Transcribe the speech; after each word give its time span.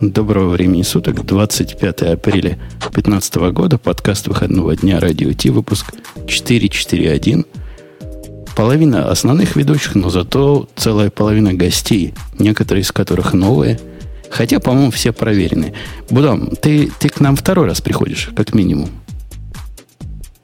Доброго 0.00 0.50
времени 0.50 0.82
суток, 0.82 1.26
25 1.26 2.02
апреля 2.02 2.56
2015 2.78 3.34
года, 3.50 3.78
подкаст 3.78 4.28
выходного 4.28 4.76
дня 4.76 5.00
Радио 5.00 5.32
Ти, 5.32 5.50
выпуск 5.50 5.92
441. 6.28 7.44
Половина 8.54 9.10
основных 9.10 9.56
ведущих, 9.56 9.96
но 9.96 10.08
зато 10.08 10.68
целая 10.76 11.10
половина 11.10 11.52
гостей, 11.52 12.14
некоторые 12.38 12.82
из 12.82 12.92
которых 12.92 13.32
новые, 13.32 13.80
хотя, 14.30 14.60
по-моему, 14.60 14.92
все 14.92 15.12
проверенные. 15.12 15.74
Будам, 16.10 16.54
ты, 16.54 16.92
ты 17.00 17.08
к 17.08 17.18
нам 17.18 17.34
второй 17.34 17.66
раз 17.66 17.80
приходишь, 17.80 18.30
как 18.36 18.54
минимум. 18.54 18.90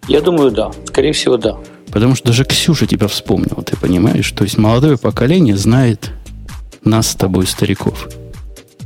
Я 0.08 0.20
думаю, 0.20 0.50
да. 0.50 0.72
Скорее 0.86 1.12
всего, 1.12 1.36
да. 1.36 1.58
Потому 1.92 2.16
что 2.16 2.26
даже 2.26 2.44
Ксюша 2.44 2.88
тебя 2.88 3.06
вспомнила, 3.06 3.62
ты 3.62 3.76
понимаешь? 3.76 4.32
То 4.32 4.42
есть 4.42 4.58
молодое 4.58 4.98
поколение 4.98 5.56
знает 5.56 6.10
нас 6.82 7.12
с 7.12 7.14
тобой, 7.14 7.46
стариков. 7.46 8.08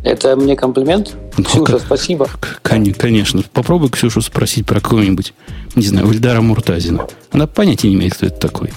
Это 0.09 0.35
мне 0.37 0.57
комплимент? 0.57 1.15
Ну, 1.37 1.45
Ксюша, 1.45 1.73
как, 1.73 1.83
спасибо. 1.83 2.29
Конечно. 2.63 3.43
Попробуй 3.53 3.91
Ксюшу 3.91 4.23
спросить 4.23 4.65
про 4.65 4.81
какого-нибудь, 4.81 5.35
не 5.75 5.85
знаю, 5.85 6.09
Ульдара 6.09 6.41
Муртазина. 6.41 7.07
Она 7.31 7.47
понятия 7.47 7.89
не 7.89 7.95
имеет, 7.95 8.15
кто 8.15 8.25
это 8.25 8.41
такой. 8.41 8.73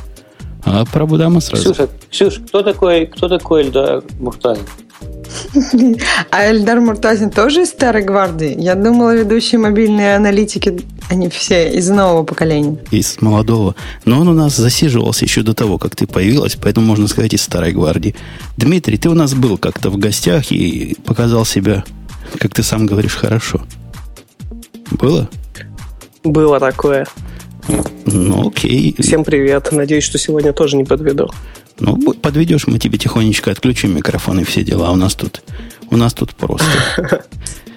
А 0.65 0.83
про 0.83 1.05
Будама 1.05 1.39
сразу. 1.39 1.63
Ксюша, 1.73 1.89
Ксюша 2.09 2.41
кто 2.41 2.63
такой, 2.63 3.05
кто 3.05 3.29
такой 3.29 3.63
Ильдар 3.63 4.03
Муртазин? 4.19 4.65
А 6.29 6.49
Эльдар 6.49 6.79
Муртазин 6.79 7.29
тоже 7.29 7.63
из 7.63 7.69
старой 7.69 8.03
гвардии? 8.03 8.55
Я 8.59 8.75
думала, 8.75 9.15
ведущие 9.15 9.59
мобильные 9.59 10.15
аналитики, 10.15 10.81
они 11.09 11.29
все 11.29 11.71
из 11.71 11.89
нового 11.89 12.23
поколения. 12.23 12.77
Из 12.91 13.21
молодого. 13.21 13.75
Но 14.05 14.19
он 14.19 14.27
у 14.29 14.33
нас 14.33 14.55
засиживался 14.55 15.25
еще 15.25 15.41
до 15.41 15.53
того, 15.53 15.77
как 15.77 15.95
ты 15.95 16.07
появилась, 16.07 16.57
поэтому 16.61 16.85
можно 16.85 17.07
сказать 17.07 17.33
из 17.33 17.41
старой 17.41 17.73
гвардии. 17.73 18.15
Дмитрий, 18.57 18.97
ты 18.97 19.09
у 19.09 19.13
нас 19.13 19.33
был 19.33 19.57
как-то 19.57 19.89
в 19.89 19.97
гостях 19.97 20.51
и 20.51 20.95
показал 21.05 21.45
себя, 21.45 21.83
как 22.39 22.53
ты 22.53 22.63
сам 22.63 22.85
говоришь, 22.85 23.15
хорошо. 23.15 23.61
Было? 24.91 25.29
Было 26.23 26.59
такое. 26.59 27.07
Ну, 28.05 28.49
окей. 28.49 28.95
Всем 28.99 29.23
привет. 29.23 29.71
Надеюсь, 29.71 30.03
что 30.03 30.17
сегодня 30.17 30.53
тоже 30.53 30.77
не 30.77 30.83
подведу. 30.83 31.29
Ну, 31.81 31.97
подведешь, 31.97 32.67
мы 32.67 32.77
тебе 32.77 32.99
тихонечко 32.99 33.51
отключим 33.51 33.95
микрофон 33.95 34.39
и 34.39 34.43
все 34.43 34.63
дела. 34.63 34.91
У 34.91 34.95
нас 34.95 35.15
тут, 35.15 35.41
у 35.89 35.97
нас 35.97 36.13
тут 36.13 36.35
просто. 36.35 36.67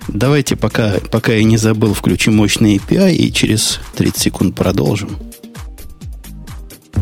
Давайте, 0.08 0.56
пока, 0.56 0.96
пока 1.10 1.32
я 1.32 1.42
не 1.42 1.56
забыл, 1.56 1.94
включим 1.94 2.36
мощный 2.36 2.76
API 2.76 3.14
и 3.14 3.32
через 3.32 3.80
30 3.96 4.18
секунд 4.18 4.54
продолжим. 4.54 5.16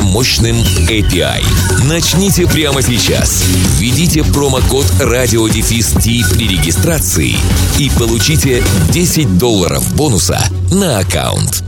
мощным 0.00 0.24
мощным 0.34 0.56
API. 0.88 1.44
Начните 1.88 2.46
прямо 2.46 2.82
сейчас. 2.82 3.44
Введите 3.78 4.24
промокод 4.24 4.86
радиодефис 5.00 5.92
при 6.32 6.48
регистрации 6.48 7.36
и 7.78 7.90
получите 7.98 8.62
10 8.90 9.38
долларов 9.38 9.96
бонуса 9.96 10.40
на 10.72 10.98
аккаунт. 10.98 11.62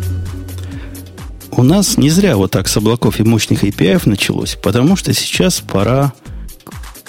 У 1.50 1.62
нас 1.62 1.96
не 1.96 2.10
зря 2.10 2.36
вот 2.36 2.50
так 2.50 2.68
с 2.68 2.76
облаков 2.76 3.20
и 3.20 3.22
мощных 3.22 3.64
API 3.64 4.00
началось, 4.06 4.56
потому 4.62 4.96
что 4.96 5.14
сейчас 5.14 5.60
пора... 5.60 6.12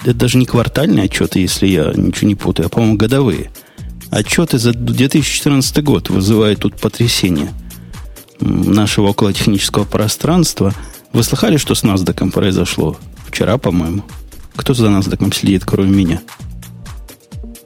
Это 0.04 0.14
даже 0.14 0.38
не 0.38 0.46
квартальные 0.46 1.06
отчеты, 1.06 1.40
если 1.40 1.68
я 1.68 1.92
ничего 1.96 2.28
не 2.28 2.36
путаю, 2.36 2.68
а, 2.68 2.70
по-моему, 2.70 2.98
годовые. 2.98 3.52
Отчеты 4.12 4.58
за 4.58 4.74
2014 4.74 5.84
год 5.84 6.10
вызывают 6.10 6.60
тут 6.60 6.80
потрясение 6.80 7.54
нашего 8.40 9.08
околотехнического 9.08 9.86
пространства– 9.86 10.74
вы 11.14 11.24
слыхали, 11.24 11.58
что 11.58 11.76
с 11.76 11.84
NASDAQ 11.84 12.32
произошло? 12.32 12.98
Вчера, 13.28 13.58
по-моему. 13.58 14.04
Кто 14.56 14.74
за 14.74 14.88
NASDAQ 14.88 15.34
следит, 15.34 15.66
кроме 15.66 15.92
меня? 15.92 16.22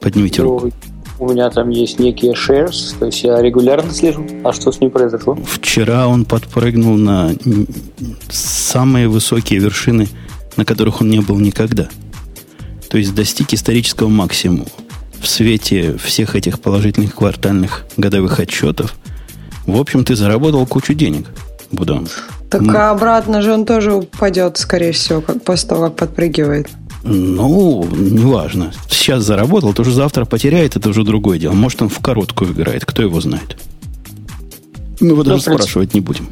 Поднимите 0.00 0.42
руку. 0.42 0.70
У 1.18 1.30
меня 1.30 1.50
там 1.50 1.70
есть 1.70 2.00
некие 2.00 2.32
shares, 2.32 2.98
то 2.98 3.06
есть 3.06 3.22
я 3.22 3.40
регулярно 3.40 3.92
слежу. 3.92 4.26
А 4.42 4.52
что 4.52 4.72
с 4.72 4.80
ним 4.80 4.90
произошло? 4.90 5.38
Вчера 5.46 6.08
он 6.08 6.24
подпрыгнул 6.24 6.96
на 6.96 7.32
самые 8.28 9.08
высокие 9.08 9.60
вершины, 9.60 10.08
на 10.56 10.64
которых 10.64 11.00
он 11.00 11.10
не 11.10 11.20
был 11.20 11.38
никогда. 11.38 11.88
То 12.90 12.98
есть 12.98 13.14
достиг 13.14 13.54
исторического 13.54 14.08
максимума. 14.08 14.66
В 15.20 15.28
свете 15.28 15.96
всех 15.96 16.34
этих 16.34 16.60
положительных 16.60 17.14
квартальных 17.14 17.86
годовых 17.96 18.40
отчетов. 18.40 18.94
В 19.64 19.78
общем, 19.78 20.04
ты 20.04 20.16
заработал 20.16 20.66
кучу 20.66 20.92
денег, 20.92 21.28
Будан. 21.72 22.08
Так 22.50 22.62
а 22.74 22.90
обратно 22.90 23.40
же 23.40 23.52
он 23.52 23.64
тоже 23.64 23.94
упадет, 23.94 24.58
скорее 24.58 24.92
всего, 24.92 25.20
как 25.22 25.42
после 25.42 25.68
того, 25.70 25.84
как 25.84 25.96
подпрыгивает. 25.96 26.68
Ну, 27.02 27.86
неважно. 27.90 28.72
Сейчас 28.88 29.24
заработал, 29.24 29.72
то 29.72 29.82
уже 29.82 29.92
завтра 29.92 30.24
потеряет, 30.24 30.76
это 30.76 30.88
уже 30.90 31.02
другое 31.02 31.38
дело. 31.38 31.52
Может, 31.52 31.82
он 31.82 31.88
в 31.88 31.98
короткую 31.98 32.52
играет, 32.52 32.84
кто 32.84 33.02
его 33.02 33.20
знает. 33.20 33.56
Мы 35.00 35.08
его 35.08 35.16
ну, 35.18 35.24
даже 35.24 35.44
принципе, 35.44 35.54
спрашивать 35.56 35.94
не 35.94 36.00
будем. 36.00 36.28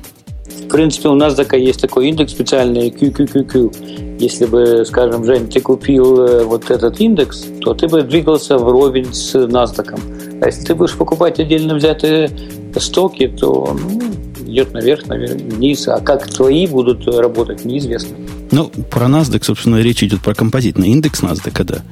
В 0.65 0.69
принципе, 0.69 1.09
у 1.09 1.15
нас 1.15 1.35
такая 1.35 1.61
есть 1.61 1.81
такой 1.81 2.09
индекс 2.09 2.33
специальный 2.33 2.91
QQQQ. 2.91 4.19
Если 4.21 4.47
бы, 4.47 4.85
скажем, 4.87 5.25
Жень, 5.25 5.49
ты 5.49 5.61
купил 5.61 6.21
э, 6.21 6.45
вот 6.45 6.71
этот 6.71 7.01
индекс, 7.01 7.47
то 7.63 7.75
ты 7.75 7.89
бы 7.89 8.03
двигался 8.03 8.59
вровень 8.59 9.13
с 9.13 9.35
NASDAQ. 9.35 10.41
А 10.43 10.47
если 10.47 10.65
ты 10.65 10.75
будешь 10.75 10.95
покупать 10.95 11.41
отдельно 11.41 11.75
взятые 11.75 12.31
стоки, 12.77 13.27
то 13.27 13.77
ну, 13.77 14.01
идет 14.51 14.73
наверх, 14.73 15.07
наверх, 15.07 15.35
вниз. 15.35 15.89
А 15.89 16.01
как 16.01 16.29
твои 16.29 16.67
будут 16.67 17.07
работать, 17.07 17.65
неизвестно. 17.65 18.17
Ну, 18.51 18.69
про 18.69 19.07
NASDAQ, 19.07 19.45
собственно, 19.45 19.81
речь 19.81 20.03
идет 20.03 20.21
про 20.21 20.35
композитный 20.35 20.89
индекс 20.89 21.23
NASDAQ, 21.23 21.65
да, 21.65 21.83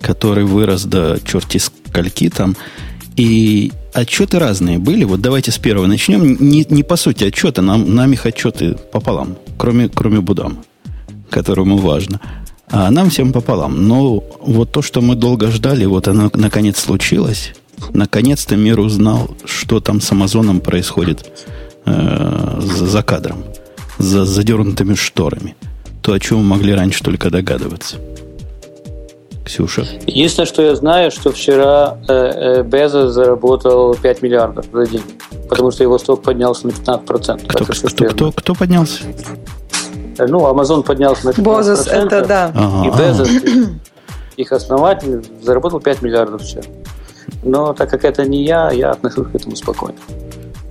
который 0.00 0.44
вырос 0.44 0.84
до 0.84 1.18
черти 1.24 1.58
скольки 1.58 2.30
там. 2.30 2.56
И 3.16 3.72
отчеты 3.92 4.38
разные 4.38 4.78
были. 4.78 5.04
Вот 5.04 5.20
давайте 5.20 5.50
с 5.50 5.58
первого 5.58 5.86
начнем. 5.86 6.36
Не, 6.40 6.64
не 6.68 6.82
по 6.82 6.96
сути 6.96 7.24
отчета, 7.24 7.62
нам, 7.62 7.94
нам 7.94 8.12
их 8.12 8.26
отчеты 8.26 8.76
пополам, 8.92 9.36
кроме, 9.56 9.88
кроме 9.88 10.20
Будама, 10.20 10.64
которому 11.30 11.78
важно. 11.78 12.20
А 12.70 12.90
нам 12.90 13.10
всем 13.10 13.32
пополам. 13.32 13.88
Но 13.88 14.22
вот 14.40 14.72
то, 14.72 14.82
что 14.82 15.00
мы 15.00 15.14
долго 15.14 15.50
ждали, 15.50 15.84
вот 15.84 16.06
оно 16.06 16.30
наконец 16.34 16.78
случилось. 16.78 17.54
Наконец-то 17.92 18.56
мир 18.56 18.78
узнал, 18.80 19.36
что 19.44 19.80
там 19.80 20.00
с 20.00 20.12
Амазоном 20.12 20.60
происходит 20.60 21.26
э, 21.88 22.60
за 22.60 23.02
кадром, 23.02 23.44
за 23.98 24.24
задернутыми 24.24 24.94
шторами. 24.94 25.56
То, 26.02 26.12
о 26.12 26.20
чем 26.20 26.38
мы 26.38 26.44
могли 26.44 26.74
раньше 26.74 27.02
только 27.02 27.30
догадываться. 27.30 27.96
Ксюша. 29.48 29.86
Единственное, 30.06 30.46
что 30.46 30.62
я 30.62 30.76
знаю, 30.76 31.10
что 31.10 31.32
вчера 31.32 31.96
э, 32.06 32.12
э, 32.12 32.62
Безос 32.62 33.12
заработал 33.12 33.94
5 33.94 34.22
миллиардов 34.22 34.66
за 34.70 34.86
день, 34.86 35.02
потому 35.48 35.70
что 35.70 35.82
его 35.82 35.98
сток 35.98 36.22
поднялся 36.22 36.66
на 36.66 36.70
15%. 36.72 37.46
Кто, 37.46 37.64
кто, 37.64 37.88
кто, 37.88 38.04
кто, 38.04 38.32
кто 38.32 38.54
поднялся? 38.54 39.04
Э, 40.18 40.26
ну, 40.26 40.40
Amazon 40.40 40.82
поднялся 40.82 41.26
на 41.26 41.30
15%. 41.30 41.42
Бозос, 41.42 41.86
это 41.86 42.26
да. 42.26 42.52
Ага. 42.54 42.88
И 42.88 42.98
Безос, 42.98 43.28
их 44.36 44.52
основатель, 44.52 45.24
заработал 45.42 45.80
5 45.80 46.02
миллиардов 46.02 46.42
вчера. 46.42 46.64
Но 47.42 47.72
так 47.72 47.88
как 47.88 48.04
это 48.04 48.26
не 48.26 48.44
я, 48.44 48.70
я 48.70 48.90
отношусь 48.90 49.28
к 49.28 49.34
этому 49.34 49.56
спокойно. 49.56 49.98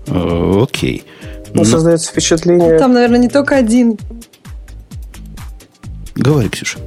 Э, 0.08 0.64
окей. 0.64 1.04
Ну, 1.54 1.64
создается 1.64 2.12
впечатление... 2.12 2.78
Там, 2.78 2.94
наверное, 2.94 3.20
не 3.20 3.30
только 3.30 3.56
один. 3.56 3.98
Говори, 6.16 6.50
Ксюша. 6.50 6.80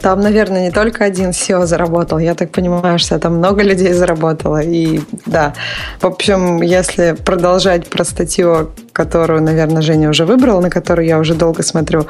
Там, 0.00 0.20
наверное, 0.20 0.66
не 0.66 0.70
только 0.70 1.04
один 1.04 1.30
SEO 1.30 1.66
заработал. 1.66 2.18
Я 2.18 2.34
так 2.34 2.50
понимаю, 2.50 2.98
что 2.98 3.18
там 3.18 3.36
много 3.36 3.62
людей 3.62 3.92
заработало. 3.92 4.60
И 4.62 5.00
да, 5.26 5.54
в 6.00 6.06
общем, 6.06 6.62
если 6.62 7.12
продолжать 7.12 7.86
про 7.88 8.04
статью 8.04 8.70
которую, 8.94 9.42
наверное, 9.42 9.82
Женя 9.82 10.08
уже 10.08 10.24
выбрала, 10.24 10.60
на 10.60 10.70
которую 10.70 11.06
я 11.06 11.18
уже 11.18 11.34
долго 11.34 11.64
смотрю. 11.64 12.06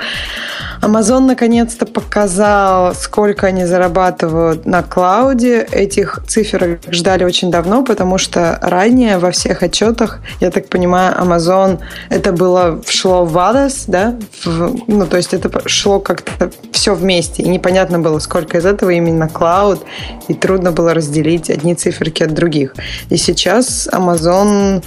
Amazon 0.83 1.21
наконец-то 1.21 1.87
показал, 1.87 2.95
сколько 2.95 3.47
они 3.47 3.65
зарабатывают 3.65 4.67
на 4.67 4.83
клауде. 4.83 5.67
Этих 5.73 6.21
цифр 6.29 6.79
ждали 6.91 7.25
очень 7.25 7.51
давно, 7.51 7.83
потому 7.83 8.19
что 8.19 8.59
ранее 8.61 9.17
во 9.17 9.31
всех 9.31 9.63
отчетах, 9.63 10.21
я 10.41 10.51
так 10.51 10.69
понимаю, 10.69 11.17
Amazon 11.19 11.79
это 12.11 12.33
было 12.33 12.83
шло 12.87 13.25
в 13.25 13.35
ADAS, 13.39 13.85
да? 13.87 14.15
В, 14.45 14.77
ну, 14.87 15.07
то 15.07 15.17
есть 15.17 15.33
это 15.33 15.67
шло 15.67 16.01
как-то 16.01 16.51
все 16.71 16.95
вместе. 16.95 17.43
И 17.43 17.49
непонятно 17.49 17.99
было, 17.99 18.19
сколько 18.19 18.59
из 18.59 18.67
этого 18.67 18.91
именно 18.91 19.27
клауд, 19.27 19.83
и 20.29 20.35
трудно 20.35 20.71
было 20.71 20.93
разделить 20.93 21.49
одни 21.49 21.75
циферки 21.75 22.23
от 22.23 22.35
других. 22.35 22.75
И 23.09 23.17
сейчас 23.17 23.89
Amazon 23.91 24.83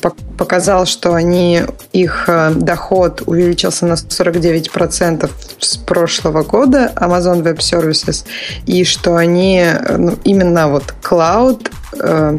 показал, 0.00 0.86
что 0.86 1.14
они, 1.14 1.62
их 1.92 2.24
э, 2.28 2.52
доход 2.54 3.22
увеличился 3.26 3.86
на 3.86 3.94
49% 3.94 5.30
с 5.58 5.76
прошлого 5.76 6.42
года, 6.42 6.92
Amazon 6.96 7.42
Web 7.42 7.58
Services, 7.58 8.24
и 8.66 8.84
что 8.84 9.16
они, 9.16 9.58
э, 9.58 9.96
ну, 9.96 10.18
именно 10.24 10.68
вот 10.68 10.94
cloud, 11.02 11.70
э, 12.00 12.38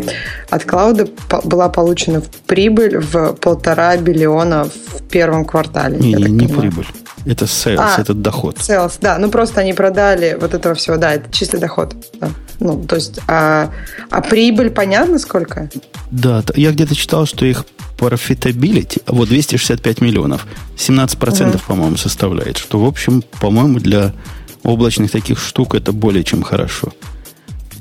от 0.49 0.65
клауда 0.65 1.07
была 1.43 1.69
получена 1.69 2.21
прибыль 2.47 2.97
в 2.97 3.33
полтора 3.33 3.97
биллиона 3.97 4.65
в 4.65 5.03
первом 5.03 5.45
квартале. 5.45 5.97
Не, 5.97 6.13
не, 6.13 6.29
не 6.29 6.47
прибыль. 6.47 6.87
Это 7.25 7.45
sales, 7.45 7.77
а, 7.79 8.01
это 8.01 8.13
доход. 8.13 8.57
Sales, 8.57 8.93
да. 9.01 9.17
Ну, 9.17 9.29
просто 9.29 9.61
они 9.61 9.73
продали 9.73 10.37
вот 10.39 10.53
этого 10.53 10.75
всего. 10.75 10.97
Да, 10.97 11.13
это 11.13 11.31
чистый 11.31 11.59
доход. 11.59 11.95
Да. 12.19 12.29
Ну, 12.59 12.83
то 12.83 12.95
есть, 12.95 13.19
а, 13.27 13.71
а 14.09 14.21
прибыль 14.21 14.69
понятно 14.69 15.19
сколько? 15.19 15.69
Да, 16.09 16.43
я 16.55 16.71
где-то 16.71 16.95
читал, 16.95 17.25
что 17.25 17.45
их 17.45 17.65
profitability, 17.97 19.01
вот 19.05 19.29
265 19.29 20.01
миллионов, 20.01 20.47
17%, 20.77 21.49
угу. 21.49 21.59
по-моему, 21.67 21.97
составляет, 21.97 22.57
что, 22.57 22.79
в 22.79 22.85
общем, 22.85 23.23
по-моему, 23.39 23.79
для 23.79 24.13
облачных 24.63 25.11
таких 25.11 25.39
штук 25.39 25.75
это 25.75 25.91
более 25.91 26.23
чем 26.23 26.41
хорошо. 26.41 26.93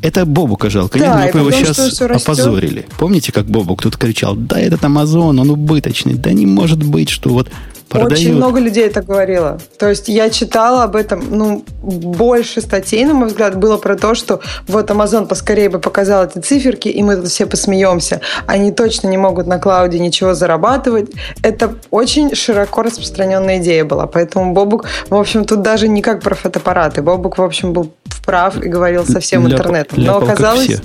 Это 0.03 0.25
Бобука 0.25 0.71
жалко. 0.71 0.99
Да, 0.99 1.25
Нет, 1.25 1.35
мы 1.35 1.41
его 1.41 1.51
сейчас 1.51 2.01
опозорили. 2.01 2.87
Помните, 2.99 3.33
как 3.33 3.47
Бобук 3.47 3.83
тут 3.83 3.97
кричал, 3.97 4.35
да, 4.35 4.59
этот 4.59 4.83
Амазон, 4.85 5.39
он 5.39 5.51
убыточный. 5.51 6.15
Да 6.15 6.33
не 6.33 6.47
может 6.47 6.83
быть, 6.83 7.11
что 7.11 7.31
вот 7.31 7.51
продают. 7.91 8.13
Очень 8.13 8.37
много 8.37 8.61
людей 8.61 8.87
это 8.87 9.03
говорило. 9.03 9.59
То 9.79 9.89
есть 9.89 10.09
я 10.09 10.31
читала 10.31 10.85
об 10.85 10.97
этом, 10.97 11.23
ну, 11.31 11.65
больше 11.83 12.61
статей, 12.61 13.05
на 13.05 13.15
мой 13.15 13.29
взгляд, 13.29 13.57
было 13.59 13.77
про 13.77 13.97
то, 13.97 14.15
что 14.15 14.41
вот 14.69 14.91
Amazon 14.91 15.27
поскорее 15.27 15.69
бы 15.69 15.81
показал 15.81 16.25
эти 16.25 16.39
циферки, 16.39 16.89
и 16.89 17.03
мы 17.03 17.17
тут 17.17 17.29
все 17.29 17.47
посмеемся. 17.47 18.21
Они 18.47 18.71
точно 18.73 19.09
не 19.09 19.19
могут 19.19 19.47
на 19.47 19.59
клауде 19.59 19.99
ничего 19.99 20.35
зарабатывать. 20.35 21.11
Это 21.43 21.75
очень 21.91 22.35
широко 22.35 22.83
распространенная 22.83 23.59
идея 23.59 23.85
была. 23.85 24.07
Поэтому 24.07 24.55
Бобук, 24.55 24.87
в 25.09 25.15
общем, 25.15 25.45
тут 25.45 25.63
даже 25.63 25.89
не 25.89 26.01
как 26.01 26.23
про 26.23 26.35
фотоаппараты. 26.35 27.03
Бобук, 27.03 27.39
в 27.39 27.43
общем, 27.43 27.73
был 27.73 27.93
прав 28.25 28.63
и 28.63 28.69
говорил 28.69 29.05
со 29.05 29.19
всем 29.19 29.47
ляп, 29.47 29.59
интернетом. 29.59 30.03
Но 30.03 30.19
оказалось... 30.19 30.67
Все. 30.67 30.81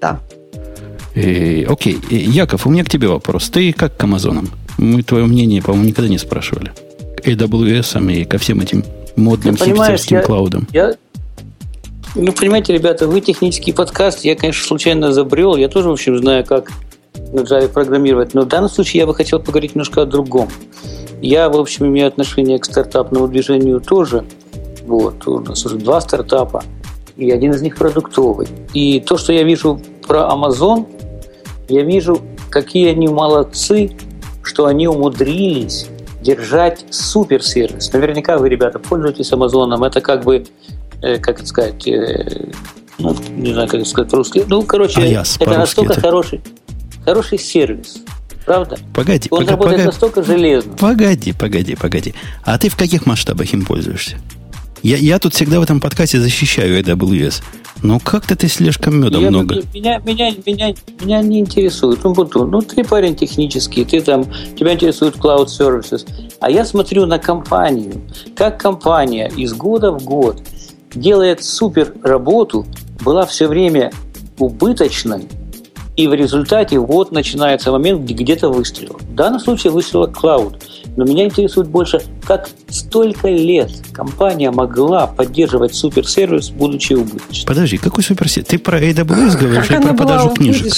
Да. 0.00 0.20
Э, 1.14 1.64
окей, 1.64 1.98
Яков, 2.10 2.66
у 2.66 2.70
меня 2.70 2.84
к 2.84 2.88
тебе 2.88 3.08
вопрос. 3.08 3.50
Ты 3.50 3.72
как 3.72 3.96
к 3.96 4.04
Амазонам? 4.04 4.50
Мы 4.78 5.02
твое 5.02 5.26
мнение, 5.26 5.62
по-моему, 5.62 5.88
никогда 5.88 6.08
не 6.08 6.18
спрашивали. 6.18 6.72
К 7.16 7.28
AWS 7.28 8.12
и 8.12 8.24
ко 8.24 8.38
всем 8.38 8.60
этим 8.60 8.84
модным 9.16 9.56
ну, 9.58 9.66
хипстерским 9.66 10.16
я, 10.18 10.22
клаудам. 10.22 10.66
Я, 10.72 10.94
ну, 12.14 12.32
понимаете, 12.32 12.72
ребята, 12.74 13.06
вы 13.06 13.20
технический 13.20 13.72
подкаст, 13.72 14.24
я, 14.24 14.36
конечно, 14.36 14.66
случайно 14.66 15.12
забрел, 15.12 15.56
я 15.56 15.68
тоже, 15.68 15.88
в 15.88 15.92
общем, 15.92 16.18
знаю, 16.18 16.44
как 16.44 16.70
на 17.32 17.40
Java 17.40 17.68
программировать, 17.68 18.34
но 18.34 18.42
в 18.42 18.48
данном 18.48 18.68
случае 18.68 19.00
я 19.00 19.06
бы 19.06 19.14
хотел 19.14 19.38
поговорить 19.38 19.74
немножко 19.74 20.02
о 20.02 20.04
другом. 20.04 20.48
Я, 21.22 21.48
в 21.48 21.56
общем, 21.56 21.86
имею 21.86 22.08
отношение 22.08 22.58
к 22.58 22.64
стартапному 22.64 23.28
движению 23.28 23.80
тоже. 23.80 24.24
Вот, 24.86 25.26
у 25.26 25.38
нас 25.40 25.64
уже 25.64 25.76
два 25.76 26.00
стартапа, 26.00 26.64
и 27.16 27.30
один 27.30 27.52
из 27.52 27.62
них 27.62 27.76
продуктовый. 27.76 28.48
И 28.74 29.00
то, 29.00 29.16
что 29.16 29.32
я 29.32 29.44
вижу 29.44 29.80
про 30.06 30.28
Amazon, 30.30 30.86
я 31.68 31.82
вижу, 31.82 32.20
какие 32.50 32.88
они 32.88 33.08
молодцы 33.08 33.92
что 34.42 34.66
они 34.66 34.88
умудрились 34.88 35.88
держать 36.22 36.84
суперсервис. 36.90 37.92
Наверняка 37.92 38.38
вы, 38.38 38.48
ребята, 38.48 38.78
пользуетесь 38.78 39.32
Амазоном. 39.32 39.82
Это 39.84 40.00
как 40.00 40.24
бы, 40.24 40.46
э, 41.02 41.18
как 41.18 41.40
это 41.40 41.46
сказать, 41.46 41.86
э, 41.86 42.50
ну, 42.98 43.16
не 43.30 43.52
знаю, 43.52 43.68
как 43.68 43.80
это 43.80 43.88
сказать 43.88 44.10
по-русски. 44.10 44.44
Ну, 44.46 44.62
короче, 44.62 45.00
а 45.00 45.04
я, 45.04 45.24
это 45.40 45.58
настолько 45.58 45.94
это... 45.94 46.00
хороший, 46.00 46.40
хороший 47.04 47.38
сервис. 47.38 48.02
Правда? 48.44 48.78
Погоди, 48.94 49.28
Он 49.30 49.38
погоди, 49.38 49.50
работает 49.50 49.76
погоди, 49.76 49.86
настолько 49.86 50.22
железно. 50.22 50.72
Погоди, 50.76 51.32
погоди, 51.32 51.76
погоди. 51.76 52.14
А 52.44 52.58
ты 52.58 52.68
в 52.68 52.76
каких 52.76 53.06
масштабах 53.06 53.52
им 53.52 53.64
пользуешься? 53.64 54.16
Я, 54.82 54.96
я 54.96 55.20
тут 55.20 55.34
всегда 55.34 55.60
в 55.60 55.62
этом 55.62 55.80
подкасте 55.80 56.18
защищаю 56.18 56.80
AWS. 56.80 57.42
Ну, 57.82 57.98
как-то 57.98 58.36
ты 58.36 58.48
слишком 58.48 59.00
меда 59.00 59.18
я, 59.18 59.30
много. 59.30 59.56
Меня, 59.74 59.98
меня, 59.98 60.30
меня, 60.46 60.74
меня 61.00 61.22
не 61.22 61.40
интересует. 61.40 62.04
Ну, 62.04 62.14
Бутун, 62.14 62.50
ну, 62.50 62.62
ты 62.62 62.84
парень 62.84 63.16
технический, 63.16 63.84
ты 63.84 64.00
там, 64.00 64.24
тебя 64.56 64.74
интересует 64.74 65.16
Cloud 65.16 65.46
Services. 65.46 66.06
А 66.40 66.50
я 66.50 66.64
смотрю 66.64 67.06
на 67.06 67.18
компанию. 67.18 68.00
Как 68.36 68.60
компания 68.60 69.30
из 69.36 69.52
года 69.52 69.90
в 69.90 70.04
год 70.04 70.40
делает 70.94 71.42
супер 71.42 71.92
работу, 72.02 72.66
была 73.00 73.26
все 73.26 73.48
время 73.48 73.92
убыточной, 74.38 75.26
и 75.96 76.06
в 76.06 76.14
результате 76.14 76.78
вот 76.78 77.12
начинается 77.12 77.70
момент, 77.70 78.02
где 78.02 78.14
где-то 78.14 78.48
выстрелил. 78.48 78.96
В 79.00 79.14
данном 79.14 79.40
случае 79.40 79.72
выстрелил 79.72 80.06
Cloud. 80.06 80.62
Но 80.96 81.04
меня 81.04 81.24
интересует 81.24 81.68
больше, 81.68 82.02
как 82.26 82.50
столько 82.68 83.28
лет 83.28 83.70
компания 83.92 84.50
могла 84.50 85.06
поддерживать 85.06 85.74
суперсервис, 85.74 86.50
будучи 86.50 86.92
убыточной. 86.92 87.46
Подожди, 87.46 87.78
какой 87.78 88.04
суперсервис? 88.04 88.48
Ты 88.48 88.58
про 88.58 88.80
AWS 88.80 89.38
говоришь 89.38 89.70
или 89.70 89.80
про 89.80 89.94
продажу 89.94 90.30
книжек? 90.30 90.72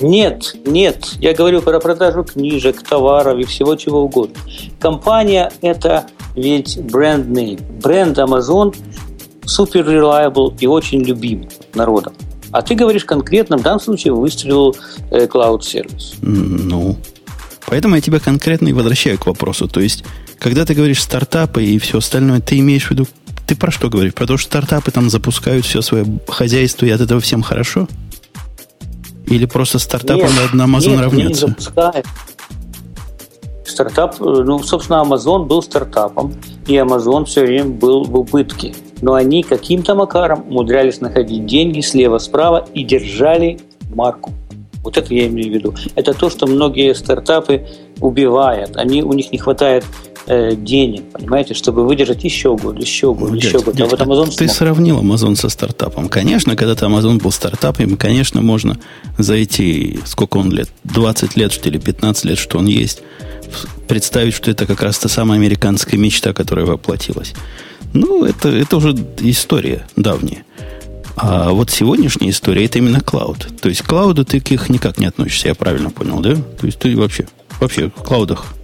Нет, 0.00 0.56
нет, 0.64 1.12
я 1.18 1.34
говорю 1.34 1.60
про 1.60 1.78
продажу 1.78 2.24
книжек, 2.24 2.82
товаров 2.82 3.38
и 3.38 3.44
всего 3.44 3.76
чего 3.76 4.02
угодно. 4.02 4.36
Компания– 4.78 5.52
это 5.60 6.06
ведь 6.34 6.80
бренд 6.80 7.26
name. 7.26 7.60
Бренд 7.82 8.18
Amazon 8.18 8.74
супер 9.44 9.86
reliable 9.86 10.54
и 10.58 10.66
очень 10.66 11.02
любим 11.02 11.48
народом. 11.74 12.14
А 12.52 12.62
ты 12.62 12.74
говоришь 12.74 13.04
конкретно, 13.04 13.58
в 13.58 13.62
данном 13.62 13.80
случае 13.80 14.14
выстрелил 14.14 14.74
э, 15.10 15.26
cloud 15.26 15.62
сервис. 15.62 16.14
Ну, 16.20 16.96
поэтому 17.70 17.94
я 17.94 18.02
тебя 18.02 18.18
конкретно 18.18 18.68
и 18.68 18.72
возвращаю 18.72 19.18
к 19.18 19.26
вопросу. 19.26 19.68
То 19.68 19.80
есть, 19.80 20.04
когда 20.38 20.66
ты 20.66 20.74
говоришь 20.74 21.00
стартапы 21.00 21.64
и 21.64 21.78
все 21.78 21.98
остальное, 21.98 22.40
ты 22.40 22.58
имеешь 22.58 22.88
в 22.88 22.90
виду, 22.90 23.06
ты 23.46 23.56
про 23.56 23.70
что 23.70 23.88
говоришь? 23.88 24.12
Про 24.12 24.26
то, 24.26 24.36
что 24.36 24.50
стартапы 24.50 24.90
там 24.90 25.08
запускают 25.08 25.64
все 25.64 25.80
свое 25.80 26.04
хозяйство, 26.28 26.84
и 26.84 26.90
от 26.90 27.00
этого 27.00 27.20
всем 27.20 27.42
хорошо? 27.42 27.88
Или 29.26 29.46
просто 29.46 29.78
стартапы 29.78 30.22
нет, 30.22 30.52
на 30.52 30.64
Amazon 30.64 30.90
нет, 30.90 31.00
равняться? 31.00 31.46
Не 31.46 31.50
запускают. 31.52 32.06
Стартап, 33.64 34.20
э, 34.20 34.24
ну, 34.24 34.62
собственно, 34.62 34.96
Amazon 34.96 35.46
был 35.46 35.62
стартапом, 35.62 36.34
и 36.66 36.74
Amazon 36.74 37.24
все 37.24 37.46
время 37.46 37.70
был 37.70 38.04
в 38.04 38.16
убытке 38.16 38.74
но 39.02 39.14
они 39.14 39.42
каким-то 39.42 39.94
макаром 39.94 40.44
умудрялись 40.48 41.00
находить 41.00 41.46
деньги 41.46 41.80
слева-справа 41.80 42.66
и 42.74 42.84
держали 42.84 43.60
марку. 43.92 44.32
Вот 44.82 44.96
это 44.96 45.12
я 45.12 45.26
имею 45.26 45.50
в 45.50 45.54
виду. 45.54 45.74
Это 45.94 46.14
то, 46.14 46.30
что 46.30 46.46
многие 46.46 46.94
стартапы 46.94 47.66
убивают. 48.00 48.76
Они, 48.76 49.02
у 49.02 49.12
них 49.12 49.30
не 49.30 49.38
хватает 49.38 49.84
э, 50.26 50.54
денег, 50.54 51.02
понимаете, 51.12 51.54
чтобы 51.54 51.86
выдержать 51.86 52.24
еще 52.24 52.56
год, 52.56 52.78
еще 52.78 53.12
год, 53.12 53.32
дядь, 53.32 53.44
еще 53.44 53.60
год. 53.60 53.74
Дядь, 53.74 53.86
а 53.86 53.90
вот 53.90 54.00
Amazon 54.00 54.26
ты 54.28 54.46
смог. 54.46 54.56
сравнил 54.56 55.00
Amazon 55.00 55.36
со 55.36 55.48
стартапом. 55.48 56.08
Конечно, 56.08 56.56
когда-то 56.56 56.86
Amazon 56.86 57.20
был 57.20 57.30
стартапом, 57.30 57.96
конечно, 57.96 58.40
можно 58.40 58.78
зайти, 59.18 60.00
сколько 60.06 60.38
он 60.38 60.50
лет, 60.50 60.70
20 60.84 61.36
лет, 61.36 61.52
что 61.52 61.68
ли, 61.68 61.78
15 61.78 62.24
лет, 62.24 62.38
что 62.38 62.58
он 62.58 62.66
есть, 62.66 63.02
представить, 63.88 64.34
что 64.34 64.50
это 64.50 64.66
как 64.66 64.82
раз 64.82 64.98
та 64.98 65.08
самая 65.08 65.38
американская 65.38 65.98
мечта, 66.00 66.32
которая 66.32 66.64
воплотилась. 66.64 67.34
Ну, 67.92 68.24
это, 68.24 68.48
это 68.48 68.76
уже 68.76 68.94
история 69.20 69.86
давняя. 69.96 70.44
А 71.22 71.50
вот 71.50 71.70
сегодняшняя 71.70 72.30
история 72.30 72.64
это 72.64 72.78
именно 72.78 73.00
клауд. 73.00 73.48
То 73.60 73.68
есть 73.68 73.82
к 73.82 73.86
клауду 73.86 74.24
ты 74.24 74.40
к 74.40 74.50
их 74.50 74.68
никак 74.70 74.98
не 74.98 75.06
относишься, 75.06 75.48
я 75.48 75.54
правильно 75.54 75.90
понял, 75.90 76.20
да? 76.20 76.34
То 76.34 76.66
есть 76.66 76.78
ты 76.78 76.96
вообще, 76.96 77.26
вообще 77.60 77.88
в 77.88 78.02
клаудах 78.02 78.54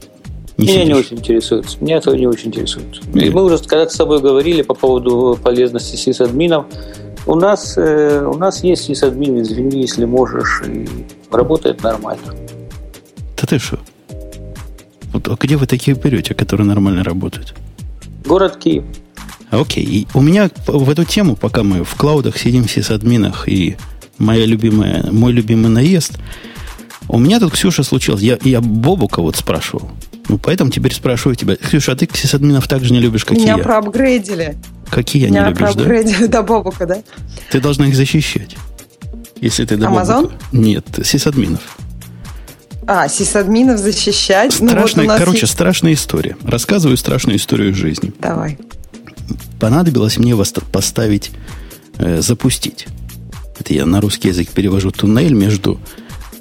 не 0.56 0.66
Меня 0.66 0.74
сидишь. 0.74 0.86
не 0.88 0.94
очень 0.94 1.16
интересует. 1.18 1.80
Меня 1.82 1.96
этого 1.98 2.14
не 2.14 2.26
очень 2.26 2.48
интересует. 2.48 3.02
И 3.14 3.28
мы 3.28 3.44
уже 3.44 3.58
когда-то 3.58 3.92
с 3.92 3.96
тобой 3.96 4.20
говорили 4.20 4.62
по 4.62 4.74
поводу 4.74 5.38
полезности 5.42 5.96
сисадминов. 5.96 6.64
У 7.26 7.34
нас, 7.34 7.76
э, 7.76 8.24
у 8.24 8.38
нас 8.38 8.64
есть 8.64 8.84
сисадмин, 8.84 9.42
извини, 9.42 9.82
если 9.82 10.06
можешь, 10.06 10.62
и 10.66 10.88
работает 11.30 11.82
нормально. 11.82 12.34
Да 13.38 13.46
ты 13.46 13.58
что? 13.58 13.78
Вот, 15.12 15.28
а 15.28 15.36
где 15.38 15.56
вы 15.56 15.66
такие 15.66 15.94
берете, 15.96 16.34
которые 16.34 16.66
нормально 16.66 17.04
работают? 17.04 17.54
Город 18.24 18.56
Киев. 18.56 18.84
Окей. 19.50 19.84
И 19.84 20.06
у 20.14 20.20
меня 20.20 20.50
в 20.66 20.90
эту 20.90 21.04
тему, 21.04 21.36
пока 21.36 21.62
мы 21.62 21.84
в 21.84 21.94
клаудах 21.94 22.36
сидим, 22.38 22.64
все 22.64 22.82
с 22.82 22.90
админах, 22.90 23.48
и 23.48 23.76
моя 24.18 24.44
любимая, 24.46 25.10
мой 25.10 25.32
любимый 25.32 25.68
наезд, 25.68 26.18
У 27.08 27.18
меня 27.20 27.38
тут, 27.38 27.52
Ксюша, 27.52 27.84
случилось. 27.84 28.20
Я, 28.22 28.36
я 28.42 28.60
Бобука 28.60 29.22
вот 29.22 29.36
спрашивал. 29.36 29.90
Ну, 30.28 30.38
поэтому 30.38 30.72
теперь 30.72 30.92
спрашиваю 30.92 31.36
тебя. 31.36 31.54
Ксюша, 31.54 31.92
а 31.92 31.96
ты 31.96 32.08
сисадминов 32.12 32.66
так 32.66 32.84
же 32.84 32.92
не 32.92 32.98
любишь, 32.98 33.24
как 33.24 33.38
Меня 33.38 33.54
и 33.54 33.58
я? 33.58 33.62
проапгрейдили. 33.62 34.56
Какие 34.90 35.22
я 35.22 35.28
Меня 35.28 35.42
не 35.44 35.48
любишь, 35.50 35.60
да? 35.60 35.72
проапгрейдили 35.84 36.26
до 36.26 36.42
Бобука, 36.42 36.84
да? 36.86 36.98
Ты 37.52 37.60
должна 37.60 37.86
их 37.86 37.94
защищать. 37.94 38.56
Если 39.40 39.64
ты 39.64 39.76
до 39.76 39.86
Amazon? 39.86 40.22
Бобука. 40.22 40.34
Нет, 40.50 40.84
сисадминов. 41.04 41.60
А, 42.88 43.08
сисадминов 43.08 43.78
защищать. 43.78 44.56
Ну, 44.58 44.66
вот 44.66 44.72
Страшная, 44.72 45.06
короче, 45.18 45.40
есть- 45.42 45.52
страшная 45.52 45.92
история. 45.92 46.36
Рассказываю 46.42 46.96
страшную 46.96 47.36
историю 47.38 47.70
из 47.70 47.76
жизни. 47.76 48.12
Давай. 48.20 48.58
Понадобилось 49.58 50.18
мне 50.18 50.32
воста- 50.32 50.64
поставить, 50.70 51.30
э, 51.98 52.20
запустить. 52.20 52.86
Это 53.58 53.74
я 53.74 53.86
на 53.86 54.00
русский 54.00 54.28
язык 54.28 54.48
перевожу 54.50 54.90
туннель 54.90 55.32
между 55.32 55.80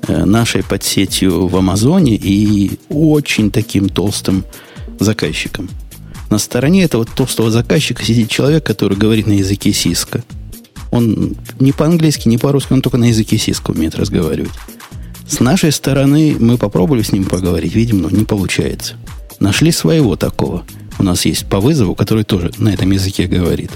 э, 0.08 0.26
нашей 0.26 0.64
подсетью 0.64 1.48
в 1.48 1.56
Амазоне 1.56 2.16
и 2.16 2.80
очень 2.90 3.52
таким 3.52 3.90
толстым 3.90 4.44
заказчиком. 5.00 5.70
На 6.30 6.38
стороне 6.38 6.84
этого 6.84 7.06
толстого 7.06 7.52
заказчика 7.52 8.04
сидит 8.04 8.30
человек, 8.30 8.64
который 8.66 8.98
говорит 8.98 9.28
на 9.28 9.34
языке 9.34 9.72
сиска. 9.74 10.24
Он 10.92 11.36
не 11.60 11.72
по-английски, 11.72 12.28
не 12.28 12.38
по-русски, 12.38 12.74
он 12.74 12.82
только 12.82 12.98
на 12.98 13.06
языке 13.06 13.38
сиска 13.38 13.72
умеет 13.72 13.96
разговаривать. 13.96 14.52
С 15.28 15.40
нашей 15.40 15.72
стороны 15.72 16.36
мы 16.40 16.58
попробовали 16.58 17.02
с 17.02 17.12
ним 17.12 17.26
поговорить, 17.26 17.74
видим, 17.74 18.02
но 18.02 18.10
не 18.10 18.26
получается. 18.26 18.96
Нашли 19.40 19.72
своего 19.72 20.16
такого. 20.16 20.64
У 20.98 21.04
нас 21.04 21.26
есть 21.26 21.46
по 21.48 21.60
вызову, 21.60 21.96
который 21.96 22.24
тоже 22.24 22.52
на 22.58 22.70
этом 22.70 22.92
языке 22.92 23.28
говорит. 23.28 23.72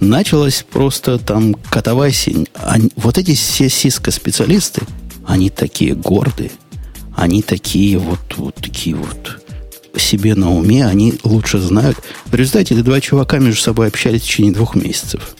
Началось 0.00 0.64
просто 0.70 1.18
там 1.18 1.54
катавасень. 1.54 2.48
Они- 2.54 2.90
вот 2.96 3.18
эти 3.18 3.34
все 3.34 3.68
сиско-специалисты, 3.68 4.82
они 5.26 5.50
такие 5.50 5.94
гордые. 5.94 6.50
Они 7.16 7.42
такие 7.42 7.98
вот, 7.98 8.20
вот 8.36 8.56
такие 8.56 8.96
вот 8.96 9.40
себе 9.96 10.34
на 10.34 10.52
уме, 10.52 10.86
они 10.86 11.14
лучше 11.22 11.58
знают. 11.58 11.96
В 12.26 12.34
результате 12.34 12.74
эти 12.74 12.82
два 12.82 13.00
чувака 13.00 13.38
между 13.38 13.60
собой 13.60 13.86
общались 13.86 14.22
в 14.22 14.24
течение 14.24 14.52
двух 14.52 14.74
месяцев. 14.74 15.34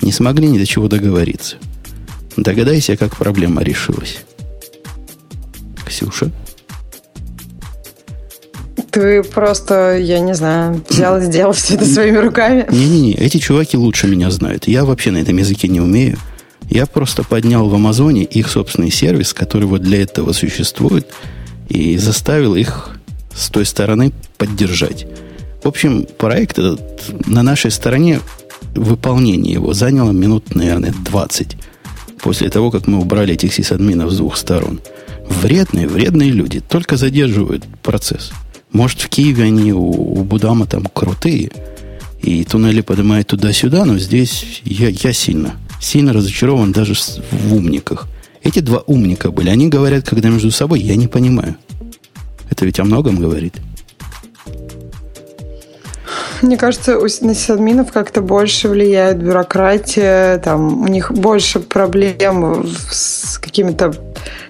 Не 0.00 0.12
смогли 0.12 0.48
ни 0.48 0.58
до 0.58 0.66
чего 0.66 0.88
договориться. 0.88 1.56
Догадайся, 2.36 2.96
как 2.96 3.16
проблема 3.16 3.62
решилась. 3.62 4.18
Ксюша? 5.86 6.30
Ты 8.96 9.22
просто, 9.22 9.98
я 9.98 10.20
не 10.20 10.34
знаю, 10.34 10.82
взял 10.88 11.18
и 11.18 11.24
сделал 11.24 11.52
все 11.52 11.74
это 11.74 11.84
своими 11.84 12.16
руками. 12.16 12.64
Не-не-не, 12.70 13.12
эти 13.12 13.36
чуваки 13.36 13.76
лучше 13.76 14.06
меня 14.06 14.30
знают. 14.30 14.68
Я 14.68 14.86
вообще 14.86 15.10
на 15.10 15.18
этом 15.18 15.36
языке 15.36 15.68
не 15.68 15.82
умею. 15.82 16.16
Я 16.70 16.86
просто 16.86 17.22
поднял 17.22 17.68
в 17.68 17.74
Амазоне 17.74 18.24
их 18.24 18.48
собственный 18.48 18.90
сервис, 18.90 19.34
который 19.34 19.64
вот 19.64 19.82
для 19.82 20.00
этого 20.00 20.32
существует, 20.32 21.08
и 21.68 21.98
заставил 21.98 22.56
их 22.56 22.88
с 23.34 23.50
той 23.50 23.66
стороны 23.66 24.14
поддержать. 24.38 25.06
В 25.62 25.68
общем, 25.68 26.06
проект 26.16 26.58
этот 26.58 26.80
на 27.26 27.42
нашей 27.42 27.72
стороне, 27.72 28.20
выполнение 28.74 29.52
его 29.52 29.74
заняло 29.74 30.12
минут, 30.12 30.54
наверное, 30.54 30.94
20 31.04 31.58
после 32.22 32.48
того, 32.48 32.70
как 32.70 32.86
мы 32.86 32.98
убрали 32.98 33.34
этих 33.34 33.52
сисадминов 33.52 34.10
с 34.10 34.16
двух 34.16 34.38
сторон. 34.38 34.80
Вредные, 35.28 35.86
вредные 35.86 36.30
люди 36.30 36.60
только 36.60 36.96
задерживают 36.96 37.62
процесс. 37.82 38.32
Может, 38.72 39.00
в 39.00 39.08
Киеве 39.08 39.44
они 39.44 39.72
у, 39.72 39.90
у 39.90 40.24
Будама 40.24 40.66
там 40.66 40.84
крутые, 40.92 41.50
и 42.20 42.44
туннели 42.44 42.80
поднимают 42.80 43.28
туда-сюда, 43.28 43.84
но 43.84 43.98
здесь 43.98 44.62
я, 44.64 44.88
я 44.88 45.12
сильно, 45.12 45.54
сильно 45.80 46.12
разочарован 46.12 46.72
даже 46.72 46.94
в 46.94 47.54
умниках. 47.54 48.08
Эти 48.42 48.60
два 48.60 48.82
умника 48.86 49.30
были. 49.30 49.50
Они 49.50 49.68
говорят, 49.68 50.08
когда 50.08 50.28
между 50.28 50.50
собой, 50.50 50.80
я 50.80 50.96
не 50.96 51.08
понимаю. 51.08 51.56
Это 52.50 52.64
ведь 52.64 52.80
о 52.80 52.84
многом 52.84 53.16
говорит. 53.16 53.54
Мне 56.42 56.56
кажется, 56.56 56.98
у 56.98 57.08
сисадминов 57.08 57.92
как-то 57.92 58.20
больше 58.20 58.68
влияет 58.68 59.18
бюрократия, 59.18 60.38
там 60.38 60.82
у 60.82 60.86
них 60.86 61.10
больше 61.10 61.60
проблем 61.60 62.66
с 62.90 63.38
какими-то 63.38 63.94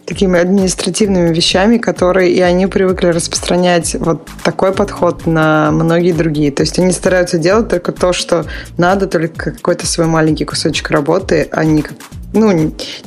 такими 0.07 0.39
административными 0.39 1.35
вещами, 1.35 1.79
которые 1.79 2.33
и 2.33 2.41
они 2.41 2.67
привыкли 2.67 3.09
распространять 3.09 3.95
вот 3.97 4.29
такой 4.45 4.73
подход 4.73 5.27
на 5.27 5.71
многие 5.73 6.13
другие. 6.13 6.53
То 6.53 6.63
есть 6.63 6.79
они 6.79 6.93
стараются 6.93 7.39
делать 7.39 7.69
только 7.69 7.93
то, 7.93 8.13
что 8.13 8.47
надо, 8.79 9.07
только 9.09 9.51
какой-то 9.51 9.87
свой 9.87 10.07
маленький 10.07 10.45
кусочек 10.45 10.91
работы, 10.91 11.49
а 11.51 11.65
не, 11.65 11.85
ну, 12.33 12.53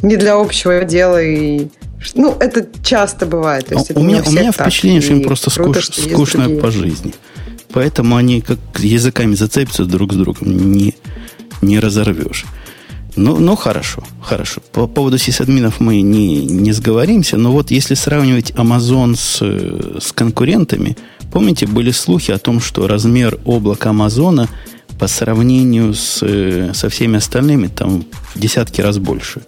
не- 0.01 0.17
для 0.17 0.35
общего 0.35 0.83
дела 0.83 1.21
и 1.23 1.67
ну, 2.15 2.35
это 2.39 2.67
часто 2.83 3.25
бывает. 3.25 3.67
То 3.67 3.75
есть 3.75 3.89
А 3.89 3.93
это 3.93 3.99
у, 3.99 4.03
меня, 4.03 4.23
у 4.25 4.31
меня 4.31 4.51
впечатление, 4.51 5.01
что 5.01 5.13
им 5.13 5.23
просто 5.23 5.51
круто, 5.51 5.79
скуш- 5.79 5.83
что 5.83 6.01
есть 6.01 6.13
скучно 6.13 6.43
другие. 6.43 6.61
по 6.61 6.71
жизни. 6.71 7.13
Поэтому 7.71 8.15
они 8.15 8.41
как 8.41 8.57
языками 8.77 9.35
зацепятся 9.35 9.85
друг 9.85 10.13
с 10.13 10.15
другом, 10.15 10.71
не, 10.71 10.95
не 11.61 11.79
разорвешь. 11.79 12.45
Ну, 13.15 13.37
ну, 13.37 13.55
хорошо, 13.55 14.03
хорошо. 14.21 14.61
По 14.71 14.87
поводу 14.87 15.17
сисадминов 15.17 15.79
мы 15.79 16.01
не, 16.01 16.45
не 16.45 16.71
сговоримся, 16.71 17.37
но 17.37 17.51
вот 17.51 17.71
если 17.71 17.95
сравнивать 17.95 18.51
Amazon 18.51 19.15
с, 19.15 19.39
э, 19.41 19.97
с 19.99 20.11
конкурентами, 20.11 20.95
помните, 21.31 21.65
были 21.65 21.91
слухи 21.91 22.31
о 22.31 22.37
том, 22.37 22.61
что 22.61 22.87
размер 22.87 23.39
облака 23.45 23.89
Амазона 23.89 24.47
по 24.99 25.07
сравнению 25.07 25.93
с, 25.93 26.19
э, 26.21 26.71
со 26.73 26.89
всеми 26.89 27.17
остальными 27.17 27.67
там 27.67 28.05
в 28.35 28.39
десятки 28.39 28.81
раз 28.81 28.99
больше. 28.99 29.41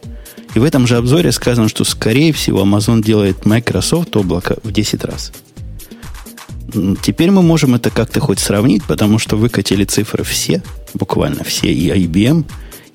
И 0.55 0.59
в 0.59 0.63
этом 0.63 0.85
же 0.85 0.97
обзоре 0.97 1.31
сказано, 1.31 1.69
что, 1.69 1.83
скорее 1.83 2.33
всего, 2.33 2.63
Amazon 2.63 3.01
делает 3.01 3.45
Microsoft 3.45 4.15
облако 4.17 4.57
в 4.63 4.71
10 4.71 5.03
раз. 5.03 5.31
Теперь 7.01 7.31
мы 7.31 7.41
можем 7.41 7.75
это 7.75 7.89
как-то 7.89 8.19
хоть 8.19 8.39
сравнить, 8.39 8.83
потому 8.85 9.19
что 9.19 9.35
выкатили 9.35 9.83
цифры 9.83 10.23
все, 10.23 10.63
буквально 10.93 11.43
все, 11.43 11.71
и 11.71 11.89
IBM, 11.89 12.45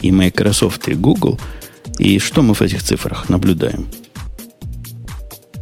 и 0.07 0.11
Microsoft, 0.13 0.89
и 0.89 0.95
Google. 0.95 1.39
И 1.99 2.19
что 2.19 2.43
мы 2.43 2.55
в 2.55 2.61
этих 2.63 2.83
цифрах 2.83 3.29
наблюдаем? 3.29 3.87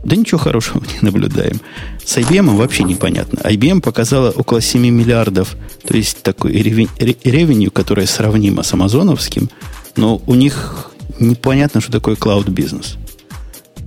Да 0.04 0.16
ничего 0.16 0.38
хорошего 0.38 0.82
не 0.92 0.98
наблюдаем. 1.02 1.60
С 2.04 2.16
IBM 2.18 2.56
вообще 2.56 2.82
непонятно. 2.84 3.38
IBM 3.38 3.80
показала 3.80 4.30
около 4.30 4.60
7 4.60 4.82
миллиардов, 4.82 5.56
то 5.86 5.96
есть 5.96 6.22
такой 6.22 6.52
ревен- 6.52 6.90
ре- 6.98 7.16
ревеню, 7.24 7.70
которое 7.70 8.06
сравнимо 8.06 8.62
с 8.62 8.72
амазоновским, 8.74 9.48
но 9.96 10.20
у 10.26 10.34
них 10.34 10.90
непонятно, 11.18 11.80
что 11.80 11.90
такое 11.92 12.16
клауд-бизнес. 12.16 12.96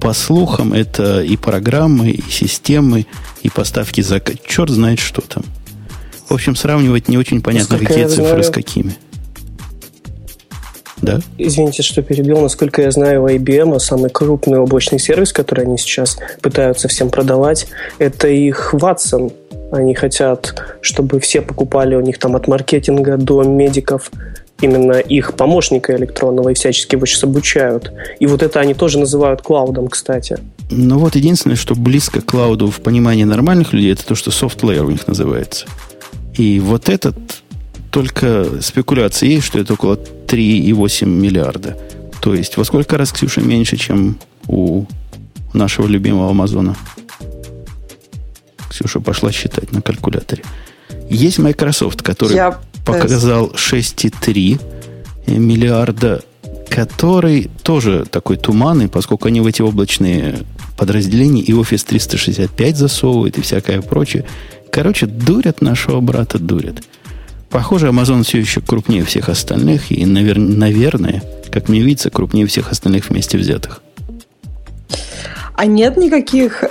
По 0.02 0.14
слухам, 0.14 0.74
это 0.74 1.22
и 1.24 1.38
программы, 1.38 2.10
и 2.12 2.24
системы, 2.32 3.06
и 3.44 3.50
поставки 3.50 4.02
за... 4.02 4.22
Черт 4.48 4.70
знает, 4.70 5.00
что 5.00 5.22
там. 5.22 5.44
В 6.30 6.34
общем, 6.34 6.56
сравнивать 6.56 7.08
не 7.10 7.18
очень 7.18 7.42
понятно, 7.42 7.78
Насколько 7.78 7.86
какие 7.94 8.04
я 8.04 8.10
цифры 8.10 8.26
знаю- 8.28 8.44
с 8.44 8.50
какими. 8.50 8.96
Да? 11.02 11.20
Извините, 11.38 11.84
что 11.84 12.02
перебил. 12.02 12.40
Насколько 12.40 12.82
я 12.82 12.92
знаю, 12.92 13.24
у 13.24 13.28
IBM 13.28 13.80
самый 13.80 14.10
крупный 14.10 14.60
облачный 14.60 15.00
сервис, 15.00 15.32
который 15.32 15.66
они 15.66 15.78
сейчас 15.78 16.18
пытаются 16.42 16.88
всем 16.88 17.10
продавать, 17.10 17.68
это 18.00 18.28
их 18.28 18.74
Watson. 18.74 19.32
Они 19.72 19.94
хотят, 19.94 20.56
чтобы 20.82 21.20
все 21.20 21.42
покупали 21.42 21.96
у 21.96 22.02
них 22.02 22.18
там 22.20 22.36
от 22.36 22.48
маркетинга 22.48 23.18
до 23.18 23.44
медиков 23.44 24.12
именно 24.62 24.94
их 24.94 25.34
помощника 25.34 25.96
электронного 25.96 26.50
и 26.50 26.54
всячески 26.54 26.96
его 26.96 27.06
сейчас 27.06 27.24
обучают. 27.24 27.92
И 28.20 28.26
вот 28.26 28.42
это 28.42 28.60
они 28.60 28.74
тоже 28.74 28.98
называют 28.98 29.42
клаудом, 29.42 29.88
кстати. 29.88 30.40
Ну 30.70 30.98
вот 30.98 31.16
единственное, 31.16 31.56
что 31.56 31.76
близко 31.76 32.22
к 32.22 32.26
клауду 32.26 32.70
в 32.72 32.82
понимании 32.82 33.24
нормальных 33.24 33.74
людей, 33.74 33.94
это 33.94 34.06
то, 34.06 34.16
что 34.16 34.32
soft 34.32 34.60
layer 34.62 34.84
у 34.84 34.90
них 34.90 35.08
называется. 35.08 35.68
И 36.36 36.60
вот 36.60 36.90
этот 36.90 37.16
только 37.92 38.62
спекуляции 38.62 39.34
есть, 39.34 39.48
что 39.48 39.60
это 39.60 39.74
около 39.74 39.96
3,8 39.96 41.06
миллиарда. 41.06 41.78
То 42.22 42.34
есть 42.34 42.58
во 42.58 42.64
сколько 42.64 42.98
раз, 42.98 43.12
Ксюша, 43.12 43.42
меньше, 43.42 43.78
чем 43.78 44.18
у 44.48 44.86
нашего 45.54 45.88
любимого 45.88 46.30
Амазона? 46.30 46.76
Ксюша 48.70 49.00
пошла 49.00 49.32
считать 49.32 49.72
на 49.72 49.82
калькуляторе. 49.82 50.44
Есть 51.10 51.40
Microsoft, 51.40 52.02
который 52.02 52.36
Я 52.36 52.60
показал 52.86 53.52
6,3 53.52 54.60
миллиарда, 55.28 56.24
который 56.70 57.50
тоже 57.64 58.06
такой 58.10 58.38
туманный, 58.38 58.88
поскольку 58.88 59.28
они 59.28 59.42
в 59.42 59.48
эти 59.48 59.62
облачные 59.62 60.40
подразделения 60.78 61.42
и 61.42 61.52
Office 61.54 61.86
365 61.86 62.78
засовывают 62.78 63.38
и 63.38 63.42
всякое 63.42 63.82
прочее. 63.82 64.26
Короче, 64.72 65.06
дурят 65.06 65.62
нашего 65.62 66.02
брата, 66.02 66.40
дурят. 66.40 66.84
Похоже, 67.50 67.88
Amazon 67.88 68.24
все 68.24 68.40
еще 68.40 68.62
крупнее 68.62 69.04
всех 69.04 69.30
остальных 69.30 69.92
и, 69.92 70.04
навер- 70.04 70.38
наверное, 70.38 71.24
как 71.52 71.70
мне 71.70 71.82
видится, 71.82 72.10
крупнее 72.10 72.46
всех 72.46 72.72
остальных 72.72 73.10
вместе 73.10 73.38
взятых. 73.38 73.82
А 75.56 75.66
нет 75.66 75.98
никаких 75.98 76.64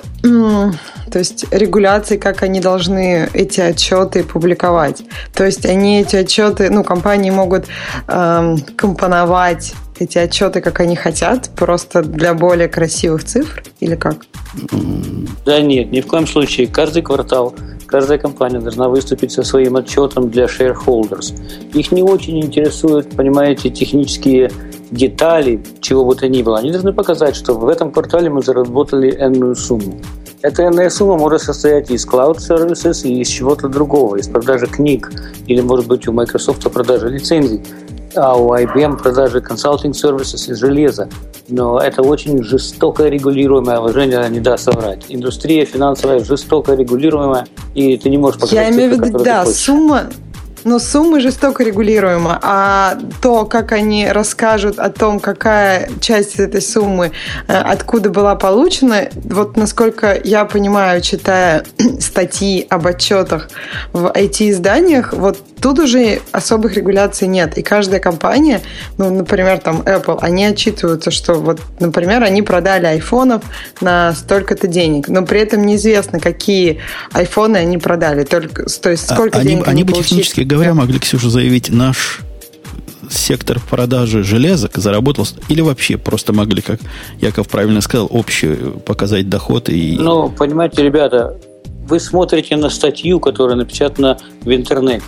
то 1.11 1.19
есть 1.19 1.47
регуляции, 1.51 2.17
как 2.17 2.43
они 2.43 2.61
должны 2.61 3.29
эти 3.33 3.61
отчеты 3.61 4.25
публиковать. 4.25 5.03
То 5.33 5.45
есть 5.45 5.65
они 5.65 6.01
эти 6.01 6.17
отчеты, 6.17 6.69
ну, 6.71 6.83
компании 6.83 7.31
могут 7.31 7.67
эм, 8.09 8.59
компоновать 8.77 9.75
эти 9.99 10.19
отчеты, 10.19 10.61
как 10.61 10.81
они 10.81 10.97
хотят, 10.97 11.51
просто 11.57 12.03
для 12.03 12.35
более 12.35 12.69
красивых 12.69 13.25
цифр 13.25 13.63
или 13.81 13.95
как? 13.95 14.27
Да 15.45 15.61
нет, 15.61 15.91
ни 15.93 16.01
в 16.01 16.07
коем 16.07 16.27
случае. 16.27 16.67
Каждый 16.67 17.03
квартал 17.03 17.55
каждая 17.87 18.19
компания 18.19 18.61
должна 18.61 18.89
выступить 18.89 19.33
со 19.33 19.43
своим 19.43 19.77
отчетом 19.77 20.31
для 20.31 20.45
shareholders. 20.45 21.35
Их 21.73 21.93
не 21.93 22.03
очень 22.03 22.41
интересуют, 22.41 23.11
понимаете, 23.17 23.71
технические 23.71 24.51
детали, 24.91 25.63
чего 25.81 26.05
бы 26.05 26.15
то 26.15 26.29
ни 26.29 26.43
было. 26.43 26.59
Они 26.59 26.71
должны 26.71 26.93
показать, 26.93 27.37
что 27.37 27.55
в 27.55 27.69
этом 27.69 27.91
квартале 27.91 28.31
мы 28.31 28.43
заработали 28.43 29.11
энную 29.11 29.55
сумму. 29.55 30.01
Эта 30.43 30.69
энная 30.69 30.91
сумма 30.91 31.17
может 31.17 31.43
состоять 31.43 31.91
из 31.91 32.07
cloud 32.07 32.37
services 32.37 33.09
и 33.09 33.21
из 33.21 33.29
чего-то 33.29 33.69
другого, 33.69 34.17
из 34.17 34.29
продажи 34.29 34.67
книг, 34.67 35.11
или, 35.47 35.61
может 35.61 35.87
быть, 35.87 36.07
у 36.07 36.13
Microsoft 36.13 36.71
продажи 36.71 37.09
лицензий 37.09 37.63
а 38.17 38.37
у 38.37 38.55
IBM 38.55 38.97
продажи 38.97 39.41
консалтинг 39.41 39.95
services 39.95 40.51
из 40.51 40.59
железа. 40.59 41.09
Но 41.49 41.79
это 41.79 42.03
очень 42.03 42.43
жестоко 42.43 43.09
регулируемое, 43.09 43.87
Женя 43.93 44.27
не 44.29 44.41
даст 44.41 44.65
соврать. 44.65 45.05
Индустрия 45.09 45.65
финансовая 45.65 46.21
жестоко 46.21 46.75
регулируемая, 46.75 47.47
и 47.75 47.97
ты 47.97 48.11
не 48.11 48.19
можешь 48.19 48.41
показать 48.41 48.69
Я 48.69 48.75
имею 48.75 48.97
в 48.97 49.05
виду, 49.05 49.19
да, 49.19 49.47
сумма, 49.47 50.05
но 50.67 50.81
суммы 50.81 51.21
жестоко 51.21 51.63
регулируемы, 51.63 52.39
а 52.43 52.99
то, 53.23 53.45
как 53.45 53.71
они 53.71 54.09
расскажут 54.09 54.81
о 54.81 54.91
том, 54.91 55.21
какая 55.21 55.89
часть 56.01 56.41
этой 56.41 56.61
суммы 56.61 57.13
э, 57.47 57.57
откуда 57.57 58.11
была 58.11 58.35
получена, 58.35 59.09
вот 59.15 59.57
насколько 59.57 60.21
я 60.25 60.45
понимаю, 60.45 61.01
читая 61.03 61.65
статьи 62.01 62.67
об 62.69 62.85
отчетах 62.89 63.49
в 63.93 64.07
IT-изданиях, 64.07 65.13
вот 65.13 65.39
тут 65.61 65.79
уже 65.79 66.21
особых 66.33 66.75
регуляций 66.75 67.29
нет. 67.29 67.57
И 67.59 67.63
каждая 67.63 68.01
компания, 68.01 68.61
ну, 68.99 69.11
например, 69.11 69.59
там 69.59 69.83
Apple, 69.83 70.19
они 70.21 70.45
отчитываются, 70.45 71.11
что 71.11 71.35
вот, 71.35 71.61
например, 71.79 72.25
они 72.25 72.43
продали 72.43 72.87
айфонов 72.87 73.43
на 73.81 74.13
столько-то 74.15 74.67
денег, 74.67 75.09
но 75.09 75.25
при 75.25 75.41
этом 75.41 75.65
неизвестно, 75.65 76.19
какие 76.19 76.81
айфоны 77.13 77.57
они 77.57 77.79
продали, 77.79 78.25
только, 78.25 78.65
то 78.65 78.91
есть 78.91 79.09
сколько 79.09 79.39
а, 79.39 79.43
денег 79.43 79.69
они, 79.69 79.83
они 79.83 79.85
бы 79.85 79.93
технически 79.93 80.43
говоря, 80.57 80.75
могли, 80.75 80.99
Ксюша, 80.99 81.31
заявить, 81.31 81.71
наш 81.71 82.21
сектор 83.11 83.61
продажи 83.71 84.23
железок 84.23 84.77
заработал, 84.77 85.27
или 85.49 85.61
вообще 85.61 85.97
просто 85.97 86.33
могли, 86.33 86.63
как 86.63 86.81
Яков 87.21 87.49
правильно 87.49 87.81
сказал, 87.81 88.09
общий 88.11 88.55
показать 88.85 89.29
доход 89.29 89.69
и... 89.69 89.97
Ну, 89.99 90.29
понимаете, 90.31 90.83
ребята, 90.83 91.37
вы 91.89 92.01
смотрите 92.01 92.57
на 92.57 92.69
статью, 92.69 93.21
которая 93.21 93.57
напечатана 93.57 94.19
в 94.43 94.53
интернете. 94.53 95.05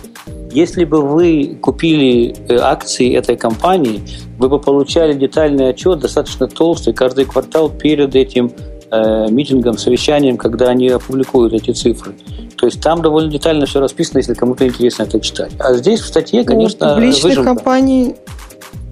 Если 0.51 0.83
бы 0.83 1.01
вы 1.01 1.57
купили 1.61 2.35
э, 2.47 2.57
акции 2.57 3.13
этой 3.13 3.37
компании, 3.37 4.01
вы 4.37 4.49
бы 4.49 4.59
получали 4.59 5.13
детальный 5.13 5.69
отчет, 5.69 5.99
достаточно 5.99 6.47
толстый, 6.47 6.93
каждый 6.93 7.25
квартал 7.25 7.69
перед 7.69 8.15
этим 8.15 8.51
э, 8.91 9.27
митингом, 9.29 9.77
совещанием, 9.77 10.37
когда 10.37 10.69
они 10.69 10.89
опубликуют 10.89 11.53
эти 11.53 11.71
цифры. 11.71 12.13
То 12.57 12.65
есть 12.65 12.81
там 12.81 13.01
довольно 13.01 13.31
детально 13.31 13.65
все 13.65 13.79
расписано, 13.79 14.19
если 14.19 14.33
кому-то 14.33 14.67
интересно 14.67 15.03
это 15.03 15.19
читать. 15.19 15.51
А 15.59 15.73
здесь 15.73 16.01
в 16.01 16.07
статье, 16.07 16.43
конечно, 16.43 16.91
У 16.91 16.95
публичных 16.95 17.23
выжимка. 17.23 17.55
компаний 17.55 18.15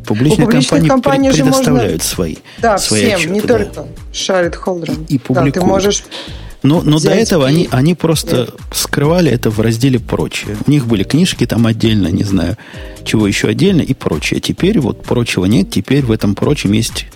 Публичные, 0.05 0.47
компании 0.47 0.87
компаний 0.87 1.29
предоставляют 1.31 1.91
можно... 1.91 2.09
свои, 2.09 2.35
да, 2.61 2.77
свои 2.77 3.01
всем, 3.07 3.15
отчеты, 3.15 3.33
не 3.33 3.41
да. 3.41 3.47
только 3.47 3.87
шарит 4.13 4.55
холдером. 4.55 5.05
И 5.09 5.17
публикуют. 5.17 5.55
Да, 5.55 5.61
ты 5.61 5.67
можешь 5.67 6.03
но, 6.63 6.81
но 6.81 6.99
до 6.99 7.11
этого 7.11 7.45
и... 7.45 7.49
они, 7.49 7.69
они 7.71 7.93
просто 7.93 8.37
Нет. 8.37 8.49
скрывали 8.71 9.29
это 9.31 9.49
в 9.49 9.59
разделе 9.59 9.99
«Прочее». 9.99 10.57
У 10.65 10.71
них 10.71 10.87
были 10.87 11.03
книжки 11.03 11.45
там 11.45 11.67
отдельно, 11.67 12.07
не 12.07 12.23
знаю, 12.23 12.57
чего 13.03 13.27
еще 13.27 13.49
отдельно 13.49 13.81
и 13.81 13.93
прочее. 13.93 14.39
Теперь 14.39 14.79
вот 14.79 15.03
прочего 15.03 15.45
нет, 15.45 15.69
теперь 15.69 16.03
в 16.03 16.11
этом 16.11 16.35
прочем 16.35 16.71
есть 16.71 17.07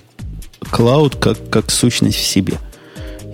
клауд 0.70 1.16
как, 1.16 1.38
как 1.50 1.72
сущность 1.72 2.18
в 2.18 2.26
себе– 2.26 2.56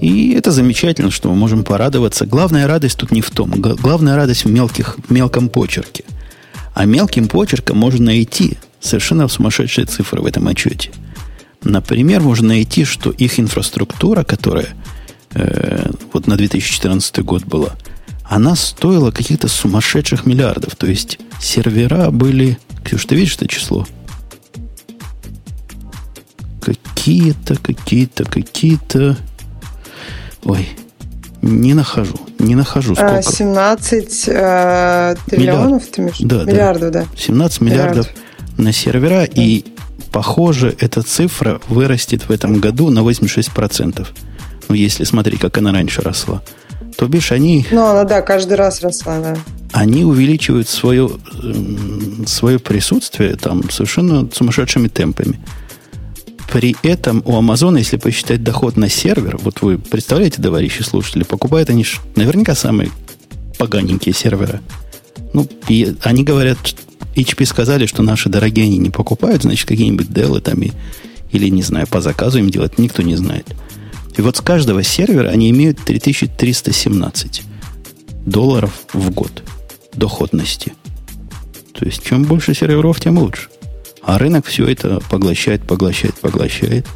и 0.01 0.33
это 0.33 0.51
замечательно, 0.51 1.11
что 1.11 1.29
мы 1.29 1.35
можем 1.35 1.63
порадоваться. 1.63 2.25
Главная 2.25 2.67
радость 2.67 2.97
тут 2.97 3.11
не 3.11 3.21
в 3.21 3.29
том. 3.31 3.51
Главная 3.51 4.15
радость 4.15 4.45
в, 4.45 4.49
мелких, 4.49 4.97
мелком 5.09 5.49
почерке. 5.49 6.03
А 6.73 6.85
мелким 6.85 7.27
почерком 7.27 7.77
можно 7.77 8.05
найти 8.05 8.57
совершенно 8.79 9.27
сумасшедшие 9.27 9.85
цифры 9.85 10.21
в 10.21 10.25
этом 10.25 10.47
отчете. 10.47 10.91
Например, 11.63 12.21
можно 12.21 12.49
найти, 12.49 12.85
что 12.85 13.09
их 13.09 13.39
инфраструктура, 13.39 14.23
которая 14.23 14.67
э, 15.33 15.89
вот 16.13 16.27
на 16.27 16.37
2014 16.37 17.19
год 17.23 17.43
была, 17.45 17.75
она 18.23 18.55
стоила 18.55 19.11
каких-то 19.11 19.47
сумасшедших 19.47 20.25
миллиардов. 20.25 20.75
То 20.75 20.87
есть 20.87 21.17
сервера 21.41 22.11
были... 22.11 22.59
Ксюш, 22.83 23.05
ты 23.05 23.15
видишь 23.15 23.35
это 23.35 23.47
число? 23.47 23.87
Какие-то, 26.61 27.55
какие-то, 27.55 28.25
какие-то... 28.25 29.17
Ой, 30.43 30.67
не 31.41 31.73
нахожу. 31.73 32.15
Не 32.39 32.55
нахожу 32.55 32.93
а, 32.97 33.21
сколько. 33.21 33.37
17 33.37 34.23
э, 34.27 35.15
триллионов, 35.25 35.65
Миллиард. 35.65 35.91
ты 35.91 36.01
имеешь? 36.01 36.17
Да, 36.19 36.43
миллиардов, 36.43 36.91
да. 36.91 37.01
да. 37.01 37.07
17 37.17 37.61
миллиардов 37.61 38.07
Миллиард. 38.07 38.57
на 38.57 38.73
сервера, 38.73 39.27
да. 39.27 39.41
и 39.41 39.65
похоже, 40.11 40.75
эта 40.79 41.01
цифра 41.01 41.61
вырастет 41.67 42.23
в 42.23 42.31
этом 42.31 42.59
году 42.59 42.89
на 42.89 42.99
86%. 42.99 44.07
Ну, 44.69 44.75
если 44.75 45.03
смотреть, 45.03 45.39
как 45.39 45.57
она 45.57 45.71
раньше 45.71 46.01
росла. 46.01 46.41
То 46.97 47.07
бишь 47.07 47.31
они... 47.31 47.65
Ну, 47.71 47.85
она, 47.85 48.03
да, 48.03 48.21
каждый 48.21 48.55
раз 48.55 48.81
росла, 48.81 49.19
да. 49.19 49.37
Они 49.71 50.03
увеличивают 50.03 50.67
свое, 50.67 51.09
свое 52.25 52.59
присутствие 52.59 53.35
там 53.35 53.69
совершенно 53.69 54.27
сумасшедшими 54.31 54.87
темпами. 54.87 55.39
При 56.51 56.75
этом 56.83 57.21
у 57.25 57.35
Амазона, 57.35 57.77
если 57.77 57.97
посчитать 57.97 58.43
доход 58.43 58.77
на 58.77 58.89
сервер, 58.89 59.37
вот 59.37 59.61
вы 59.61 59.77
представляете, 59.77 60.41
товарищи 60.41 60.81
слушатели, 60.81 61.23
покупают 61.23 61.69
они 61.69 61.85
наверняка 62.15 62.55
самые 62.55 62.89
поганенькие 63.57 64.13
сервера. 64.13 64.61
Ну, 65.33 65.47
и 65.67 65.95
они 66.03 66.23
говорят, 66.23 66.57
HP 67.15 67.45
сказали, 67.45 67.85
что 67.85 68.01
наши 68.01 68.29
дорогие 68.29 68.65
они 68.65 68.77
не 68.77 68.89
покупают, 68.89 69.43
значит, 69.43 69.67
какие-нибудь 69.67 70.07
Dell 70.07 70.39
там 70.39 70.61
и, 70.61 70.71
или, 71.31 71.49
не 71.49 71.63
знаю, 71.63 71.87
по 71.87 72.01
заказу 72.01 72.39
им 72.39 72.49
делать, 72.49 72.77
никто 72.77 73.01
не 73.01 73.15
знает. 73.15 73.47
И 74.15 74.21
вот 74.21 74.37
с 74.37 74.41
каждого 74.41 74.83
сервера 74.83 75.29
они 75.29 75.49
имеют 75.49 75.79
3317 75.83 77.43
долларов 78.25 78.71
в 78.93 79.11
год 79.11 79.43
доходности. 79.93 80.73
То 81.73 81.85
есть, 81.85 82.03
чем 82.03 82.23
больше 82.23 82.53
серверов, 82.53 82.99
тем 82.99 83.17
лучше. 83.19 83.49
А 84.07 84.17
рынок 84.17 84.45
все 84.45 84.65
это 84.65 85.01
поглощает, 85.09 85.63
поглощает, 85.63 86.15
поглощает. 86.15 86.87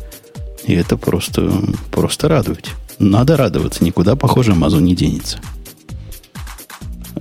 И 0.64 0.74
это 0.74 0.96
просто, 0.96 1.52
просто 1.92 2.30
радует. 2.30 2.70
Надо 3.00 3.36
радоваться. 3.36 3.84
Никуда, 3.84 4.16
похоже, 4.16 4.54
Amazon 4.54 4.80
не 4.80 4.96
денется. 4.96 5.40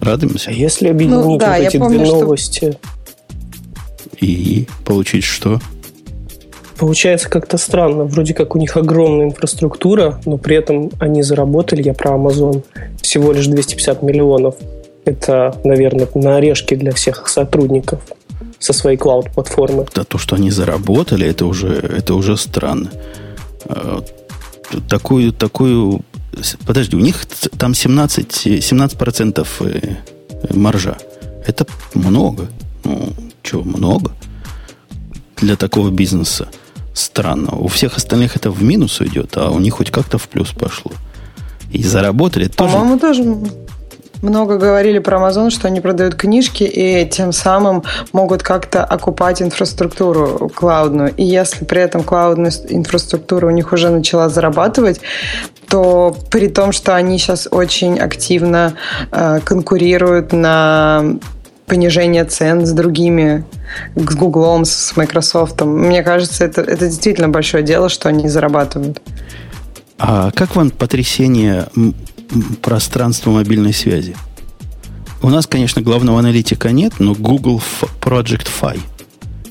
Радуемся. 0.01 0.51
А 0.51 0.53
если 0.53 0.87
объединить 0.87 1.25
ну, 1.25 1.37
да, 1.39 1.57
вот 1.57 1.67
эти 1.67 1.77
помню, 1.77 1.99
две 1.99 2.09
новости? 2.09 2.79
И 4.21 4.69
получить 4.85 5.25
что? 5.25 5.61
Получается 6.79 7.29
как-то 7.29 7.59
странно. 7.59 8.05
Вроде 8.05 8.33
как 8.33 8.55
у 8.55 8.59
них 8.61 8.77
огромная 8.77 9.27
инфраструктура, 9.27 10.21
но 10.25 10.39
при 10.39 10.55
этом 10.55 10.93
они 11.01 11.25
заработали, 11.25 11.83
я 11.83 11.95
про 11.95 12.13
Amazon, 12.13 12.63
всего 13.03 13.33
лишь 13.33 13.49
250 13.49 14.03
миллионов. 14.05 14.55
Это, 15.05 15.61
наверное, 15.65 16.07
на 16.15 16.37
орешке 16.37 16.77
для 16.77 16.93
всех 16.93 17.27
сотрудников 17.27 18.01
со 18.61 18.73
своей 18.73 18.97
клауд-платформы. 18.97 19.87
Да, 19.95 20.05
то, 20.05 20.19
что 20.19 20.37
они 20.37 20.51
заработали, 20.51 21.27
это 21.27 21.47
уже, 21.47 21.69
это 21.69 22.15
уже 22.15 22.37
странно. 22.37 22.91
А, 23.65 24.05
такую, 24.89 25.33
такую... 25.33 26.03
Подожди, 26.67 26.97
у 26.97 27.01
них 27.01 27.27
там 27.59 27.75
17, 27.75 28.47
17% 28.47 29.47
э, 29.61 30.55
маржа. 30.55 30.99
Это 31.47 31.67
много. 31.95 32.49
Ну, 32.85 33.13
что, 33.43 33.63
много? 33.63 34.13
Для 35.37 35.57
такого 35.57 35.91
бизнеса 35.91 36.49
странно. 36.93 37.53
У 37.57 37.69
всех 37.69 37.97
остальных 37.97 38.37
это 38.37 38.51
в 38.51 38.63
минус 38.63 39.01
идет, 39.01 39.37
а 39.37 39.51
у 39.51 39.59
них 39.59 39.75
хоть 39.75 39.91
как-то 39.91 40.19
в 40.19 40.29
плюс 40.29 40.51
пошло. 40.51 40.93
И 41.73 41.83
заработали 41.83 42.47
тоже. 42.47 42.75
По-моему, 42.75 42.99
тоже 42.99 43.25
много 44.23 44.57
говорили 44.59 44.99
про 44.99 45.19
Amazon, 45.19 45.51
что 45.51 45.69
они 45.69 45.81
продают 45.81 46.15
книжки 46.15 46.65
и 46.65 47.09
тем 47.09 47.33
самым 47.33 47.83
могут 48.13 48.43
как-то 48.43 48.85
окупать 48.85 49.41
инфраструктуру 49.43 50.51
клаудную. 50.55 51.15
И 51.17 51.25
если 51.25 51.65
при 51.65 51.81
этом 51.81 52.03
клаудная 52.03 52.53
инфраструктура 52.69 53.47
у 53.47 53.51
них 53.51 53.73
уже 53.73 53.91
начала 53.91 54.29
зарабатывать, 54.29 55.01
то 55.69 56.17
при 56.31 56.49
том, 56.49 56.73
что 56.73 56.95
они 56.95 57.19
сейчас 57.19 57.49
очень 57.51 57.99
активно 57.99 58.75
э, 59.13 59.41
конкурируют 59.45 60.33
на 60.33 61.05
понижение 61.67 62.25
цен 62.25 62.67
с 62.67 62.73
другими, 62.73 63.45
с 63.95 64.15
Гуглом, 64.17 64.65
с 64.65 64.97
Microsoft. 64.97 65.61
Мне 65.63 66.03
кажется, 66.03 66.45
это, 66.45 66.63
это 66.63 66.89
действительно 66.89 67.29
большое 67.29 67.63
дело, 67.63 67.89
что 67.89 68.09
они 68.09 68.29
зарабатывают. 68.29 69.01
А 69.97 70.31
как 70.33 70.57
вам 70.57 70.71
потрясение 70.71 71.67
пространство 72.63 73.31
мобильной 73.31 73.73
связи. 73.73 74.17
У 75.23 75.29
нас, 75.29 75.47
конечно, 75.47 75.83
главного 75.83 76.19
аналитика 76.19 76.73
нет, 76.73 76.95
но 76.99 77.15
Google 77.15 77.63
Project 78.01 78.49
Fi. 78.61 78.81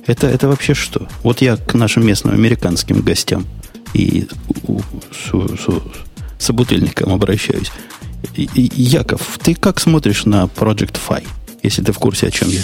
Это, 0.07 0.27
это 0.27 0.47
вообще 0.47 0.73
что? 0.73 1.07
Вот 1.21 1.41
я 1.41 1.57
к 1.57 1.75
нашим 1.75 2.05
местным 2.05 2.33
американским 2.33 3.01
гостям 3.01 3.45
и 3.93 4.27
с, 5.11 5.29
с, 5.29 5.67
собутыльникам 6.39 7.13
обращаюсь. 7.13 7.71
И, 8.35 8.43
и, 8.55 8.81
Яков, 8.81 9.39
ты 9.41 9.53
как 9.53 9.79
смотришь 9.79 10.25
на 10.25 10.45
Project 10.45 10.97
Fi, 11.07 11.23
если 11.61 11.83
ты 11.83 11.91
в 11.91 11.99
курсе, 11.99 12.27
о 12.27 12.31
чем 12.31 12.49
я? 12.49 12.61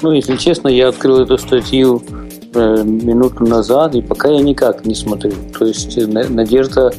Ну, 0.00 0.12
если 0.12 0.36
честно, 0.36 0.68
я 0.68 0.88
открыл 0.88 1.20
эту 1.20 1.38
статью 1.38 2.02
э, 2.54 2.82
минуту 2.84 3.44
назад, 3.44 3.94
и 3.94 4.02
пока 4.02 4.30
я 4.30 4.40
никак 4.40 4.84
не 4.86 4.94
смотрю. 4.94 5.32
То 5.56 5.66
есть 5.66 5.96
э, 5.96 6.06
надежда, 6.06 6.92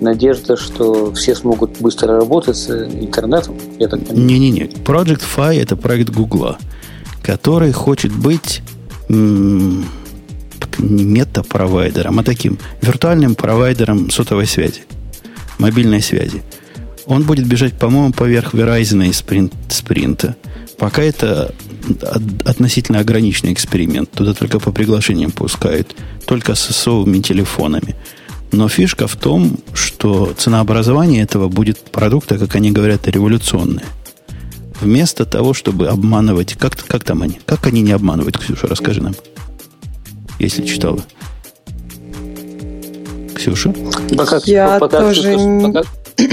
надежда, 0.00 0.56
что 0.56 1.12
все 1.12 1.34
смогут 1.34 1.78
быстро 1.80 2.16
работать 2.16 2.56
с 2.56 2.70
интернетом, 2.70 3.56
я 3.78 3.88
так 3.88 4.04
понимаю. 4.04 4.26
Не-не-не, 4.26 4.64
Project 4.84 5.22
Fi– 5.36 5.60
это 5.62 5.76
проект 5.76 6.10
Гугла, 6.10 6.58
который 7.22 7.72
хочет 7.72 8.12
быть 8.12 8.62
не 9.08 9.84
мета-провайдером, 10.78 12.18
а 12.18 12.22
таким 12.22 12.58
виртуальным 12.82 13.34
провайдером 13.34 14.10
сотовой 14.10 14.46
связи, 14.46 14.82
мобильной 15.58 16.02
связи. 16.02 16.42
Он 17.06 17.22
будет 17.22 17.46
бежать, 17.46 17.78
по-моему, 17.78 18.12
поверх 18.12 18.54
Verizon 18.54 19.06
и 19.06 19.10
Sprint, 19.10 19.52
Sprint. 19.68 20.34
Пока 20.76 21.02
это 21.02 21.54
относительно 22.44 22.98
ограниченный 22.98 23.52
эксперимент. 23.52 24.10
Туда 24.10 24.34
только 24.34 24.58
по 24.58 24.72
приглашениям 24.72 25.30
пускают. 25.30 25.94
Только 26.26 26.54
с 26.56 26.60
сосовыми 26.60 27.20
телефонами. 27.20 27.94
Но 28.52 28.68
фишка 28.68 29.06
в 29.06 29.16
том, 29.16 29.58
что 29.74 30.32
ценообразование 30.36 31.22
этого 31.22 31.48
будет 31.48 31.78
продукта, 31.78 32.38
как 32.38 32.54
они 32.56 32.70
говорят, 32.70 33.06
революционное. 33.08 33.84
Вместо 34.80 35.24
того, 35.24 35.54
чтобы 35.54 35.88
обманывать... 35.88 36.54
Как, 36.54 36.76
как 36.76 37.04
там 37.04 37.22
они? 37.22 37.40
Как 37.46 37.66
они 37.66 37.80
не 37.80 37.92
обманывают, 37.92 38.38
Ксюша, 38.38 38.66
расскажи 38.66 39.02
нам. 39.02 39.14
Если 40.38 40.64
читала. 40.64 41.00
Ксюша? 43.34 43.74
Пока, 44.16 44.40
Я 44.44 44.78
пока, 44.78 45.00
тоже... 45.00 45.36
Пока, 45.62 45.82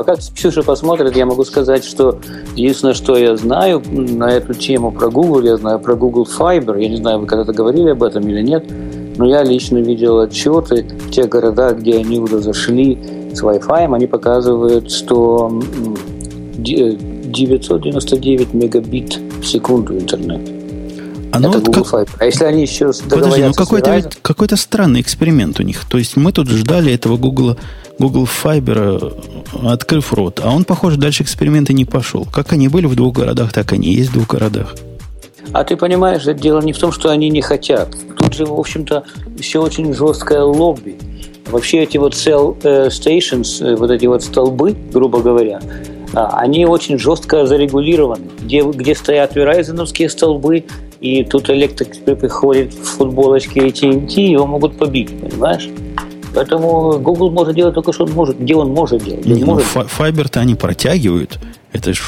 Пока 0.00 0.16
Ксюша 0.16 0.62
посмотрит, 0.62 1.14
я 1.14 1.26
могу 1.26 1.44
сказать, 1.44 1.84
что 1.84 2.18
единственное, 2.56 2.94
что 2.94 3.18
я 3.18 3.36
знаю 3.36 3.82
на 3.86 4.30
эту 4.30 4.54
тему 4.54 4.92
про 4.92 5.10
Google, 5.10 5.42
я 5.42 5.58
знаю 5.58 5.78
про 5.78 5.94
Google 5.94 6.26
Fiber, 6.26 6.80
я 6.80 6.88
не 6.88 6.96
знаю, 6.96 7.18
вы 7.18 7.26
когда-то 7.26 7.52
говорили 7.52 7.90
об 7.90 8.02
этом 8.02 8.26
или 8.26 8.40
нет, 8.40 8.64
но 9.20 9.26
я 9.26 9.44
лично 9.44 9.76
видел 9.76 10.18
отчеты 10.20 10.86
в 10.98 11.10
тех 11.10 11.28
городах, 11.28 11.76
где 11.80 11.98
они 11.98 12.18
уже 12.18 12.38
зашли 12.40 12.98
с 13.34 13.42
Wi-Fi, 13.42 13.94
они 13.94 14.06
показывают, 14.06 14.90
что 14.90 15.60
999 16.56 18.54
мегабит 18.54 19.18
в 19.42 19.44
секунду 19.44 19.98
интернет. 19.98 20.40
А, 21.32 21.38
ну, 21.38 21.52
вот 21.52 21.66
как... 21.66 21.84
Fiber. 21.84 22.08
а 22.18 22.24
если 22.24 22.44
они 22.44 22.62
еще 22.62 22.92
Подожди, 23.10 23.42
ну 23.42 23.52
какой-то, 23.52 23.94
ведь, 23.94 24.16
какой-то 24.22 24.56
странный 24.56 25.02
эксперимент 25.02 25.60
у 25.60 25.64
них. 25.64 25.84
То 25.84 25.98
есть 25.98 26.16
мы 26.16 26.32
тут 26.32 26.48
ждали 26.48 26.90
этого 26.90 27.18
Google, 27.18 27.58
Google 27.98 28.24
Fiber, 28.24 29.14
открыв 29.62 30.14
рот, 30.14 30.40
а 30.42 30.50
он, 30.50 30.64
похоже, 30.64 30.96
дальше 30.96 31.24
эксперименты 31.24 31.74
не 31.74 31.84
пошел. 31.84 32.24
Как 32.24 32.54
они 32.54 32.68
были 32.68 32.86
в 32.86 32.96
двух 32.96 33.16
городах, 33.16 33.52
так 33.52 33.70
они 33.74 33.88
и 33.88 33.96
есть 33.96 34.08
в 34.08 34.14
двух 34.14 34.28
городах. 34.28 34.74
А 35.52 35.64
ты 35.64 35.76
понимаешь, 35.76 36.22
это 36.22 36.34
дело 36.34 36.60
не 36.60 36.72
в 36.72 36.78
том, 36.78 36.92
что 36.92 37.10
они 37.10 37.28
не 37.28 37.42
хотят. 37.42 37.96
Тут 38.16 38.34
же, 38.34 38.46
в 38.46 38.58
общем-то, 38.58 39.04
все 39.40 39.62
очень 39.62 39.92
жесткое 39.92 40.42
лобби. 40.42 40.96
Вообще 41.46 41.82
эти 41.82 41.98
вот 41.98 42.14
cell 42.14 42.56
э, 42.62 42.88
stations, 42.88 43.64
э, 43.64 43.74
вот 43.74 43.90
эти 43.90 44.06
вот 44.06 44.22
столбы, 44.22 44.76
грубо 44.92 45.20
говоря, 45.20 45.60
а, 46.14 46.38
они 46.38 46.64
очень 46.66 46.98
жестко 46.98 47.46
зарегулированы. 47.46 48.26
Где, 48.40 48.62
где 48.62 48.94
стоят 48.94 49.36
Verizon 49.36 50.08
столбы, 50.08 50.64
и 51.00 51.24
тут 51.24 51.50
электрик 51.50 52.04
приходит 52.04 52.72
в 52.74 52.84
футболочке 52.84 53.60
AT&T, 53.60 54.20
его 54.20 54.46
могут 54.46 54.78
побить, 54.78 55.18
понимаешь? 55.20 55.68
Поэтому 56.34 56.98
Google 56.98 57.30
может 57.30 57.54
делать 57.56 57.74
только, 57.74 57.92
что 57.92 58.04
он 58.04 58.12
может, 58.12 58.38
где 58.38 58.54
он 58.54 58.70
может 58.70 59.02
делать. 59.04 59.26
Не, 59.26 59.44
ну, 59.44 59.58
Fiber-то 59.58 60.40
они 60.40 60.54
протягивают. 60.54 61.38
Это 61.72 61.92
же 61.92 62.02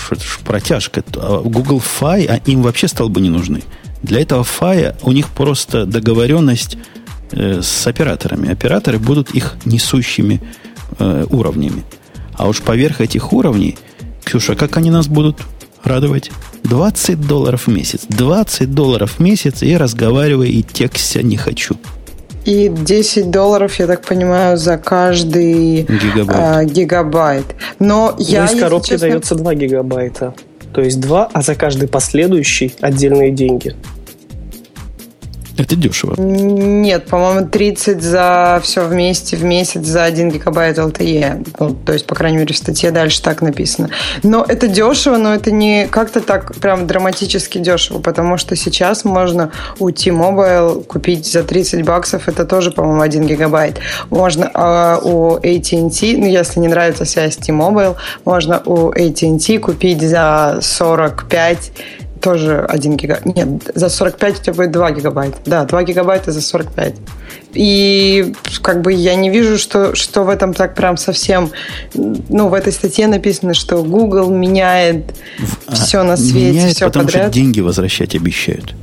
протяжка. 0.44 1.02
А 1.16 1.40
Google 1.40 1.80
Fi, 2.00 2.26
а 2.26 2.36
им 2.50 2.62
вообще 2.62 2.88
столбы 2.88 3.20
не 3.20 3.30
нужны. 3.30 3.62
Для 4.02 4.20
этого 4.20 4.42
Fi 4.42 4.96
у 5.02 5.12
них 5.12 5.28
просто 5.28 5.86
договоренность 5.86 6.76
э, 7.30 7.60
с 7.62 7.86
операторами. 7.86 8.50
Операторы 8.50 8.98
будут 8.98 9.30
их 9.30 9.56
несущими 9.64 10.40
э, 10.98 11.26
уровнями. 11.30 11.84
А 12.34 12.48
уж 12.48 12.60
поверх 12.62 13.00
этих 13.00 13.32
уровней, 13.32 13.76
Ксюша, 14.24 14.54
как 14.54 14.76
они 14.76 14.90
нас 14.90 15.06
будут 15.06 15.38
радовать? 15.84 16.30
20 16.64 17.26
долларов 17.26 17.66
в 17.66 17.70
месяц. 17.70 18.02
20 18.08 18.72
долларов 18.72 19.14
в 19.18 19.20
месяц 19.20 19.62
и 19.62 19.76
разговаривай, 19.76 20.50
и 20.50 20.62
текстя 20.62 21.22
не 21.22 21.36
хочу. 21.36 21.76
И 22.44 22.68
10 22.68 23.30
долларов, 23.30 23.78
я 23.78 23.86
так 23.86 24.02
понимаю, 24.02 24.56
за 24.56 24.76
каждый 24.76 25.82
гигабайт. 25.82 26.40
А, 26.40 26.64
гигабайт. 26.64 27.44
Но 27.78 28.14
ну, 28.18 28.24
я, 28.24 28.46
из 28.46 28.58
коробки 28.58 28.90
честно... 28.90 29.08
дается 29.08 29.34
2 29.34 29.54
гигабайта. 29.54 30.34
То 30.74 30.80
есть 30.80 31.00
2, 31.00 31.30
а 31.32 31.42
за 31.42 31.54
каждый 31.54 31.88
последующий 31.88 32.74
отдельные 32.80 33.30
деньги. 33.30 33.76
Это 35.58 35.76
дешево. 35.76 36.14
Нет, 36.18 37.06
по-моему, 37.06 37.48
30 37.48 38.02
за 38.02 38.60
все 38.62 38.86
вместе 38.86 39.36
в 39.36 39.44
месяц 39.44 39.84
за 39.84 40.04
1 40.04 40.30
гигабайт 40.30 40.78
LTE. 40.78 41.54
Ну, 41.58 41.74
то 41.74 41.92
есть, 41.92 42.06
по 42.06 42.14
крайней 42.14 42.38
мере, 42.38 42.54
в 42.54 42.56
статье 42.56 42.90
дальше 42.90 43.22
так 43.22 43.42
написано. 43.42 43.90
Но 44.22 44.44
это 44.46 44.66
дешево, 44.68 45.16
но 45.18 45.34
это 45.34 45.50
не 45.50 45.86
как-то 45.88 46.20
так 46.20 46.54
прям 46.56 46.86
драматически 46.86 47.58
дешево, 47.58 47.98
потому 48.00 48.38
что 48.38 48.56
сейчас 48.56 49.04
можно 49.04 49.52
у 49.78 49.90
T-Mobile 49.90 50.84
купить 50.84 51.26
за 51.30 51.42
30 51.42 51.84
баксов, 51.84 52.28
это 52.28 52.44
тоже, 52.44 52.70
по-моему, 52.70 53.02
1 53.02 53.26
гигабайт. 53.26 53.78
Можно 54.10 54.50
а 54.54 54.98
у 55.02 55.36
AT&T, 55.36 56.16
ну, 56.16 56.26
если 56.26 56.60
не 56.60 56.68
нравится 56.68 57.04
связь 57.04 57.36
T-Mobile, 57.36 57.96
можно 58.24 58.62
у 58.64 58.90
AT&T 58.90 59.58
купить 59.58 60.02
за 60.02 60.58
45 60.62 61.72
тоже 62.22 62.64
1 62.68 62.96
гигабайт. 62.96 63.36
Нет, 63.36 63.48
за 63.74 63.88
45 63.88 64.40
у 64.40 64.42
тебя 64.42 64.54
будет 64.54 64.70
2 64.70 64.90
гигабайта. 64.92 65.38
Да, 65.44 65.64
2 65.64 65.82
гигабайта 65.82 66.32
за 66.32 66.40
45. 66.40 66.94
И 67.54 68.34
как 68.62 68.80
бы 68.80 68.92
я 68.92 69.14
не 69.14 69.28
вижу, 69.28 69.58
что, 69.58 69.94
что 69.94 70.22
в 70.24 70.28
этом 70.28 70.54
так 70.54 70.74
прям 70.74 70.96
совсем... 70.96 71.50
Ну, 71.94 72.48
в 72.48 72.54
этой 72.54 72.72
статье 72.72 73.06
написано, 73.06 73.54
что 73.54 73.82
Google 73.82 74.30
меняет 74.30 75.14
а, 75.66 75.74
все 75.74 76.02
на 76.02 76.16
свете, 76.16 76.50
меняет, 76.50 76.76
все 76.76 76.86
потому 76.86 77.06
подряд. 77.06 77.24
что 77.24 77.32
деньги 77.32 77.60
возвращать 77.60 78.14
обещают. 78.14 78.74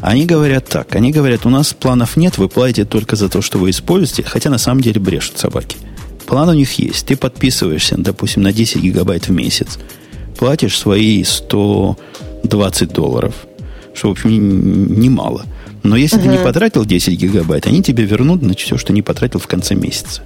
Они 0.00 0.26
говорят 0.26 0.66
так. 0.68 0.94
Они 0.94 1.10
говорят, 1.10 1.46
у 1.46 1.50
нас 1.50 1.72
планов 1.72 2.16
нет, 2.16 2.36
вы 2.36 2.48
платите 2.48 2.84
только 2.84 3.16
за 3.16 3.28
то, 3.28 3.40
что 3.40 3.58
вы 3.58 3.70
используете, 3.70 4.22
хотя 4.24 4.50
на 4.50 4.58
самом 4.58 4.82
деле 4.82 5.00
брешут 5.00 5.38
собаки. 5.38 5.78
План 6.26 6.48
у 6.48 6.54
них 6.54 6.72
есть. 6.78 7.06
Ты 7.06 7.16
подписываешься, 7.16 7.96
допустим, 7.96 8.42
на 8.42 8.52
10 8.52 8.82
гигабайт 8.82 9.28
в 9.28 9.32
месяц. 9.32 9.78
Платишь 10.38 10.78
свои 10.78 11.24
100 11.24 11.96
20 12.46 12.92
долларов, 12.92 13.34
что, 13.94 14.08
в 14.08 14.12
общем, 14.12 15.00
немало. 15.00 15.44
Но 15.82 15.96
если 15.96 16.16
угу. 16.16 16.24
ты 16.24 16.30
не 16.30 16.38
потратил 16.38 16.84
10 16.84 17.18
гигабайт, 17.18 17.66
они 17.66 17.82
тебе 17.82 18.04
вернут 18.04 18.42
на 18.42 18.54
все, 18.54 18.76
что 18.76 18.92
не 18.92 19.02
потратил 19.02 19.38
в 19.38 19.46
конце 19.46 19.74
месяца. 19.74 20.22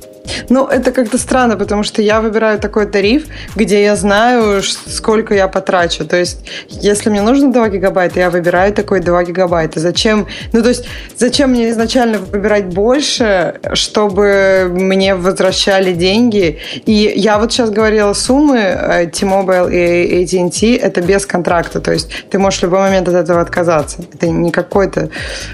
Ну, 0.48 0.66
это 0.66 0.92
как-то 0.92 1.18
странно, 1.18 1.56
потому 1.56 1.82
что 1.82 2.02
я 2.02 2.20
выбираю 2.20 2.58
такой 2.58 2.86
тариф, 2.86 3.26
где 3.54 3.82
я 3.82 3.96
знаю, 3.96 4.62
сколько 4.62 5.34
я 5.34 5.48
потрачу. 5.48 6.04
То 6.04 6.16
есть, 6.16 6.40
если 6.68 7.10
мне 7.10 7.22
нужно 7.22 7.52
2 7.52 7.68
гигабайта, 7.68 8.20
я 8.20 8.30
выбираю 8.30 8.72
такой 8.72 9.00
2 9.00 9.24
гигабайта. 9.24 9.80
Зачем? 9.80 10.26
Ну, 10.52 10.62
то 10.62 10.68
есть, 10.68 10.86
зачем 11.16 11.50
мне 11.50 11.70
изначально 11.70 12.18
выбирать 12.18 12.66
больше, 12.66 13.60
чтобы 13.74 14.68
мне 14.70 15.14
возвращали 15.14 15.92
деньги? 15.92 16.58
И 16.86 17.12
я 17.16 17.38
вот 17.38 17.52
сейчас 17.52 17.70
говорила 17.70 18.12
суммы 18.12 18.58
э, 18.58 19.06
T-Mobile 19.06 19.72
и 19.72 20.24
AT&T, 20.24 20.76
это 20.76 21.00
без 21.00 21.26
контракта. 21.26 21.80
То 21.80 21.92
есть, 21.92 22.10
ты 22.30 22.38
можешь 22.38 22.60
в 22.60 22.64
любой 22.64 22.80
момент 22.80 23.08
от 23.08 23.14
этого 23.14 23.40
отказаться. 23.40 24.02
Это 24.12 24.28
не 24.28 24.50
какой-то, 24.50 25.10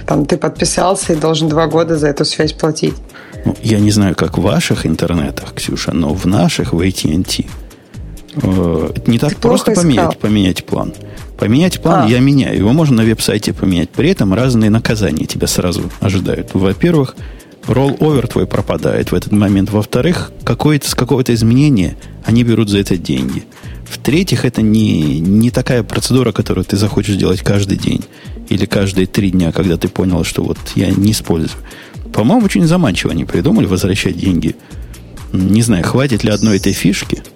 там, 0.07 0.24
ты 0.26 0.37
подписался 0.37 1.12
и 1.12 1.16
должен 1.16 1.48
два 1.48 1.66
года 1.66 1.96
за 1.96 2.09
эту 2.09 2.24
связь 2.24 2.52
платить. 2.52 2.94
Я 3.62 3.78
не 3.78 3.90
знаю, 3.90 4.14
как 4.14 4.38
в 4.38 4.42
ваших 4.42 4.87
интернетах, 4.87 5.54
Ксюша, 5.54 5.92
но 5.92 6.14
в 6.14 6.26
наших, 6.26 6.72
в 6.72 6.80
AT&T, 6.80 7.46
э, 8.42 8.90
не 9.06 9.18
так 9.18 9.35
Ты 9.35 9.37
просто 9.37 9.72
поменять, 9.72 10.18
поменять 10.18 10.64
план. 10.64 10.92
Поменять 11.38 11.80
план 11.80 12.06
а. 12.06 12.09
я 12.09 12.18
меняю. 12.20 12.59
Его 12.59 12.72
можно 12.72 12.96
на 12.96 13.04
веб-сайте 13.04 13.52
поменять. 13.52 13.90
При 13.90 14.11
этом 14.11 14.32
разные 14.32 14.70
наказания 14.70 15.26
тебя 15.26 15.46
сразу 15.46 15.90
ожидают. 16.00 16.50
Во-первых, 16.54 17.14
ролл-овер 17.66 18.26
твой 18.26 18.46
пропадает 18.46 19.12
в 19.12 19.14
этот 19.14 19.32
момент. 19.32 19.70
Во-вторых, 19.70 20.32
какое-то, 20.44 20.88
с 20.88 20.94
какого-то 20.94 21.35
изменения 21.35 21.96
они 22.24 22.42
берут 22.42 22.70
за 22.70 22.78
это 22.78 22.96
деньги. 22.96 23.44
В-третьих, 23.88 24.44
это 24.44 24.62
не, 24.62 25.20
не 25.20 25.50
такая 25.50 25.82
процедура, 25.82 26.32
которую 26.32 26.64
ты 26.64 26.76
захочешь 26.76 27.16
делать 27.16 27.40
каждый 27.42 27.76
день 27.76 28.04
или 28.48 28.64
каждые 28.66 29.06
три 29.06 29.30
дня, 29.30 29.52
когда 29.52 29.76
ты 29.76 29.88
понял, 29.88 30.24
что 30.24 30.42
вот 30.42 30.59
я 30.74 30.90
не 30.90 31.12
использую. 31.12 31.62
По-моему, 32.16 32.46
очень 32.46 32.66
заманчиво 32.66 33.12
они 33.12 33.24
придумали 33.24 33.66
возвращать 33.66 34.16
деньги. 34.16 34.57
Не 35.33 35.61
знаю, 35.61 35.85
хватит 35.85 36.24
ли 36.24 36.31
одной 36.31 36.57
этой 36.57 36.72
фишки– 36.72 37.22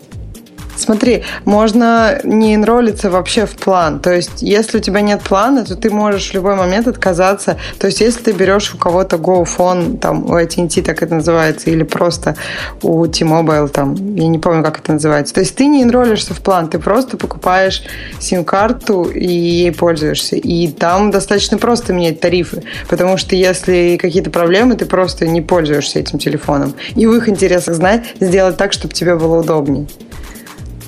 Смотри, 0.81 1.25
можно 1.45 2.21
не 2.25 2.55
энролиться 2.55 3.11
вообще 3.11 3.45
в 3.45 3.51
план. 3.51 4.01
То 4.01 4.15
есть, 4.15 4.41
если 4.41 4.79
у 4.79 4.81
тебя 4.81 5.03
нет 5.03 5.21
плана, 5.23 5.65
то 5.65 5.77
ты 5.77 5.91
можешь 5.91 6.31
в 6.31 6.35
любой 6.35 6.57
момент 6.57 6.89
отказаться. 6.89 7.59
То 7.79 7.87
есть, 7.87 8.01
если 8.01 8.23
ты 8.23 8.33
берешь 8.33 8.75
у 8.75 8.79
кого-то 8.79 9.17
GoPhone, 9.17 9.99
там, 9.99 10.25
у 10.25 10.35
AT&T 10.35 10.83
так 10.83 11.03
это 11.03 11.17
называется, 11.17 11.71
или 11.71 11.83
просто 11.83 12.37
у 12.83 13.07
T-Mobile, 13.07 13.69
там, 13.69 13.95
я 14.17 14.29
не 14.29 14.39
помню, 14.39 14.65
как 14.65 14.79
это 14.79 14.95
называется. 14.95 15.35
То 15.35 15.41
есть, 15.41 15.55
ты 15.55 15.67
не 15.67 15.83
энролишься 15.83 16.33
в 16.33 16.41
план, 16.41 16.69
ты 16.69 16.79
просто 16.79 17.19
покупаешь 17.19 17.83
сим-карту 18.19 19.05
и 19.05 19.27
ей 19.27 19.73
пользуешься. 19.73 20.37
И 20.37 20.69
там 20.69 21.11
достаточно 21.11 21.59
просто 21.59 21.93
менять 21.93 22.21
тарифы, 22.21 22.63
потому 22.89 23.19
что 23.19 23.37
если 23.37 23.99
какие-то 24.01 24.31
проблемы, 24.31 24.77
ты 24.77 24.87
просто 24.87 25.27
не 25.29 25.43
пользуешься 25.43 25.99
этим 25.99 26.19
телефоном. 26.19 26.75
И 26.97 27.07
в 27.07 27.15
их 27.15 27.29
интересах 27.29 27.75
знать, 27.75 28.15
сделать 28.19 28.57
так, 28.57 28.73
чтобы 28.73 28.95
тебе 28.95 29.15
было 29.15 29.41
удобнее. 29.41 29.87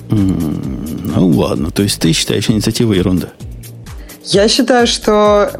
Ну 0.09 1.27
ладно, 1.27 1.71
то 1.71 1.83
есть 1.83 1.99
ты 1.99 2.11
считаешь 2.13 2.49
инициатива 2.49 2.93
ерунда? 2.93 3.29
Я 4.25 4.47
считаю, 4.47 4.87
что 4.87 5.51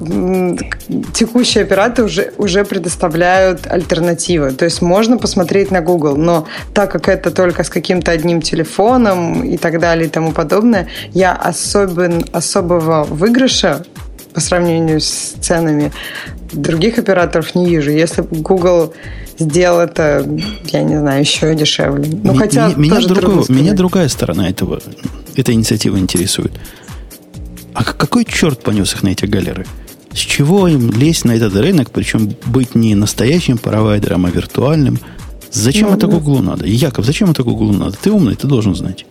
текущие 1.13 1.63
операторы 1.63 2.05
уже, 2.05 2.33
уже 2.37 2.63
предоставляют 2.63 3.67
альтернативы. 3.67 4.51
То 4.51 4.63
есть 4.63 4.81
можно 4.81 5.17
посмотреть 5.17 5.69
на 5.69 5.81
Google, 5.81 6.15
но 6.15 6.47
так 6.73 6.89
как 6.91 7.09
это 7.09 7.29
только 7.29 7.65
с 7.65 7.69
каким-то 7.69 8.11
одним 8.11 8.41
телефоном 8.41 9.43
и 9.43 9.57
так 9.57 9.81
далее 9.81 10.07
и 10.07 10.09
тому 10.09 10.31
подобное, 10.31 10.87
я 11.13 11.33
особен, 11.33 12.23
особого 12.31 13.03
выигрыша 13.03 13.85
по 14.33 14.39
сравнению 14.39 15.01
с 15.01 15.33
ценами 15.41 15.91
других 16.53 16.97
операторов 16.97 17.55
не 17.55 17.65
вижу. 17.69 17.91
Если 17.91 18.21
Google 18.21 18.93
сделал 19.37 19.79
это, 19.79 20.27
я 20.71 20.83
не 20.83 20.97
знаю, 20.97 21.21
еще 21.21 21.55
дешевле. 21.55 22.09
Ну, 22.23 22.33
хотя 22.35 22.73
меня, 22.75 22.99
другого, 23.01 23.45
меня 23.49 23.73
другая 23.73 24.07
сторона 24.07 24.49
этого, 24.49 24.81
этой 25.35 25.55
инициативы 25.55 25.99
интересует. 25.99 26.51
А 27.73 27.83
какой 27.83 28.25
черт 28.25 28.61
понес 28.61 28.93
их 28.93 29.03
на 29.03 29.09
эти 29.09 29.25
галеры? 29.25 29.65
С 30.13 30.17
чего 30.17 30.67
им 30.67 30.91
лезть 30.91 31.25
на 31.25 31.31
этот 31.31 31.55
рынок, 31.55 31.89
причем 31.89 32.35
быть 32.45 32.75
не 32.75 32.93
настоящим 32.93 33.57
провайдером, 33.57 34.27
а 34.27 34.29
виртуальным? 34.29 34.99
Зачем 35.51 35.89
ну, 35.89 35.95
это 35.95 36.07
ну. 36.07 36.13
Гуглу 36.13 36.41
надо? 36.41 36.65
Яков, 36.65 37.05
зачем 37.05 37.31
это 37.31 37.43
Гуглу 37.43 37.73
надо? 37.73 37.97
Ты 37.97 38.11
умный, 38.11 38.35
ты 38.35 38.47
должен 38.47 38.75
знать. 38.75 39.05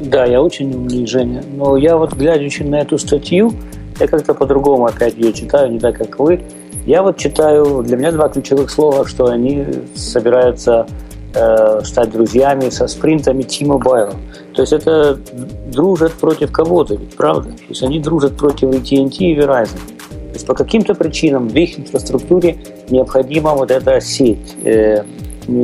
Да, 0.00 0.26
я 0.26 0.42
очень 0.42 0.74
умный, 0.74 1.06
Женя. 1.06 1.42
Но 1.54 1.76
я 1.76 1.96
вот, 1.96 2.12
глядя 2.12 2.48
на 2.64 2.80
эту 2.80 2.98
статью, 2.98 3.54
я 3.98 4.06
как-то 4.06 4.34
по-другому 4.34 4.86
опять 4.86 5.16
ее 5.16 5.32
читаю, 5.32 5.72
не 5.72 5.78
так, 5.78 5.96
как 5.96 6.18
вы. 6.18 6.42
Я 6.86 7.02
вот 7.02 7.16
читаю, 7.16 7.82
для 7.82 7.96
меня 7.96 8.12
два 8.12 8.28
ключевых 8.28 8.70
слова, 8.70 9.04
что 9.08 9.26
они 9.26 9.66
собираются 9.96 10.86
э, 11.34 11.80
стать 11.82 12.12
друзьями 12.12 12.70
со 12.70 12.86
спринтами 12.86 13.42
T-Mobile. 13.42 14.14
То 14.54 14.62
есть 14.62 14.72
это 14.72 15.18
дружат 15.66 16.12
против 16.12 16.52
кого-то, 16.52 16.94
ведь 16.94 17.16
правда? 17.16 17.50
То 17.50 17.64
есть 17.70 17.82
они 17.82 17.98
дружат 17.98 18.36
против 18.36 18.68
AT&T 18.68 19.24
и 19.24 19.36
Verizon. 19.36 19.80
То 20.08 20.32
есть 20.34 20.46
по 20.46 20.54
каким-то 20.54 20.94
причинам 20.94 21.48
в 21.48 21.56
их 21.56 21.76
инфраструктуре 21.76 22.56
необходима 22.88 23.54
вот 23.54 23.72
эта 23.72 24.00
сеть, 24.00 24.54
э, 24.62 25.02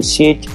сеть, 0.03 0.49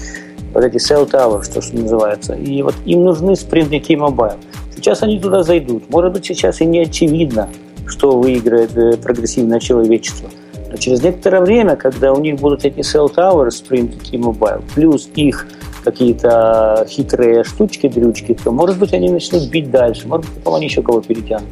вот 0.54 0.66
эти 0.66 0.76
cell 0.76 1.10
towers, 1.10 1.46
что, 1.46 1.62
что 1.62 1.78
называется. 1.78 2.34
И 2.34 2.62
вот 2.62 2.76
им 2.86 3.06
нужны 3.06 3.38
спринты 3.38 3.80
T-Mobile. 3.80 4.36
Сейчас 4.76 5.02
они 5.02 5.18
туда 5.18 5.44
зайдут. 5.44 5.90
Может 5.90 6.12
быть, 6.12 6.26
сейчас 6.26 6.60
и 6.60 6.66
не 6.66 6.80
очевидно, 6.80 7.48
что 7.86 8.20
выиграет 8.20 8.76
э, 8.76 8.98
прогрессивное 8.98 9.62
человечество. 9.62 10.30
Через 10.80 11.02
некоторое 11.02 11.42
время, 11.42 11.76
когда 11.76 12.14
у 12.14 12.22
них 12.22 12.36
будут 12.36 12.66
эти 12.66 12.80
cell 12.80 13.14
towers, 13.14 13.64
Sprint 13.64 13.96
и 13.96 14.12
T-Mobile, 14.12 14.64
плюс 14.76 15.10
их 15.16 15.48
какие-то 15.84 16.86
хитрые 16.90 17.44
штучки, 17.44 17.88
дрючки, 17.88 18.34
то, 18.34 18.52
может 18.52 18.78
быть, 18.78 18.94
они 18.94 19.10
начнут 19.10 19.50
бить 19.50 19.72
дальше. 19.72 20.08
Может 20.08 20.26
быть, 20.26 20.36
потом 20.36 20.56
они 20.56 20.66
еще 20.66 20.82
кого 20.82 21.02
перетянут. 21.02 21.48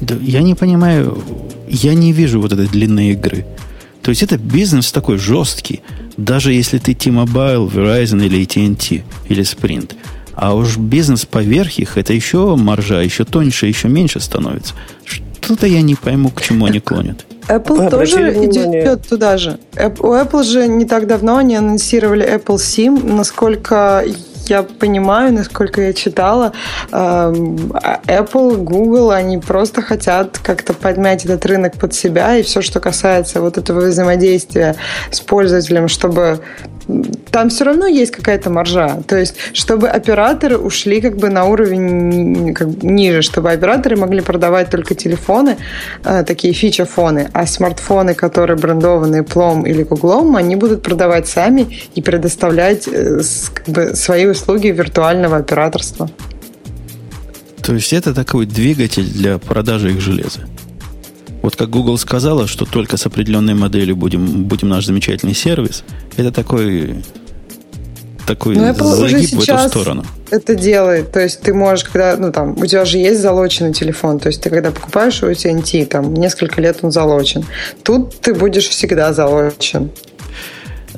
Да, 0.00 0.14
я 0.20 0.42
не 0.42 0.54
понимаю, 0.54 1.18
я 1.68 1.94
не 1.94 2.12
вижу 2.12 2.40
вот 2.40 2.52
этой 2.52 2.66
длинной 2.66 3.08
игры. 3.08 3.44
То 4.02 4.10
есть 4.10 4.22
это 4.22 4.38
бизнес 4.38 4.92
такой 4.92 5.18
жесткий, 5.18 5.82
даже 6.16 6.52
если 6.52 6.78
ты 6.78 6.94
T-Mobile, 6.94 7.70
Verizon 7.70 8.24
или 8.24 8.40
AT&T 8.42 9.02
или 9.28 9.42
Sprint. 9.42 9.92
А 10.34 10.54
уж 10.54 10.78
бизнес 10.78 11.26
поверх 11.26 11.78
их, 11.78 11.98
это 11.98 12.12
еще 12.12 12.56
маржа, 12.56 13.02
еще 13.02 13.24
тоньше, 13.24 13.66
еще 13.66 13.88
меньше 13.88 14.20
становится. 14.20 14.74
Что-то 15.04 15.66
я 15.66 15.82
не 15.82 15.94
пойму, 15.94 16.30
к 16.30 16.40
чему 16.40 16.66
они 16.66 16.80
клонят. 16.80 17.26
Apple 17.48 17.84
Вы 17.84 17.90
тоже 17.90 18.32
идет 18.44 19.08
туда 19.08 19.38
же. 19.38 19.58
У 19.76 20.12
Apple 20.12 20.42
же 20.42 20.68
не 20.68 20.84
так 20.84 21.06
давно 21.06 21.38
они 21.38 21.56
анонсировали 21.56 22.26
Apple 22.26 22.56
SIM. 22.56 23.12
Насколько 23.12 24.04
я 24.48 24.62
понимаю, 24.62 25.32
насколько 25.32 25.82
я 25.82 25.92
читала, 25.92 26.52
эм, 26.90 27.72
Apple, 28.06 28.56
Google, 28.56 29.10
они 29.10 29.38
просто 29.38 29.82
хотят 29.82 30.38
как-то 30.38 30.74
подмять 30.74 31.24
этот 31.24 31.44
рынок 31.46 31.74
под 31.74 31.94
себя, 31.94 32.36
и 32.36 32.42
все, 32.42 32.62
что 32.62 32.80
касается 32.80 33.40
вот 33.40 33.58
этого 33.58 33.80
взаимодействия 33.80 34.76
с 35.10 35.20
пользователем, 35.20 35.88
чтобы 35.88 36.40
там 37.30 37.50
все 37.50 37.64
равно 37.64 37.86
есть 37.86 38.12
какая-то 38.12 38.50
маржа. 38.50 39.02
То 39.06 39.16
есть, 39.16 39.34
чтобы 39.52 39.88
операторы 39.88 40.56
ушли 40.56 41.00
как 41.00 41.16
бы 41.16 41.28
на 41.28 41.44
уровень 41.44 42.54
как, 42.54 42.82
ниже, 42.82 43.22
чтобы 43.22 43.50
операторы 43.50 43.96
могли 43.96 44.20
продавать 44.20 44.70
только 44.70 44.94
телефоны, 44.94 45.56
э, 46.04 46.24
такие 46.24 46.54
фича-фоны, 46.54 47.30
а 47.32 47.46
смартфоны, 47.46 48.14
которые 48.14 48.56
брендованы 48.56 49.22
Plom 49.22 49.68
или 49.68 49.82
Google, 49.82 50.36
они 50.36 50.56
будут 50.56 50.82
продавать 50.82 51.28
сами 51.28 51.66
и 51.94 52.02
предоставлять 52.02 52.88
э, 52.88 53.20
как 53.52 53.68
бы, 53.68 53.94
свои 53.94 54.26
услуги 54.26 54.68
виртуального 54.68 55.36
операторства. 55.36 56.10
То 57.62 57.74
есть 57.74 57.92
это 57.92 58.14
такой 58.14 58.46
двигатель 58.46 59.04
для 59.04 59.38
продажи 59.38 59.90
их 59.90 60.00
железа. 60.00 60.40
Вот 61.48 61.56
как 61.56 61.70
Google 61.70 61.96
сказала, 61.96 62.46
что 62.46 62.66
только 62.66 62.98
с 62.98 63.06
определенной 63.06 63.54
моделью 63.54 63.96
будем, 63.96 64.44
будем 64.44 64.68
наш 64.68 64.84
замечательный 64.84 65.34
сервис, 65.34 65.82
это 66.18 66.30
такой 66.30 67.02
такой 68.26 68.54
Но 68.54 68.68
Apple 68.68 68.84
загиб 68.96 69.30
в 69.30 69.48
эту 69.48 69.68
сторону. 69.70 70.04
Это 70.28 70.54
делает. 70.54 71.10
То 71.10 71.20
есть 71.20 71.40
ты 71.40 71.54
можешь, 71.54 71.86
когда, 71.86 72.18
ну 72.18 72.32
там, 72.32 72.52
у 72.52 72.66
тебя 72.66 72.84
же 72.84 72.98
есть 72.98 73.22
залоченный 73.22 73.72
телефон. 73.72 74.18
То 74.18 74.26
есть 74.26 74.42
ты 74.42 74.50
когда 74.50 74.70
покупаешь 74.72 75.22
у 75.22 75.30
AT&T, 75.30 75.86
там 75.86 76.12
несколько 76.12 76.60
лет 76.60 76.80
он 76.82 76.92
залочен. 76.92 77.46
Тут 77.82 78.20
ты 78.20 78.34
будешь 78.34 78.68
всегда 78.68 79.14
залочен. 79.14 79.90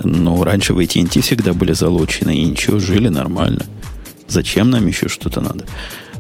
Ну, 0.03 0.43
раньше 0.43 0.75
в 0.75 0.81
AT&T 0.81 1.21
всегда 1.21 1.53
были 1.53 1.75
залочены, 1.75 2.35
и 2.35 2.45
ничего, 2.45 2.81
жили 2.81 3.07
нормально. 3.07 3.67
Зачем 4.27 4.71
нам 4.71 4.85
еще 4.89 5.09
что-то 5.09 5.41
надо? 5.41 5.65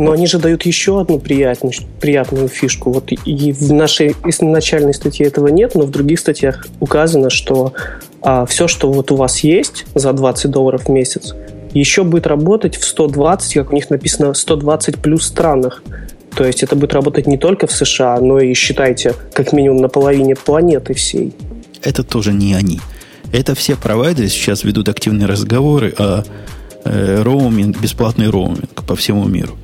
Но 0.01 0.13
они 0.13 0.27
же 0.27 0.39
дают 0.39 0.63
еще 0.63 0.99
одну 0.99 1.19
приятную, 1.19 1.75
приятную 2.01 2.49
фишку. 2.49 2.91
Вот 2.91 3.13
и 3.13 3.53
в 3.53 3.71
нашей 3.71 4.17
начальной 4.41 4.95
статье 4.95 5.27
этого 5.27 5.49
нет, 5.49 5.75
но 5.75 5.83
в 5.83 5.91
других 5.91 6.19
статьях 6.21 6.67
указано, 6.81 7.29
что 7.29 7.75
а, 8.23 8.47
все, 8.47 8.67
что 8.67 8.91
вот 8.91 9.13
у 9.13 9.17
вас 9.17 9.41
есть 9.41 9.85
за 9.95 10.15
20 10.15 10.51
долларов 10.51 10.87
в 10.87 10.89
месяц, 10.89 11.35
еще 11.75 12.03
будет 12.03 12.27
работать 12.27 12.79
в 12.79 12.85
120, 12.87 13.53
как 13.53 13.73
у 13.73 13.75
них 13.75 13.91
написано, 13.91 14.33
120 14.33 14.97
плюс 14.97 15.27
странах. 15.27 15.83
То 16.35 16.47
есть 16.47 16.63
это 16.63 16.77
будет 16.77 16.95
работать 16.95 17.27
не 17.27 17.37
только 17.37 17.67
в 17.67 17.73
США, 17.73 18.21
но 18.21 18.41
и, 18.41 18.55
считайте, 18.55 19.15
как 19.35 19.53
минимум 19.53 19.83
на 19.83 19.91
половине 19.91 20.35
планеты 20.35 20.95
всей. 20.95 21.35
Это 21.83 22.03
тоже 22.05 22.33
не 22.33 22.55
они. 22.55 22.81
Это 23.35 23.55
все 23.55 23.77
провайдеры 23.77 24.29
сейчас 24.29 24.65
ведут 24.65 24.89
активные 24.89 25.27
разговоры 25.27 25.93
о 25.99 26.25
э, 26.85 27.23
роуминг, 27.23 27.79
бесплатный 27.79 28.31
роуминг 28.31 28.83
по 28.87 28.97
всему 28.97 29.27
миру. 29.27 29.59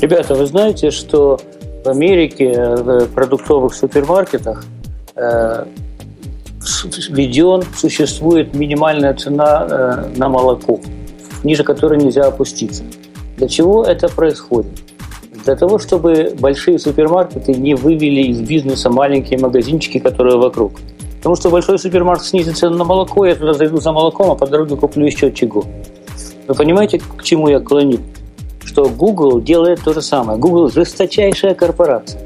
Ребята, 0.00 0.34
вы 0.34 0.46
знаете, 0.46 0.90
что 0.90 1.38
в 1.84 1.88
Америке 1.88 2.52
э, 2.52 3.04
в 3.04 3.08
продуктовых 3.14 3.74
супермаркетах 3.74 4.64
э, 5.16 5.64
введен, 7.08 7.62
существует 7.76 8.54
минимальная 8.54 9.14
цена 9.14 9.66
э, 9.68 10.16
на 10.16 10.28
молоко, 10.28 10.80
ниже 11.42 11.62
которой 11.62 11.98
нельзя 11.98 12.26
опуститься. 12.26 12.84
Для 13.36 13.48
чего 13.48 13.84
это 13.84 14.08
происходит? 14.08 14.72
Для 15.44 15.56
того, 15.56 15.78
чтобы 15.78 16.34
большие 16.38 16.78
супермаркеты 16.78 17.52
не 17.52 17.74
вывели 17.74 18.22
из 18.22 18.40
бизнеса 18.40 18.88
маленькие 18.88 19.38
магазинчики, 19.38 19.98
которые 19.98 20.38
вокруг. 20.38 20.72
Потому 21.18 21.36
что 21.36 21.50
большой 21.50 21.78
супермаркет 21.78 22.26
снизит 22.26 22.56
цену 22.56 22.76
на 22.76 22.84
молоко, 22.84 23.26
я 23.26 23.34
туда 23.34 23.52
зайду 23.52 23.78
за 23.78 23.92
молоком, 23.92 24.30
а 24.30 24.34
по 24.34 24.46
дороге 24.46 24.76
куплю 24.76 25.06
еще 25.06 25.32
чего. 25.32 25.64
Вы 26.46 26.54
понимаете, 26.54 26.98
к 26.98 27.22
чему 27.22 27.48
я 27.48 27.60
клоню? 27.60 27.98
Что 28.74 28.88
Google 28.88 29.40
делает 29.40 29.82
то 29.84 29.94
же 29.94 30.02
самое. 30.02 30.36
Google 30.36 30.68
жесточайшая 30.68 31.54
корпорация. 31.54 32.20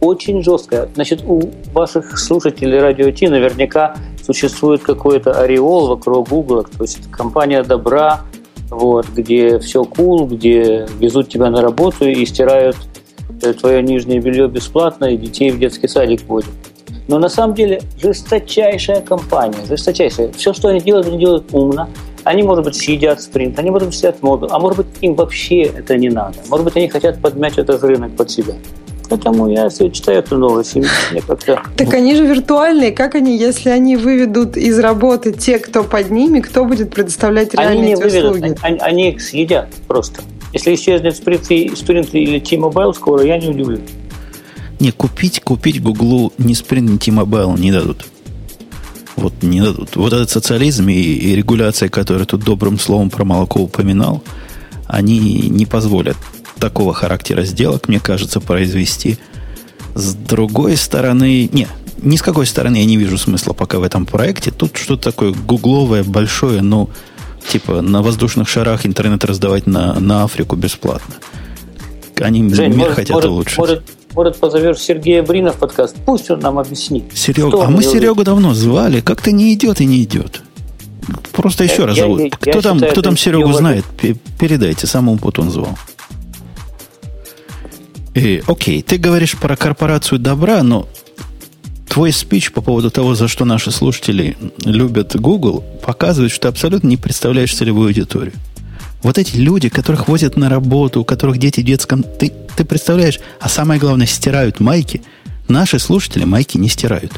Очень 0.00 0.42
жесткая. 0.42 0.88
Значит, 0.94 1.22
у 1.26 1.50
ваших 1.74 2.18
слушателей 2.18 2.80
радио 2.80 3.10
Ти 3.10 3.28
наверняка 3.28 3.96
существует 4.24 4.80
какой-то 4.80 5.32
ореол 5.32 5.88
вокруг 5.88 6.30
Google, 6.30 6.62
то 6.62 6.84
есть 6.84 7.10
компания 7.10 7.62
добра, 7.62 8.22
вот, 8.70 9.08
где 9.14 9.58
все 9.58 9.82
cool, 9.82 10.26
где 10.26 10.88
везут 10.98 11.28
тебя 11.28 11.50
на 11.50 11.60
работу 11.60 12.06
и 12.06 12.24
стирают 12.24 12.78
э, 13.42 13.52
твое 13.52 13.82
нижнее 13.82 14.20
белье 14.20 14.48
бесплатно, 14.48 15.04
и 15.04 15.18
детей 15.18 15.50
в 15.50 15.58
детский 15.58 15.86
садик 15.86 16.26
водят. 16.26 16.48
Но 17.08 17.18
на 17.18 17.28
самом 17.28 17.54
деле 17.54 17.82
жесточайшая 18.00 19.02
компания, 19.02 19.58
жесточайшая. 19.68 20.32
Все, 20.32 20.54
что 20.54 20.68
они 20.68 20.80
делают, 20.80 21.08
они 21.08 21.18
делают 21.18 21.52
умно. 21.52 21.90
Они, 22.24 22.42
может 22.42 22.64
быть, 22.64 22.76
съедят 22.76 23.22
спринт, 23.22 23.58
они, 23.58 23.70
может 23.70 23.88
быть, 23.88 23.96
съедят 23.96 24.22
модуль, 24.22 24.48
а 24.52 24.58
может 24.58 24.78
быть, 24.78 24.86
им 25.00 25.14
вообще 25.14 25.62
это 25.62 25.96
не 25.96 26.08
надо. 26.08 26.36
Может 26.48 26.64
быть, 26.64 26.76
они 26.76 26.88
хотят 26.88 27.20
подмять 27.20 27.58
этот 27.58 27.82
рынок 27.82 28.14
под 28.16 28.30
себя. 28.30 28.54
Поэтому 29.08 29.50
я 29.50 29.68
читаю 29.68 30.20
эту 30.20 30.38
новость, 30.38 30.76
и 30.76 30.84
мне 31.10 31.20
как-то... 31.26 31.60
Так 31.76 31.92
они 31.94 32.14
же 32.14 32.24
виртуальные. 32.26 32.92
Как 32.92 33.16
они, 33.16 33.36
если 33.36 33.68
они 33.68 33.96
выведут 33.96 34.56
из 34.56 34.78
работы 34.78 35.32
те, 35.32 35.58
кто 35.58 35.82
под 35.82 36.10
ними, 36.10 36.38
кто 36.38 36.64
будет 36.64 36.94
предоставлять 36.94 37.54
реальные 37.54 37.78
они 37.78 37.86
не 37.88 37.92
эти 37.94 38.02
выведут, 38.02 38.36
услуги? 38.36 38.56
Они, 38.62 38.78
они 38.78 39.10
их 39.10 39.20
съедят 39.20 39.68
просто. 39.88 40.22
Если 40.52 40.74
исчезнет 40.74 41.16
спринт, 41.16 41.44
спринт 41.76 42.14
или 42.14 42.38
T-Mobile 42.38 42.92
скоро, 42.94 43.24
я 43.24 43.38
не 43.38 43.48
удивлюсь. 43.48 43.80
Не, 44.78 44.92
купить, 44.92 45.40
купить 45.40 45.82
Гуглу 45.82 46.32
ни 46.38 46.54
Sprint, 46.54 46.80
ни 46.80 46.96
T-Mobile 46.96 47.58
не 47.58 47.72
дадут. 47.72 48.06
Вот 49.20 49.42
не. 49.42 49.60
Вот 49.60 50.12
этот 50.12 50.30
социализм 50.30 50.88
и, 50.88 50.94
и 50.94 51.36
регуляция, 51.36 51.88
которую 51.88 52.26
тут 52.26 52.42
добрым 52.42 52.78
словом 52.78 53.10
про 53.10 53.24
молоко 53.24 53.60
упоминал, 53.60 54.22
они 54.86 55.18
не 55.18 55.66
позволят 55.66 56.16
такого 56.58 56.94
характера 56.94 57.44
сделок, 57.44 57.88
мне 57.88 58.00
кажется, 58.00 58.40
произвести. 58.40 59.18
С 59.94 60.14
другой 60.14 60.76
стороны, 60.76 61.48
не, 61.52 61.66
ни 62.02 62.16
с 62.16 62.22
какой 62.22 62.46
стороны 62.46 62.76
я 62.76 62.84
не 62.84 62.96
вижу 62.96 63.18
смысла 63.18 63.52
пока 63.52 63.78
в 63.78 63.82
этом 63.82 64.06
проекте. 64.06 64.50
Тут 64.50 64.76
что-то 64.76 65.10
такое 65.10 65.32
гугловое, 65.32 66.04
большое, 66.04 66.62
ну, 66.62 66.88
типа 67.48 67.80
на 67.80 68.02
воздушных 68.02 68.48
шарах 68.48 68.86
интернет 68.86 69.24
раздавать 69.24 69.66
на, 69.66 69.98
на 70.00 70.24
Африку 70.24 70.56
бесплатно. 70.56 71.14
Они 72.20 72.46
Жень, 72.52 72.70
мир 72.70 72.78
может, 72.78 72.94
хотят 72.94 73.14
может, 73.14 73.30
улучшить. 73.30 73.58
Может, 73.58 73.82
может, 74.14 74.38
позовешь 74.38 74.78
Сергея 74.78 75.22
Брина 75.22 75.52
в 75.52 75.56
подкаст? 75.56 75.96
Пусть 76.04 76.30
он 76.30 76.40
нам 76.40 76.58
объяснит. 76.58 77.04
Серега, 77.14 77.64
а 77.64 77.70
мы. 77.70 77.82
Серегу 77.82 78.24
давно 78.24 78.54
звали, 78.54 79.00
как-то 79.00 79.32
не 79.32 79.54
идет 79.54 79.80
и 79.80 79.84
не 79.84 80.02
идет. 80.02 80.42
Просто 81.32 81.64
еще 81.64 81.82
Я- 81.82 81.86
раз 81.86 81.96
я- 81.96 82.02
зовут. 82.04 82.20
я 82.20 82.30
Кто 82.30 82.60
там, 82.60 82.76
считаю, 82.76 82.92
кто 82.92 83.02
там 83.02 83.16
Серегу 83.16 83.52
знает, 83.52 83.84
пе- 84.00 84.16
передайте, 84.38 84.86
самому 84.86 85.18
он 85.38 85.50
звал. 85.50 85.78
Э, 88.14 88.40
окей, 88.46 88.82
ты 88.82 88.98
говоришь 88.98 89.36
про 89.36 89.56
корпорацию 89.56 90.18
добра, 90.18 90.62
но 90.62 90.88
твой 91.88 92.12
спич 92.12 92.52
по 92.52 92.60
поводу 92.60 92.90
того, 92.90 93.14
за 93.14 93.28
что 93.28 93.44
наши 93.44 93.70
слушатели 93.70 94.36
любят 94.64 95.14
Google, 95.16 95.64
показывает, 95.84 96.32
что 96.32 96.42
ты 96.42 96.48
абсолютно 96.48 96.88
не 96.88 96.96
представляешь 96.96 97.54
целевую 97.54 97.88
аудиторию. 97.88 98.32
Вот 99.02 99.18
эти 99.18 99.36
люди, 99.36 99.68
которых 99.68 100.08
возят 100.08 100.36
на 100.36 100.48
работу, 100.48 101.00
у 101.00 101.04
которых 101.04 101.38
дети 101.38 101.60
в 101.60 101.64
детском... 101.64 102.02
Ты, 102.02 102.32
ты 102.56 102.64
представляешь, 102.64 103.20
а 103.40 103.48
самое 103.48 103.80
главное, 103.80 104.06
стирают 104.06 104.60
майки. 104.60 105.02
Наши 105.48 105.78
слушатели 105.78 106.24
майки 106.24 106.58
не 106.58 106.68
стирают. 106.68 107.12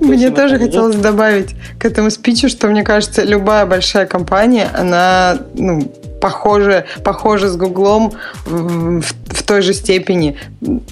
Мне 0.00 0.30
тоже 0.30 0.58
хотелось 0.58 0.96
добавить 0.96 1.54
к 1.78 1.84
этому 1.84 2.10
спичу, 2.10 2.48
что 2.48 2.68
мне 2.68 2.82
кажется, 2.84 3.24
любая 3.24 3.66
большая 3.66 4.06
компания, 4.06 4.70
она 4.72 5.38
ну, 5.54 5.92
похожа, 6.26 6.86
похожа 7.04 7.48
с 7.48 7.56
Гуглом 7.56 8.12
в, 8.46 9.00
в 9.00 9.42
той 9.44 9.62
же 9.62 9.72
степени. 9.72 10.36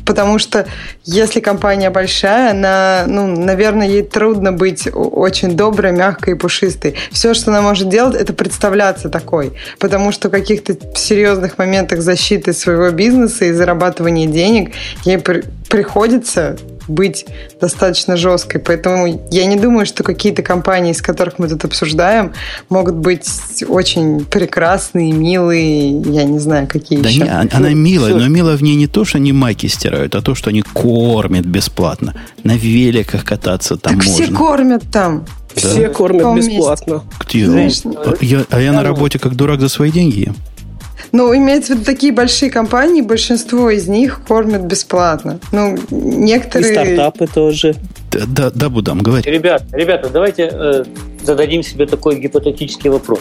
Потому 0.07 0.39
что 0.39 0.67
если 1.03 1.41
компания 1.41 1.91
большая, 1.91 2.53
она, 2.53 3.03
ну, 3.09 3.27
наверное, 3.27 3.89
ей 3.89 4.03
трудно 4.05 4.53
быть 4.53 4.89
очень 4.95 5.57
доброй, 5.57 5.91
мягкой 5.91 6.35
и 6.35 6.37
пушистой. 6.37 6.95
Все, 7.11 7.35
что 7.35 7.51
она 7.51 7.63
может 7.63 7.89
делать, 7.89 8.15
это 8.15 8.33
представляться 8.33 9.09
такой. 9.09 9.55
Потому 9.81 10.13
что 10.13 10.29
в 10.29 10.31
каких-то 10.31 10.77
серьезных 10.97 11.59
моментах 11.59 12.01
защиты 12.01 12.53
своего 12.53 12.91
бизнеса 12.91 13.47
и 13.47 13.53
зарабатывания 13.53 14.29
денег 14.29 14.71
ей 15.05 15.19
при- 15.19 15.43
приходится 15.69 16.57
быть 16.89 17.27
достаточно 17.61 18.17
жесткой. 18.17 18.61
Поэтому 18.61 19.21
я 19.31 19.47
не 19.47 19.57
думаю, 19.57 19.87
что 19.87 20.03
какие-то 20.03 20.43
компании, 20.43 20.93
из 20.93 21.03
которых 21.03 21.39
мы 21.39 21.49
тут 21.49 21.65
обсуждаем, 21.65 22.33
могут 22.69 22.95
быть 22.95 23.27
очень 23.69 24.25
прекрасные, 24.25 25.13
милые, 25.13 26.01
я 26.03 26.25
не 26.25 26.39
знаю, 26.39 26.67
какие 26.67 27.01
Да 27.01 27.09
еще. 27.09 27.23
не, 27.23 27.29
а- 27.29 27.47
она 27.53 27.71
милая, 27.71 28.15
но 28.15 28.29
милая 28.29 28.57
в 28.57 28.63
ней 28.63 28.77
не 28.77 28.87
то, 28.87 29.05
что 29.05 29.19
они 29.19 29.33
майки 29.33 29.67
стирают, 29.67 30.15
а 30.15 30.23
то, 30.23 30.35
что 30.35 30.51
они 30.51 30.63
кормят 30.63 31.45
бесплатно. 31.47 32.15
На 32.43 32.57
великах 32.57 33.25
кататься 33.25 33.77
там 33.77 33.95
так 33.99 34.07
можно. 34.07 34.25
все 34.25 34.33
кормят 34.35 34.83
там. 34.91 35.25
Все 35.55 35.89
В 35.89 35.93
кормят 35.93 36.37
бесплатно. 36.37 37.03
Где? 37.21 37.47
Женщина. 37.47 37.95
А 38.05 38.15
я, 38.21 38.45
а 38.51 38.61
я 38.61 38.73
на 38.73 38.83
работе 38.83 39.19
как 39.19 39.37
дурак 39.37 39.61
за 39.61 39.69
свои 39.69 39.91
деньги 39.93 40.33
ем. 41.15 41.27
Ну, 41.27 41.37
имеется 41.37 41.73
в 41.73 41.77
виду 41.77 41.85
такие 41.85 42.13
большие 42.13 42.51
компании, 42.51 43.01
большинство 43.01 43.71
из 43.71 43.89
них 43.89 44.21
кормят 44.27 44.63
бесплатно. 44.63 45.39
Ну, 45.53 45.77
И 45.77 45.95
некоторые... 45.95 46.73
стартапы 46.73 47.27
тоже. 47.27 47.75
Да, 48.11 48.21
да, 48.27 48.51
да 48.55 48.69
Будам, 48.69 48.99
говори. 48.99 49.31
Ребят, 49.31 49.65
ребята, 49.73 50.09
давайте 50.13 50.51
э, 50.53 50.85
зададим 51.23 51.63
себе 51.63 51.87
такой 51.87 52.21
гипотетический 52.21 52.91
вопрос. 52.91 53.21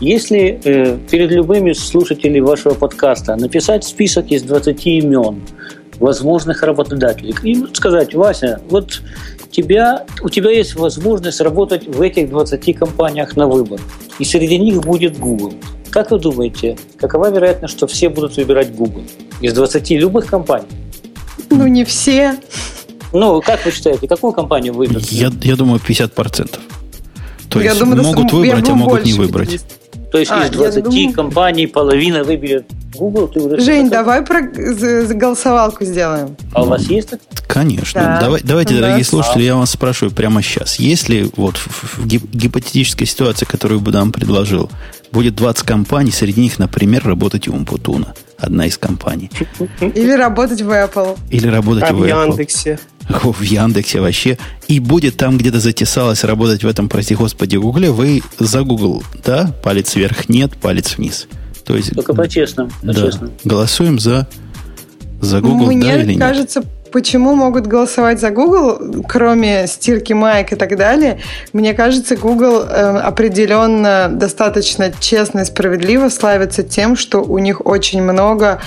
Если 0.00 0.60
э, 0.64 0.96
перед 1.10 1.30
любыми 1.30 1.72
слушателями 1.72 2.40
вашего 2.40 2.74
подкаста 2.74 3.36
написать 3.36 3.84
список 3.84 4.30
из 4.30 4.42
20 4.42 4.86
имен 4.86 5.40
возможных 6.00 6.62
работодателей 6.62 7.34
и 7.44 7.74
сказать, 7.74 8.14
Вася, 8.14 8.60
вот 8.68 9.02
тебя, 9.50 10.04
у 10.22 10.28
тебя 10.28 10.50
есть 10.50 10.74
возможность 10.74 11.40
работать 11.40 11.86
в 11.86 12.00
этих 12.00 12.28
20 12.30 12.76
компаниях 12.76 13.36
на 13.36 13.46
выбор, 13.46 13.80
и 14.18 14.24
среди 14.24 14.58
них 14.58 14.80
будет 14.80 15.18
Google. 15.18 15.54
Как 15.94 16.10
вы 16.10 16.18
думаете, 16.18 16.76
какова 16.98 17.30
вероятность, 17.30 17.72
что 17.76 17.86
все 17.86 18.08
будут 18.08 18.36
выбирать 18.36 18.74
Google 18.74 19.04
из 19.40 19.52
20 19.52 19.90
любых 19.92 20.26
компаний? 20.26 20.66
Ну, 21.50 21.68
не 21.68 21.84
все. 21.84 22.36
Ну, 23.12 23.40
как 23.40 23.64
вы 23.64 23.70
считаете, 23.70 24.08
какую 24.08 24.32
компанию 24.32 24.74
выберут? 24.74 25.04
Я, 25.12 25.30
я 25.42 25.54
думаю, 25.54 25.80
50%. 25.80 26.58
То 27.48 27.60
Я 27.60 27.66
есть 27.66 27.78
думаю, 27.78 28.02
могут 28.02 28.32
выбрать, 28.32 28.68
а 28.68 28.74
могут 28.74 29.04
не 29.04 29.12
выбрать. 29.12 29.50
50. 29.50 30.10
То 30.10 30.18
есть 30.18 30.32
А, 30.32 30.40
из 30.40 30.46
я 30.46 30.50
20 30.50 30.82
думаю- 30.82 31.12
компаний 31.12 31.68
половина 31.68 32.24
выберет 32.24 32.66
Google, 32.94 33.28
ты 33.28 33.40
уже 33.40 33.60
Жень, 33.60 33.90
давай 33.90 34.22
про 34.22 34.40
голосовалку 35.14 35.84
сделаем. 35.84 36.36
А 36.52 36.62
у 36.62 36.66
вас 36.66 36.82
есть 36.84 37.08
это? 37.12 37.22
Конечно. 37.48 38.00
Да. 38.00 38.20
Давай, 38.20 38.40
давайте, 38.42 38.74
Да. 38.74 38.80
дорогие 38.82 39.04
слушатели, 39.04 39.42
я 39.44 39.56
вас 39.56 39.70
спрашиваю 39.70 40.12
прямо 40.14 40.42
сейчас. 40.42 40.78
Если 40.78 41.30
вот 41.36 41.56
в, 41.56 41.98
в 41.98 42.06
гип- 42.06 42.28
гипотетической 42.32 43.06
ситуации, 43.06 43.44
которую 43.46 43.80
Будам 43.80 44.12
предложил, 44.12 44.70
будет 45.12 45.34
20 45.36 45.64
компаний, 45.66 46.10
среди 46.10 46.40
них, 46.40 46.58
например, 46.58 47.04
работать 47.04 47.46
Умпутуна, 47.48 48.14
одна 48.38 48.66
из 48.66 48.78
компаний, 48.78 49.30
Или 49.80 50.12
работать 50.12 50.62
в 50.62 50.70
Apple. 50.70 51.16
или 51.30 51.46
работать 51.46 51.84
А 51.84 51.92
в 51.92 51.98
в 51.98 52.02
Apple. 52.04 52.26
Яндексе. 52.28 52.78
в 53.08 53.42
Яндексе 53.42 54.00
вообще, 54.00 54.38
и 54.66 54.80
будет 54.80 55.16
там 55.16 55.36
где-то 55.36 55.60
затесалось 55.60 56.24
работать 56.24 56.64
в 56.64 56.66
этом, 56.66 56.88
прости 56.88 57.14
господи, 57.14 57.56
Гугле, 57.56 57.90
вы 57.90 58.22
за 58.38 58.62
Google, 58.62 59.02
да? 59.24 59.54
Палец 59.62 59.94
вверх 59.94 60.28
нет, 60.28 60.56
палец 60.56 60.96
вниз. 60.96 61.26
То 61.64 61.74
есть, 61.76 61.94
Только 61.94 62.14
по-честному. 62.14 62.70
да, 62.82 62.92
по-честному. 62.92 63.32
голосуем 63.44 63.98
за, 63.98 64.26
за 65.20 65.40
Google, 65.40 65.66
Мне 65.66 65.86
да 65.86 65.94
или 66.02 66.12
нет? 66.12 66.20
кажется, 66.20 66.62
почему 66.92 67.34
могут 67.34 67.66
голосовать 67.66 68.20
за 68.20 68.30
Google, 68.30 69.02
кроме 69.08 69.66
стирки 69.66 70.12
маек 70.12 70.52
и 70.52 70.56
так 70.56 70.76
далее, 70.76 71.20
мне 71.52 71.72
кажется, 71.74 72.16
Google 72.16 72.60
э, 72.62 72.98
определенно 72.98 74.08
достаточно 74.12 74.92
честно 75.00 75.40
и 75.40 75.44
справедливо 75.44 76.08
славится 76.08 76.62
тем, 76.62 76.96
что 76.96 77.22
у 77.22 77.38
них 77.38 77.64
очень 77.66 78.02
много 78.02 78.60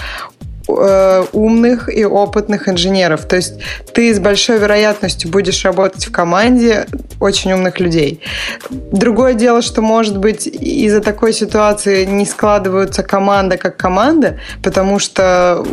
э, 0.68 1.26
умных 1.34 1.90
и 1.94 2.06
опытных 2.06 2.70
инженеров. 2.70 3.26
То 3.26 3.36
есть 3.36 3.56
ты 3.94 4.14
с 4.14 4.20
большой 4.20 4.60
вероятностью 4.60 5.30
будешь 5.30 5.64
работать 5.66 6.06
в 6.06 6.12
команде 6.12 6.86
очень 7.20 7.54
умных 7.54 7.80
людей. 7.80 8.22
Другое 8.70 9.34
дело, 9.34 9.62
что, 9.62 9.82
может 9.82 10.18
быть, 10.18 10.48
из-за 10.48 11.02
такой 11.02 11.34
ситуации 11.34 12.06
не 12.06 12.26
складываются 12.26 13.04
команда 13.04 13.58
как 13.58 13.78
команда, 13.78 14.40
потому 14.64 15.00
что 15.00 15.66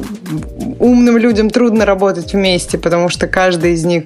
умным 0.78 1.18
людям 1.18 1.50
трудно 1.50 1.84
работать 1.84 2.32
вместе, 2.32 2.78
потому 2.78 3.08
что 3.08 3.26
каждый 3.26 3.72
из 3.72 3.84
них 3.84 4.04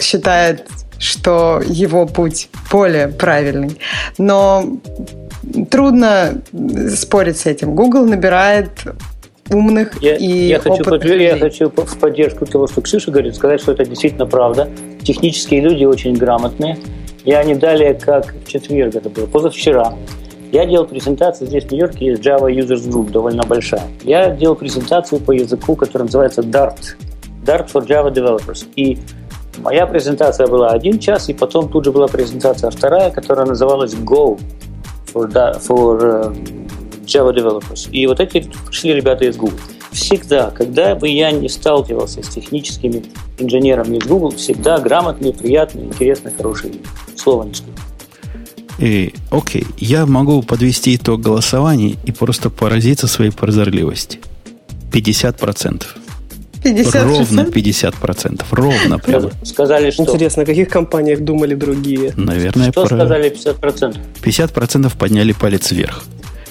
считает, 0.00 0.66
что 0.98 1.62
его 1.64 2.06
путь 2.06 2.48
более 2.70 3.08
правильный. 3.08 3.78
Но 4.18 4.78
трудно 5.70 6.42
спорить 6.94 7.38
с 7.38 7.46
этим. 7.46 7.74
Google 7.74 8.04
набирает 8.04 8.70
умных 9.52 10.02
Я, 10.02 10.16
и 10.16 10.26
я, 10.26 10.58
хочу, 10.58 10.84
подтвердить- 10.84 11.22
я 11.22 11.34
людей. 11.34 11.40
хочу 11.40 11.70
в 11.70 11.98
поддержку 11.98 12.46
того, 12.46 12.66
что 12.66 12.80
Ксюша 12.80 13.10
говорит, 13.10 13.34
сказать, 13.34 13.60
что 13.60 13.72
это 13.72 13.84
действительно 13.84 14.26
правда. 14.26 14.68
Технические 15.02 15.60
люди 15.60 15.84
очень 15.84 16.14
грамотные. 16.14 16.78
Я 17.24 17.42
не 17.44 17.54
далее, 17.54 17.94
как 17.94 18.34
в 18.44 18.48
четверг, 18.48 18.94
это 18.94 19.10
было 19.10 19.26
позавчера, 19.26 19.94
я 20.50 20.64
делал 20.64 20.86
презентацию 20.86 21.46
здесь, 21.46 21.64
в 21.64 21.72
Нью-Йорке, 21.72 22.06
есть 22.06 22.22
Java 22.22 22.50
Users 22.50 22.88
Group, 22.88 23.10
довольно 23.10 23.42
большая. 23.42 23.82
Я 24.02 24.30
делал 24.30 24.56
презентацию 24.56 25.20
по 25.20 25.32
языку, 25.32 25.76
который 25.76 26.04
называется 26.04 26.40
Dart. 26.40 26.96
Dart 27.44 27.70
for 27.70 27.86
Java 27.86 28.10
Developers. 28.10 28.66
И 28.74 28.98
моя 29.58 29.86
презентация 29.86 30.46
была 30.46 30.68
один 30.70 30.98
час, 30.98 31.28
и 31.28 31.34
потом 31.34 31.68
тут 31.68 31.84
же 31.84 31.92
была 31.92 32.08
презентация 32.08 32.70
вторая, 32.70 33.10
которая 33.10 33.44
называлась 33.44 33.92
Go 33.94 34.40
for, 35.12 35.30
for 35.60 35.98
э, 36.02 36.32
Java 37.08 37.34
Developers. 37.34 37.90
И 37.90 38.06
вот 38.06 38.20
эти 38.20 38.48
пришли 38.66 38.94
ребята 38.94 39.24
из 39.24 39.36
Google. 39.36 39.58
Всегда, 39.92 40.50
когда 40.50 40.94
бы 40.94 41.08
я 41.08 41.30
не 41.30 41.48
сталкивался 41.48 42.22
с 42.22 42.28
техническими 42.28 43.02
инженерами 43.38 43.96
из 43.96 44.06
Google, 44.06 44.30
всегда 44.30 44.78
грамотные, 44.78 45.32
приятные, 45.32 45.86
интересные, 45.86 46.34
хорошие 46.36 46.72
люди. 46.74 46.84
Слово 47.16 47.44
не 47.44 47.54
скажу. 47.54 47.72
И, 48.78 49.14
окей, 49.30 49.66
я 49.78 50.06
могу 50.06 50.42
подвести 50.42 50.94
итог 50.94 51.20
голосования 51.20 51.96
и 52.04 52.12
просто 52.12 52.48
поразиться 52.48 53.08
своей 53.08 53.32
прозорливости. 53.32 54.20
50%. 54.92 55.82
50%? 56.62 57.02
Ровно 57.02 57.40
50%. 57.40 58.44
Ровно 58.50 58.98
прямо. 58.98 59.30
Сказали, 59.42 59.90
что... 59.90 60.02
Интересно, 60.04 60.42
о 60.42 60.46
каких 60.46 60.68
компаниях 60.68 61.20
думали 61.20 61.54
другие? 61.54 62.12
Наверное, 62.16 62.70
Что 62.70 62.86
про... 62.86 62.96
сказали 62.96 63.32
50%? 63.32 63.96
50% 64.22 64.96
подняли 64.96 65.32
палец 65.32 65.70
вверх. 65.72 66.04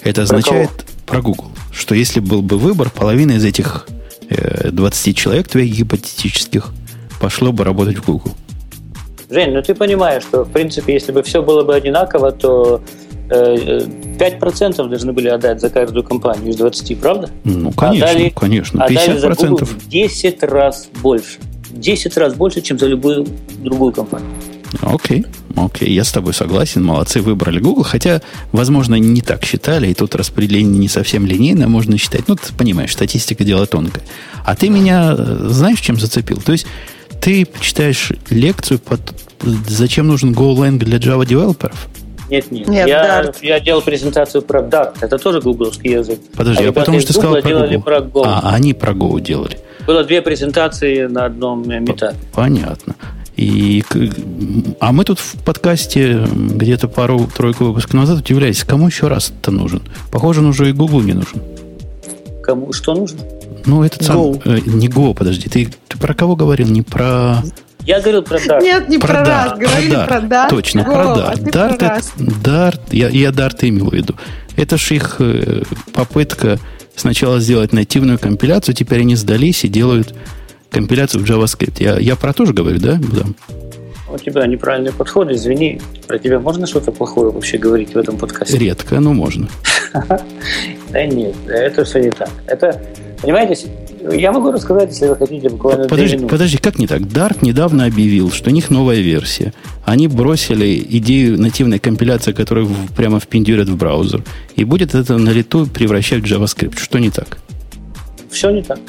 Это 0.07 0.25
Про 0.25 0.37
означает 0.37 0.69
про 1.05 1.21
Google, 1.21 1.51
что 1.71 1.93
если 1.93 2.21
был 2.21 2.41
бы 2.41 2.57
выбор, 2.57 2.89
половина 2.89 3.33
из 3.33 3.43
этих 3.43 3.87
э, 4.29 4.69
20 4.71 5.17
человек 5.17 5.49
твоих 5.49 5.75
гипотетических 5.75 6.71
пошло 7.19 7.51
бы 7.51 7.65
работать 7.65 7.97
в 7.97 8.05
Google. 8.05 8.31
Жень, 9.29 9.51
ну 9.51 9.61
ты 9.61 9.75
понимаешь, 9.75 10.23
что, 10.23 10.43
в 10.45 10.51
принципе, 10.51 10.93
если 10.93 11.11
бы 11.11 11.23
все 11.23 11.41
было 11.43 11.63
бы 11.63 11.75
одинаково, 11.75 12.31
то 12.31 12.81
э, 13.29 13.79
5% 14.17 14.87
должны 14.87 15.11
были 15.11 15.27
отдать 15.27 15.59
за 15.59 15.69
каждую 15.69 16.05
компанию 16.05 16.51
из 16.51 16.55
20, 16.55 16.99
правда? 17.01 17.29
Ну, 17.43 17.73
конечно, 17.73 18.05
Отдали- 18.09 18.29
конечно. 18.33 18.85
Отдали 18.85 19.17
за 19.17 19.29
Google 19.31 19.57
50%. 19.57 19.65
в 19.65 19.89
10 19.89 20.43
раз 20.43 20.87
больше. 21.01 21.39
10 21.71 22.15
раз 22.17 22.33
больше, 22.33 22.61
чем 22.61 22.79
за 22.79 22.87
любую 22.87 23.27
другую 23.59 23.91
компанию. 23.91 24.29
Окей, 24.81 25.25
окей, 25.65 25.91
я 25.91 26.03
с 26.03 26.11
тобой 26.11 26.33
согласен. 26.33 26.83
Молодцы, 26.83 27.21
выбрали 27.21 27.59
Google. 27.59 27.83
Хотя, 27.83 28.21
возможно, 28.51 28.95
они 28.95 29.07
не 29.09 29.21
так 29.21 29.43
считали, 29.43 29.87
и 29.89 29.93
тут 29.93 30.15
распределение 30.15 30.77
не 30.79 30.87
совсем 30.87 31.25
линейное, 31.25 31.67
можно 31.67 31.97
считать. 31.97 32.27
Ну, 32.27 32.35
ты 32.35 32.53
понимаешь, 32.53 32.93
статистика 32.93 33.43
дело 33.43 33.65
тонкое. 33.65 34.03
А 34.45 34.55
ты 34.55 34.69
меня 34.69 35.15
э, 35.17 35.47
знаешь, 35.49 35.79
чем 35.79 35.99
зацепил? 35.99 36.41
То 36.41 36.51
есть, 36.51 36.67
ты 37.21 37.47
читаешь 37.59 38.11
лекцию, 38.29 38.79
под... 38.79 39.01
зачем 39.41 40.07
нужен 40.07 40.33
GoLang 40.33 40.77
для 40.77 40.97
Java 40.97 41.25
девелоперов? 41.25 41.87
Нет, 42.29 42.51
нет. 42.51 42.67
Нет, 42.67 42.87
я, 42.87 43.21
Dart. 43.21 43.37
я 43.41 43.59
делал 43.59 43.81
презентацию 43.81 44.41
про 44.41 44.61
Dart. 44.61 44.95
Это 44.99 45.17
тоже 45.17 45.41
гугловский 45.41 45.91
язык. 45.91 46.19
Подожди, 46.35 46.63
а, 46.63 46.65
ребята 46.65 46.79
потому 46.81 46.99
что 46.99 47.13
сказал 47.13 47.33
про 47.33 47.41
делали 47.41 47.75
Google. 47.77 47.83
про 47.83 47.97
Go. 47.99 48.21
А, 48.25 48.53
они 48.53 48.73
про 48.73 48.93
Go 48.93 49.19
делали. 49.21 49.57
Было 49.85 50.03
две 50.03 50.21
презентации 50.21 51.05
на 51.05 51.25
одном 51.25 51.69
э, 51.69 51.79
метапе. 51.79 52.17
Понятно. 52.33 52.95
И, 53.37 53.83
а 54.79 54.91
мы 54.91 55.05
тут 55.05 55.19
в 55.19 55.35
подкасте 55.43 56.25
где-то 56.33 56.87
пару-тройку 56.87 57.65
выпусков 57.65 57.93
назад 57.93 58.19
удивлялись, 58.19 58.63
кому 58.63 58.87
еще 58.87 59.07
раз 59.07 59.31
это 59.39 59.51
нужен? 59.51 59.83
Похоже, 60.11 60.39
он 60.39 60.47
уже 60.47 60.69
и 60.69 60.73
Google 60.73 61.01
не 61.01 61.13
нужен. 61.13 61.41
Кому 62.41 62.73
что 62.73 62.95
нужно? 62.95 63.19
Ну, 63.65 63.83
этот 63.83 64.03
сам... 64.03 64.17
Go. 64.17 64.41
э, 64.43 64.61
не 64.65 64.87
Go, 64.87 65.13
подожди. 65.13 65.49
Ты, 65.49 65.69
ты 65.87 65.97
про 65.99 66.15
кого 66.15 66.35
говорил? 66.35 66.67
Не 66.67 66.81
про... 66.81 67.43
Я 67.85 68.01
говорил 68.01 68.23
про 68.23 68.37
Dart. 68.37 68.61
Нет, 68.63 68.89
не 68.89 68.97
про, 68.97 69.13
Dart, 69.13 69.25
раз. 69.25 69.59
Говорили 69.59 69.95
Dart. 69.95 70.07
про 70.07 70.17
Dart. 70.17 70.49
Точно, 70.49 70.83
про 70.83 71.03
Вова, 71.03 71.17
Dart. 71.17 71.31
а 71.31 71.35
ты 71.35 71.43
Dart, 71.43 71.77
про 71.77 71.85
это-. 71.85 72.01
Dart, 72.17 72.79
я, 72.91 73.09
я 73.09 73.29
Dart 73.29 73.57
имел 73.61 73.91
в 73.91 73.93
виду. 73.93 74.15
Это 74.55 74.77
ж 74.77 74.91
их 74.93 75.17
э, 75.19 75.61
попытка 75.93 76.57
сначала 76.95 77.39
сделать 77.39 77.71
нативную 77.71 78.17
компиляцию, 78.17 78.73
теперь 78.73 79.01
они 79.01 79.15
сдались 79.15 79.63
и 79.63 79.67
делают 79.67 80.15
компиляцию 80.71 81.23
в 81.25 81.29
JavaScript. 81.29 81.83
Я, 81.83 81.97
я 81.99 82.15
про 82.15 82.33
то 82.33 82.45
же 82.45 82.53
говорю, 82.53 82.79
да? 82.79 82.99
Да. 83.13 83.23
У 84.13 84.17
тебя 84.17 84.45
неправильный 84.47 84.93
подход, 84.93 85.29
извини. 85.31 85.81
Про 86.07 86.17
тебя 86.17 86.39
можно 86.39 86.65
что-то 86.65 86.91
плохое 86.91 87.29
вообще 87.31 87.57
говорить 87.57 87.93
в 87.93 87.97
этом 87.97 88.17
подкасте? 88.17 88.57
Редко, 88.57 88.99
но 88.99 89.13
можно. 89.13 89.47
Да 90.89 91.05
нет, 91.05 91.35
это 91.47 91.83
все 91.83 91.99
не 91.99 92.09
так. 92.11 92.29
Это, 92.45 92.81
понимаете, 93.21 93.67
я 94.11 94.31
могу 94.31 94.51
рассказать, 94.51 94.89
если 94.89 95.07
вы 95.07 95.15
хотите, 95.17 95.49
буквально 95.49 95.87
Подожди, 95.87 96.17
подожди, 96.25 96.57
как 96.57 96.79
не 96.79 96.87
так? 96.87 97.01
Dart 97.01 97.39
недавно 97.41 97.85
объявил, 97.85 98.31
что 98.31 98.49
у 98.49 98.53
них 98.53 98.69
новая 98.69 98.99
версия. 98.99 99.53
Они 99.85 100.07
бросили 100.07 100.85
идею 100.91 101.39
нативной 101.39 101.79
компиляции, 101.79 102.31
которую 102.31 102.67
в- 102.67 102.93
прямо 102.95 103.19
впендюрят 103.19 103.67
в 103.67 103.75
браузер. 103.75 104.23
И 104.55 104.63
будет 104.63 104.95
это 104.95 105.17
на 105.17 105.29
лету 105.31 105.65
превращать 105.67 106.21
в 106.21 106.25
JavaScript. 106.25 106.77
Что 106.79 106.99
не 106.99 107.09
так? 107.09 107.37
Все 108.29 108.49
не 108.51 108.61
так. 108.61 108.79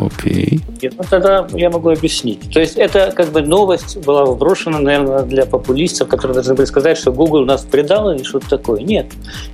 Окей. 0.00 0.60
Нет, 0.80 0.94
ну 0.96 1.04
тогда 1.08 1.46
я 1.52 1.70
могу 1.70 1.90
объяснить. 1.90 2.52
То 2.52 2.60
есть 2.60 2.76
это 2.76 3.12
как 3.14 3.30
бы 3.30 3.42
новость 3.42 3.96
была 4.04 4.24
вброшена, 4.24 4.78
наверное, 4.78 5.22
для 5.22 5.44
популистов, 5.44 6.08
которые 6.08 6.34
должны 6.34 6.54
были 6.54 6.66
сказать, 6.66 6.98
что 6.98 7.12
Google 7.12 7.44
нас 7.44 7.62
предал 7.62 8.10
или 8.12 8.22
что-то 8.22 8.48
такое. 8.48 8.80
Нет. 8.80 9.06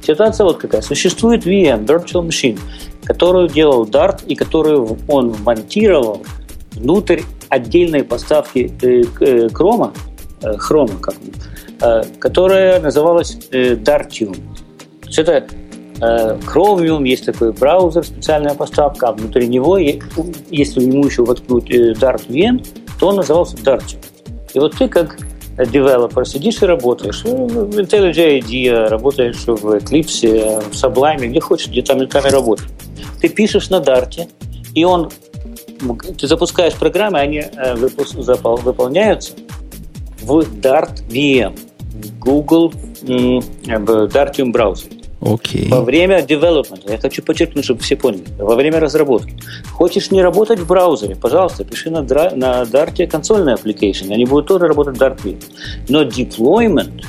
Ситуация 0.03 0.45
вот 0.45 0.59
какая. 0.59 0.83
Существует 0.83 1.47
VM, 1.47 1.87
Virtual 1.87 2.27
Machine, 2.27 2.59
которую 3.05 3.49
делал 3.49 3.87
Dart 3.87 4.25
и 4.27 4.35
которую 4.35 4.99
он 5.09 5.31
вмонтировал 5.31 6.23
внутрь 6.73 7.23
отдельной 7.49 8.05
поставки 8.05 8.71
э, 8.83 9.03
э, 9.21 9.47
Chrome, 9.49 9.93
э, 10.43 10.57
Chrome, 10.57 10.99
как 11.01 11.15
э, 11.81 12.03
которая 12.19 12.81
называлась 12.81 13.39
Dartium. 13.51 14.35
То 14.35 15.07
есть 15.07 15.19
это 15.19 15.47
Chromium, 16.47 17.07
есть 17.07 17.27
такой 17.27 17.53
браузер, 17.53 18.05
специальная 18.05 18.55
поставка, 18.55 19.09
а 19.09 19.13
внутри 19.13 19.49
него, 19.49 19.79
если 19.79 20.83
ему 20.83 21.07
еще 21.07 21.25
воткнуть 21.25 21.71
э, 21.71 21.93
Dart 21.93 22.27
VM, 22.29 22.67
то 22.99 23.09
он 23.09 23.17
назывался 23.17 23.57
Dartium. 23.57 23.99
И 24.55 24.59
вот 24.59 24.77
ты 24.77 24.89
как 24.89 25.19
э, 25.57 25.67
девелопер 25.67 26.27
сидишь 26.27 26.63
и 26.63 26.67
работаешь 26.67 27.23
э, 27.25 27.29
в 27.29 27.79
IntelliJ 27.79 28.41
IDEA, 28.41 28.89
работаешь 28.89 29.45
в 29.47 29.77
Eclipse, 29.77 30.29
э, 30.29 30.61
в 30.61 30.73
Sublime, 30.73 31.27
где 31.27 31.41
хочешь, 31.41 31.69
где 31.69 31.83
там, 31.83 32.07
там 32.09 32.27
и 32.27 32.31
работаешь. 32.31 32.71
Ты 33.21 33.29
пишешь 33.29 33.71
на 33.71 33.77
Dart, 33.77 34.29
и 34.75 34.85
он 34.85 35.11
ты 36.19 36.27
запускаешь 36.27 36.75
программы, 36.75 37.19
они 37.19 37.39
э, 37.39 37.75
выполняются 37.75 39.33
в 40.23 40.41
Dart 40.41 41.07
VM, 41.09 41.59
Google 42.21 42.73
э, 43.03 43.41
Dartium 43.67 44.53
браузере. 44.53 44.94
Окей. 45.25 45.69
Во 45.71 45.81
время 45.81 46.21
development, 46.21 46.83
я 46.87 46.99
хочу 46.99 47.23
подчеркнуть, 47.23 47.65
чтобы 47.65 47.81
все 47.81 47.97
поняли, 47.97 48.25
во 48.39 48.55
время 48.57 48.79
разработки. 48.79 49.35
Хочешь 49.73 50.11
не 50.11 50.21
работать 50.21 50.59
в 50.59 50.67
браузере, 50.67 51.17
пожалуйста, 51.17 51.65
пиши 51.65 51.89
на, 51.89 52.03
на 52.03 52.63
Dart 52.63 53.07
консольный 53.07 53.55
application, 53.55 54.13
они 54.13 54.27
будут 54.27 54.49
тоже 54.49 54.67
работать 54.67 54.99
в 54.99 55.01
Dart. 55.01 55.43
Но 55.89 56.03
deployment, 56.03 57.05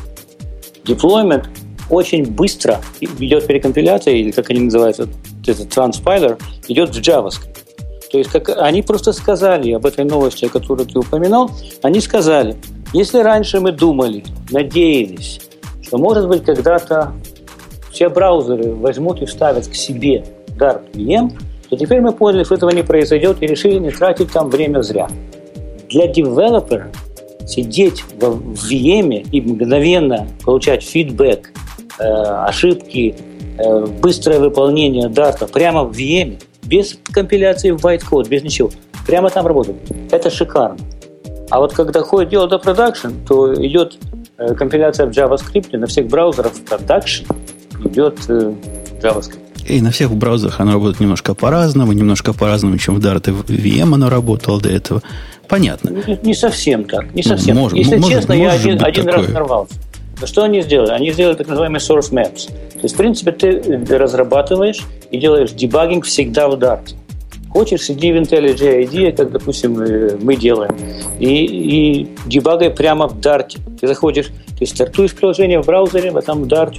deployment 0.85 1.45
очень 1.89 2.25
быстро 2.25 2.79
идет 3.01 3.47
перекомпиляция, 3.47 4.13
или 4.13 4.31
как 4.31 4.49
они 4.49 4.61
называются, 4.61 5.05
вот 5.05 5.49
это 5.49 5.63
transpiler, 5.63 6.39
идет 6.69 6.95
в 6.95 6.99
JavaScript. 6.99 7.57
То 8.11 8.17
есть 8.17 8.29
как 8.29 8.49
они 8.57 8.81
просто 8.81 9.11
сказали 9.11 9.73
об 9.73 9.85
этой 9.85 10.05
новости, 10.05 10.45
о 10.45 10.49
которой 10.49 10.85
ты 10.85 10.97
упоминал, 10.99 11.51
они 11.81 11.99
сказали, 11.99 12.55
если 12.93 13.19
раньше 13.19 13.59
мы 13.59 13.73
думали, 13.73 14.23
надеялись, 14.51 15.41
что 15.83 15.97
может 15.97 16.29
быть 16.29 16.45
когда-то 16.45 17.13
все 17.95 18.09
браузеры 18.09 18.73
возьмут 18.73 19.21
и 19.21 19.25
вставят 19.25 19.67
к 19.67 19.73
себе 19.73 20.25
Dart 20.59 20.81
VM, 20.91 21.31
то 21.69 21.77
теперь 21.77 22.01
мы 22.01 22.11
поняли, 22.11 22.43
что 22.43 22.55
этого 22.55 22.71
не 22.71 22.83
произойдет 22.83 23.37
и 23.41 23.47
решили 23.47 23.79
не 23.79 23.89
тратить 23.89 24.33
там 24.33 24.49
время 24.49 24.81
зря. 24.81 25.07
Для 25.89 26.07
девелопера 26.07 26.91
сидеть 27.47 28.03
в 28.19 28.51
VM 28.69 29.29
и 29.31 29.41
мгновенно 29.41 30.27
получать 30.43 30.83
фидбэк, 30.83 31.53
э, 31.97 32.03
ошибки, 32.03 33.15
э, 33.57 33.85
быстрое 34.01 34.39
выполнение 34.39 35.07
дарта 35.07 35.47
прямо 35.47 35.85
в 35.85 35.97
VM, 35.97 36.37
без 36.63 36.99
компиляции 37.13 37.71
в 37.71 37.77
bytecode, 37.77 38.27
без 38.27 38.43
ничего, 38.43 38.71
прямо 39.07 39.29
там 39.29 39.47
работает. 39.47 39.77
Это 40.11 40.29
шикарно. 40.29 40.79
А 41.49 41.61
вот 41.61 41.71
когда 41.71 42.01
ходит 42.01 42.29
дело 42.29 42.49
до 42.49 42.59
продакшн, 42.59 43.11
то 43.25 43.53
идет 43.53 43.97
э, 44.37 44.53
компиляция 44.53 45.05
в 45.05 45.11
JavaScript 45.11 45.77
на 45.77 45.87
всех 45.87 46.07
браузерах 46.07 46.51
в 46.51 46.65
продакшн 46.65 47.23
идет 47.85 48.19
э, 48.29 48.53
JavaScript. 49.01 49.39
И 49.67 49.81
на 49.81 49.89
всех 49.91 50.11
браузерах 50.13 50.59
оно 50.59 50.73
работает 50.73 50.99
немножко 50.99 51.33
по-разному, 51.33 51.91
немножко 51.93 52.33
по-разному, 52.33 52.77
чем 52.77 52.95
в 52.95 52.99
Dart 52.99 53.27
и 53.29 53.31
в 53.31 53.43
VM 53.49 53.93
оно 53.95 54.09
работало 54.09 54.61
до 54.61 54.69
этого. 54.69 55.01
Понятно. 55.47 55.89
Не, 55.89 56.19
не 56.21 56.33
совсем 56.35 56.83
так, 56.85 57.13
не 57.15 57.23
совсем. 57.23 57.57
может- 57.57 57.77
Если 57.77 57.95
может- 57.97 58.11
честно, 58.19 58.33
я 58.33 58.45
может 58.45 58.61
один, 58.61 58.73
быть 58.77 58.87
один 58.87 59.05
такое. 59.05 59.21
раз 59.23 59.31
нарвался. 59.33 59.73
Что 60.25 60.43
они 60.43 60.61
сделали? 60.61 60.91
Они 60.91 61.11
сделали 61.11 61.35
так 61.35 61.47
называемый 61.47 61.79
source 61.79 62.11
maps. 62.11 62.47
То 62.47 62.79
есть, 62.83 62.93
в 62.95 62.97
принципе, 62.97 63.31
ты 63.31 63.47
э, 63.47 63.97
разрабатываешь 63.97 64.81
и 65.11 65.17
делаешь 65.19 65.51
дебагинг 65.51 66.05
всегда 66.05 66.47
в 66.47 66.53
Dart. 66.53 66.93
Хочешь, 67.55 67.83
сиди 67.83 68.11
в 68.11 68.17
IntelliJ 68.17 68.83
IDEA, 68.85 69.13
как, 69.15 69.31
допустим, 69.31 69.79
э, 69.79 70.17
мы 70.21 70.35
делаем, 70.35 70.75
и, 71.21 71.45
и 71.45 72.07
дебагай 72.25 72.69
прямо 72.69 73.07
в 73.07 73.17
Dart. 73.17 73.57
Ты 73.79 73.87
заходишь, 73.87 74.25
ты 74.59 74.65
стартуешь 74.65 75.13
приложение 75.13 75.61
в 75.61 75.65
браузере, 75.65 76.09
а 76.13 76.21
там 76.21 76.43
в 76.43 76.47
Dart. 76.47 76.75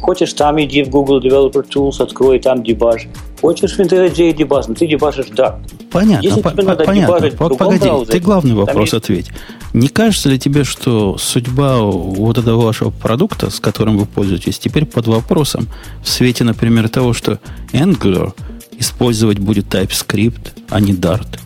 Хочешь, 0.00 0.32
там 0.34 0.62
иди 0.62 0.84
в 0.84 0.90
Google 0.90 1.20
Developer 1.20 1.66
Tools, 1.68 2.00
открой, 2.00 2.38
там 2.38 2.62
дебаж. 2.62 3.08
Хочешь 3.40 3.72
в 3.72 3.80
IntelliJ 3.80 4.32
дебаж, 4.34 4.68
но 4.68 4.74
ты 4.76 4.86
дебажишь 4.86 5.26
Dart. 5.26 5.58
Понятно, 5.90 6.24
Если 6.24 6.40
по- 6.40 6.50
тебе 6.52 6.62
по- 6.62 6.68
надо 6.68 6.84
понятно. 6.84 7.16
дебажить 7.16 7.34
в 7.34 7.38
По- 7.38 7.48
другом 7.48 7.66
Погоди, 7.66 7.84
браузере, 7.88 8.12
ты 8.12 8.24
главный 8.24 8.54
вопрос 8.54 8.80
есть- 8.92 8.94
ответь. 8.94 9.30
Не 9.74 9.88
кажется 9.88 10.28
ли 10.28 10.38
тебе, 10.38 10.62
что 10.62 11.18
судьба 11.18 11.78
вот 11.80 12.38
этого 12.38 12.62
вашего 12.62 12.90
продукта, 12.90 13.50
с 13.50 13.58
которым 13.58 13.98
вы 13.98 14.06
пользуетесь, 14.06 14.60
теперь 14.60 14.86
под 14.86 15.08
вопросом 15.08 15.66
в 16.04 16.08
свете, 16.08 16.44
например, 16.44 16.88
того, 16.88 17.12
что 17.12 17.40
Angular 17.72 18.34
использовать 18.82 19.38
будет 19.38 19.74
TypeScript, 19.74 20.52
а 20.68 20.80
не 20.80 20.92
Dart? 20.92 21.38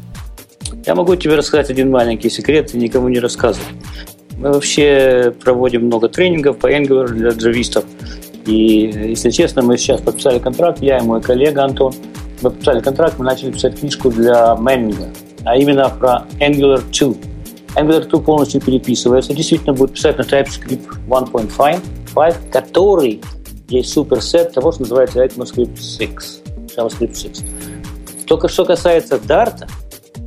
Я 0.85 0.95
могу 0.95 1.15
тебе 1.17 1.37
рассказать 1.37 1.71
один 1.71 1.91
маленький 1.91 2.31
секрет 2.31 2.75
и 2.75 2.79
никому 2.79 3.09
не 3.09 3.21
рассказывать. 3.21 3.69
Мы 4.37 4.53
вообще 4.53 5.33
проводим 5.43 5.87
много 5.87 6.09
тренингов 6.09 6.59
по 6.59 6.71
Angular 6.71 7.09
для 7.09 7.31
джавистов. 7.31 7.85
И, 8.45 8.91
если 9.09 9.31
честно, 9.31 9.63
мы 9.63 9.79
сейчас 9.79 10.01
подписали 10.01 10.39
контракт, 10.39 10.83
я 10.83 10.99
и 10.99 11.03
мой 11.03 11.21
коллега 11.21 11.65
Антон, 11.65 11.95
мы 12.43 12.51
подписали 12.51 12.81
контракт, 12.81 13.19
мы 13.19 13.25
начали 13.25 13.51
писать 13.51 13.81
книжку 13.81 14.11
для 14.11 14.57
Меннинга, 14.61 15.09
а 15.45 15.57
именно 15.57 15.89
про 15.89 16.27
Angular 16.39 16.83
2. 16.93 17.15
Angular 17.83 18.09
2 18.09 18.21
полностью 18.21 18.61
переписывается, 18.61 19.35
действительно 19.35 19.73
будет 19.73 19.93
писать 19.95 20.19
на 20.19 20.23
TypeScript 20.23 20.87
1.5, 21.09 22.35
который 22.53 23.21
есть 23.69 23.93
суперсет 23.93 24.53
того, 24.53 24.71
что 24.71 24.83
называется 24.83 25.25
ECMAScript 25.25 25.77
6, 25.77 26.43
JavaScript 26.77 27.17
6. 27.17 28.27
Только 28.27 28.49
что 28.49 28.65
касается 28.65 29.17
Dart, 29.17 29.69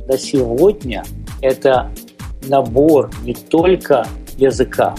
до 0.06 0.18
сегодня 0.18 1.04
это 1.42 1.90
набор 2.48 3.10
не 3.22 3.34
только 3.34 4.06
языка, 4.36 4.94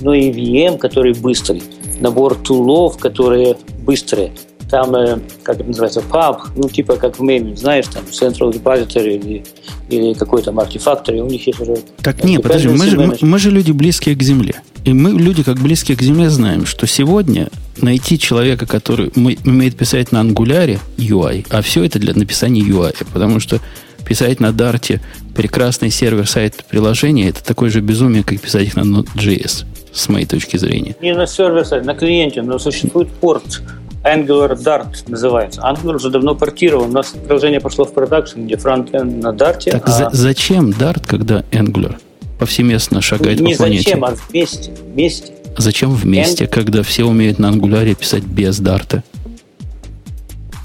но 0.00 0.14
и 0.14 0.30
VM, 0.30 0.78
который 0.78 1.14
быстрый, 1.14 1.62
набор 2.00 2.34
тулов, 2.34 2.98
которые 2.98 3.56
быстрые. 3.80 4.32
Там, 4.70 4.94
э, 4.96 5.18
как 5.44 5.60
это 5.60 5.68
называется, 5.68 6.00
PUB, 6.00 6.38
ну, 6.56 6.68
типа 6.68 6.96
как 6.96 7.18
в 7.18 7.22
меме, 7.22 7.56
знаешь, 7.56 7.86
там, 7.86 8.02
Central 8.10 8.52
Repository 8.52 9.16
или, 9.16 9.44
или 9.88 10.12
какой-то 10.14 10.50
Artifactory, 10.50 11.20
у 11.20 11.28
них 11.28 11.46
есть 11.46 11.60
уже... 11.60 11.76
Так 12.02 12.24
нет, 12.24 12.42
подожди, 12.42 12.68
мы 12.68 12.86
же, 12.86 12.98
мы, 12.98 13.16
мы 13.20 13.38
же 13.38 13.50
люди 13.50 13.70
близкие 13.70 14.16
к 14.16 14.22
земле. 14.22 14.56
И 14.84 14.92
мы, 14.92 15.10
люди, 15.10 15.42
как 15.42 15.58
близкие 15.58 15.96
к 15.96 16.02
земле, 16.02 16.30
знаем, 16.30 16.66
что 16.66 16.86
сегодня 16.86 17.48
найти 17.80 18.18
человека, 18.18 18.66
который 18.66 19.12
умеет 19.14 19.76
писать 19.76 20.12
на 20.12 20.20
ангуляре 20.20 20.80
UI, 20.96 21.46
а 21.50 21.62
все 21.62 21.84
это 21.84 21.98
для 21.98 22.14
написания 22.14 22.62
UI, 22.62 22.94
потому 23.12 23.40
что 23.40 23.60
писать 24.06 24.40
на 24.40 24.52
Дарте 24.52 25.00
прекрасный 25.34 25.90
server-side 25.90 26.64
приложения, 26.68 27.28
это 27.28 27.44
такое 27.44 27.70
же 27.70 27.80
безумие, 27.80 28.22
как 28.22 28.40
писать 28.40 28.68
их 28.68 28.76
на 28.76 28.82
Node.js, 28.82 29.64
с 29.92 30.08
моей 30.08 30.26
точки 30.26 30.56
зрения. 30.56 30.96
Не 31.00 31.14
на 31.14 31.26
server-side, 31.26 31.84
на 31.84 31.94
клиенте, 31.94 32.42
но 32.42 32.58
существует 32.58 33.08
порт 33.08 33.62
Angular 34.06 34.56
Dart 34.56 35.04
называется. 35.08 35.60
Angular 35.62 35.96
уже 35.96 36.10
давно 36.10 36.34
портирован. 36.34 36.90
У 36.90 36.92
нас 36.92 37.14
приложение 37.26 37.60
пошло 37.60 37.84
в 37.84 37.92
продакшн, 37.92 38.42
где 38.42 38.56
фронтенд 38.56 39.22
на 39.22 39.28
Dart. 39.28 39.70
Так 39.70 39.88
а... 39.88 39.90
за- 39.90 40.10
зачем 40.12 40.70
Dart, 40.70 41.04
когда 41.06 41.40
Angular 41.50 41.96
повсеместно 42.38 43.00
шагает 43.00 43.40
Не 43.40 43.52
по 43.52 43.58
планете? 43.58 43.82
зачем, 43.84 44.04
а 44.04 44.14
вместе. 44.28 44.72
вместе. 44.92 45.32
Зачем 45.58 45.94
вместе, 45.94 46.44
Ang... 46.44 46.48
когда 46.48 46.82
все 46.82 47.04
умеют 47.04 47.38
на 47.38 47.50
Angular 47.50 47.94
писать 47.94 48.24
без 48.24 48.60
Dart? 48.60 49.02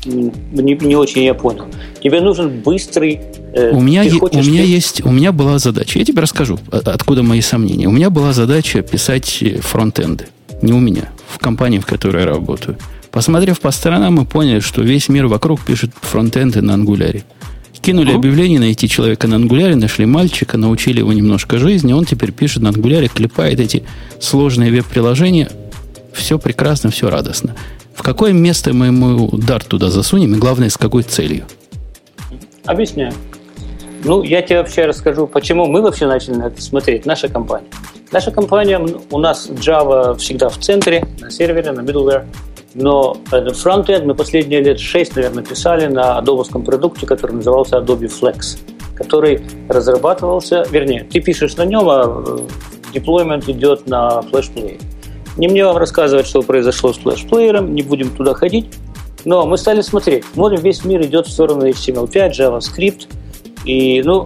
Не, 0.06 0.74
не 0.76 0.96
очень 0.96 1.24
я 1.24 1.34
понял. 1.34 1.66
Тебе 2.02 2.22
нужен 2.22 2.62
быстрый 2.62 3.22
Э, 3.54 3.72
у 3.72 3.82
меня, 3.82 4.04
у 4.04 4.38
меня 4.38 4.64
есть, 4.64 5.06
у 5.06 5.12
меня 5.12 5.32
была 5.32 5.60
задача. 5.60 6.00
Я 6.00 6.06
тебе 6.06 6.22
расскажу, 6.22 6.58
откуда 6.72 7.22
мои 7.22 7.42
сомнения. 7.42 7.88
У 7.88 7.92
меня 7.92 8.10
была 8.10 8.32
задача 8.34 8.82
писать 8.82 9.40
э, 9.42 9.60
фронтенды. 9.60 10.28
Не 10.62 10.74
у 10.74 10.80
меня, 10.80 11.10
в 11.28 11.38
компании, 11.40 11.80
в 11.80 11.86
которой 11.86 12.22
я 12.22 12.28
работаю. 12.28 12.78
Посмотрев 13.12 13.60
по 13.60 13.72
сторонам, 13.72 14.16
мы 14.16 14.26
поняли, 14.26 14.60
что 14.60 14.82
весь 14.82 15.10
мир 15.10 15.28
вокруг 15.28 15.62
пишет 15.62 15.92
фронтенды 16.02 16.62
на 16.62 16.76
ангуляре. 16.76 17.24
Кинули 17.82 18.14
объявление 18.14 18.60
найти 18.60 18.88
человека 18.88 19.28
на 19.28 19.38
ангуляре, 19.38 19.76
нашли 19.76 20.06
мальчика, 20.06 20.56
научили 20.56 21.00
его 21.00 21.12
немножко 21.14 21.58
жизни, 21.58 21.94
он 21.94 22.06
теперь 22.06 22.32
пишет 22.32 22.62
на 22.62 22.70
ангуляре, 22.70 23.08
клепает 23.08 23.60
эти 23.60 23.84
сложные 24.20 24.72
веб-приложения. 24.72 25.50
Все 26.14 26.38
прекрасно, 26.38 26.92
все 26.92 27.10
радостно. 27.10 27.56
В 27.96 28.04
какое 28.04 28.34
место 28.34 28.74
мы 28.74 28.88
ему 28.88 29.30
дар 29.32 29.64
туда 29.64 29.90
засунем 29.90 30.36
и, 30.36 30.38
главное, 30.38 30.70
с 30.70 30.78
какой 30.78 31.02
целью? 31.02 31.46
Объясняю. 32.66 33.14
Ну, 34.04 34.22
я 34.22 34.44
тебе 34.44 34.60
вообще 34.60 34.86
расскажу, 34.86 35.26
почему 35.26 35.66
мы 35.66 35.82
вообще 35.82 36.06
начали 36.06 36.36
на 36.36 36.44
это 36.46 36.62
смотреть, 36.62 37.08
наша 37.08 37.30
компания. 37.30 37.68
Наша 38.12 38.30
компания, 38.30 38.80
у 39.10 39.20
нас 39.20 39.50
Java 39.50 40.16
всегда 40.18 40.50
в 40.50 40.58
центре, 40.58 41.04
на 41.20 41.32
сервере, 41.32 41.72
на 41.72 41.82
middleware, 41.82 42.26
но 42.74 43.18
фронтенд 43.56 44.06
мы 44.06 44.16
последние 44.16 44.62
лет 44.62 44.80
шесть, 44.80 45.16
наверное, 45.16 45.44
писали 45.44 45.88
на 45.88 46.18
адобовском 46.18 46.64
продукте, 46.64 47.06
который 47.06 47.34
назывался 47.34 47.78
Adobe 47.78 48.10
Flex, 48.10 48.58
который 48.96 49.42
разрабатывался, 49.68 50.66
вернее, 50.70 51.04
ты 51.04 51.20
пишешь 51.20 51.56
на 51.58 51.66
нем, 51.66 51.90
а 51.90 52.40
деплоймент 52.94 53.48
идет 53.50 53.88
на 53.88 54.22
флешплее. 54.22 54.80
Не 55.38 55.48
мне 55.48 55.66
вам 55.66 55.78
рассказывать, 55.78 56.28
что 56.28 56.42
произошло 56.42 56.94
с 56.94 56.98
флешплеером, 56.98 57.74
не 57.74 57.82
будем 57.82 58.10
туда 58.10 58.34
ходить, 58.34 58.68
но 59.26 59.46
мы 59.46 59.58
стали 59.58 59.82
смотреть. 59.82 60.26
Смотрим, 60.34 60.62
весь 60.62 60.84
мир 60.84 61.02
идет 61.04 61.28
в 61.28 61.32
сторону 61.32 61.68
HTML5, 61.68 62.32
JavaScript– 62.32 63.08
и, 63.66 64.02
ну, 64.04 64.26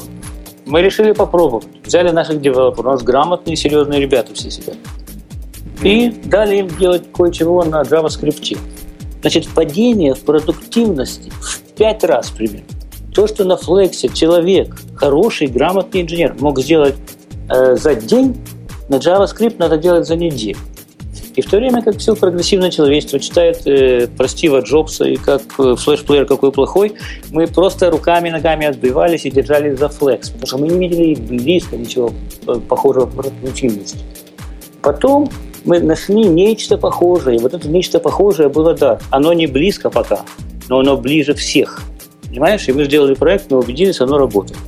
мы 0.66 0.82
решили 0.82 1.12
попробовать. 1.12 1.68
Взяли 1.84 2.12
наших 2.12 2.42
девелоперов, 2.42 2.86
у 2.86 2.90
нас 2.90 3.04
грамотные, 3.04 3.56
серьезные 3.56 4.00
ребята 4.00 4.34
все 4.34 4.50
сидят. 4.50 4.78
И 5.84 6.10
дали 6.26 6.58
им 6.58 6.68
делать 6.68 7.04
кое-чего 7.14 7.64
на 7.64 7.82
JavaScript. 7.82 8.58
Значит, 9.22 9.48
падение 9.50 10.14
в 10.14 10.22
продуктивности 10.22 11.32
в 11.42 11.60
пять 11.76 12.04
раз 12.04 12.30
примерно. 12.30 12.68
То, 13.14 13.28
что 13.28 13.44
на 13.46 13.58
флексе 13.58 14.10
человек, 14.10 14.76
хороший, 14.96 15.48
грамотный 15.48 16.02
инженер, 16.02 16.36
мог 16.40 16.60
сделать 16.60 16.96
э, 17.50 17.76
за 17.76 17.96
день, 17.96 18.36
на 18.90 18.96
JavaScript 18.96 19.56
надо 19.58 19.78
делать 19.78 20.06
за 20.08 20.16
неделю. 20.16 20.58
И 21.36 21.42
в 21.42 21.50
то 21.50 21.58
время 21.58 21.82
как 21.82 21.98
все 21.98 22.16
прогрессивное 22.16 22.72
человечество 22.72 23.20
читает 23.20 23.68
э, 23.68 24.08
про 24.08 24.28
Стива 24.28 24.62
Джобса 24.62 25.06
и 25.06 25.18
как 25.18 25.42
э, 25.60 25.76
флеш-плеер 25.76 26.26
какой 26.26 26.52
плохой, 26.52 26.94
мы 27.32 27.46
просто 27.48 27.92
руками, 27.92 28.30
ногами 28.30 28.66
отбивались 28.66 29.26
и 29.26 29.32
держались 29.32 29.78
за 29.78 29.90
флекс, 29.90 30.30
потому 30.30 30.48
что 30.48 30.58
мы 30.58 30.68
не 30.70 30.88
видели 30.88 31.16
близко 31.16 31.76
ничего 31.76 32.12
э, 32.48 32.56
похожего 32.70 33.06
в 33.06 33.16
продуктивности. 33.16 33.98
Потом 34.82 35.30
мы 35.66 35.80
нашли 35.80 36.24
нечто 36.24 36.78
похожее, 36.78 37.38
и 37.38 37.40
вот 37.40 37.54
это 37.54 37.68
нечто 37.68 38.00
похожее 38.00 38.50
было, 38.50 38.74
да, 38.74 39.00
оно 39.10 39.34
не 39.34 39.48
близко 39.48 39.90
пока, 39.90 40.22
но 40.70 40.80
оно 40.80 40.98
ближе 40.98 41.34
всех. 41.34 41.82
Понимаешь? 42.28 42.68
И 42.68 42.74
мы 42.74 42.86
сделали 42.86 43.14
проект, 43.14 43.50
мы 43.52 43.60
убедились, 43.60 44.00
оно 44.02 44.18
работает. 44.18 44.60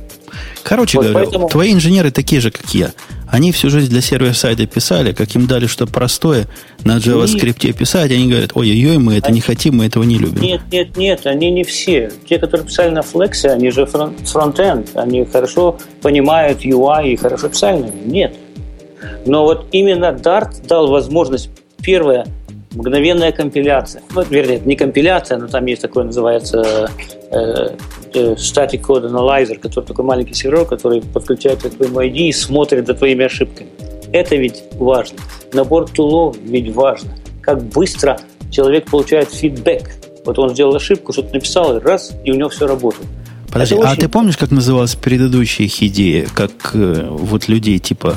Короче 0.62 0.98
вот 0.98 1.06
говоря, 1.06 1.24
поэтому... 1.24 1.48
твои 1.48 1.72
инженеры 1.72 2.10
такие 2.10 2.40
же, 2.40 2.50
как 2.50 2.74
я. 2.74 2.92
Они 3.26 3.52
всю 3.52 3.70
жизнь 3.70 3.90
для 3.90 4.00
сервер-сайта 4.00 4.66
писали, 4.66 5.12
как 5.12 5.34
им 5.34 5.46
дали 5.46 5.66
что 5.66 5.86
простое 5.86 6.46
на 6.84 6.98
JavaScript 6.98 7.72
писать, 7.72 8.10
они 8.10 8.28
говорят, 8.28 8.50
ой-ой-ой, 8.54 8.98
мы 8.98 9.14
это 9.14 9.30
не 9.32 9.40
хотим, 9.40 9.76
мы 9.76 9.86
этого 9.86 10.04
не 10.04 10.18
любим. 10.18 10.42
Нет, 10.42 10.60
нет, 10.70 10.96
нет, 10.96 11.26
они 11.26 11.50
не 11.50 11.64
все. 11.64 12.10
Те, 12.28 12.38
которые 12.38 12.66
писали 12.66 12.90
на 12.90 13.00
Flex, 13.00 13.46
они 13.46 13.70
же 13.70 13.86
фронт-энд, 13.86 14.90
они 14.94 15.24
хорошо 15.24 15.78
понимают 16.02 16.64
UI 16.64 17.12
и 17.12 17.16
хорошо 17.16 17.48
писали. 17.48 17.90
Нет. 18.04 18.34
Но 19.26 19.44
вот 19.44 19.66
именно 19.72 20.06
Dart 20.06 20.66
дал 20.66 20.88
возможность, 20.88 21.50
первое, 21.82 22.26
мгновенная 22.72 23.32
компиляция. 23.32 24.02
Ну, 24.14 24.22
вернее, 24.28 24.60
не 24.64 24.76
компиляция, 24.76 25.38
но 25.38 25.48
там 25.48 25.66
есть 25.66 25.82
такое, 25.82 26.04
называется 26.04 26.90
э, 27.30 27.68
э, 28.14 28.34
Static 28.34 28.82
Code 28.82 29.10
Analyzer, 29.10 29.58
который 29.58 29.84
такой 29.84 30.04
маленький 30.04 30.34
сервер, 30.34 30.64
который 30.64 31.02
подключается 31.02 31.70
к 31.70 31.74
твоему 31.74 32.00
ID 32.00 32.28
и 32.28 32.32
смотрит 32.32 32.86
за 32.86 32.94
твоими 32.94 33.24
ошибками. 33.24 33.68
Это 34.12 34.36
ведь 34.36 34.64
важно. 34.74 35.18
Набор 35.52 35.88
тулов 35.90 36.36
ведь 36.42 36.74
важно. 36.74 37.10
Как 37.42 37.62
быстро 37.62 38.18
человек 38.50 38.90
получает 38.90 39.32
фидбэк. 39.32 39.90
Вот 40.24 40.38
он 40.38 40.50
сделал 40.50 40.74
ошибку, 40.74 41.12
что-то 41.12 41.34
написал, 41.34 41.76
и 41.76 41.80
раз, 41.80 42.12
и 42.24 42.30
у 42.30 42.34
него 42.34 42.48
все 42.48 42.66
работает. 42.66 43.06
Подожди, 43.50 43.76
а 43.82 43.96
ты 43.96 44.08
помнишь, 44.08 44.36
как 44.36 44.50
называлась 44.50 44.94
предыдущая 44.94 45.66
их 45.66 45.82
идея? 45.82 46.26
Как 46.34 46.72
э, 46.74 47.08
вот 47.10 47.48
людей 47.48 47.78
типа 47.78 48.16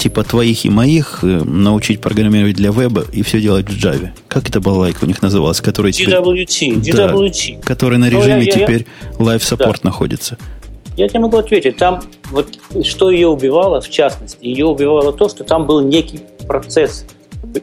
типа 0.00 0.24
твоих 0.24 0.64
и 0.64 0.70
моих 0.70 1.18
э, 1.22 1.26
научить 1.26 2.00
программировать 2.00 2.56
для 2.56 2.70
веба 2.70 3.04
и 3.12 3.22
все 3.22 3.38
делать 3.38 3.68
в 3.68 3.76
Java. 3.76 4.08
Как 4.28 4.48
это 4.48 4.58
была 4.58 4.78
лайк 4.78 4.96
у 5.02 5.06
них 5.06 5.20
называлась? 5.20 5.60
Который 5.60 5.92
DWT. 5.92 6.46
Теперь, 6.46 6.94
DWT. 6.94 7.56
Да, 7.56 7.62
который 7.62 7.98
на 7.98 8.06
режиме 8.06 8.36
ну, 8.36 8.40
я, 8.40 8.44
я, 8.44 8.52
теперь 8.52 8.86
live 9.18 9.40
support 9.40 9.80
да. 9.82 9.90
находится. 9.90 10.38
Я 10.96 11.06
тебе 11.08 11.20
могу 11.20 11.36
ответить. 11.36 11.76
Там 11.76 12.00
вот 12.30 12.48
что 12.82 13.10
ее 13.10 13.28
убивало, 13.28 13.82
в 13.82 13.90
частности, 13.90 14.38
ее 14.40 14.64
убивало 14.64 15.12
то, 15.12 15.28
что 15.28 15.44
там 15.44 15.66
был 15.66 15.82
некий 15.82 16.20
процесс. 16.48 17.04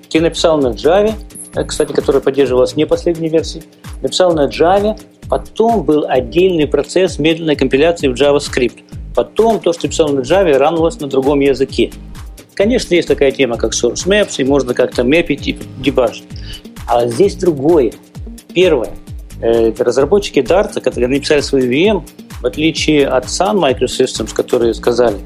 Ты 0.09 0.21
написал 0.21 0.59
на 0.59 0.67
Java, 0.67 1.13
э, 1.55 1.63
кстати, 1.63 1.91
которая 1.91 2.21
поддерживалась 2.21 2.75
не 2.75 2.85
последней 2.85 3.29
версии, 3.29 3.63
написал 4.03 4.33
на 4.33 4.47
Java, 4.47 4.95
потом 5.27 5.83
был 5.83 6.05
отдельный 6.07 6.67
процесс 6.67 7.17
медленной 7.17 7.55
компиляции 7.55 8.07
в 8.07 8.13
JavaScript. 8.13 8.83
Потом 9.15 9.59
то, 9.59 9.73
что 9.73 9.87
писал 9.87 10.09
на 10.09 10.19
Java, 10.19 10.55
ранулось 10.55 10.99
на 10.99 11.07
другом 11.07 11.39
языке. 11.39 11.91
Конечно, 12.57 12.95
есть 12.95 13.07
такая 13.07 13.31
тема, 13.31 13.55
как 13.55 13.73
source 13.73 14.07
maps, 14.07 14.37
и 14.39 14.43
можно 14.43 14.73
как-то 14.73 15.03
мэпить 15.03 15.47
и 15.47 15.59
дебажить. 15.77 16.23
А 16.87 17.05
здесь 17.05 17.35
другое. 17.35 17.93
Первое. 18.51 18.89
Э, 19.41 19.71
разработчики 19.77 20.39
Dart, 20.39 20.81
которые 20.81 21.07
написали 21.07 21.41
свой 21.41 21.67
VM, 21.67 22.03
в 22.41 22.45
отличие 22.47 23.07
от 23.07 23.25
Sun 23.25 23.59
Microsystems, 23.59 24.33
которые 24.33 24.73
сказали, 24.73 25.17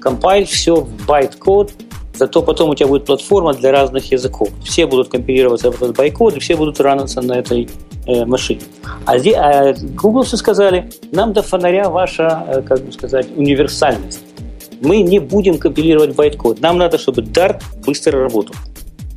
компайль 0.00 0.46
все 0.46 0.76
в 0.76 1.06
байт-код, 1.06 1.72
зато 2.14 2.40
потом 2.40 2.70
у 2.70 2.74
тебя 2.74 2.86
будет 2.86 3.04
платформа 3.04 3.52
для 3.52 3.70
разных 3.70 4.10
языков. 4.10 4.48
Все 4.64 4.86
будут 4.86 5.10
компилироваться 5.10 5.70
в 5.70 5.82
этот 5.82 5.94
байт-код, 5.94 6.38
и 6.38 6.40
все 6.40 6.56
будут 6.56 6.80
раниться 6.80 7.20
на 7.20 7.34
этой 7.34 7.68
э, 8.06 8.24
машине. 8.24 8.62
А, 9.04 9.18
здесь, 9.18 9.34
а 9.36 9.74
Google 9.74 10.22
все 10.22 10.38
сказали, 10.38 10.90
нам 11.12 11.34
до 11.34 11.42
фонаря 11.42 11.90
ваша, 11.90 12.42
э, 12.48 12.62
как 12.62 12.82
бы 12.82 12.90
сказать, 12.90 13.26
универсальность 13.36 14.20
Мы 14.84 15.02
не 15.02 15.18
будем 15.18 15.58
компилировать 15.58 16.14
байткод. 16.14 16.60
Нам 16.60 16.78
надо, 16.78 16.98
чтобы 16.98 17.22
Dart 17.22 17.62
быстро 17.84 18.20
работал. 18.20 18.54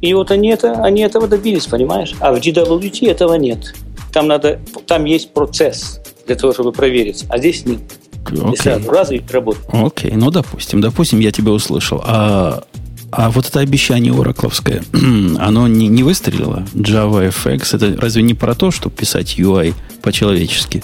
И 0.02 0.14
вот 0.14 0.32
они, 0.32 0.50
это, 0.50 0.84
они 0.84 1.02
этого 1.02 1.28
добились, 1.28 1.66
понимаешь? 1.66 2.14
А 2.20 2.32
в 2.32 2.38
GWT 2.38 3.10
этого 3.10 3.34
нет. 3.36 3.74
Там, 4.14 4.28
надо, 4.28 4.60
там 4.86 5.06
есть 5.06 5.34
процесс 5.34 6.00
для 6.26 6.36
того, 6.36 6.54
чтобы 6.54 6.72
проверить, 6.72 7.26
а 7.30 7.38
здесь 7.38 7.66
нет. 7.66 7.80
Окей. 8.26 8.58
Сразу 8.58 8.90
раз 8.90 9.12
и 9.12 9.22
работает. 9.32 9.66
Окей, 9.72 10.12
ну 10.12 10.32
допустим, 10.32 10.82
допустим, 10.82 11.20
я 11.20 11.32
тебя 11.32 11.52
услышал. 11.52 12.02
А, 12.06 12.64
а 13.12 13.32
вот 13.32 13.48
это 13.48 13.60
обещание 13.60 14.14
оракловское, 14.14 14.84
оно 14.94 15.68
не, 15.68 15.88
не 15.88 16.04
выстрелило? 16.04 16.66
JavaFX, 16.74 17.76
это 17.76 18.00
разве 18.00 18.24
не 18.24 18.34
про 18.34 18.54
то, 18.54 18.72
чтобы 18.72 18.96
писать 18.96 19.40
UI 19.40 19.74
по-человечески? 20.02 20.84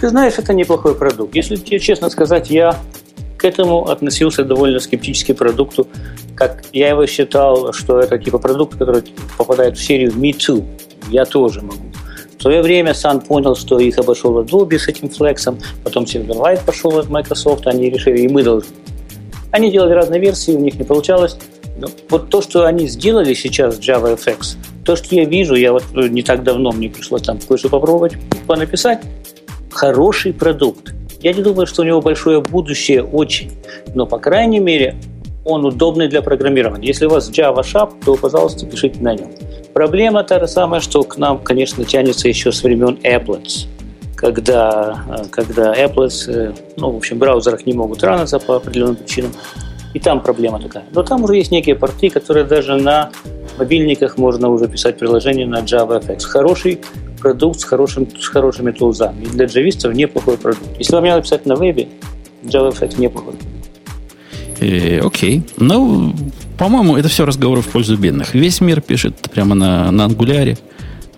Ты 0.00 0.08
знаешь, 0.08 0.34
это 0.38 0.54
неплохой 0.54 0.94
продукт. 0.94 1.34
Если 1.34 1.56
тебе 1.56 1.78
честно 1.78 2.08
сказать, 2.08 2.48
я 2.50 2.78
к 3.40 3.44
этому 3.46 3.88
относился 3.88 4.44
довольно 4.44 4.80
скептически 4.80 5.32
продукту. 5.32 5.86
Как 6.34 6.62
я 6.74 6.90
его 6.90 7.06
считал, 7.06 7.72
что 7.72 7.98
это 7.98 8.18
типа 8.18 8.38
продукт, 8.38 8.76
который 8.76 9.02
попадает 9.38 9.78
в 9.78 9.82
серию 9.82 10.12
Me 10.12 10.32
Too. 10.32 10.62
Я 11.08 11.24
тоже 11.24 11.62
могу. 11.62 11.84
В 12.38 12.42
свое 12.42 12.60
время 12.60 12.92
Сан 12.92 13.22
понял, 13.22 13.56
что 13.56 13.78
их 13.78 13.98
обошел 13.98 14.38
Adobe 14.42 14.78
с 14.78 14.88
этим 14.88 15.08
флексом, 15.08 15.58
потом 15.82 16.04
Silverlight 16.04 16.60
пошел 16.66 16.98
от 16.98 17.08
Microsoft, 17.08 17.66
они 17.66 17.88
решили, 17.88 18.20
и 18.20 18.28
мы 18.28 18.42
должны. 18.42 18.74
Они 19.52 19.70
делали 19.70 19.94
разные 19.94 20.20
версии, 20.20 20.52
у 20.52 20.60
них 20.60 20.74
не 20.74 20.84
получалось. 20.84 21.38
Но 21.78 21.88
вот 22.10 22.28
то, 22.28 22.42
что 22.42 22.66
они 22.66 22.88
сделали 22.88 23.32
сейчас 23.32 23.78
JavaFX, 23.78 24.56
то, 24.84 24.96
что 24.96 25.14
я 25.14 25.24
вижу, 25.24 25.54
я 25.54 25.72
вот 25.72 25.84
не 25.94 26.22
так 26.22 26.42
давно 26.42 26.72
мне 26.72 26.90
пришлось 26.90 27.22
там 27.22 27.38
кое-что 27.38 27.70
попробовать, 27.70 28.18
понаписать, 28.46 29.00
хороший 29.70 30.34
продукт. 30.34 30.92
Я 31.20 31.32
не 31.32 31.42
думаю, 31.42 31.66
что 31.66 31.82
у 31.82 31.84
него 31.84 32.00
большое 32.00 32.40
будущее 32.40 33.02
очень, 33.02 33.52
но, 33.94 34.06
по 34.06 34.18
крайней 34.18 34.58
мере, 34.58 34.96
он 35.44 35.64
удобный 35.64 36.08
для 36.08 36.22
программирования. 36.22 36.86
Если 36.86 37.06
у 37.06 37.10
вас 37.10 37.30
Java 37.30 37.60
Shop, 37.60 37.92
то, 38.04 38.16
пожалуйста, 38.16 38.66
пишите 38.66 39.00
на 39.00 39.14
нем. 39.14 39.30
Проблема 39.74 40.24
та 40.24 40.40
же 40.40 40.48
самая, 40.48 40.80
что 40.80 41.02
к 41.02 41.18
нам, 41.18 41.38
конечно, 41.38 41.84
тянется 41.84 42.28
еще 42.28 42.52
с 42.52 42.62
времен 42.62 42.98
Applets, 43.02 43.66
когда, 44.16 45.04
когда 45.30 45.74
Applets, 45.74 46.54
ну, 46.76 46.90
в 46.90 46.96
общем, 46.96 47.16
в 47.16 47.18
браузерах 47.20 47.66
не 47.66 47.72
могут 47.72 48.02
раниться 48.02 48.38
по 48.38 48.56
определенным 48.56 48.96
причинам. 48.96 49.32
И 49.92 49.98
там 49.98 50.20
проблема 50.22 50.60
такая. 50.60 50.84
Но 50.92 51.02
там 51.02 51.24
уже 51.24 51.36
есть 51.36 51.50
некие 51.50 51.74
порты, 51.74 52.10
которые 52.10 52.44
даже 52.44 52.76
на 52.76 53.10
мобильниках 53.58 54.18
можно 54.18 54.48
уже 54.48 54.68
писать 54.68 54.98
приложение 54.98 55.46
на 55.46 55.60
JavaFX. 55.60 56.22
Хороший 56.22 56.80
продукт 57.20 57.60
с, 57.60 57.64
хорошим, 57.64 58.08
с 58.18 58.28
хорошими 58.28 58.70
тулзами. 58.70 59.24
И 59.24 59.28
для 59.28 59.46
джавистов 59.46 59.94
неплохой 59.94 60.36
продукт. 60.36 60.78
Если 60.78 60.94
вам 60.94 61.04
надо 61.04 61.22
писать 61.22 61.46
на 61.46 61.54
вебе, 61.54 61.88
JavaFX 62.42 63.00
неплохой. 63.00 63.34
Э, 64.60 65.00
окей. 65.00 65.42
Ну, 65.56 66.14
по-моему, 66.58 66.96
это 66.96 67.08
все 67.08 67.24
разговоры 67.24 67.62
в 67.62 67.68
пользу 67.68 67.96
бедных. 67.96 68.34
Весь 68.34 68.60
мир 68.60 68.80
пишет 68.80 69.16
прямо 69.32 69.54
на, 69.54 69.90
на 69.90 70.04
ангуляре, 70.04 70.58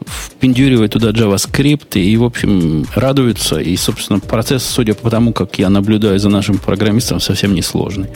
впендюривает 0.05 0.93
туда 0.93 1.11
JavaScript 1.11 2.01
и, 2.01 2.17
в 2.17 2.25
общем, 2.25 2.87
радуется. 2.95 3.59
И, 3.59 3.77
собственно, 3.77 4.21
процесс, 4.21 4.65
судя 4.65 4.95
по 4.95 5.11
тому, 5.11 5.33
как 5.33 5.59
я 5.59 5.69
наблюдаю 5.71 6.19
за 6.19 6.29
нашим 6.29 6.59
программистом, 6.59 7.21
совсем 7.21 7.55
не 7.55 7.63
сложный. 7.63 8.09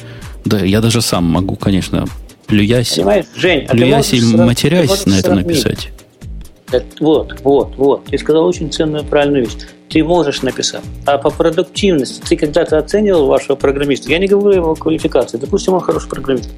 Да, 0.45 0.61
я 0.61 0.81
даже 0.81 1.01
сам 1.01 1.25
могу, 1.25 1.57
конечно, 1.57 2.07
плюясь, 2.47 2.95
Понимаешь, 2.95 3.27
Жень, 3.35 3.67
плюясь 3.67 4.13
а 4.13 4.17
и 4.17 4.21
матерясь 4.21 5.07
на 5.07 5.19
это 5.19 5.35
написать. 5.35 5.91
Так, 6.71 6.85
вот, 7.01 7.41
вот, 7.43 7.77
вот. 7.77 8.05
Ты 8.07 8.19
сказал 8.19 8.47
очень 8.47 8.73
ценную 8.73 9.05
правильную 9.05 9.45
вещь. 9.45 9.57
Ты 9.89 10.03
можешь 10.03 10.43
написать. 10.43 10.83
А 11.05 11.17
по 11.19 11.31
продуктивности 11.31 12.21
ты 12.29 12.37
когда-то 12.37 12.79
оценивал 12.79 13.27
вашего 13.27 13.55
программиста? 13.55 14.11
Я 14.11 14.19
не 14.19 14.27
говорю 14.27 14.51
о 14.51 14.55
его 14.55 14.75
квалификации. 14.75 15.39
Допустим, 15.39 15.75
он 15.75 15.81
хороший 15.81 16.09
программист. 16.09 16.51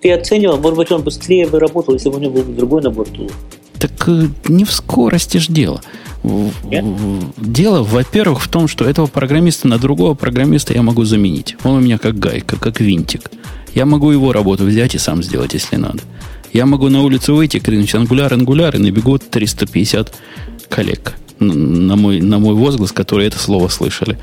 Ты 0.00 0.12
оценивал, 0.12 0.58
может 0.58 0.76
быть, 0.76 0.92
он 0.92 1.02
быстрее 1.02 1.46
бы 1.46 1.58
работал, 1.58 1.94
если 1.94 2.08
бы 2.08 2.16
у 2.16 2.20
него 2.20 2.34
был 2.34 2.42
бы 2.42 2.52
другой 2.52 2.82
набор 2.82 3.08
тулов. 3.08 3.32
Так 3.78 4.08
э, 4.08 4.28
не 4.48 4.64
в 4.64 4.72
скорости 4.72 5.38
ж 5.38 5.48
дело. 5.48 5.80
Нет? 6.64 6.84
Дело, 7.36 7.82
во-первых, 7.82 8.42
в 8.42 8.48
том, 8.48 8.68
что 8.68 8.84
этого 8.84 9.06
программиста 9.06 9.66
на 9.66 9.78
другого 9.78 10.14
программиста 10.14 10.72
я 10.72 10.82
могу 10.82 11.04
заменить. 11.04 11.56
Он 11.64 11.72
у 11.72 11.80
меня 11.80 11.98
как 11.98 12.18
гайка, 12.18 12.56
как 12.56 12.80
винтик. 12.80 13.30
Я 13.74 13.86
могу 13.86 14.10
его 14.10 14.32
работу 14.32 14.64
взять 14.64 14.94
и 14.94 14.98
сам 14.98 15.22
сделать, 15.22 15.54
если 15.54 15.76
надо. 15.76 16.00
Я 16.52 16.66
могу 16.66 16.88
на 16.88 17.02
улицу 17.02 17.34
выйти, 17.34 17.58
крикнуть 17.58 17.94
ангуляр, 17.94 18.32
ангуляр, 18.34 18.76
и 18.76 18.78
набегут 18.78 19.28
350 19.30 20.12
коллег 20.68 21.14
на 21.38 21.96
мой, 21.96 22.20
на 22.20 22.38
мой 22.38 22.54
возглас, 22.54 22.92
которые 22.92 23.28
это 23.28 23.38
слово 23.38 23.68
слышали. 23.68 24.18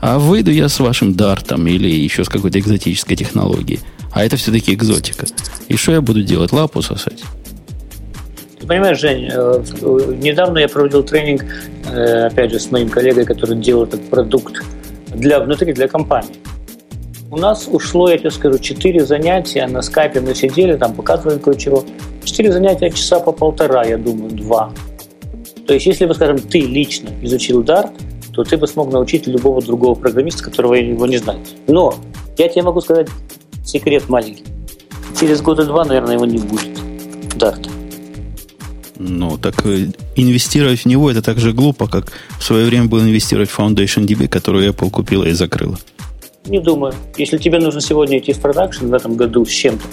А 0.00 0.18
выйду 0.18 0.50
я 0.50 0.68
с 0.68 0.80
вашим 0.80 1.14
дартом 1.14 1.66
или 1.66 1.88
еще 1.88 2.24
с 2.24 2.28
какой-то 2.28 2.58
экзотической 2.58 3.16
технологией. 3.16 3.80
А 4.12 4.24
это 4.24 4.36
все-таки 4.36 4.74
экзотика. 4.74 5.26
И 5.68 5.76
что 5.76 5.92
я 5.92 6.00
буду 6.00 6.22
делать? 6.22 6.52
Лапу 6.52 6.82
сосать? 6.82 7.22
Ты 8.60 8.66
понимаешь, 8.66 9.00
Жень, 9.00 9.28
э, 9.30 9.62
недавно 10.20 10.58
я 10.58 10.68
проводил 10.68 11.02
тренинг, 11.02 11.44
э, 11.90 12.26
опять 12.26 12.50
же, 12.52 12.60
с 12.60 12.70
моим 12.70 12.88
коллегой, 12.88 13.24
который 13.24 13.56
делал 13.56 13.84
этот 13.84 14.08
продукт 14.08 14.62
для, 15.14 15.40
внутри, 15.40 15.72
для 15.72 15.88
компании. 15.88 16.36
У 17.34 17.36
нас 17.36 17.68
ушло, 17.68 18.08
я 18.08 18.16
тебе 18.16 18.30
скажу, 18.30 18.60
4 18.60 19.04
занятия, 19.04 19.66
на 19.66 19.82
скайпе 19.82 20.20
мы 20.20 20.36
сидели, 20.36 20.76
там 20.76 20.94
показывали 20.94 21.40
кое-чего. 21.40 21.82
4 22.22 22.52
занятия 22.52 22.90
часа 22.90 23.18
по 23.18 23.32
полтора, 23.32 23.84
я 23.84 23.98
думаю, 23.98 24.30
два. 24.30 24.70
То 25.66 25.74
есть, 25.74 25.84
если 25.86 26.06
бы, 26.06 26.14
скажем, 26.14 26.38
ты 26.38 26.60
лично 26.60 27.10
изучил 27.22 27.64
Dart, 27.64 27.90
то 28.32 28.44
ты 28.44 28.56
бы 28.56 28.68
смог 28.68 28.92
научить 28.92 29.26
любого 29.26 29.60
другого 29.60 29.96
программиста, 29.96 30.44
которого 30.44 30.74
его 30.74 31.06
не 31.06 31.16
знает. 31.16 31.40
Но 31.66 31.96
я 32.38 32.48
тебе 32.48 32.62
могу 32.62 32.80
сказать 32.80 33.08
секрет 33.64 34.08
маленький. 34.08 34.44
Через 35.18 35.42
года 35.42 35.64
два, 35.64 35.84
наверное, 35.84 36.14
его 36.14 36.26
не 36.26 36.38
будет. 36.38 36.78
Dart. 37.36 37.68
Ну, 38.96 39.38
так 39.38 39.66
э, 39.66 39.88
инвестировать 40.14 40.82
в 40.82 40.86
него 40.86 41.10
это 41.10 41.20
так 41.20 41.40
же 41.40 41.52
глупо, 41.52 41.88
как 41.88 42.12
в 42.38 42.44
свое 42.44 42.64
время 42.64 42.84
было 42.84 43.00
инвестировать 43.00 43.50
в 43.50 43.58
Foundation 43.58 44.06
DB, 44.06 44.28
которую 44.28 44.72
Apple 44.72 44.90
купила 44.90 45.24
и 45.24 45.32
закрыла. 45.32 45.76
Не 46.46 46.60
думаю. 46.60 46.92
Если 47.16 47.38
тебе 47.38 47.58
нужно 47.58 47.80
сегодня 47.80 48.18
идти 48.18 48.34
в 48.34 48.40
продакшн 48.40 48.88
в 48.88 48.94
этом 48.94 49.16
году 49.16 49.46
с 49.46 49.48
чем-то, 49.48 49.84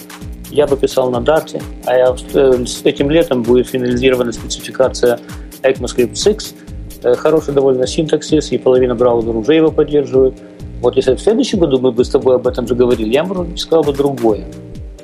я 0.50 0.68
бы 0.68 0.76
писал 0.76 1.10
на 1.10 1.22
дарте, 1.22 1.62
а 1.86 1.96
я, 1.96 2.16
э, 2.34 2.66
с 2.66 2.82
этим 2.84 3.10
летом 3.10 3.42
будет 3.42 3.68
финализирована 3.68 4.34
спецификация 4.34 5.18
ECMAScript 5.64 6.16
6. 6.16 6.56
Э, 7.04 7.16
Хороший 7.16 7.54
довольно 7.54 7.88
синтаксис, 7.88 8.52
и 8.52 8.58
половина 8.58 8.96
браузеров 8.96 9.38
уже 9.38 9.54
его 9.54 9.72
поддерживает. 9.72 10.34
Вот 10.82 10.98
если 10.98 11.16
в 11.16 11.22
следующем 11.22 11.60
году 11.60 11.80
мы 11.80 11.94
бы 11.94 12.04
с 12.04 12.10
тобой 12.10 12.36
об 12.36 12.46
этом 12.46 12.68
же 12.68 12.76
говорили, 12.76 13.10
я 13.10 13.24
бы 13.24 13.58
сказал 13.58 13.84
бы 13.84 13.94
другое. 13.94 14.44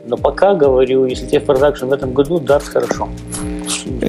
Но 0.06 0.18
пока 0.18 0.54
говорю, 0.54 1.06
если 1.06 1.28
тебе 1.28 1.40
в 1.40 1.46
продакшн 1.46 1.86
в 1.86 1.94
этом 1.94 2.14
году, 2.14 2.40
Dart 2.40 2.64
хорошо. 2.64 3.08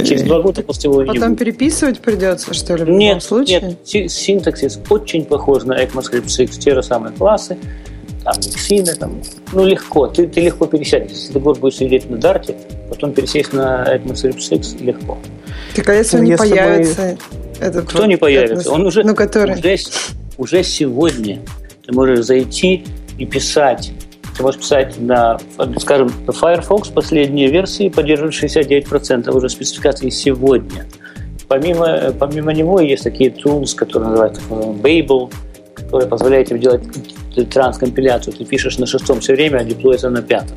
Через 0.04 0.22
два 0.22 0.40
года 0.42 0.62
после 0.62 0.90
его 0.90 1.04
Потом 1.04 1.36
переписывать 1.36 2.00
придется, 2.00 2.52
что 2.54 2.74
ли, 2.76 2.84
в 2.84 2.86
любом 2.86 2.98
Нет, 2.98 3.22
случае? 3.22 3.60
нет, 3.60 3.76
си- 3.84 4.08
синтаксис 4.08 4.80
очень 4.90 5.24
похож 5.24 5.64
на 5.64 5.82
ECMAScript 5.82 6.28
6, 6.28 6.58
те 6.60 6.74
же 6.74 6.82
самые 6.82 7.12
классы, 7.14 7.56
там 8.24 8.34
лексины, 8.36 8.94
там, 8.94 9.20
ну 9.52 9.64
легко, 9.64 10.06
ты, 10.08 10.26
ты 10.26 10.40
легко 10.40 10.66
пересядешь. 10.66 11.10
Если 11.12 11.32
ты 11.32 11.38
будешь 11.38 11.76
сидеть 11.76 12.08
на 12.10 12.16
дарте, 12.18 12.56
потом 12.88 13.12
пересесть 13.12 13.52
на 13.52 13.84
ECMAScript 13.96 14.40
6 14.40 14.80
легко. 14.80 15.18
Так 15.74 15.88
а 15.88 15.94
если 15.94 16.16
Ну, 16.16 16.20
он 16.20 16.24
не 16.26 16.30
если 16.32 16.44
мы- 16.44 16.56
появится? 16.56 17.18
Этот 17.60 17.86
Кто 17.88 17.98
вот, 17.98 18.06
не 18.06 18.16
появится? 18.16 18.54
этот, 18.54 18.66
Он 18.68 18.86
уже, 18.86 19.02
Ну, 19.04 19.14
который... 19.14 19.54
уже, 19.58 19.76
уже 20.36 20.62
сегодня 20.62 21.40
ты 21.86 21.92
можешь 21.92 22.24
зайти 22.24 22.84
и 23.18 23.26
писать. 23.26 23.90
Ты 24.38 24.44
можешь 24.44 24.60
писать 24.60 25.00
на, 25.00 25.36
скажем, 25.78 26.10
Firefox 26.28 26.90
последние 26.90 27.48
версии 27.48 27.88
поддерживают 27.88 28.36
69% 28.36 29.28
уже 29.36 29.48
спецификации 29.48 30.10
сегодня. 30.10 30.86
Помимо, 31.48 32.12
помимо 32.16 32.52
него 32.52 32.78
есть 32.78 33.02
такие 33.02 33.30
tools, 33.30 33.74
которые 33.74 34.10
называются 34.10 34.40
Babel, 34.48 35.32
которые 35.74 36.08
позволяют 36.08 36.50
тебе 36.50 36.60
делать 36.60 36.82
транскомпиляцию. 37.50 38.32
Ты 38.32 38.44
пишешь 38.44 38.78
на 38.78 38.86
шестом 38.86 39.18
все 39.18 39.34
время, 39.34 39.58
а 39.58 39.64
деплоится 39.64 40.08
на 40.08 40.22
пятом. 40.22 40.56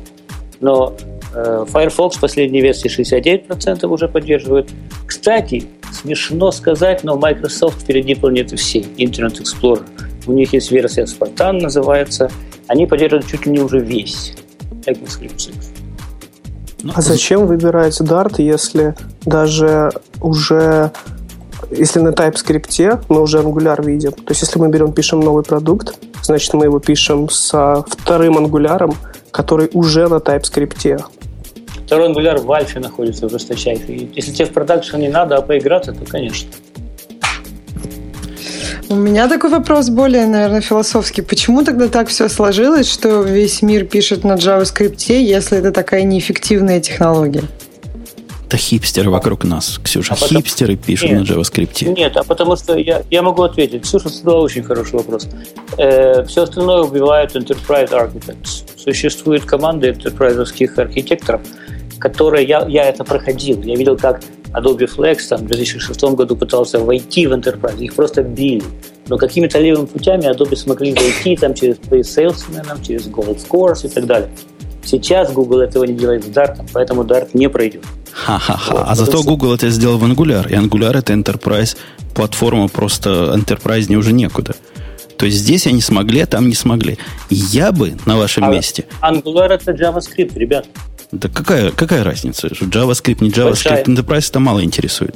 Но 0.60 0.94
э, 1.34 1.64
Firefox 1.68 2.18
последней 2.18 2.60
версии 2.60 2.88
69% 2.88 3.84
уже 3.88 4.06
поддерживает. 4.06 4.70
Кстати, 5.08 5.64
смешно 5.90 6.52
сказать, 6.52 7.02
но 7.02 7.16
Microsoft 7.16 7.80
впереди 7.80 8.14
планеты 8.14 8.54
всей. 8.54 8.82
Internet 8.96 9.42
Explorer. 9.42 9.82
У 10.28 10.32
них 10.32 10.52
есть 10.52 10.70
версия 10.70 11.02
Spartan, 11.02 11.62
называется. 11.62 12.30
Они 12.68 12.86
поддерживают 12.86 13.26
чуть 13.26 13.46
ли 13.46 13.52
не 13.52 13.60
уже 13.60 13.80
весь 13.80 14.34
ECMAScript 14.86 15.38
6. 15.38 15.52
Ну, 16.82 16.92
А 16.94 17.00
зачем 17.00 17.46
выбирать 17.46 18.00
Dart, 18.00 18.34
если 18.38 18.94
даже 19.24 19.92
уже 20.20 20.90
если 21.70 22.00
на 22.00 22.08
TypeScript 22.08 23.04
мы 23.08 23.22
уже 23.22 23.38
Angular 23.38 23.84
видим, 23.84 24.12
то 24.12 24.30
есть 24.30 24.42
если 24.42 24.58
мы 24.58 24.68
берем, 24.68 24.92
пишем 24.92 25.20
новый 25.20 25.44
продукт, 25.44 25.94
значит 26.22 26.52
мы 26.54 26.66
его 26.66 26.80
пишем 26.80 27.28
со 27.30 27.84
вторым 27.88 28.36
ангуляром, 28.36 28.94
который 29.30 29.70
уже 29.72 30.08
на 30.08 30.16
TypeScript. 30.16 31.02
Второй 31.86 32.06
ангуляр 32.06 32.38
в 32.38 32.50
альфе 32.52 32.80
находится 32.80 33.28
жесточайший. 33.28 33.96
И 33.96 34.12
Если 34.14 34.32
тебе 34.32 34.46
в 34.46 34.52
продакшн 34.52 34.96
не 34.96 35.08
надо, 35.08 35.36
а 35.36 35.42
поиграться, 35.42 35.92
то, 35.92 36.04
конечно. 36.04 36.50
У 38.92 38.94
меня 38.94 39.26
такой 39.26 39.48
вопрос 39.48 39.88
более, 39.88 40.26
наверное, 40.26 40.60
философский. 40.60 41.22
Почему 41.22 41.64
тогда 41.64 41.88
так 41.88 42.08
все 42.08 42.28
сложилось, 42.28 42.92
что 42.92 43.22
весь 43.22 43.62
мир 43.62 43.86
пишет 43.86 44.22
на 44.22 44.34
JavaScript, 44.34 45.10
если 45.14 45.56
это 45.56 45.72
такая 45.72 46.02
неэффективная 46.02 46.78
технология? 46.78 47.42
Это 48.46 48.58
хипстеры 48.58 49.08
вокруг 49.08 49.44
нас, 49.44 49.80
Ксюша. 49.82 50.12
А 50.12 50.16
потом... 50.16 50.36
Хипстеры 50.36 50.76
пишут 50.76 51.08
нет, 51.08 51.20
на 51.20 51.32
JavaScript. 51.32 51.88
Нет, 51.88 52.18
а 52.18 52.22
потому 52.22 52.54
что 52.56 52.76
я, 52.76 53.02
я 53.10 53.22
могу 53.22 53.42
ответить. 53.44 53.84
Ксюша 53.84 54.10
задала 54.10 54.40
очень 54.40 54.62
хороший 54.62 54.96
вопрос. 54.96 55.26
Э, 55.78 56.26
все 56.26 56.42
остальное 56.42 56.82
убивает 56.82 57.34
Enterprise 57.34 57.92
Architects. 57.92 58.64
Существуют 58.76 59.46
команды 59.46 59.88
enterprise 59.88 60.38
архитекторов, 60.76 61.40
которые... 61.98 62.46
Я, 62.46 62.66
я 62.68 62.84
это 62.84 63.04
проходил. 63.04 63.62
Я 63.62 63.74
видел, 63.74 63.96
как 63.96 64.20
Adobe 64.54 64.88
Flex 64.88 65.28
там, 65.28 65.40
в 65.40 65.46
2006 65.46 66.02
году 66.14 66.36
пытался 66.36 66.78
войти 66.78 67.26
в 67.26 67.32
Enterprise. 67.32 67.78
Их 67.78 67.94
просто 67.94 68.22
били. 68.22 68.64
Но 69.08 69.18
какими-то 69.18 69.58
левыми 69.58 69.86
путями 69.86 70.24
Adobe 70.24 70.56
смогли 70.56 70.92
войти 70.92 71.36
там, 71.36 71.54
через 71.54 71.76
Salesman, 71.78 72.86
через 72.86 73.06
Gold 73.08 73.38
Scores 73.44 73.86
и 73.86 73.88
так 73.88 74.06
далее. 74.06 74.30
Сейчас 74.84 75.32
Google 75.32 75.60
этого 75.60 75.84
не 75.84 75.94
делает 75.94 76.24
с 76.24 76.28
Dart, 76.28 76.68
поэтому 76.72 77.02
Dart 77.02 77.30
не 77.34 77.48
пройдет. 77.48 77.84
Ха-ха-ха. 78.12 78.74
Вот, 78.74 78.84
а 78.86 78.94
зато 78.94 79.22
Google 79.22 79.54
это 79.54 79.70
сделал 79.70 79.96
в 79.98 80.04
Angular. 80.04 80.50
И 80.50 80.54
Angular 80.54 80.98
это 80.98 81.12
Enterprise 81.12 81.76
платформа, 82.14 82.68
просто 82.68 83.34
Enterprise 83.34 83.88
не 83.88 83.96
уже 83.96 84.12
некуда. 84.12 84.54
То 85.16 85.26
есть 85.26 85.38
здесь 85.38 85.68
они 85.68 85.80
смогли, 85.80 86.20
а 86.20 86.26
там 86.26 86.48
не 86.48 86.54
смогли. 86.54 86.98
Я 87.30 87.70
бы 87.70 87.94
на 88.06 88.16
вашем 88.16 88.44
а 88.44 88.50
месте... 88.50 88.86
Angular 89.00 89.50
это 89.50 89.70
JavaScript, 89.70 90.36
ребят. 90.36 90.66
Да 91.12 91.28
какая, 91.28 91.70
какая 91.70 92.04
разница? 92.04 92.48
JavaScript, 92.48 93.22
не 93.22 93.30
JavaScript, 93.30 93.44
Большая. 93.44 93.84
Enterprise 93.84 94.30
это 94.30 94.40
мало 94.40 94.64
интересует. 94.64 95.14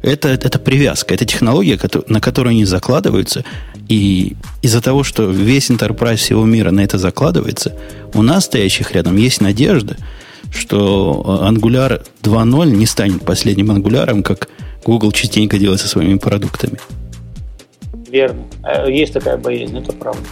Это, 0.00 0.28
это 0.28 0.58
привязка, 0.58 1.14
это 1.14 1.24
технология, 1.24 1.78
на 2.08 2.20
которую 2.20 2.52
они 2.52 2.64
закладываются. 2.64 3.44
И 3.88 4.36
из-за 4.62 4.80
того, 4.80 5.02
что 5.02 5.24
весь 5.24 5.70
Enterprise 5.70 6.16
всего 6.16 6.44
мира 6.44 6.70
на 6.70 6.80
это 6.80 6.98
закладывается, 6.98 7.74
у 8.12 8.22
нас, 8.22 8.44
стоящих 8.44 8.92
рядом, 8.92 9.16
есть 9.16 9.40
надежда, 9.40 9.96
что 10.52 11.40
Angular 11.42 12.06
2.0 12.22 12.70
не 12.70 12.86
станет 12.86 13.24
последним 13.24 13.70
ангуляром, 13.70 14.22
как 14.22 14.48
Google 14.84 15.10
частенько 15.10 15.58
делает 15.58 15.80
со 15.80 15.88
своими 15.88 16.18
продуктами. 16.18 16.78
Верно. 18.08 18.44
Э, 18.62 18.90
есть 18.90 19.14
такая 19.14 19.36
боязнь, 19.36 19.76
это 19.76 19.92
правда. 19.92 20.22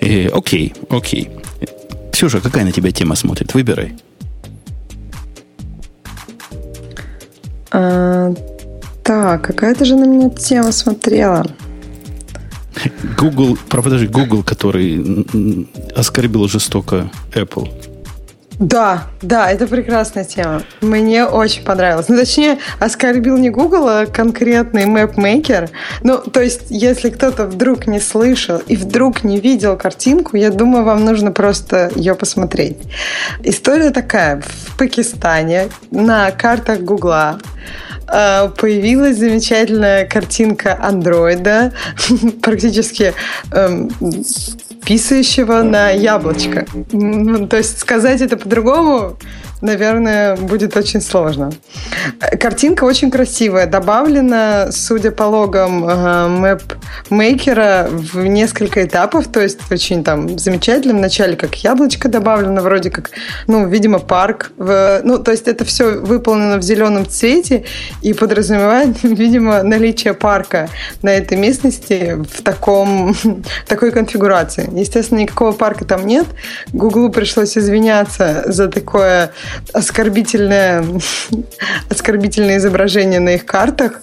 И, 0.00 0.24
э, 0.24 0.28
окей, 0.28 0.74
окей. 0.90 1.30
Ксюша, 2.18 2.40
какая 2.40 2.64
на 2.64 2.72
тебя 2.72 2.90
тема 2.90 3.14
смотрит? 3.14 3.54
Выбирай. 3.54 3.94
А, 7.70 8.34
так, 9.04 9.42
какая-то 9.42 9.84
же 9.84 9.94
на 9.94 10.04
меня 10.04 10.28
тема 10.30 10.72
смотрела. 10.72 11.46
Google, 13.16 13.56
подожди, 13.68 14.08
Google, 14.08 14.42
который 14.42 15.26
оскорбил 15.94 16.48
жестоко 16.48 17.08
Apple. 17.32 17.70
Да, 18.58 19.04
да, 19.22 19.52
это 19.52 19.68
прекрасная 19.68 20.24
тема. 20.24 20.62
Мне 20.80 21.26
очень 21.26 21.62
понравилось. 21.62 22.08
Ну, 22.08 22.16
точнее, 22.16 22.58
оскорбил 22.80 23.36
не 23.36 23.50
Google, 23.50 23.86
а 23.88 24.06
конкретный 24.06 24.84
MapMaker. 24.84 25.70
Ну, 26.02 26.18
то 26.18 26.40
есть, 26.40 26.62
если 26.68 27.10
кто-то 27.10 27.46
вдруг 27.46 27.86
не 27.86 28.00
слышал 28.00 28.58
и 28.58 28.74
вдруг 28.74 29.22
не 29.22 29.38
видел 29.38 29.76
картинку, 29.76 30.36
я 30.36 30.50
думаю, 30.50 30.84
вам 30.84 31.04
нужно 31.04 31.30
просто 31.30 31.92
ее 31.94 32.16
посмотреть. 32.16 32.78
История 33.44 33.90
такая. 33.90 34.42
В 34.42 34.76
Пакистане 34.76 35.68
на 35.92 36.30
картах 36.32 36.80
Гугла 36.80 37.38
появилась 38.08 39.18
замечательная 39.18 40.06
картинка 40.06 40.78
андроида, 40.80 41.72
практически 42.42 43.14
эм, 43.52 43.90
писающего 44.84 45.62
на 45.62 45.90
яблочко. 45.90 46.66
То 47.48 47.56
есть 47.56 47.78
сказать 47.78 48.22
это 48.22 48.36
по-другому 48.36 49.16
наверное, 49.60 50.36
будет 50.36 50.76
очень 50.76 51.00
сложно. 51.00 51.50
Картинка 52.40 52.84
очень 52.84 53.10
красивая. 53.10 53.66
Добавлена, 53.66 54.68
судя 54.70 55.10
по 55.10 55.24
логам 55.24 55.84
мэп-мейкера, 56.40 57.88
в 57.90 58.26
несколько 58.26 58.84
этапов. 58.84 59.28
То 59.28 59.40
есть 59.40 59.60
очень 59.70 60.04
там 60.04 60.38
замечательно. 60.38 60.94
Вначале 60.94 61.36
как 61.36 61.54
яблочко 61.56 62.08
добавлено, 62.08 62.62
вроде 62.62 62.90
как, 62.90 63.10
ну, 63.46 63.66
видимо, 63.66 63.98
парк. 63.98 64.52
В, 64.56 65.00
ну, 65.04 65.18
то 65.18 65.30
есть 65.30 65.48
это 65.48 65.64
все 65.64 65.98
выполнено 66.00 66.58
в 66.58 66.62
зеленом 66.62 67.06
цвете 67.06 67.64
и 68.02 68.12
подразумевает, 68.12 68.96
видимо, 69.02 69.62
наличие 69.62 70.14
парка 70.14 70.68
на 71.02 71.10
этой 71.10 71.36
местности 71.36 72.16
в 72.30 72.42
таком, 72.42 73.14
такой 73.66 73.90
конфигурации. 73.90 74.68
Естественно, 74.72 75.18
никакого 75.20 75.52
парка 75.52 75.84
там 75.84 76.06
нет. 76.06 76.26
Гуглу 76.72 77.10
пришлось 77.10 77.56
извиняться 77.56 78.44
за 78.46 78.68
такое 78.68 79.32
оскорбительное, 79.72 80.84
оскорбительное 81.88 82.58
изображение 82.58 83.20
на 83.20 83.34
их 83.34 83.44
картах. 83.44 84.00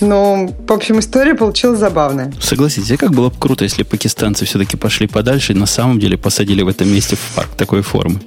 Но, 0.00 0.46
в 0.46 0.72
общем, 0.72 1.00
история 1.00 1.34
получилась 1.34 1.78
забавная. 1.78 2.32
Согласитесь, 2.40 2.98
как 2.98 3.10
было 3.10 3.30
бы 3.30 3.36
круто, 3.38 3.64
если 3.64 3.82
пакистанцы 3.82 4.44
все-таки 4.44 4.76
пошли 4.76 5.06
подальше 5.06 5.52
и 5.52 5.56
на 5.56 5.66
самом 5.66 5.98
деле 5.98 6.16
посадили 6.16 6.62
в 6.62 6.68
этом 6.68 6.92
месте 6.92 7.16
в 7.16 7.34
парк 7.34 7.50
такой 7.56 7.82
формы. 7.82 8.20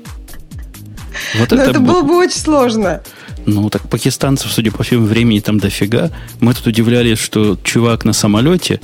Вот 1.38 1.51
Но 1.51 1.57
это, 1.57 1.72
это 1.72 1.80
было 1.80 2.01
бы 2.01 2.17
очень 2.17 2.39
сложно. 2.39 3.01
Ну, 3.45 3.69
так 3.69 3.89
пакистанцев, 3.89 4.51
судя 4.51 4.72
по 4.72 4.84
всему, 4.84 5.05
времени 5.05 5.39
там 5.39 5.59
дофига. 5.59 6.11
Мы 6.39 6.53
тут 6.53 6.67
удивлялись, 6.67 7.19
что 7.19 7.57
чувак 7.63 8.05
на 8.05 8.13
самолете 8.13 8.80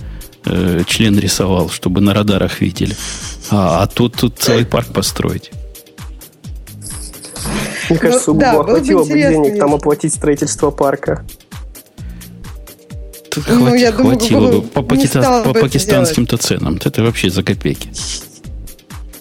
э, 0.45 0.83
член 0.88 1.17
рисовал, 1.19 1.69
чтобы 1.69 2.01
на 2.01 2.13
радарах 2.13 2.61
видели. 2.61 2.95
А, 3.49 3.83
а 3.83 3.88
тут, 3.88 4.15
тут 4.15 4.39
целый 4.39 4.65
парк 4.65 4.88
построить. 4.88 5.51
Мне 7.89 7.99
кажется, 7.99 8.31
ну, 8.31 8.37
у 8.37 8.39
Google 8.39 8.63
да, 8.63 8.71
хватило 8.71 9.03
бы 9.03 9.13
денег 9.13 9.59
там 9.59 9.73
оплатить 9.73 10.13
строительство 10.13 10.71
парка. 10.71 11.25
Тут 13.31 13.45
ну, 13.49 13.65
хват, 13.67 13.79
я 13.79 13.91
хватило 13.91 14.41
думаю, 14.41 14.61
бы 14.61 14.67
по, 14.67 14.81
пакиста, 14.81 15.43
по 15.43 15.53
пакистанским-то 15.53 16.37
ценам. 16.37 16.79
Это 16.83 17.03
вообще 17.03 17.29
за 17.29 17.43
копейки. 17.43 17.89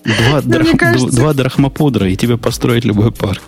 Два, 0.04 0.40
да, 0.40 0.58
драх, 0.58 0.76
кажется... 0.78 1.16
два 1.16 1.34
драхмапудра, 1.34 2.08
и 2.08 2.16
тебе 2.16 2.38
построить 2.38 2.84
любой 2.84 3.12
парк. 3.12 3.42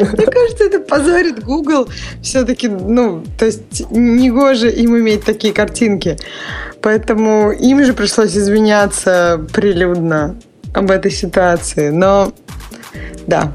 Мне 0.00 0.26
кажется, 0.26 0.64
это 0.64 0.80
позорит 0.80 1.42
Google. 1.42 1.88
Все-таки, 2.22 2.68
ну, 2.68 3.24
то 3.38 3.46
есть, 3.46 3.90
негоже 3.90 4.70
им 4.70 4.96
иметь 4.98 5.24
такие 5.24 5.52
картинки. 5.52 6.16
Поэтому 6.82 7.50
им 7.50 7.84
же 7.84 7.92
пришлось 7.92 8.36
извиняться 8.36 9.44
прилюдно 9.52 10.36
об 10.74 10.90
этой 10.90 11.10
ситуации. 11.10 11.88
Но 11.88 12.32
да, 13.26 13.52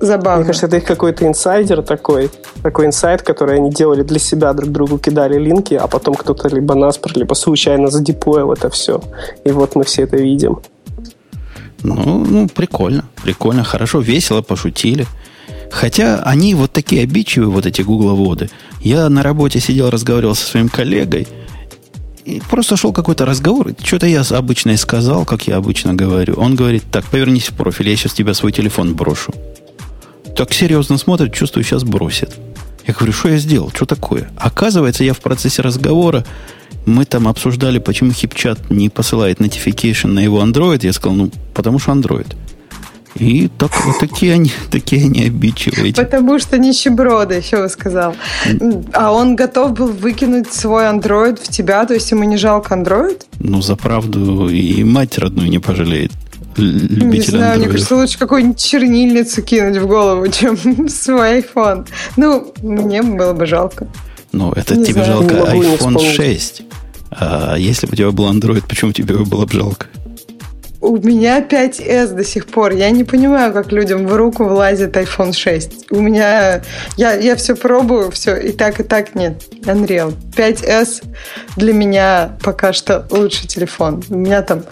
забавно. 0.00 0.38
Мне 0.38 0.46
кажется, 0.46 0.66
это 0.66 0.76
их 0.78 0.84
какой-то 0.84 1.26
инсайдер 1.26 1.82
такой, 1.82 2.30
такой 2.62 2.86
инсайд, 2.86 3.22
который 3.22 3.56
они 3.56 3.70
делали 3.70 4.02
для 4.02 4.18
себя, 4.18 4.52
друг 4.52 4.70
другу 4.70 4.98
кидали 4.98 5.38
линки, 5.38 5.74
а 5.74 5.86
потом 5.86 6.14
кто-то 6.14 6.48
либо 6.48 6.74
наспор, 6.74 7.12
либо 7.14 7.34
случайно 7.34 7.88
задепоил 7.88 8.52
это 8.52 8.70
все. 8.70 9.00
И 9.44 9.50
вот 9.50 9.76
мы 9.76 9.84
все 9.84 10.02
это 10.02 10.16
видим. 10.16 10.60
Ну, 11.82 12.24
ну, 12.24 12.48
прикольно, 12.48 13.04
прикольно, 13.22 13.64
хорошо, 13.64 14.00
весело, 14.00 14.42
пошутили. 14.42 15.06
Хотя 15.70 16.20
они 16.24 16.54
вот 16.54 16.72
такие 16.72 17.04
обидчивые, 17.04 17.48
вот 17.48 17.64
эти 17.64 17.82
гугловоды. 17.82 18.50
Я 18.80 19.08
на 19.08 19.22
работе 19.22 19.60
сидел, 19.60 19.88
разговаривал 19.88 20.34
со 20.34 20.44
своим 20.44 20.68
коллегой, 20.68 21.28
и 22.24 22.40
просто 22.50 22.76
шел 22.76 22.92
какой-то 22.92 23.24
разговор. 23.24 23.72
Что-то 23.82 24.06
я 24.06 24.22
обычно 24.30 24.76
сказал, 24.76 25.24
как 25.24 25.46
я 25.46 25.56
обычно 25.56 25.94
говорю. 25.94 26.34
Он 26.34 26.54
говорит, 26.54 26.84
так, 26.90 27.04
повернись 27.06 27.48
в 27.50 27.54
профиль, 27.54 27.88
я 27.88 27.96
сейчас 27.96 28.12
тебя 28.12 28.34
свой 28.34 28.52
телефон 28.52 28.94
брошу. 28.94 29.32
Так 30.36 30.52
серьезно 30.52 30.98
смотрит, 30.98 31.34
чувствую, 31.34 31.64
сейчас 31.64 31.84
бросит. 31.84 32.34
Я 32.86 32.94
говорю, 32.94 33.12
что 33.12 33.28
я 33.28 33.38
сделал, 33.38 33.70
что 33.74 33.86
такое? 33.86 34.30
Оказывается, 34.36 35.04
я 35.04 35.12
в 35.12 35.20
процессе 35.20 35.62
разговора, 35.62 36.24
мы 36.86 37.04
там 37.04 37.28
обсуждали, 37.28 37.78
почему 37.78 38.10
HipChat 38.10 38.58
не 38.70 38.88
посылает 38.88 39.40
notification 39.40 40.08
на 40.08 40.20
его 40.20 40.42
Android. 40.42 40.80
Я 40.82 40.92
сказал, 40.92 41.16
ну, 41.16 41.30
потому 41.54 41.78
что 41.78 41.92
Android. 41.92 42.34
И 43.16 43.48
так, 43.58 43.70
вот 43.84 43.98
такие 43.98 44.34
они, 44.34 44.52
такие 44.70 45.04
они 45.06 45.24
обидчивые. 45.24 45.94
Потому 45.94 46.38
что 46.38 46.58
нищеброды, 46.58 47.34
еще 47.34 47.62
вы 47.62 47.68
сказал. 47.68 48.14
А 48.92 49.12
он 49.12 49.36
готов 49.36 49.72
был 49.72 49.88
выкинуть 49.88 50.52
свой 50.52 50.88
андроид 50.88 51.38
в 51.38 51.48
тебя, 51.48 51.84
то 51.86 51.94
есть 51.94 52.10
ему 52.10 52.24
не 52.24 52.36
жалко 52.36 52.74
андроид? 52.74 53.26
Ну, 53.38 53.62
за 53.62 53.76
правду 53.76 54.48
и 54.48 54.84
мать 54.84 55.18
родную 55.18 55.48
не 55.50 55.58
пожалеет. 55.58 56.12
Любитель 56.56 57.10
не 57.10 57.20
знаю, 57.20 57.34
андроидов. 57.54 57.58
мне 57.58 57.72
кажется, 57.72 57.96
лучше 57.96 58.18
какую-нибудь 58.18 58.58
чернильницу 58.58 59.42
кинуть 59.42 59.76
в 59.76 59.86
голову, 59.86 60.28
чем 60.32 60.88
свой 60.88 61.40
iPhone. 61.40 61.86
Ну, 62.16 62.52
мне 62.62 63.02
было 63.02 63.32
бы 63.32 63.46
жалко. 63.46 63.88
Ну, 64.32 64.52
это 64.52 64.76
не 64.76 64.84
тебе 64.84 65.04
знаю. 65.04 65.28
жалко 65.28 65.34
iPhone 65.34 65.98
6. 65.98 66.62
А 67.12 67.56
если 67.56 67.86
бы 67.86 67.92
у 67.92 67.96
тебя 67.96 68.10
был 68.12 68.30
Android, 68.32 68.64
почему 68.68 68.92
тебе 68.92 69.14
его 69.14 69.24
было 69.24 69.46
бы 69.46 69.52
жалко? 69.52 69.86
У 70.80 70.96
меня 70.96 71.40
5S 71.40 72.14
до 72.14 72.24
сих 72.24 72.46
пор. 72.46 72.72
Я 72.72 72.90
не 72.90 73.04
понимаю, 73.04 73.52
как 73.52 73.70
людям 73.70 74.06
в 74.06 74.16
руку 74.16 74.44
влазит 74.44 74.96
iPhone 74.96 75.32
6. 75.32 75.86
У 75.90 76.00
меня... 76.00 76.62
Я, 76.96 77.14
я 77.14 77.36
все 77.36 77.54
пробую, 77.54 78.10
все 78.10 78.36
и 78.36 78.52
так, 78.52 78.80
и 78.80 78.82
так 78.82 79.14
нет. 79.14 79.42
Unreal. 79.64 80.14
5S 80.34 81.04
для 81.56 81.74
меня 81.74 82.38
пока 82.42 82.72
что 82.72 83.06
лучший 83.10 83.46
телефон. 83.46 84.02
У 84.08 84.16
меня 84.16 84.40
там 84.40 84.62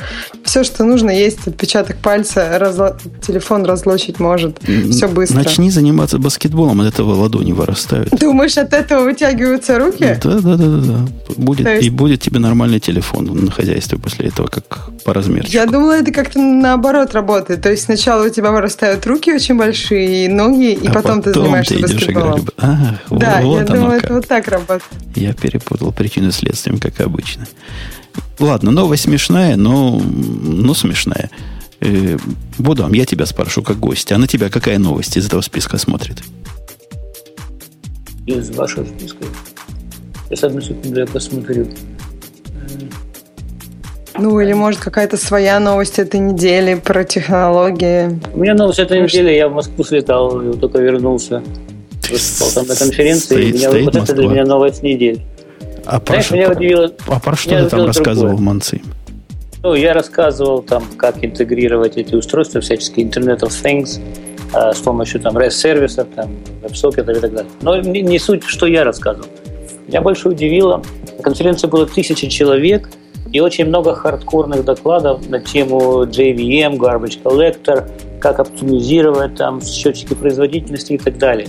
все, 0.45 0.65
что 0.65 0.85
нужно, 0.85 1.11
есть 1.11 1.47
отпечаток 1.47 1.99
пальца, 1.99 2.59
разло... 2.59 2.97
телефон 3.27 3.67
разлочить 3.67 4.19
может. 4.19 4.59
Все 4.91 5.09
быстро. 5.09 5.37
Начни 5.37 5.71
заниматься 5.71 6.19
баскетболом, 6.19 6.81
от 6.81 6.95
этого 6.95 7.15
ладони 7.15 7.53
вырастают. 7.53 8.11
Думаешь, 8.19 8.57
от 8.57 8.73
этого 8.73 9.05
вытягиваются 9.05 9.79
руки? 9.79 10.19
Да, 10.23 10.39
да, 10.39 10.57
да, 10.57 10.57
да. 10.57 10.81
да. 10.81 11.09
Будет, 11.37 11.69
есть... 11.69 11.87
И 11.87 11.91
будет 11.91 12.23
тебе 12.23 12.39
нормальный 12.39 12.81
телефон 12.81 13.27
на 13.27 13.51
хозяйстве 13.51 13.99
после 13.99 14.29
этого, 14.29 14.47
как 14.47 14.91
по 15.05 15.13
размеру. 15.13 15.47
Я 15.49 15.67
думала, 15.67 15.98
это 15.99 16.13
как-то 16.13 16.39
наоборот 16.41 17.15
работает. 17.15 17.63
То 17.63 17.71
есть 17.71 17.85
сначала 17.85 18.27
у 18.27 18.29
тебя 18.29 18.51
вырастают 18.51 19.07
руки 19.07 19.33
очень 19.33 19.57
большие, 19.57 20.27
и 20.27 20.29
ноги, 20.29 20.73
и 20.73 20.87
а 20.87 20.93
потом, 20.93 21.23
потом 21.23 21.23
ты 21.23 21.33
занимаешься 21.33 21.75
ты 21.75 21.83
баскетболом. 21.83 22.41
Играть. 22.41 22.55
А, 22.59 22.99
да, 23.11 23.41
вот 23.43 23.59
я 23.59 23.65
думала, 23.65 23.93
это 23.93 24.15
вот 24.15 24.27
так 24.27 24.49
работает. 24.49 24.85
Я 25.15 25.33
перепутал 25.33 25.93
причину 25.93 26.33
следствием, 26.33 26.79
как 26.79 27.01
обычно. 27.01 27.47
Ладно, 28.39 28.71
новость 28.71 29.05
смешная, 29.05 29.57
но, 29.57 30.01
но 30.01 30.75
смешная. 30.75 31.31
Э, 31.81 32.17
Будам, 32.59 32.93
я 32.93 33.05
тебя 33.05 33.27
спрошу 33.27 33.63
как 33.63 33.79
гость. 33.79 34.13
А 34.13 34.19
на 34.19 34.27
тебя 34.27 34.49
какая 34.49 34.79
новость 34.79 35.17
из 35.17 35.27
этого 35.27 35.41
списка 35.41 35.79
смотрит? 35.79 36.23
Из 38.27 38.51
вашего 38.51 38.85
списка? 38.85 39.25
Сейчас 40.29 40.45
одну 40.45 40.61
секунду 40.61 41.01
я 41.01 41.07
посмотрю. 41.07 41.67
Ну, 44.19 44.41
или, 44.41 44.53
может, 44.53 44.81
какая-то 44.81 45.17
своя 45.17 45.61
новость 45.61 45.99
этой 45.99 46.19
недели 46.19 46.75
про 46.75 47.05
технологии. 47.05 48.21
У 48.35 48.41
меня 48.41 48.55
новость 48.55 48.81
этой 48.81 49.03
недели. 49.03 49.31
Я 49.31 49.49
в 49.49 49.55
Москву 49.55 49.85
слетал, 49.85 50.41
только 50.55 50.79
вернулся. 50.79 51.43
Выступал 52.11 52.53
там 52.53 52.67
на 52.67 52.77
конференции. 52.77 53.25
Стоит, 53.25 53.55
меня, 53.55 53.69
стоит 53.69 53.85
вот 53.85 53.95
Москва. 53.95 54.15
это 54.15 54.15
для 54.15 54.29
меня 54.29 54.45
новость 54.45 54.83
недели. 54.83 55.21
А 55.85 56.01
про, 56.01 56.15
Знаешь, 56.15 56.31
меня 56.33 56.51
удивило, 56.51 56.93
а 57.07 57.21
про 57.21 57.37
что 57.37 57.63
ты 57.63 57.69
там 57.69 57.87
рассказывал 57.87 58.37
в 58.37 58.41
Манцы? 58.41 58.83
Ну, 59.63 59.75
я 59.75 59.95
рассказывал 59.95 60.63
там, 60.63 60.85
как 60.97 61.25
интегрировать 61.25 61.97
эти 61.97 62.15
устройства, 62.15 62.61
всяческие 62.61 63.07
Internet 63.07 63.41
of 63.41 63.51
Things, 63.51 64.01
э, 64.55 64.73
с 64.73 64.79
помощью 64.79 65.21
там 65.21 65.37
REST-сервисов, 65.37 66.09
там, 66.15 66.31
веб-сокетов 66.63 67.17
и 67.17 67.21
так 67.21 67.33
далее. 67.33 67.51
Но 67.63 67.81
не, 67.81 68.03
не 68.03 68.19
суть, 68.19 68.45
что 68.45 68.67
я 68.67 68.85
рассказывал. 68.85 69.29
Меня 69.87 70.03
больше 70.03 70.29
удивило, 70.29 70.83
на 71.17 71.23
конференции 71.23 71.67
было 71.67 71.87
тысяча 71.87 72.29
человек, 72.29 72.91
и 73.33 73.41
очень 73.41 73.67
много 73.67 73.95
хардкорных 73.95 74.65
докладов 74.65 75.29
на 75.29 75.41
тему 75.41 76.05
JVM, 76.05 76.79
Garbage 76.79 77.23
Collector, 77.23 77.91
как 78.21 78.41
оптимизировать 78.41 79.37
там 79.37 79.61
счетчики 79.63 80.15
производительности 80.15 80.95
и 80.95 80.99
так 80.99 81.19
далее. 81.19 81.49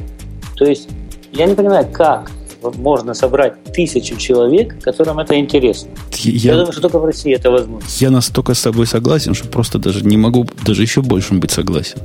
То 0.57 0.65
есть 0.65 0.89
я 1.31 1.45
не 1.45 1.55
понимаю, 1.55 1.87
как 1.91 2.31
можно 2.61 3.13
собрать 3.13 3.63
тысячу 3.73 4.17
человек, 4.17 4.81
которым 4.81 5.19
это 5.19 5.37
интересно. 5.39 5.89
Я, 6.17 6.51
я 6.51 6.57
думаю, 6.57 6.73
что 6.73 6.81
только 6.81 6.99
в 6.99 7.05
России 7.05 7.33
это 7.33 7.51
возможно. 7.51 7.87
Я 7.99 8.09
настолько 8.09 8.53
с 8.53 8.61
тобой 8.61 8.85
согласен, 8.85 9.33
что 9.33 9.47
просто 9.47 9.79
даже 9.79 10.03
не 10.03 10.17
могу 10.17 10.45
даже 10.65 10.81
еще 10.81 11.01
больше 11.01 11.33
быть 11.35 11.51
согласен. 11.51 11.99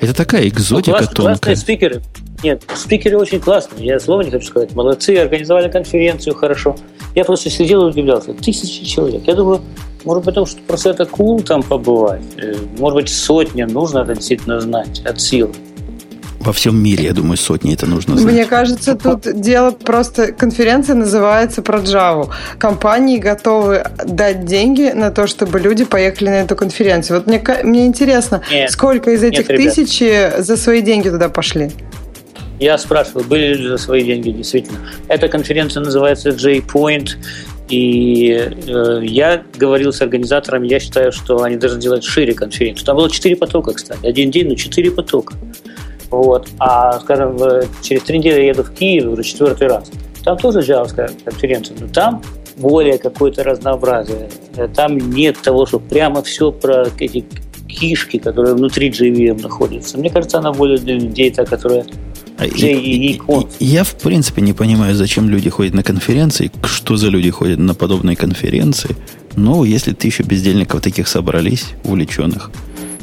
Это 0.00 0.14
такая 0.14 0.46
экзотика 0.46 0.90
ну, 0.90 0.96
класс, 0.98 1.08
тонкая. 1.08 1.34
Классные 1.34 1.56
спикеры. 1.56 2.02
Нет, 2.42 2.62
спикеры 2.74 3.18
очень 3.18 3.40
классные. 3.40 3.84
Я 3.84 3.98
слова 3.98 4.22
не 4.22 4.30
хочу 4.30 4.46
сказать. 4.46 4.72
Молодцы, 4.74 5.16
организовали 5.16 5.68
конференцию 5.68 6.34
хорошо. 6.34 6.76
Я 7.14 7.24
просто 7.24 7.50
сидел 7.50 7.86
и 7.86 7.90
удивлялся. 7.90 8.32
Тысячи 8.32 8.84
человек. 8.84 9.22
Я 9.26 9.34
думаю, 9.34 9.60
может 10.04 10.24
быть, 10.24 10.26
потому 10.26 10.46
что 10.46 10.60
просто 10.62 10.90
это 10.90 11.04
кул 11.04 11.42
там 11.42 11.62
побывать. 11.62 12.22
Э, 12.36 12.54
может 12.78 12.96
быть, 12.96 13.08
сотни 13.08 13.64
нужно 13.64 14.00
это 14.00 14.14
действительно 14.14 14.60
знать 14.60 15.00
от 15.04 15.20
силы. 15.20 15.52
Во 16.40 16.52
всем 16.52 16.80
мире, 16.80 17.04
я 17.04 17.12
думаю, 17.12 17.36
сотни 17.36 17.74
это 17.74 17.86
нужно 17.86 18.16
знать. 18.16 18.32
Мне 18.32 18.44
кажется, 18.46 18.94
тут 18.94 19.40
дело 19.40 19.72
просто... 19.72 20.32
Конференция 20.32 20.94
называется 20.94 21.62
про 21.62 21.78
Java. 21.80 22.28
Компании 22.58 23.18
готовы 23.18 23.84
дать 24.04 24.44
деньги 24.44 24.92
на 24.94 25.10
то, 25.10 25.26
чтобы 25.26 25.58
люди 25.58 25.84
поехали 25.84 26.28
на 26.28 26.40
эту 26.40 26.54
конференцию. 26.54 27.18
Вот 27.18 27.26
мне, 27.26 27.42
мне 27.64 27.86
интересно, 27.86 28.42
нет, 28.52 28.70
сколько 28.70 29.10
из 29.10 29.22
этих 29.22 29.48
нет, 29.48 29.58
тысяч 29.58 29.98
за 30.38 30.56
свои 30.56 30.80
деньги 30.80 31.08
туда 31.08 31.28
пошли? 31.28 31.72
Я 32.60 32.78
спрашивал, 32.78 33.22
были 33.22 33.54
ли 33.54 33.68
за 33.68 33.78
свои 33.78 34.04
деньги, 34.04 34.30
действительно. 34.30 34.78
Эта 35.08 35.28
конференция 35.28 35.82
называется 35.82 36.30
J-Point, 36.30 37.10
и 37.68 38.30
э, 38.66 39.00
я 39.02 39.42
говорил 39.56 39.92
с 39.92 40.00
организаторами, 40.00 40.66
я 40.68 40.80
считаю, 40.80 41.12
что 41.12 41.42
они 41.42 41.56
должны 41.56 41.80
делать 41.80 42.02
шире 42.02 42.34
конференцию. 42.34 42.86
Там 42.86 42.96
было 42.96 43.10
четыре 43.10 43.36
потока, 43.36 43.74
кстати. 43.74 44.04
Один 44.06 44.30
день, 44.30 44.48
но 44.48 44.54
четыре 44.54 44.90
потока. 44.90 45.34
Вот. 46.10 46.48
А, 46.58 46.98
скажем, 47.00 47.38
через 47.82 48.02
три 48.02 48.18
недели 48.18 48.40
я 48.40 48.48
еду 48.48 48.62
в 48.62 48.70
Киев 48.70 49.06
уже 49.06 49.22
четвертый 49.22 49.68
раз. 49.68 49.90
Там 50.24 50.36
тоже 50.38 50.60
джавская 50.60 51.10
конференция, 51.24 51.76
но 51.80 51.88
там 51.88 52.22
более 52.56 52.98
какое-то 52.98 53.44
разнообразие. 53.44 54.28
Там 54.74 54.98
нет 54.98 55.38
того, 55.42 55.66
что 55.66 55.78
прямо 55.78 56.22
все 56.22 56.50
про 56.50 56.86
эти 56.98 57.24
кишки, 57.68 58.18
которые 58.18 58.54
внутри 58.54 58.90
JVM 58.90 59.42
находятся. 59.42 59.98
Мне 59.98 60.10
кажется, 60.10 60.38
она 60.38 60.52
более 60.52 60.78
для 60.78 60.94
людей, 60.94 61.30
та, 61.30 61.44
которая 61.44 61.84
JEE 62.38 63.48
Я, 63.58 63.84
в 63.84 63.94
принципе, 63.96 64.42
не 64.42 64.52
понимаю, 64.52 64.94
зачем 64.94 65.28
люди 65.28 65.50
ходят 65.50 65.74
на 65.74 65.82
конференции, 65.82 66.50
что 66.64 66.96
за 66.96 67.08
люди 67.08 67.30
ходят 67.30 67.58
на 67.58 67.74
подобные 67.74 68.16
конференции. 68.16 68.96
Но 69.36 69.64
если 69.64 69.92
ты 69.92 70.08
еще 70.08 70.22
бездельников 70.22 70.80
таких 70.80 71.08
собрались, 71.08 71.66
увлеченных 71.84 72.50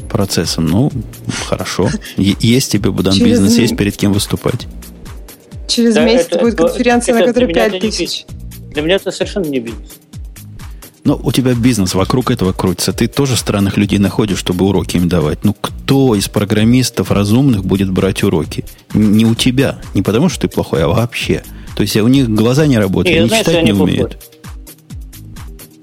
процессом, 0.06 0.66
ну, 0.66 0.90
хорошо. 1.46 1.90
Есть 2.16 2.72
тебе 2.72 2.90
Будан 2.90 3.18
бизнес, 3.18 3.58
есть 3.58 3.76
перед 3.76 3.96
кем 3.96 4.12
выступать. 4.12 4.66
Через 5.68 5.94
да, 5.94 6.04
месяц 6.04 6.28
это, 6.30 6.38
будет 6.40 6.56
конференция, 6.56 7.14
это, 7.14 7.26
на 7.26 7.32
которой 7.32 7.52
5 7.52 7.80
тысяч. 7.80 8.24
Для 8.72 8.82
меня 8.82 8.96
это 8.96 9.10
совершенно 9.10 9.46
не 9.46 9.60
бизнес. 9.60 9.98
Но 11.04 11.20
у 11.22 11.30
тебя 11.30 11.54
бизнес 11.54 11.94
вокруг 11.94 12.32
этого 12.32 12.52
крутится. 12.52 12.92
Ты 12.92 13.06
тоже 13.06 13.36
странных 13.36 13.76
людей 13.76 13.98
находишь, 14.00 14.38
чтобы 14.38 14.66
уроки 14.66 14.96
им 14.96 15.08
давать. 15.08 15.44
Ну, 15.44 15.54
кто 15.54 16.16
из 16.16 16.28
программистов 16.28 17.12
разумных 17.12 17.64
будет 17.64 17.90
брать 17.90 18.24
уроки? 18.24 18.64
Не 18.92 19.24
у 19.24 19.36
тебя. 19.36 19.78
Не 19.94 20.02
потому, 20.02 20.28
что 20.28 20.42
ты 20.42 20.48
плохой, 20.48 20.82
а 20.82 20.88
вообще. 20.88 21.44
То 21.76 21.82
есть 21.82 21.96
у 21.96 22.08
них 22.08 22.28
глаза 22.28 22.66
не 22.66 22.76
работают, 22.76 23.18
они 23.18 23.28
читать 23.28 23.64
не 23.64 23.72
умеют. 23.72 24.18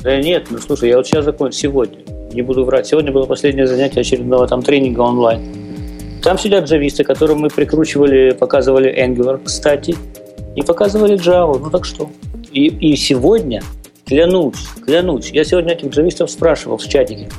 Да 0.02 0.20
нет, 0.20 0.48
ну 0.50 0.58
слушай, 0.60 0.90
я 0.90 0.98
вот 0.98 1.08
сейчас 1.08 1.24
закончил 1.24 1.58
сегодня. 1.58 2.00
Не 2.34 2.42
буду 2.42 2.66
врать. 2.66 2.88
Сегодня 2.88 3.12
было 3.12 3.26
последнее 3.26 3.68
занятие 3.68 4.02
очередного 4.02 4.48
там 4.48 4.62
тренинга 4.62 5.02
онлайн. 5.02 5.42
Там 6.22 6.38
сидят 6.38 6.66
джависты, 6.66 7.04
которым 7.04 7.40
мы 7.40 7.50
прикручивали, 7.50 8.32
показывали 8.32 8.94
Angular, 8.94 9.42
кстати, 9.44 9.96
и 10.56 10.62
показывали 10.62 11.16
Java. 11.16 11.60
Ну 11.60 11.70
так 11.70 11.86
что? 11.86 12.10
И, 12.52 12.68
и 12.68 12.96
сегодня 12.96 13.62
Клянусь, 14.06 14.68
клянусь. 14.86 15.32
Я 15.32 15.46
сегодня 15.46 15.74
этих 15.74 15.90
джавистов 15.90 16.30
спрашивал 16.30 16.78
в 16.78 16.88
чатике. 16.88 17.30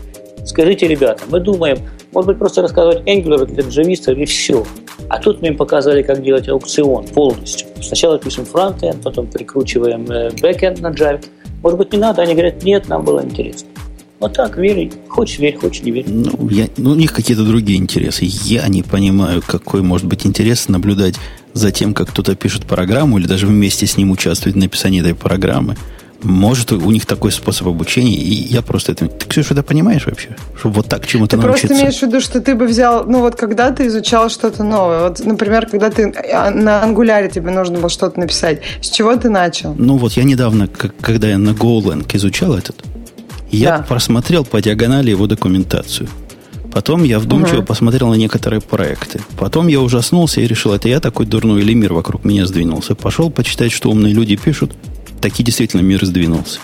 Скажите, 0.47 0.89
ребята, 0.89 1.23
мы 1.29 1.41
думаем, 1.41 1.79
может 2.13 2.29
быть, 2.29 2.39
просто 2.39 2.63
рассказывать 2.63 3.07
Angular 3.07 3.45
для 3.45 3.63
джавистов 3.63 4.17
и 4.17 4.25
все. 4.25 4.65
А 5.09 5.21
тут 5.21 5.43
мы 5.43 5.49
им 5.49 5.57
показали, 5.57 6.03
как 6.03 6.23
делать 6.23 6.49
аукцион 6.49 7.07
полностью. 7.09 7.69
Сначала 7.83 8.19
пишем 8.19 8.47
фронтенд, 8.47 9.03
потом 9.03 9.27
прикручиваем 9.27 10.11
э, 10.11 10.31
бэкенд 10.41 10.81
на 10.81 10.91
Java. 10.91 11.23
Может 11.63 11.79
быть, 11.79 11.93
не 11.93 11.99
надо? 11.99 12.23
Они 12.23 12.33
говорят, 12.33 12.63
нет, 12.63 12.89
нам 12.89 13.05
было 13.05 13.23
интересно. 13.23 13.69
Вот 14.21 14.33
так, 14.33 14.57
верь. 14.57 14.91
Хочешь 15.09 15.39
верь, 15.39 15.57
хочешь 15.57 15.83
не 15.83 15.91
верь. 15.91 16.05
Ну, 16.09 16.49
я, 16.49 16.69
ну, 16.77 16.93
у 16.93 16.95
них 16.95 17.13
какие-то 17.13 17.45
другие 17.45 17.79
интересы. 17.79 18.27
Я 18.27 18.67
не 18.69 18.83
понимаю, 18.83 19.43
какой 19.47 19.83
может 19.83 20.07
быть 20.07 20.25
интерес 20.25 20.69
наблюдать 20.69 21.17
за 21.53 21.71
тем, 21.71 21.95
как 21.95 22.11
кто-то 22.11 22.35
пишет 22.35 22.65
программу 22.65 23.19
или 23.19 23.27
даже 23.27 23.47
вместе 23.47 23.87
с 23.87 23.97
ним 23.97 24.11
участвует 24.11 24.57
в 24.57 24.59
написании 24.59 25.01
этой 25.01 25.15
программы. 25.15 25.77
Может, 26.23 26.73
у 26.73 26.91
них 26.91 27.05
такой 27.05 27.33
способ 27.33 27.69
обучения, 27.69 28.15
и 28.15 28.33
я 28.33 28.63
просто 28.63 28.93
это... 28.93 29.09
Ты, 29.09 29.29
Ксюша, 29.29 29.53
это 29.53 29.63
понимаешь 29.63 30.07
вообще? 30.07 30.35
Что 30.59 30.71
вот 30.71 30.89
так 30.89 31.07
чему-то 31.07 31.37
Ты 31.37 31.43
научиться? 31.43 31.67
просто 31.67 31.83
имеешь 31.83 31.99
в 31.99 32.03
виду, 32.03 32.21
что 32.23 32.41
ты 32.41 32.55
бы 32.55 32.67
взял... 32.67 33.05
Ну, 33.07 33.21
вот 33.21 33.37
когда 33.37 33.73
ты 33.73 33.89
изучал 33.89 34.31
что-то 34.31 34.65
новое, 34.65 35.09
вот, 35.09 35.23
например, 35.23 35.67
когда 35.67 35.91
ты 35.91 36.15
а, 36.33 36.51
на 36.51 36.83
ангуляре 36.83 37.29
тебе 37.29 37.51
нужно 37.51 37.79
было 37.79 37.91
что-то 37.91 38.19
написать, 38.19 38.63
с 38.81 38.89
чего 38.89 39.15
ты 39.17 39.29
начал? 39.29 39.75
Ну, 39.77 39.99
вот 39.99 40.13
я 40.15 40.25
недавно, 40.25 40.67
когда 40.67 41.29
я 41.29 41.37
на 41.37 41.51
GoLang 41.51 42.07
изучал 42.15 42.55
этот, 42.57 42.83
я 43.55 43.79
да. 43.79 43.83
просмотрел 43.83 44.45
по 44.45 44.61
диагонали 44.61 45.11
его 45.11 45.27
документацию. 45.27 46.09
Потом 46.73 47.05
я 47.05 47.21
вдумчиво 47.21 47.59
угу. 47.59 47.67
посмотрел 47.67 48.09
на 48.09 48.15
некоторые 48.15 48.61
проекты. 48.61 49.21
Потом 49.39 49.69
я 49.69 49.81
ужаснулся 49.81 50.41
и 50.41 50.47
решил, 50.47 50.73
это 50.73 50.89
я 50.89 50.99
такой 50.99 51.25
дурной 51.25 51.63
или 51.63 51.73
мир 51.73 51.93
вокруг 51.93 52.25
меня 52.25 52.47
сдвинулся. 52.47 52.97
Пошел 52.97 53.31
почитать, 53.31 53.71
что 53.71 53.91
умные 53.91 54.13
люди 54.13 54.35
пишут 54.37 54.73
таки 55.21 55.43
действительно 55.43 55.83
мир 55.83 56.05
сдвинулся. 56.05 56.59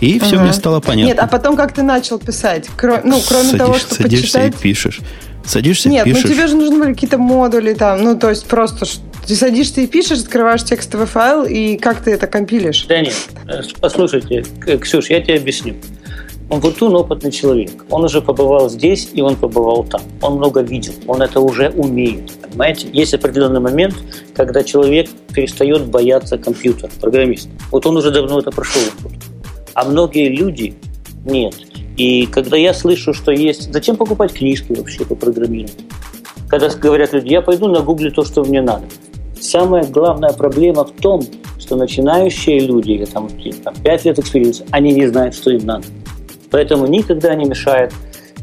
И 0.00 0.18
все 0.18 0.36
угу. 0.36 0.44
мне 0.44 0.52
стало 0.52 0.80
понятно. 0.80 1.08
Нет, 1.08 1.18
а 1.18 1.26
потом 1.26 1.56
как 1.56 1.74
ты 1.74 1.82
начал 1.82 2.18
писать? 2.18 2.68
Кро... 2.76 3.00
Ну, 3.04 3.20
кроме 3.26 3.50
Садишь, 3.50 3.58
того, 3.58 3.74
что 3.74 3.94
Садишься 3.94 4.38
почитать... 4.38 4.54
и 4.54 4.62
пишешь. 4.62 5.00
Садишься 5.44 5.88
Нет, 5.88 6.06
и 6.06 6.10
пишешь. 6.10 6.24
ну 6.24 6.34
тебе 6.34 6.46
же 6.46 6.56
нужны 6.56 6.78
были 6.78 6.94
какие-то 6.94 7.18
модули 7.18 7.74
там, 7.74 8.02
ну, 8.02 8.16
то 8.16 8.30
есть 8.30 8.46
просто 8.46 8.86
ты 9.26 9.34
садишься 9.34 9.80
и 9.80 9.86
пишешь, 9.86 10.20
открываешь 10.20 10.64
текстовый 10.64 11.06
файл, 11.06 11.44
и 11.44 11.76
как 11.76 12.02
ты 12.02 12.12
это 12.12 12.26
компилишь? 12.26 12.86
Да 12.88 13.00
нет, 13.00 13.14
э, 13.48 13.62
послушайте, 13.80 14.44
Ксюш, 14.80 15.10
я 15.10 15.20
тебе 15.20 15.36
объясню. 15.36 15.76
Он 16.50 16.60
опытный 16.96 17.30
человек. 17.30 17.86
Он 17.90 18.04
уже 18.04 18.20
побывал 18.20 18.68
здесь, 18.68 19.08
и 19.12 19.22
он 19.22 19.36
побывал 19.36 19.84
там. 19.84 20.00
Он 20.20 20.34
много 20.34 20.62
видел, 20.62 20.92
он 21.06 21.22
это 21.22 21.40
уже 21.40 21.70
умеет. 21.70 22.32
Понимаете? 22.42 22.88
Есть 22.92 23.14
определенный 23.14 23.60
момент, 23.60 23.94
когда 24.34 24.64
человек 24.64 25.08
перестает 25.32 25.86
бояться 25.86 26.38
компьютера, 26.38 26.90
программист. 27.00 27.48
Вот 27.70 27.86
он 27.86 27.96
уже 27.96 28.10
давно 28.10 28.40
это 28.40 28.50
прошел. 28.50 28.82
А 29.74 29.84
многие 29.84 30.28
люди 30.28 30.74
нет. 31.24 31.54
И 31.96 32.26
когда 32.26 32.56
я 32.56 32.74
слышу, 32.74 33.14
что 33.14 33.30
есть... 33.30 33.72
Зачем 33.72 33.96
покупать 33.96 34.32
книжки 34.32 34.72
вообще 34.72 35.04
по 35.04 35.14
программированию? 35.14 35.86
Когда 36.48 36.68
говорят 36.68 37.12
люди, 37.12 37.28
я 37.28 37.42
пойду 37.42 37.68
нагуглю 37.68 38.10
то, 38.10 38.24
что 38.24 38.42
мне 38.42 38.60
надо. 38.60 38.86
Самая 39.40 39.84
главная 39.84 40.32
проблема 40.32 40.84
в 40.84 40.90
том, 40.90 41.22
что 41.60 41.76
начинающие 41.76 42.58
люди, 42.58 42.90
или 42.90 43.04
там, 43.04 43.28
там 43.62 43.74
5 43.84 44.04
лет 44.04 44.18
experience 44.18 44.56
а, 44.56 44.64
они 44.72 44.92
не 44.92 45.06
знают, 45.06 45.36
что 45.36 45.52
им 45.52 45.64
надо. 45.64 45.84
Поэтому 46.50 46.86
никогда 46.86 47.34
не 47.34 47.44
мешает 47.44 47.92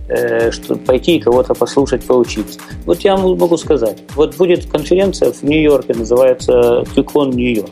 э, 0.08 0.52
что, 0.52 0.76
пойти 0.76 1.18
и 1.18 1.20
кого-то 1.20 1.54
послушать, 1.54 2.06
поучиться. 2.06 2.60
Вот 2.86 3.00
я 3.02 3.18
могу 3.18 3.58
сказать, 3.58 3.98
вот 4.16 4.36
будет 4.38 4.66
конференция 4.66 5.32
в 5.32 5.44
Нью-Йорке, 5.44 5.94
называется 5.94 6.84
QCon 6.96 7.34
Нью-Йорк. 7.36 7.72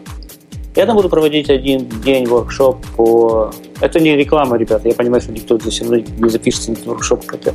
Я 0.76 0.86
там 0.86 0.98
буду 0.98 1.08
проводить 1.08 1.50
один 1.50 1.88
день 2.04 2.28
воркшоп 2.28 2.86
по... 2.98 3.50
Это 3.80 4.02
не 4.02 4.16
реклама, 4.18 4.58
ребята, 4.58 4.90
я 4.90 4.94
понимаю, 4.94 5.22
что 5.22 5.32
никто 5.32 5.58
здесь 5.58 5.82
не 5.82 6.30
запишется 6.30 6.72
на 6.72 6.78
воркшоп 6.86 7.24
это, 7.32 7.54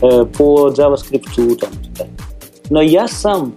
э, 0.00 0.24
по 0.24 0.70
JavaScript. 0.70 1.56
Там, 1.56 1.70
Но 2.70 2.80
я 2.80 3.08
сам, 3.08 3.54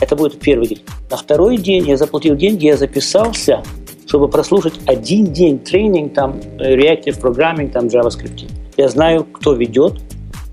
это 0.00 0.16
будет 0.16 0.40
первый 0.40 0.66
день. 0.66 0.82
На 1.10 1.18
второй 1.18 1.58
день 1.58 1.86
я 1.86 1.98
заплатил 1.98 2.36
деньги, 2.36 2.64
я 2.64 2.78
записался 2.78 3.62
чтобы 4.06 4.28
прослушать 4.28 4.74
один 4.86 5.32
день 5.32 5.58
тренинг, 5.58 6.14
там, 6.14 6.40
э, 6.58 6.74
Reactive 6.74 7.20
Programming, 7.20 7.70
там, 7.70 7.86
JavaScript. 7.86 8.48
Я 8.76 8.88
знаю, 8.88 9.24
кто 9.24 9.54
ведет, 9.54 9.94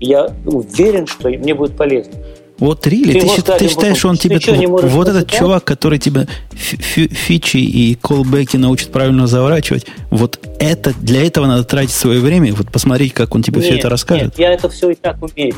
я 0.00 0.32
уверен, 0.46 1.06
что 1.06 1.28
мне 1.28 1.54
будет 1.54 1.76
полезно. 1.76 2.12
Вот 2.58 2.86
Рили, 2.86 3.18
ты, 3.18 3.42
ты, 3.42 3.58
ты 3.58 3.68
считаешь, 3.68 3.98
что 3.98 4.08
он 4.08 4.16
тебе... 4.16 4.38
Вот 4.66 5.08
этот 5.08 5.28
чувак, 5.28 5.64
который 5.64 5.98
тебе 5.98 6.28
фичи 6.54 7.56
и 7.56 7.96
колбеки 7.96 8.56
научит 8.56 8.92
правильно 8.92 9.26
заворачивать, 9.26 9.86
вот 10.10 10.38
это 10.60 10.94
для 11.00 11.26
этого 11.26 11.46
надо 11.46 11.64
тратить 11.64 11.90
свое 11.90 12.20
время, 12.20 12.54
вот 12.54 12.70
посмотреть, 12.70 13.14
как 13.14 13.34
он 13.34 13.42
тебе 13.42 13.56
нет, 13.56 13.64
все 13.64 13.78
это 13.78 13.88
расскажет. 13.90 14.24
Нет, 14.24 14.38
я 14.38 14.52
это 14.52 14.68
все 14.68 14.90
и 14.90 14.94
так 14.94 15.16
умею. 15.20 15.56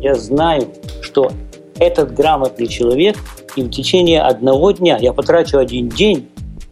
Я 0.00 0.14
знаю, 0.14 0.68
что 1.02 1.30
этот 1.78 2.14
грамотный 2.14 2.68
человек, 2.68 3.18
и 3.54 3.62
в 3.62 3.68
течение 3.68 4.22
одного 4.22 4.70
дня, 4.70 4.96
я 4.98 5.12
потрачу 5.12 5.58
один 5.58 5.90
день, 5.90 6.26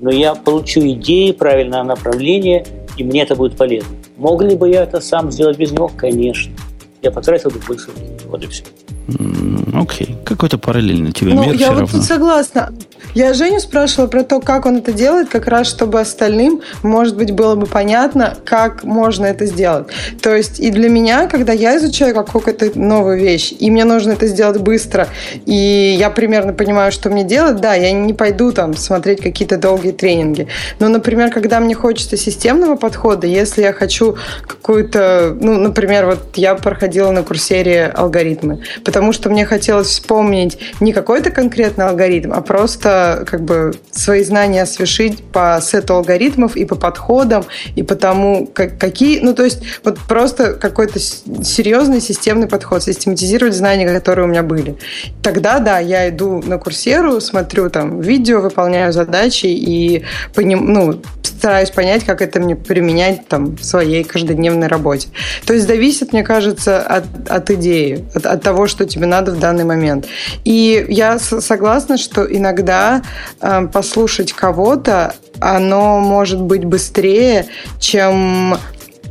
но 0.04 0.10
я 0.10 0.34
получу 0.34 0.80
идеи, 0.80 1.32
правильное 1.32 1.82
направление, 1.82 2.66
и 2.98 3.04
мне 3.04 3.22
это 3.22 3.34
будет 3.34 3.56
полезно. 3.56 3.96
Мог 4.18 4.42
ли 4.42 4.54
бы 4.54 4.68
я 4.68 4.82
это 4.82 5.00
сам 5.00 5.30
сделать 5.30 5.56
без 5.56 5.72
него? 5.72 5.90
Конечно. 5.96 6.52
Я 7.00 7.10
потратил 7.10 7.48
бы 7.48 7.58
больше 7.66 7.90
времени. 7.90 8.18
Вот 8.26 8.44
и 8.44 8.46
все. 8.48 8.64
Окей. 9.08 10.06
Okay. 10.06 10.24
Какой-то 10.24 10.58
параллельный 10.58 11.12
тебе 11.12 11.34
ну, 11.34 11.44
мир 11.44 11.54
я 11.54 11.72
вот 11.72 11.90
тут 11.90 12.02
согласна. 12.04 12.72
Я 13.14 13.32
Женю 13.32 13.60
спрашивала 13.60 14.08
про 14.08 14.24
то, 14.24 14.40
как 14.40 14.66
он 14.66 14.78
это 14.78 14.92
делает, 14.92 15.28
как 15.28 15.46
раз 15.46 15.68
чтобы 15.68 16.00
остальным, 16.00 16.62
может 16.82 17.16
быть, 17.16 17.30
было 17.30 17.54
бы 17.54 17.66
понятно, 17.66 18.36
как 18.44 18.82
можно 18.82 19.26
это 19.26 19.46
сделать. 19.46 19.86
То 20.20 20.34
есть 20.34 20.58
и 20.58 20.70
для 20.70 20.88
меня, 20.88 21.28
когда 21.28 21.52
я 21.52 21.76
изучаю 21.76 22.14
какую-то 22.14 22.76
новую 22.76 23.20
вещь, 23.20 23.52
и 23.56 23.70
мне 23.70 23.84
нужно 23.84 24.12
это 24.12 24.26
сделать 24.26 24.60
быстро, 24.60 25.08
и 25.46 25.96
я 25.98 26.10
примерно 26.10 26.54
понимаю, 26.54 26.90
что 26.90 27.08
мне 27.08 27.22
делать, 27.22 27.60
да, 27.60 27.74
я 27.74 27.92
не 27.92 28.14
пойду 28.14 28.50
там 28.50 28.74
смотреть 28.74 29.20
какие-то 29.20 29.58
долгие 29.58 29.92
тренинги. 29.92 30.48
Но, 30.80 30.88
например, 30.88 31.30
когда 31.30 31.60
мне 31.60 31.74
хочется 31.74 32.16
системного 32.16 32.74
подхода, 32.74 33.26
если 33.26 33.62
я 33.62 33.72
хочу 33.72 34.16
какую-то, 34.42 35.36
ну, 35.40 35.58
например, 35.58 36.06
вот 36.06 36.36
я 36.36 36.54
проходила 36.56 37.12
на 37.12 37.22
курсере 37.22 37.86
алгоритмы, 37.94 38.60
потому 38.94 39.12
что 39.12 39.28
мне 39.28 39.44
хотелось 39.44 39.88
вспомнить 39.88 40.56
не 40.78 40.92
какой-то 40.92 41.32
конкретный 41.32 41.86
алгоритм, 41.86 42.32
а 42.32 42.40
просто 42.42 43.24
как 43.28 43.42
бы 43.42 43.74
свои 43.90 44.22
знания 44.22 44.62
освежить 44.62 45.20
по 45.24 45.58
сету 45.60 45.94
алгоритмов 45.94 46.56
и 46.56 46.64
по 46.64 46.76
подходам, 46.76 47.44
и 47.74 47.82
по 47.82 47.96
тому, 47.96 48.46
как, 48.46 48.78
какие... 48.78 49.18
Ну, 49.18 49.34
то 49.34 49.42
есть 49.42 49.62
вот 49.82 49.98
просто 49.98 50.54
какой-то 50.54 51.00
серьезный 51.00 52.00
системный 52.00 52.46
подход, 52.46 52.84
систематизировать 52.84 53.54
знания, 53.54 53.92
которые 53.92 54.26
у 54.26 54.28
меня 54.28 54.44
были. 54.44 54.76
Тогда, 55.24 55.58
да, 55.58 55.80
я 55.80 56.08
иду 56.08 56.40
на 56.46 56.58
курсеру, 56.58 57.20
смотрю 57.20 57.70
там 57.70 58.00
видео, 58.00 58.40
выполняю 58.40 58.92
задачи 58.92 59.46
и 59.46 60.04
поним, 60.34 60.72
ну, 60.72 61.02
стараюсь 61.44 61.70
понять, 61.70 62.04
как 62.04 62.22
это 62.22 62.40
мне 62.40 62.56
применять 62.56 63.28
там, 63.28 63.56
в 63.56 63.64
своей 63.64 64.02
каждодневной 64.02 64.66
работе. 64.66 65.08
То 65.44 65.52
есть 65.52 65.66
зависит, 65.66 66.14
мне 66.14 66.22
кажется, 66.22 66.80
от, 66.80 67.04
от 67.28 67.50
идеи, 67.50 68.02
от, 68.14 68.24
от 68.24 68.42
того, 68.42 68.66
что 68.66 68.83
тебе 68.86 69.06
надо 69.06 69.32
в 69.32 69.38
данный 69.38 69.64
момент. 69.64 70.06
И 70.44 70.84
я 70.88 71.18
согласна, 71.18 71.96
что 71.96 72.24
иногда 72.24 73.02
э, 73.40 73.66
послушать 73.72 74.32
кого-то, 74.32 75.14
оно 75.40 76.00
может 76.00 76.40
быть 76.40 76.64
быстрее, 76.64 77.46
чем 77.80 78.56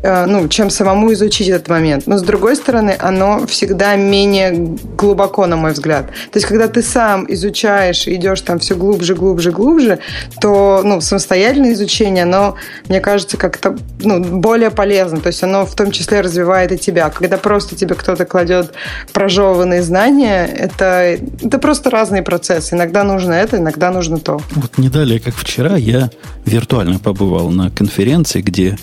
ну, 0.03 0.49
чем 0.49 0.69
самому 0.69 1.13
изучить 1.13 1.47
этот 1.47 1.69
момент. 1.69 2.07
Но, 2.07 2.17
с 2.17 2.23
другой 2.23 2.57
стороны, 2.57 2.95
оно 2.99 3.47
всегда 3.47 3.95
менее 3.95 4.51
глубоко, 4.97 5.47
на 5.47 5.55
мой 5.55 5.71
взгляд. 5.71 6.07
То 6.07 6.37
есть, 6.37 6.45
когда 6.45 6.67
ты 6.67 6.81
сам 6.81 7.25
изучаешь, 7.29 8.07
идешь 8.07 8.41
там 8.41 8.59
все 8.59 8.75
глубже, 8.75 9.15
глубже, 9.15 9.51
глубже, 9.51 9.99
то, 10.41 10.81
ну, 10.83 10.99
самостоятельное 10.99 11.73
изучение, 11.73 12.23
оно, 12.23 12.55
мне 12.89 12.99
кажется, 12.99 13.37
как-то, 13.37 13.77
ну, 13.99 14.21
более 14.21 14.71
полезно. 14.71 15.21
То 15.21 15.27
есть, 15.27 15.41
оно 15.41 15.65
в 15.65 15.73
том 15.73 15.91
числе 15.91 16.19
развивает 16.19 16.73
и 16.73 16.77
тебя. 16.77 17.09
Когда 17.09 17.37
просто 17.37 17.75
тебе 17.75 17.95
кто-то 17.95 18.25
кладет 18.25 18.73
прожеванные 19.13 19.81
знания, 19.81 20.45
это, 20.45 21.17
это 21.41 21.59
просто 21.59 21.89
разные 21.89 22.23
процессы. 22.23 22.75
Иногда 22.75 23.03
нужно 23.03 23.33
это, 23.33 23.57
иногда 23.57 23.89
нужно 23.91 24.19
то. 24.19 24.41
Вот 24.51 24.77
не 24.77 24.89
далее, 24.89 25.21
как 25.21 25.33
вчера, 25.33 25.77
я 25.77 26.09
виртуально 26.45 26.99
побывал 26.99 27.49
на 27.49 27.71
конференции, 27.71 28.41
где 28.41 28.77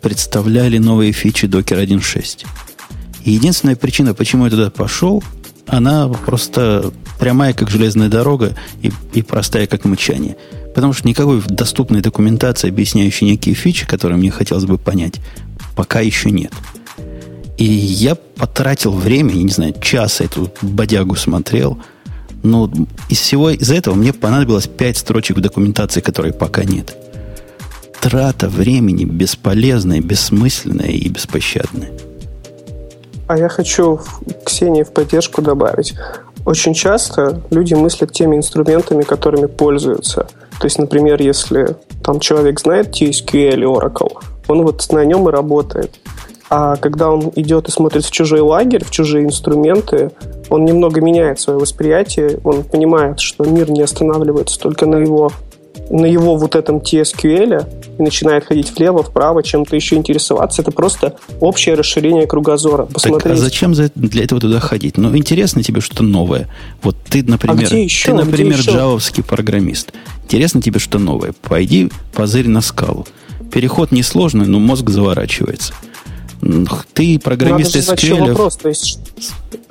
представляли 0.00 0.78
новые 0.78 1.12
фичи 1.12 1.46
Docker 1.46 1.84
1.6. 1.84 2.46
И 3.24 3.32
единственная 3.32 3.76
причина, 3.76 4.14
почему 4.14 4.44
я 4.46 4.50
туда 4.50 4.70
пошел, 4.70 5.22
она 5.66 6.08
просто 6.08 6.92
прямая, 7.18 7.52
как 7.52 7.70
железная 7.70 8.08
дорога, 8.08 8.56
и, 8.82 8.90
и 9.12 9.22
простая, 9.22 9.66
как 9.66 9.84
мычание. 9.84 10.36
Потому 10.74 10.92
что 10.92 11.06
никакой 11.06 11.42
доступной 11.46 12.00
документации, 12.00 12.68
объясняющей 12.68 13.26
некие 13.26 13.54
фичи, 13.54 13.86
которые 13.86 14.18
мне 14.18 14.30
хотелось 14.30 14.64
бы 14.64 14.78
понять, 14.78 15.20
пока 15.76 16.00
еще 16.00 16.30
нет. 16.30 16.52
И 17.58 17.64
я 17.64 18.14
потратил 18.14 18.92
время, 18.92 19.34
я 19.34 19.42
не 19.42 19.50
знаю, 19.50 19.74
час 19.80 20.20
эту 20.20 20.50
бодягу 20.62 21.14
смотрел. 21.14 21.78
Но 22.42 22.72
из 23.10 23.18
всего 23.18 23.50
из 23.50 23.70
этого 23.70 23.94
мне 23.94 24.14
понадобилось 24.14 24.66
5 24.66 24.96
строчек 24.96 25.36
в 25.36 25.40
документации, 25.40 26.00
которой 26.00 26.32
пока 26.32 26.64
нет 26.64 26.96
трата 28.00 28.48
времени 28.48 29.04
бесполезная, 29.04 30.00
бессмысленная 30.00 30.88
и 30.88 31.08
беспощадная. 31.08 31.90
А 33.28 33.38
я 33.38 33.48
хочу 33.48 34.00
Ксении 34.44 34.82
в 34.82 34.90
поддержку 34.90 35.42
добавить. 35.42 35.94
Очень 36.44 36.74
часто 36.74 37.42
люди 37.50 37.74
мыслят 37.74 38.12
теми 38.12 38.36
инструментами, 38.36 39.02
которыми 39.02 39.46
пользуются. 39.46 40.26
То 40.58 40.64
есть, 40.64 40.78
например, 40.78 41.20
если 41.22 41.76
там 42.02 42.18
человек 42.18 42.58
знает 42.60 42.88
TSQL 42.88 43.52
или 43.52 43.66
Oracle, 43.66 44.18
он 44.48 44.62
вот 44.62 44.84
на 44.90 45.04
нем 45.04 45.28
и 45.28 45.32
работает. 45.32 46.00
А 46.48 46.76
когда 46.76 47.10
он 47.10 47.30
идет 47.36 47.68
и 47.68 47.70
смотрит 47.70 48.04
в 48.04 48.10
чужой 48.10 48.40
лагерь, 48.40 48.84
в 48.84 48.90
чужие 48.90 49.24
инструменты, 49.24 50.10
он 50.48 50.64
немного 50.64 51.00
меняет 51.00 51.38
свое 51.38 51.60
восприятие, 51.60 52.40
он 52.42 52.64
понимает, 52.64 53.20
что 53.20 53.44
мир 53.44 53.70
не 53.70 53.82
останавливается 53.82 54.58
только 54.58 54.86
на 54.86 54.96
его 54.96 55.30
на 55.90 56.06
его 56.06 56.36
вот 56.36 56.54
этом 56.54 56.78
TSQL 56.78 57.66
и 57.98 58.02
начинает 58.02 58.46
ходить 58.46 58.72
влево, 58.76 59.02
вправо, 59.02 59.42
чем-то 59.42 59.74
еще 59.74 59.96
интересоваться. 59.96 60.62
Это 60.62 60.70
просто 60.70 61.16
общее 61.40 61.74
расширение 61.74 62.26
кругозора. 62.26 62.86
Посмотреть. 62.86 63.22
Так, 63.24 63.32
а 63.32 63.36
зачем 63.36 63.72
для 63.72 64.24
этого 64.24 64.40
туда 64.40 64.60
ходить? 64.60 64.96
Ну, 64.96 65.14
интересно 65.16 65.62
тебе 65.62 65.80
что-то 65.80 66.04
новое. 66.04 66.48
Вот 66.82 66.96
ты, 67.08 67.24
например, 67.24 67.66
а 67.66 67.68
ты, 67.68 68.14
например, 68.14 68.60
джавовский 68.60 69.24
программист. 69.24 69.92
Интересно 70.24 70.62
тебе 70.62 70.78
что 70.78 70.98
новое? 70.98 71.34
Пойди 71.42 71.90
позырь 72.14 72.48
на 72.48 72.60
скалу. 72.60 73.06
Переход 73.52 73.90
несложный, 73.90 74.46
но 74.46 74.60
мозг 74.60 74.88
заворачивается. 74.90 75.74
Ты 76.94 77.18
программист 77.18 77.76
из 77.76 77.88
вопрос, 77.88 78.56
то 78.56 78.68
есть... 78.68 78.98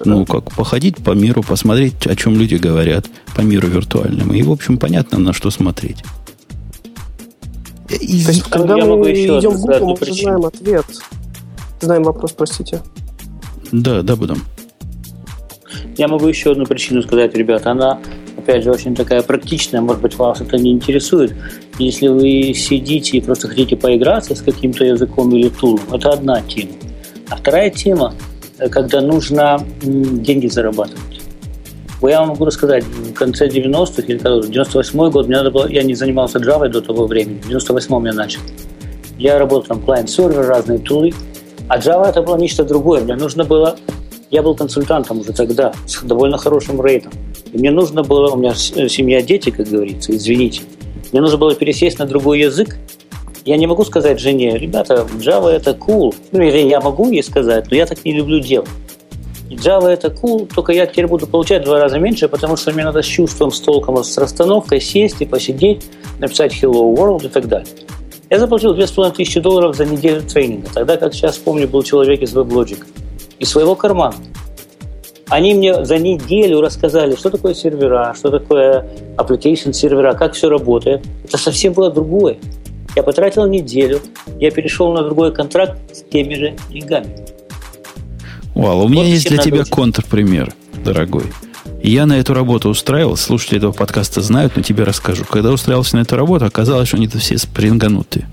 Ну, 0.06 0.26
как 0.26 0.52
походить 0.56 0.98
по 0.98 1.12
миру, 1.12 1.44
посмотреть, 1.44 2.08
о 2.08 2.16
чем 2.16 2.40
люди 2.40 2.56
говорят 2.56 3.06
по 3.36 3.42
миру 3.42 3.68
виртуальному. 3.68 4.34
И, 4.34 4.44
в 4.44 4.52
общем, 4.52 4.78
понятно, 4.78 5.18
на 5.18 5.34
что 5.34 5.50
смотреть. 5.52 6.04
И, 7.90 8.24
то 8.24 8.32
есть, 8.32 8.44
когда 8.44 8.78
я 8.78 8.86
мы 8.86 9.12
идем 9.12 9.52
в 9.52 9.62
Google, 9.62 9.88
мы 9.88 9.94
уже 9.94 10.14
знаем 10.14 10.46
ответ. 10.46 10.86
Знаем 11.82 12.04
вопрос, 12.04 12.34
простите. 12.34 12.82
Да, 13.72 14.02
да, 14.04 14.16
будем. 14.16 14.44
Я 15.98 16.08
могу 16.08 16.28
еще 16.28 16.52
одну 16.52 16.66
причину 16.66 17.02
сказать, 17.02 17.36
ребята. 17.36 17.72
Она 17.72 18.00
опять 18.40 18.64
же, 18.64 18.72
очень 18.72 18.96
такая 18.96 19.22
практичная, 19.22 19.82
может 19.82 20.02
быть, 20.02 20.16
вас 20.16 20.42
это 20.42 20.58
не 20.58 20.72
интересует. 20.72 21.34
Если 21.78 22.08
вы 22.08 22.54
сидите 22.54 23.18
и 23.18 23.22
просто 23.22 23.48
хотите 23.48 23.76
поиграться 23.76 24.36
с 24.36 24.42
каким-то 24.42 24.84
языком 24.84 25.34
или 25.36 25.50
тулом, 25.50 25.82
это 25.94 26.10
одна 26.10 26.42
тема. 26.42 26.74
А 27.30 27.36
вторая 27.36 27.70
тема, 27.70 28.14
э, 28.58 28.70
когда 28.70 29.02
нужно 29.02 29.64
деньги 29.82 30.48
зарабатывать. 30.48 31.22
Я 32.02 32.22
вам 32.22 32.30
могу 32.30 32.46
рассказать, 32.46 32.86
в 32.86 33.14
конце 33.14 33.48
90-х, 33.48 34.04
или 34.08 34.18
98 34.18 35.12
год, 35.12 35.28
мне 35.28 35.36
надо 35.36 35.52
было, 35.52 35.68
я 35.68 35.84
не 35.84 35.96
занимался 35.96 36.40
Java 36.40 36.70
до 36.70 36.82
того 36.82 37.08
времени, 37.08 37.42
в 37.42 37.50
98-м 37.50 38.06
я 38.06 38.14
начал. 38.14 38.42
Я 39.18 39.38
работал 39.38 39.64
там 39.64 39.84
клиент-сервер, 39.84 40.48
разные 40.48 40.80
тулы, 40.80 41.14
а 41.68 41.78
Java 41.78 42.08
это 42.08 42.22
было 42.22 42.38
нечто 42.38 42.64
другое. 42.64 43.02
Мне 43.02 43.16
нужно 43.16 43.44
было, 43.44 43.76
я 44.32 44.42
был 44.42 44.56
консультантом 44.56 45.20
уже 45.20 45.34
тогда, 45.34 45.74
с 45.86 46.02
довольно 46.02 46.38
хорошим 46.38 46.80
рейтом. 46.80 47.12
Мне 47.54 47.72
нужно 47.72 48.04
было, 48.04 48.32
у 48.32 48.38
меня 48.38 48.54
семья, 48.54 49.22
дети, 49.22 49.50
как 49.50 49.68
говорится, 49.68 50.16
извините. 50.16 50.62
Мне 51.12 51.22
нужно 51.22 51.38
было 51.38 51.56
пересесть 51.56 52.00
на 52.00 52.06
другой 52.06 52.42
язык. 52.42 52.78
Я 53.46 53.58
не 53.58 53.66
могу 53.66 53.84
сказать 53.84 54.20
жене, 54.20 54.58
ребята, 54.58 55.08
Java 55.18 55.50
это 55.50 55.72
cool. 55.72 56.14
Ну, 56.32 56.42
или 56.42 56.60
я 56.60 56.82
могу 56.82 57.10
ей 57.10 57.24
сказать, 57.24 57.66
но 57.72 57.78
я 57.78 57.86
так 57.86 58.06
не 58.06 58.14
люблю 58.14 58.40
делать. 58.40 58.70
Java 59.50 59.88
это 59.88 60.10
cool, 60.10 60.48
только 60.54 60.74
я 60.74 60.86
теперь 60.86 61.08
буду 61.08 61.26
получать 61.26 61.64
в 61.64 61.66
два 61.66 61.80
раза 61.80 61.98
меньше, 61.98 62.28
потому 62.28 62.56
что 62.56 62.72
мне 62.72 62.84
надо 62.84 63.02
с 63.02 63.06
чувством, 63.06 63.52
с 63.52 63.60
толком, 63.60 64.04
с 64.04 64.18
расстановкой 64.18 64.80
сесть 64.80 65.22
и 65.22 65.26
посидеть, 65.26 65.86
написать 66.20 66.54
Hello 66.54 66.96
World 66.96 67.26
и 67.26 67.30
так 67.30 67.48
далее. 67.48 67.68
Я 68.30 68.38
заплатил 68.38 68.76
2500 68.76 69.42
долларов 69.42 69.76
за 69.76 69.86
неделю 69.86 70.22
тренинга. 70.22 70.68
Тогда, 70.72 70.98
как 70.98 71.16
сейчас 71.16 71.38
помню, 71.38 71.68
был 71.68 71.82
человек 71.82 72.22
из 72.22 72.36
WebLogic. 72.36 72.84
Из 73.40 73.50
своего 73.50 73.74
кармана. 73.76 74.16
Они 75.30 75.54
мне 75.54 75.86
за 75.86 76.00
неделю 76.00 76.60
рассказали, 76.60 77.16
что 77.16 77.30
такое 77.30 77.54
сервера, 77.54 78.16
что 78.18 78.32
такое 78.32 78.88
application 79.18 79.74
сервера, 79.74 80.14
как 80.16 80.34
все 80.34 80.50
работает. 80.50 81.06
Это 81.24 81.38
совсем 81.38 81.74
было 81.74 81.92
другое. 81.92 82.38
Я 82.96 83.04
потратил 83.04 83.46
неделю, 83.46 84.02
я 84.40 84.50
перешел 84.50 84.92
на 84.92 85.04
другой 85.04 85.32
контракт 85.32 85.78
с 85.94 86.02
теми 86.02 86.34
же 86.34 86.56
деньгами. 86.70 87.16
Вау, 88.56 88.86
у 88.86 88.90
меня 88.90 89.04
вот 89.04 89.10
есть 89.10 89.30
для 89.30 89.38
тебя 89.38 89.64
контрпример, 89.64 90.52
дорогой. 90.84 91.26
Я 91.84 92.08
на 92.08 92.20
эту 92.20 92.34
работу 92.34 92.68
устраивал, 92.68 93.16
слушатели 93.16 93.58
этого 93.58 93.72
подкаста 93.72 94.22
знают, 94.22 94.54
но 94.56 94.64
тебе 94.64 94.84
расскажу. 94.84 95.24
Когда 95.24 95.52
устраивался 95.52 95.96
на 95.96 96.02
эту 96.02 96.16
работу, 96.16 96.46
оказалось, 96.46 96.88
что 96.88 96.98
они-то 96.98 97.20
все 97.20 97.38
спринганутые. 97.38 98.28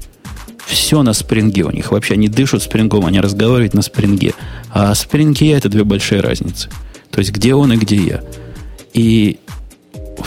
Все 0.64 1.02
на 1.02 1.12
спринге 1.12 1.62
у 1.62 1.70
них. 1.70 1.92
Вообще 1.92 2.14
они 2.14 2.28
дышат 2.28 2.62
спрингом, 2.62 3.06
они 3.06 3.20
разговаривают 3.20 3.74
на 3.74 3.82
спринге. 3.82 4.32
А 4.72 4.94
спринг 4.94 5.42
и 5.42 5.46
я– 5.46 5.56
это 5.58 5.68
две 5.68 5.84
большие 5.84 6.22
разницы. 6.22 6.70
То 7.16 7.20
есть, 7.20 7.32
где 7.32 7.54
он 7.54 7.72
и 7.72 7.76
где 7.76 7.96
я. 7.96 8.24
И, 8.92 9.38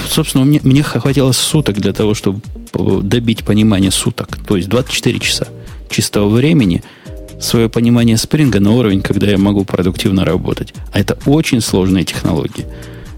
собственно, 0.10 0.44
мне, 0.44 0.60
мне 0.64 0.84
хватило 0.84 1.32
суток 1.32 1.78
для 1.78 1.94
того, 1.94 2.14
чтобы 2.14 2.42
добить 2.74 3.46
понимание 3.46 3.92
суток. 3.92 4.38
То 4.46 4.58
есть, 4.58 4.68
24 4.68 5.20
часа 5.20 5.48
чистого 5.90 6.28
времени– 6.28 6.84
свое 7.40 7.70
понимание 7.70 8.18
спринга 8.18 8.60
на 8.60 8.72
уровень, 8.72 9.02
когда 9.02 9.28
я 9.28 9.38
могу 9.38 9.64
продуктивно 9.64 10.26
работать. 10.26 10.74
А 10.92 11.00
это 11.00 11.18
очень 11.26 11.62
сложные 11.62 12.04
технологии. 12.04 12.66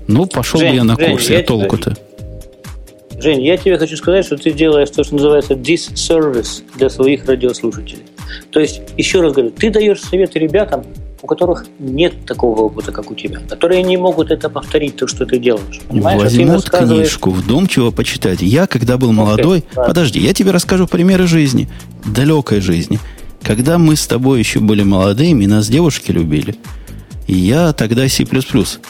Ну, 0.07 0.25
пошел 0.25 0.59
Жень, 0.59 0.69
бы 0.69 0.75
я 0.75 0.83
на 0.83 0.95
Жень, 0.95 1.11
курс, 1.11 1.29
я 1.29 1.41
толку-то. 1.41 1.97
Жень, 3.21 3.43
я 3.43 3.55
тебе 3.57 3.77
хочу 3.77 3.95
сказать, 3.97 4.25
что 4.25 4.35
ты 4.35 4.51
делаешь 4.51 4.89
то, 4.89 5.03
что 5.03 5.13
называется 5.15 5.53
disservice 5.53 6.63
для 6.75 6.89
своих 6.89 7.25
радиослушателей. 7.25 8.03
То 8.49 8.59
есть, 8.59 8.81
еще 8.97 9.21
раз 9.21 9.33
говорю, 9.33 9.51
ты 9.51 9.69
даешь 9.69 10.01
советы 10.01 10.39
ребятам, 10.39 10.83
у 11.21 11.27
которых 11.27 11.65
нет 11.77 12.25
такого 12.25 12.61
опыта, 12.61 12.91
как 12.91 13.11
у 13.11 13.15
тебя, 13.15 13.39
которые 13.47 13.83
не 13.83 13.95
могут 13.95 14.31
это 14.31 14.49
повторить, 14.49 14.95
то, 14.95 15.05
что 15.05 15.25
ты 15.25 15.37
делаешь. 15.37 15.81
Понимаешь? 15.87 16.19
А 16.19 16.23
Возьмут 16.23 16.49
рассказываешь... 16.49 17.09
книжку, 17.09 17.29
вдумчиво 17.29 17.91
почитать. 17.91 18.41
Я, 18.41 18.65
когда 18.65 18.97
был 18.97 19.11
молодой, 19.11 19.59
okay, 19.59 19.85
подожди, 19.85 20.19
я 20.19 20.33
тебе 20.33 20.49
расскажу 20.49 20.87
примеры 20.87 21.27
жизни, 21.27 21.69
далекой 22.03 22.59
жизни. 22.59 22.99
Когда 23.43 23.77
мы 23.77 23.95
с 23.95 24.07
тобой 24.07 24.39
еще 24.39 24.59
были 24.59 24.83
молодыми, 24.83 25.45
нас 25.45 25.67
девушки 25.67 26.11
любили. 26.11 26.55
И 27.31 27.35
я 27.35 27.71
тогда 27.71 28.09
C++ 28.09 28.25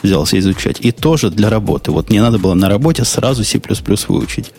взялся 0.02 0.40
изучать. 0.40 0.78
И 0.80 0.92
тоже 0.92 1.30
для 1.30 1.52
работы. 1.52 1.92
Вот 1.92 2.10
мне 2.10 2.22
надо 2.22 2.40
было 2.40 2.56
на 2.56 2.70
работе 2.70 3.06
сразу 3.06 3.44
C++ 3.44 3.62
выучить. 4.08 4.52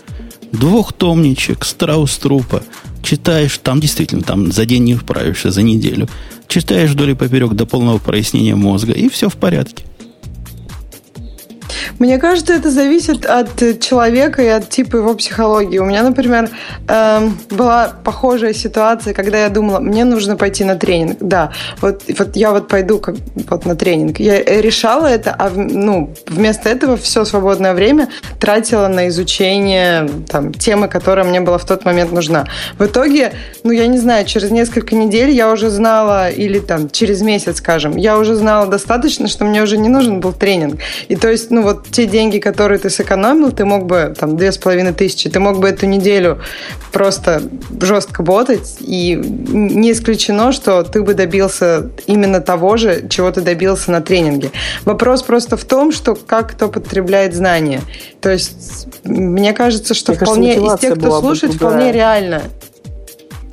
Двухтомничек, 0.52 1.64
страус 1.64 2.16
трупа. 2.16 2.62
Читаешь, 3.02 3.58
там 3.58 3.80
действительно, 3.80 4.22
там 4.22 4.52
за 4.52 4.66
день 4.66 4.84
не 4.84 4.94
вправишься, 4.94 5.50
за 5.50 5.62
неделю. 5.62 6.08
Читаешь 6.46 6.90
вдоль 6.90 7.10
и 7.10 7.14
поперек 7.14 7.54
до 7.54 7.66
полного 7.66 7.98
прояснения 7.98 8.54
мозга, 8.54 8.92
и 8.92 9.08
все 9.08 9.28
в 9.28 9.34
порядке. 9.34 9.84
Мне 11.98 12.18
кажется, 12.18 12.52
это 12.52 12.70
зависит 12.70 13.26
от 13.26 13.80
человека 13.80 14.42
и 14.42 14.46
от 14.46 14.68
типа 14.68 14.96
его 14.96 15.14
психологии. 15.14 15.78
У 15.78 15.84
меня, 15.84 16.02
например, 16.02 16.50
э, 16.88 17.28
была 17.50 17.92
похожая 18.04 18.52
ситуация, 18.52 19.14
когда 19.14 19.42
я 19.42 19.48
думала, 19.48 19.80
мне 19.80 20.04
нужно 20.04 20.36
пойти 20.36 20.64
на 20.64 20.76
тренинг. 20.76 21.18
Да, 21.20 21.52
вот, 21.80 22.02
вот 22.18 22.36
я 22.36 22.52
вот 22.52 22.68
пойду 22.68 22.98
как, 22.98 23.16
вот 23.48 23.66
на 23.66 23.76
тренинг. 23.76 24.20
Я 24.20 24.42
решала 24.42 25.06
это, 25.06 25.34
а 25.38 25.50
ну, 25.54 26.14
вместо 26.28 26.68
этого 26.68 26.96
все 26.96 27.24
свободное 27.24 27.74
время 27.74 28.08
тратила 28.40 28.88
на 28.88 29.08
изучение 29.08 30.08
там, 30.28 30.52
темы, 30.52 30.88
которая 30.88 31.24
мне 31.24 31.40
была 31.40 31.58
в 31.58 31.64
тот 31.64 31.84
момент 31.84 32.12
нужна. 32.12 32.46
В 32.78 32.84
итоге, 32.84 33.32
ну, 33.64 33.72
я 33.72 33.86
не 33.86 33.98
знаю, 33.98 34.26
через 34.26 34.50
несколько 34.50 34.94
недель 34.94 35.30
я 35.30 35.50
уже 35.50 35.70
знала, 35.70 36.30
или 36.30 36.58
там 36.58 36.90
через 36.90 37.22
месяц, 37.22 37.58
скажем, 37.58 37.96
я 37.96 38.18
уже 38.18 38.34
знала 38.34 38.66
достаточно, 38.66 39.28
что 39.28 39.44
мне 39.44 39.62
уже 39.62 39.78
не 39.78 39.88
нужен 39.88 40.20
был 40.20 40.32
тренинг. 40.32 40.80
И 41.08 41.16
то 41.16 41.28
есть, 41.30 41.50
ну, 41.50 41.62
вот 41.62 41.71
те 41.74 42.06
деньги, 42.06 42.38
которые 42.38 42.78
ты 42.78 42.90
сэкономил, 42.90 43.52
ты 43.52 43.64
мог 43.64 43.86
бы, 43.86 44.14
там, 44.18 44.36
две 44.36 44.52
с 44.52 44.58
половиной 44.58 44.92
тысячи, 44.92 45.28
ты 45.30 45.40
мог 45.40 45.58
бы 45.58 45.68
эту 45.68 45.86
неделю 45.86 46.40
просто 46.92 47.42
жестко 47.80 48.22
ботать, 48.22 48.76
и 48.80 49.14
не 49.14 49.92
исключено, 49.92 50.52
что 50.52 50.82
ты 50.82 51.02
бы 51.02 51.14
добился 51.14 51.90
именно 52.06 52.40
того 52.40 52.76
же, 52.76 53.06
чего 53.08 53.30
ты 53.30 53.40
добился 53.40 53.90
на 53.90 54.00
тренинге. 54.00 54.50
Вопрос 54.84 55.22
просто 55.22 55.56
в 55.56 55.64
том, 55.64 55.92
что 55.92 56.14
как 56.14 56.52
кто 56.52 56.68
потребляет 56.68 57.34
знания. 57.34 57.80
То 58.20 58.30
есть, 58.30 58.86
мне 59.04 59.52
кажется, 59.52 59.94
что 59.94 60.12
мне 60.12 60.20
вполне 60.20 60.54
кажется, 60.54 60.74
из 60.74 60.80
тех, 60.80 60.98
кто 60.98 61.20
слушает, 61.20 61.54
вполне 61.54 61.92
реально. 61.92 62.42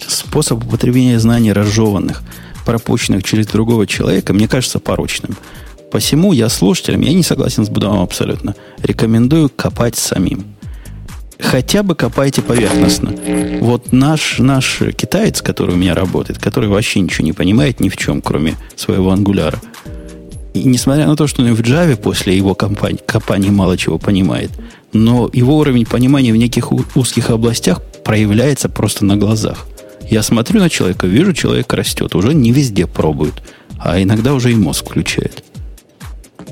Способ 0.08 0.64
употребления 0.64 1.20
знаний 1.20 1.54
разжеванных, 1.54 2.22
пропущенных 2.66 3.24
через 3.24 3.48
другого 3.48 3.88
человека, 3.88 4.34
мне 4.34 4.48
кажется 4.48 4.80
порочным. 4.80 5.36
Посему 5.92 6.34
я 6.34 6.50
слушателям, 6.50 7.02
я 7.02 7.14
не 7.14 7.24
согласен 7.24 7.66
с 7.66 7.70
Будовым 7.70 8.02
абсолютно, 8.02 8.56
рекомендую 8.84 9.50
копать 9.50 9.96
самим. 9.96 10.46
Хотя 11.40 11.84
бы 11.84 11.96
копайте 11.96 12.42
поверхностно. 12.42 13.14
Вот 13.62 13.92
наш, 13.92 14.40
наш 14.40 14.82
китаец, 14.96 15.42
который 15.42 15.76
у 15.76 15.78
меня 15.78 15.96
работает, 15.96 16.38
который 16.38 16.70
вообще 16.70 17.00
ничего 17.00 17.26
не 17.26 17.34
понимает 17.34 17.80
ни 17.80 17.90
в 17.90 17.98
чем, 17.98 18.22
кроме 18.22 18.56
своего 18.76 19.12
ангуляра, 19.12 19.60
и 20.54 20.64
несмотря 20.64 21.08
на 21.08 21.16
то, 21.16 21.28
что 21.28 21.42
он 21.42 21.54
в 21.54 21.62
Java 21.62 21.96
после 21.96 22.36
его 22.36 22.56
компании, 22.56 23.00
компании 23.06 23.50
мало 23.50 23.78
чего 23.78 23.98
понимает, 23.98 24.52
но 24.94 25.30
его 25.32 25.58
уровень 25.58 25.86
понимания 25.86 26.34
в 26.34 26.38
неких 26.38 26.72
узких 26.96 27.30
областях 27.30 27.82
проявляется 28.04 28.68
просто 28.68 29.06
на 29.06 29.16
глазах. 29.16 29.68
Я 30.10 30.24
смотрю 30.24 30.60
на 30.60 30.70
человека, 30.70 31.06
вижу, 31.06 31.34
человек 31.34 31.72
растет, 31.72 32.16
уже 32.16 32.34
не 32.34 32.52
везде 32.52 32.88
пробует, 32.88 33.36
а 33.78 34.02
иногда 34.02 34.34
уже 34.34 34.52
и 34.52 34.56
мозг 34.56 34.86
включает. 34.90 35.44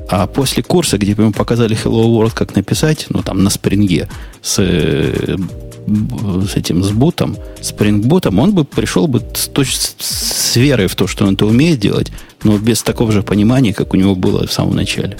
А 0.09 0.27
после 0.27 0.63
курса, 0.63 0.97
где 0.97 1.11
ему 1.11 1.31
показали 1.31 1.75
Hello 1.75 2.05
World, 2.05 2.31
как 2.33 2.55
написать, 2.55 3.07
ну, 3.09 3.21
там, 3.21 3.43
на 3.43 3.49
спринге, 3.49 4.07
с, 4.41 4.55
с 4.55 6.55
этим, 6.55 6.83
с 6.83 6.91
бутом, 6.91 7.37
спрингбутом, 7.61 8.39
он 8.39 8.53
бы 8.53 8.63
пришел 8.63 9.07
бы 9.07 9.21
с, 9.33 9.49
с, 9.49 9.95
с 9.99 10.55
верой 10.55 10.87
в 10.87 10.95
то, 10.95 11.07
что 11.07 11.25
он 11.25 11.33
это 11.33 11.45
умеет 11.45 11.79
делать, 11.79 12.11
но 12.43 12.57
без 12.57 12.83
такого 12.83 13.11
же 13.11 13.21
понимания, 13.21 13.73
как 13.73 13.93
у 13.93 13.97
него 13.97 14.15
было 14.15 14.47
в 14.47 14.51
самом 14.51 14.75
начале. 14.75 15.17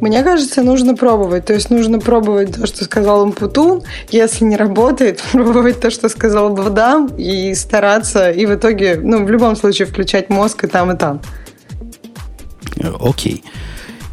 Мне 0.00 0.22
кажется, 0.22 0.62
нужно 0.62 0.96
пробовать. 0.96 1.44
То 1.44 1.54
есть 1.54 1.70
нужно 1.70 1.98
пробовать 1.98 2.54
то, 2.54 2.66
что 2.66 2.84
сказал 2.84 3.22
Умпутун. 3.22 3.82
Если 4.10 4.44
не 4.44 4.56
работает, 4.56 5.22
пробовать 5.32 5.80
то, 5.80 5.90
что 5.90 6.08
сказал 6.08 6.54
Бадам, 6.54 7.08
и 7.18 7.54
стараться, 7.54 8.30
и 8.30 8.46
в 8.46 8.54
итоге, 8.54 8.98
ну, 9.02 9.24
в 9.24 9.30
любом 9.30 9.56
случае, 9.56 9.86
включать 9.86 10.30
мозг 10.30 10.64
и 10.64 10.66
там, 10.66 10.92
и 10.92 10.96
там. 10.96 11.20
Окей. 13.00 13.42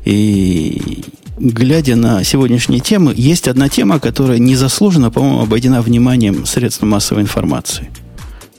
И 0.05 1.03
глядя 1.37 1.95
на 1.95 2.23
сегодняшние 2.23 2.79
темы, 2.79 3.13
есть 3.15 3.47
одна 3.47 3.69
тема, 3.69 3.99
которая 3.99 4.39
незаслуженно, 4.39 5.11
по-моему, 5.11 5.41
обойдена 5.41 5.81
вниманием 5.81 6.45
средств 6.45 6.81
массовой 6.83 7.23
информации. 7.23 7.89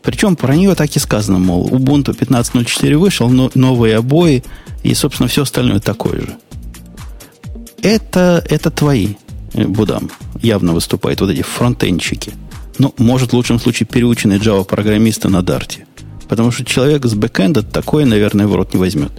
Причем 0.02 0.36
про 0.36 0.54
нее 0.54 0.74
так 0.74 0.94
и 0.94 0.98
сказано, 0.98 1.38
мол, 1.38 1.68
Ubuntu 1.68 2.16
15.04 2.16 2.96
вышел, 2.96 3.28
но 3.28 3.50
новые 3.54 3.96
обои 3.96 4.44
и, 4.82 4.94
собственно, 4.94 5.28
все 5.28 5.42
остальное 5.42 5.80
такое 5.80 6.20
же. 6.20 6.36
Это, 7.82 8.44
это 8.48 8.70
твои, 8.70 9.14
э, 9.54 9.64
Будам, 9.64 10.10
явно 10.40 10.72
выступают 10.72 11.20
вот 11.20 11.30
эти 11.30 11.42
фронтенчики. 11.42 12.32
Ну, 12.78 12.94
может, 12.96 13.30
в 13.30 13.36
лучшем 13.36 13.58
случае 13.58 13.86
переученные 13.86 14.38
Java-программисты 14.38 15.28
на 15.28 15.42
Дарте. 15.42 15.86
Потому 16.28 16.52
что 16.52 16.64
человек 16.64 17.04
с 17.04 17.14
бэкэнда 17.14 17.62
такое, 17.62 18.04
наверное, 18.04 18.46
в 18.46 18.54
рот 18.54 18.74
не 18.74 18.80
возьмет 18.80 19.12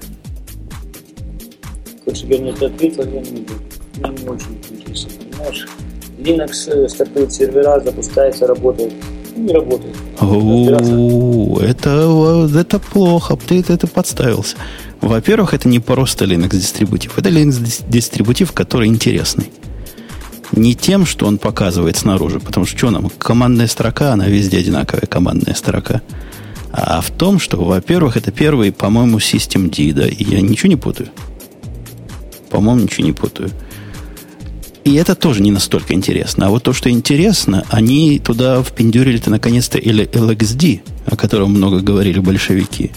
тебе 2.11 2.40
на 2.40 2.49
это 2.49 2.68
ответил, 2.68 3.03
я 3.03 3.22
не 3.22 3.41
буду. 3.41 3.53
мне 3.98 4.23
не 4.23 4.30
очень 4.30 4.60
интересно, 4.72 5.10
понимаешь? 5.31 5.68
Linux 6.19 6.90
стартует 6.90 7.31
сервера, 7.31 7.80
запускается, 7.80 8.48
работает. 8.48 8.94
Не 9.36 9.53
работает. 9.53 9.95
Это, 11.61 12.49
это 12.56 12.80
плохо, 12.80 13.38
ты 13.38 13.64
это 13.68 13.88
подставился. 13.88 14.57
Во-первых, 15.02 15.53
это 15.53 15.69
не 15.69 15.80
просто 15.80 16.26
Linux 16.26 16.57
дистрибутив, 16.57 17.18
это 17.18 17.30
Linux 17.30 17.84
дистрибутив, 17.88 18.52
который 18.52 18.88
интересный. 18.88 19.49
Не 20.52 20.76
тем, 20.76 21.06
что 21.06 21.27
он 21.27 21.38
показывает 21.38 21.95
снаружи, 21.95 22.40
потому 22.40 22.65
что 22.65 22.77
что 22.77 22.90
нам, 22.90 23.10
командная 23.10 23.68
строка, 23.68 24.14
она 24.14 24.27
везде 24.27 24.57
одинаковая 24.57 25.06
командная 25.07 25.53
строка. 25.53 26.02
А 26.72 27.02
в 27.02 27.11
том, 27.11 27.40
что, 27.40 27.57
во-первых, 27.57 28.18
это 28.18 28.31
первый, 28.31 28.72
по-моему, 28.72 29.19
систем 29.19 29.69
D, 29.69 29.91
да, 29.94 30.07
и 30.07 30.23
я 30.23 30.41
ничего 30.41 30.69
не 30.69 30.76
путаю. 30.76 31.10
По-моему, 32.50 32.82
ничего 32.82 33.06
не 33.06 33.14
путаю. 33.14 33.52
И 34.84 34.96
это 34.96 35.14
тоже 35.14 35.42
не 35.42 35.52
настолько 35.52 35.94
интересно. 35.94 36.48
А 36.48 36.50
вот 36.50 36.64
то, 36.64 36.74
что 36.74 36.90
интересно, 36.90 37.66
они 37.70 38.20
туда 38.20 38.64
впендюрили-то 38.64 39.30
наконец-то 39.30 39.78
или 39.78 40.08
LXD, 40.08 40.82
о 41.06 41.16
котором 41.16 41.52
много 41.52 41.82
говорили 41.82 42.20
большевики, 42.20 42.92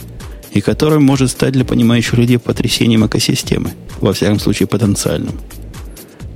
и 0.53 0.61
который 0.61 1.01
может 1.01 1.31
стать 1.31 1.53
для 1.53 1.65
понимающих 1.65 2.15
людей 2.15 2.39
потрясением 2.39 3.07
экосистемы, 3.07 3.73
во 4.01 4.13
всяком 4.13 4.39
случае 4.39 4.69
потенциальным. 4.69 5.39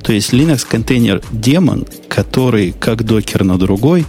То 0.03 0.13
есть 0.13 0.33
Linux 0.33 0.67
контейнер 0.69 1.23
демон, 1.33 1.87
который 2.09 2.73
как 2.79 3.05
докер 3.05 3.45
на 3.45 3.59
другой, 3.59 4.05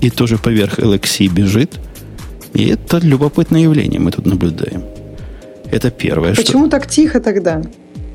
и 0.00 0.10
тоже 0.10 0.36
поверх 0.36 0.78
LXC 0.78 1.28
бежит. 1.28 1.78
И 2.54 2.66
это 2.66 2.98
любопытное 2.98 3.62
явление 3.62 4.00
мы 4.00 4.10
тут 4.10 4.26
наблюдаем. 4.26 4.82
Это 5.70 5.90
первое. 5.90 6.34
Почему 6.34 6.66
что... 6.66 6.70
так 6.70 6.88
тихо 6.88 7.20
тогда? 7.20 7.62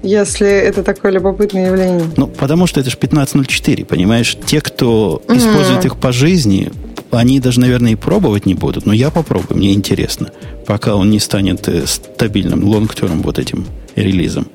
Если 0.03 0.47
это 0.47 0.83
такое 0.83 1.11
любопытное 1.11 1.67
явление? 1.67 2.03
Ну, 2.17 2.27
потому 2.27 2.67
что 2.67 2.79
это 2.79 2.89
же 2.89 2.97
15.04, 2.97 3.85
понимаешь? 3.85 4.37
Те, 4.45 4.61
кто 4.61 5.21
mm-hmm. 5.25 5.37
использует 5.37 5.85
их 5.85 5.97
по 5.97 6.11
жизни, 6.11 6.71
они 7.11 7.39
даже, 7.39 7.59
наверное, 7.59 7.93
и 7.93 7.95
пробовать 7.95 8.45
не 8.45 8.53
будут. 8.53 8.85
Но 8.85 8.93
я 8.93 9.09
попробую, 9.09 9.57
мне 9.57 9.73
интересно, 9.73 10.31
пока 10.65 10.95
он 10.95 11.09
не 11.09 11.19
станет 11.19 11.67
э, 11.67 11.85
стабильным 11.85 12.63
лонгтером 12.63 13.21
вот 13.21 13.39
этим 13.39 13.65
релизом. 13.95 14.47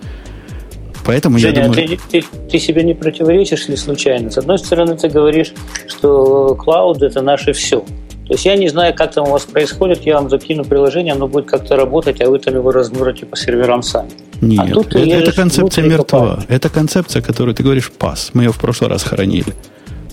Поэтому 1.04 1.38
Женя, 1.38 1.60
я 1.60 1.68
думаю... 1.68 1.84
А 1.84 2.10
ты, 2.10 2.20
ты, 2.20 2.26
ты 2.50 2.58
себе 2.58 2.82
не 2.82 2.94
противоречишь 2.94 3.68
ли 3.68 3.76
случайно? 3.76 4.30
С 4.30 4.36
одной 4.36 4.58
стороны, 4.58 4.96
ты 4.96 5.08
говоришь, 5.08 5.54
что 5.86 6.54
клауд 6.54 7.02
это 7.02 7.22
наше 7.22 7.54
все. 7.54 7.84
То 8.28 8.34
есть 8.34 8.44
я 8.44 8.56
не 8.56 8.68
знаю, 8.68 8.94
как 8.94 9.14
там 9.14 9.26
у 9.26 9.30
вас 9.30 9.44
происходит, 9.44 10.02
я 10.02 10.16
вам 10.16 10.28
закину 10.28 10.62
приложение, 10.62 11.14
оно 11.14 11.28
будет 11.28 11.46
как-то 11.46 11.76
работать, 11.76 12.20
а 12.20 12.28
вы 12.28 12.38
там 12.38 12.54
его 12.54 12.70
размножите 12.70 13.24
по 13.24 13.36
серверам 13.36 13.82
сами. 13.82 14.10
Нет, 14.42 14.66
а 14.68 14.70
тут 14.70 14.94
это, 14.94 15.16
это 15.16 15.32
концепция 15.32 15.84
мертва. 15.84 16.44
Это 16.46 16.68
концепция, 16.68 17.22
которую 17.22 17.54
ты 17.54 17.62
говоришь, 17.62 17.90
пас. 17.90 18.30
Мы 18.34 18.44
ее 18.44 18.52
в 18.52 18.58
прошлый 18.58 18.90
раз 18.90 19.02
хоронили. 19.02 19.54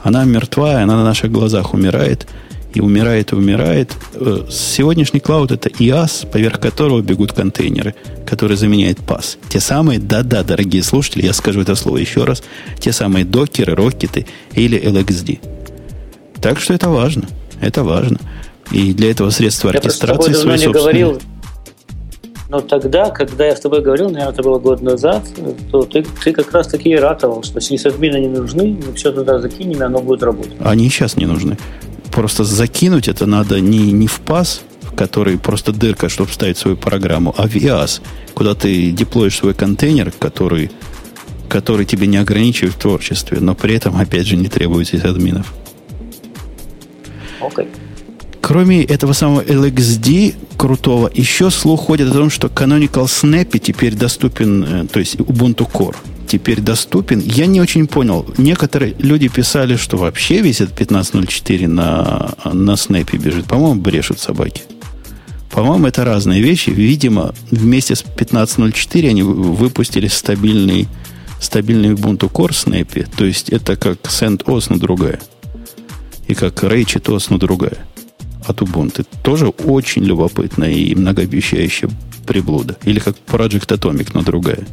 Она 0.01 0.23
мертвая, 0.23 0.83
она 0.83 0.95
на 0.95 1.03
наших 1.03 1.29
глазах 1.29 1.73
умирает, 1.73 2.25
и 2.73 2.79
умирает, 2.79 3.33
и 3.33 3.35
умирает. 3.35 3.91
Э, 4.13 4.45
сегодняшний 4.49 5.19
клауд 5.19 5.51
это 5.51 5.67
IaaS, 5.67 6.25
поверх 6.31 6.61
которого 6.61 7.01
бегут 7.01 7.33
контейнеры, 7.33 7.95
которые 8.25 8.55
заменяют 8.55 8.99
пас. 8.99 9.37
Те 9.49 9.59
самые, 9.59 9.99
да-да, 9.99 10.43
дорогие 10.43 10.83
слушатели, 10.83 11.25
я 11.25 11.33
скажу 11.33 11.61
это 11.61 11.75
слово 11.75 11.97
еще 11.97 12.23
раз, 12.23 12.43
те 12.79 12.93
самые 12.93 13.25
докеры, 13.25 13.75
рокеты 13.75 14.25
или 14.53 14.81
LXD. 14.81 15.39
Так 16.41 16.61
что 16.61 16.73
это 16.73 16.87
важно. 16.87 17.23
Это 17.61 17.83
важно. 17.83 18.19
И 18.71 18.93
для 18.93 19.11
этого 19.11 19.29
средства 19.29 19.69
оркестрации 19.71 20.31
я 20.31 20.35
свои 20.35 20.57
собственные. 20.57 20.73
говорил, 20.73 21.21
но 22.49 22.61
тогда, 22.61 23.09
когда 23.09 23.47
я 23.47 23.55
с 23.55 23.59
тобой 23.59 23.81
говорил, 23.81 24.09
наверное, 24.09 24.31
это 24.31 24.43
было 24.43 24.59
год 24.59 24.81
назад, 24.81 25.23
то 25.71 25.81
ты, 25.83 26.05
ты 26.23 26.31
как 26.31 26.51
раз 26.51 26.67
таки 26.67 26.89
и 26.89 26.95
ратовал, 26.95 27.43
что 27.43 27.59
сисадмины 27.59 28.17
не 28.17 28.27
нужны, 28.27 28.77
мы 28.85 28.93
все 28.93 29.11
туда 29.11 29.39
закинем, 29.39 29.81
и 29.81 29.83
оно 29.83 29.99
будет 29.99 30.23
работать. 30.23 30.53
Они 30.59 30.89
сейчас 30.89 31.17
не 31.17 31.25
нужны. 31.25 31.57
Просто 32.11 32.43
закинуть 32.43 33.07
это 33.07 33.25
надо 33.25 33.59
не, 33.59 33.91
не 33.91 34.07
в 34.07 34.19
пас, 34.21 34.61
в 34.81 34.95
который 34.95 35.37
просто 35.39 35.71
дырка, 35.73 36.07
чтобы 36.07 36.29
вставить 36.29 36.57
свою 36.57 36.77
программу, 36.77 37.33
а 37.35 37.47
в 37.47 37.55
IaaS, 37.55 38.01
куда 38.35 38.53
ты 38.53 38.91
деплоишь 38.91 39.37
свой 39.37 39.55
контейнер, 39.55 40.13
который, 40.17 40.69
который 41.49 41.85
тебе 41.85 42.05
не 42.05 42.17
ограничивает 42.17 42.75
в 42.75 42.77
творчестве, 42.77 43.39
но 43.41 43.55
при 43.55 43.75
этом, 43.75 43.97
опять 43.97 44.27
же, 44.27 44.37
не 44.37 44.47
требует 44.47 44.93
админов. 45.03 45.51
Okay. 47.47 47.67
Кроме 48.41 48.83
этого 48.83 49.13
самого 49.13 49.41
LXD 49.41 50.35
крутого, 50.55 51.09
еще 51.11 51.49
слух 51.49 51.87
ходит 51.87 52.09
о 52.09 52.13
том, 52.13 52.29
что 52.29 52.45
Canonical 52.47 53.05
Snap 53.05 53.57
теперь 53.57 53.95
доступен, 53.95 54.63
э, 54.63 54.85
то 54.85 54.99
есть 54.99 55.15
Ubuntu 55.15 55.67
Core 55.67 55.95
теперь 56.27 56.61
доступен. 56.61 57.19
Я 57.19 57.47
не 57.47 57.59
очень 57.59 57.87
понял. 57.87 58.23
Некоторые 58.37 58.93
люди 58.99 59.29
писали, 59.29 59.77
что 59.77 59.97
вообще 59.97 60.41
весь 60.41 60.61
этот 60.61 60.79
15.04 60.79 61.67
на, 61.67 62.35
на 62.53 62.73
Snap 62.73 63.17
бежит. 63.17 63.45
По-моему, 63.45 63.81
брешут 63.81 64.19
собаки. 64.19 64.61
По-моему, 65.49 65.87
это 65.87 66.05
разные 66.05 66.39
вещи. 66.41 66.69
Видимо, 66.69 67.33
вместе 67.49 67.95
с 67.95 68.03
15.04 68.03 69.09
они 69.09 69.23
выпустили 69.23 70.07
стабильный, 70.07 70.87
стабильный 71.39 71.93
Ubuntu 71.93 72.31
Core 72.31 72.51
Snap. 72.51 73.07
То 73.17 73.25
есть 73.25 73.49
это 73.49 73.75
как 73.75 74.01
CentOS, 74.03 74.67
но 74.69 74.77
другая 74.77 75.19
и 76.27 76.33
как 76.33 76.63
Ratchet 76.63 77.03
OS, 77.03 77.27
но 77.29 77.37
другая 77.37 77.77
от 78.45 78.61
Ubuntu. 78.61 79.05
Тоже 79.23 79.47
очень 79.47 80.03
любопытная 80.03 80.71
и 80.71 80.93
многообещающая 80.95 81.89
приблуда. 82.25 82.75
Или 82.83 82.99
как 82.99 83.15
Project 83.27 83.67
Atomic, 83.67 84.09
но 84.13 84.21
другая. 84.21 84.65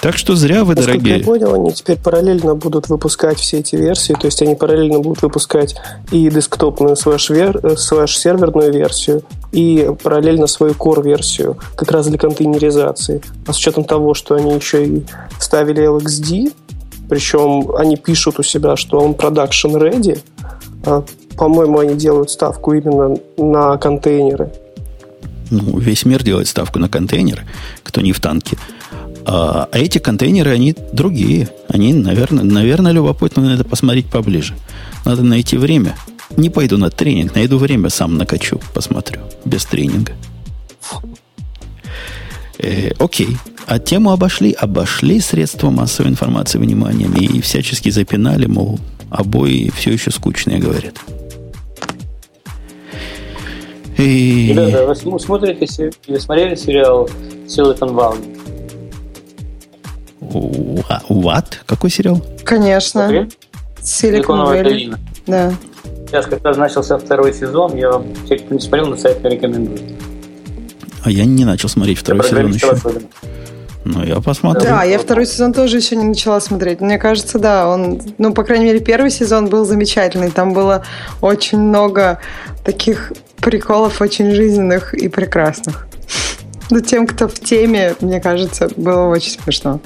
Так 0.00 0.18
что 0.18 0.36
зря 0.36 0.64
вы, 0.64 0.74
Насколько 0.74 1.00
дорогие. 1.00 1.18
я 1.20 1.24
понял, 1.24 1.54
они 1.54 1.72
теперь 1.72 1.96
параллельно 1.96 2.54
будут 2.54 2.90
выпускать 2.90 3.38
все 3.38 3.60
эти 3.60 3.76
версии, 3.76 4.12
то 4.12 4.26
есть 4.26 4.42
они 4.42 4.54
параллельно 4.54 4.98
будут 5.00 5.22
выпускать 5.22 5.76
и 6.12 6.28
десктопную 6.28 6.94
слэш-серверную 6.94 8.70
версию, 8.70 9.22
и 9.52 9.90
параллельно 10.02 10.46
свою 10.46 10.74
core-версию, 10.74 11.56
как 11.74 11.90
раз 11.90 12.06
для 12.08 12.18
контейнеризации. 12.18 13.22
А 13.46 13.54
с 13.54 13.56
учетом 13.56 13.84
того, 13.84 14.12
что 14.12 14.34
они 14.34 14.54
еще 14.54 14.84
и 14.84 15.06
ставили 15.40 15.88
LXD, 15.88 16.52
причем 17.08 17.74
они 17.76 17.96
пишут 17.96 18.38
у 18.38 18.42
себя, 18.42 18.76
что 18.76 18.98
он 18.98 19.12
production 19.12 19.72
ready, 19.80 20.18
а, 20.18 20.33
по-моему, 21.36 21.78
они 21.78 21.94
делают 21.94 22.30
ставку 22.30 22.72
именно 22.74 23.16
на 23.36 23.76
контейнеры. 23.76 24.50
Ну, 25.50 25.78
весь 25.78 26.04
мир 26.04 26.22
делает 26.22 26.48
ставку 26.48 26.78
на 26.78 26.88
контейнеры, 26.88 27.42
кто 27.82 28.00
не 28.00 28.12
в 28.12 28.20
танке. 28.20 28.56
А, 29.26 29.68
а 29.70 29.78
эти 29.78 29.98
контейнеры, 29.98 30.50
они 30.50 30.74
другие. 30.92 31.48
Они, 31.68 31.92
наверное, 31.94 32.44
наверное, 32.44 32.92
любопытно 32.92 33.42
на 33.42 33.54
это 33.54 33.64
посмотреть 33.64 34.06
поближе. 34.06 34.54
Надо 35.04 35.22
найти 35.22 35.56
время. 35.56 35.96
Не 36.36 36.50
пойду 36.50 36.78
на 36.78 36.90
тренинг, 36.90 37.34
найду 37.34 37.58
время, 37.58 37.90
сам 37.90 38.16
накачу, 38.16 38.60
посмотрю. 38.72 39.20
Без 39.44 39.64
тренинга. 39.64 40.12
Э, 42.58 42.92
окей. 42.98 43.36
А 43.66 43.78
тему 43.78 44.10
обошли, 44.10 44.52
обошли 44.52 45.20
средства 45.20 45.70
массовой 45.70 46.10
информации 46.10 46.58
вниманием 46.58 47.14
и 47.14 47.40
всячески 47.40 47.88
запинали, 47.90 48.46
мол, 48.46 48.78
обои 49.14 49.70
все 49.74 49.92
еще 49.92 50.10
скучные, 50.10 50.58
говорят. 50.58 50.94
И... 53.96 54.48
Ребята, 54.48 54.86
вы 54.86 55.20
смотрите, 55.20 55.92
вы 56.08 56.20
смотрели 56.20 56.56
сериал 56.56 57.08
Silicon 57.46 57.94
Valley? 57.94 58.40
What? 61.08 61.58
Какой 61.66 61.90
сериал? 61.90 62.20
Конечно. 62.44 63.28
Silicon 63.80 64.46
Valley. 64.46 64.96
Да. 65.26 65.54
Сейчас 66.08 66.26
как 66.26 66.44
раз 66.44 66.56
начался 66.56 66.98
второй 66.98 67.32
сезон, 67.32 67.76
я 67.76 67.90
вам, 67.90 68.06
те, 68.28 68.36
кто 68.36 68.54
не 68.54 68.60
смотрел, 68.60 68.88
на 68.88 68.96
сайте 68.96 69.28
рекомендую. 69.28 69.78
А 71.04 71.10
я 71.10 71.24
не 71.24 71.44
начал 71.44 71.68
смотреть 71.68 71.98
второй 71.98 72.24
сезон 72.24 72.50
еще. 72.52 72.70
Особенно. 72.70 73.06
Ну, 73.84 74.02
я 74.02 74.20
посмотрю. 74.20 74.62
Да, 74.62 74.82
я 74.82 74.98
второй 74.98 75.26
сезон 75.26 75.52
тоже 75.52 75.76
еще 75.76 75.96
не 75.96 76.04
начала 76.04 76.40
смотреть. 76.40 76.80
Мне 76.80 76.98
кажется, 76.98 77.38
да, 77.38 77.68
он, 77.68 78.00
ну, 78.16 78.32
по 78.32 78.42
крайней 78.42 78.64
мере, 78.66 78.80
первый 78.80 79.10
сезон 79.10 79.48
был 79.48 79.66
замечательный. 79.66 80.30
Там 80.30 80.54
было 80.54 80.84
очень 81.20 81.58
много 81.58 82.18
таких 82.64 83.12
приколов 83.36 84.00
очень 84.00 84.34
жизненных 84.34 84.94
и 84.94 85.08
прекрасных. 85.08 85.86
Но 86.70 86.80
тем, 86.80 87.06
кто 87.06 87.28
в 87.28 87.34
теме, 87.34 87.94
мне 88.00 88.20
кажется, 88.20 88.70
было 88.76 89.08
очень 89.08 89.32
смешно. 89.32 89.80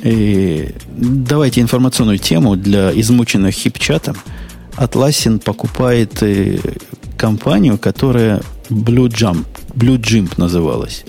И 0.00 0.74
давайте 0.88 1.60
информационную 1.60 2.18
тему 2.18 2.56
для 2.56 2.90
измученных 2.98 3.54
хипчатом. 3.54 4.16
Atlassian 4.78 5.38
покупает 5.38 6.22
э, 6.22 6.58
компанию, 7.18 7.76
которая 7.76 8.40
Blue 8.70 9.08
Jump, 9.08 9.44
Blue 9.74 9.98
Jump 9.98 10.32
называлась 10.38 11.04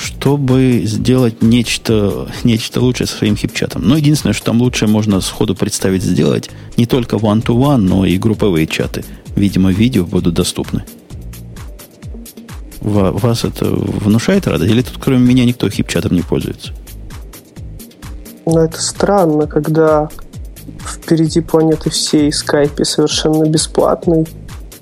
чтобы 0.00 0.82
сделать 0.84 1.42
нечто, 1.42 2.28
нечто 2.42 2.80
лучшее 2.80 3.06
со 3.06 3.18
своим 3.18 3.36
хипчатом. 3.36 3.82
Но 3.86 3.96
единственное, 3.96 4.32
что 4.32 4.46
там 4.46 4.60
лучше 4.60 4.86
можно 4.86 5.20
сходу 5.20 5.54
представить 5.54 6.02
сделать, 6.02 6.50
не 6.76 6.86
только 6.86 7.16
one-to-one, 7.16 7.76
но 7.76 8.06
и 8.06 8.16
групповые 8.16 8.66
чаты. 8.66 9.04
Видимо, 9.36 9.70
видео 9.70 10.04
будут 10.04 10.34
доступны. 10.34 10.84
Вас 12.80 13.44
это 13.44 13.66
внушает 13.66 14.46
радость? 14.46 14.72
Или 14.72 14.80
тут 14.80 14.96
кроме 14.98 15.18
меня 15.18 15.44
никто 15.44 15.68
хипчатом 15.68 16.14
не 16.14 16.22
пользуется? 16.22 16.72
Но 18.46 18.60
это 18.60 18.80
странно, 18.80 19.46
когда 19.46 20.08
впереди 20.82 21.42
планеты 21.42 21.90
всей 21.90 22.32
скайпе 22.32 22.86
совершенно 22.86 23.44
бесплатный. 23.44 24.26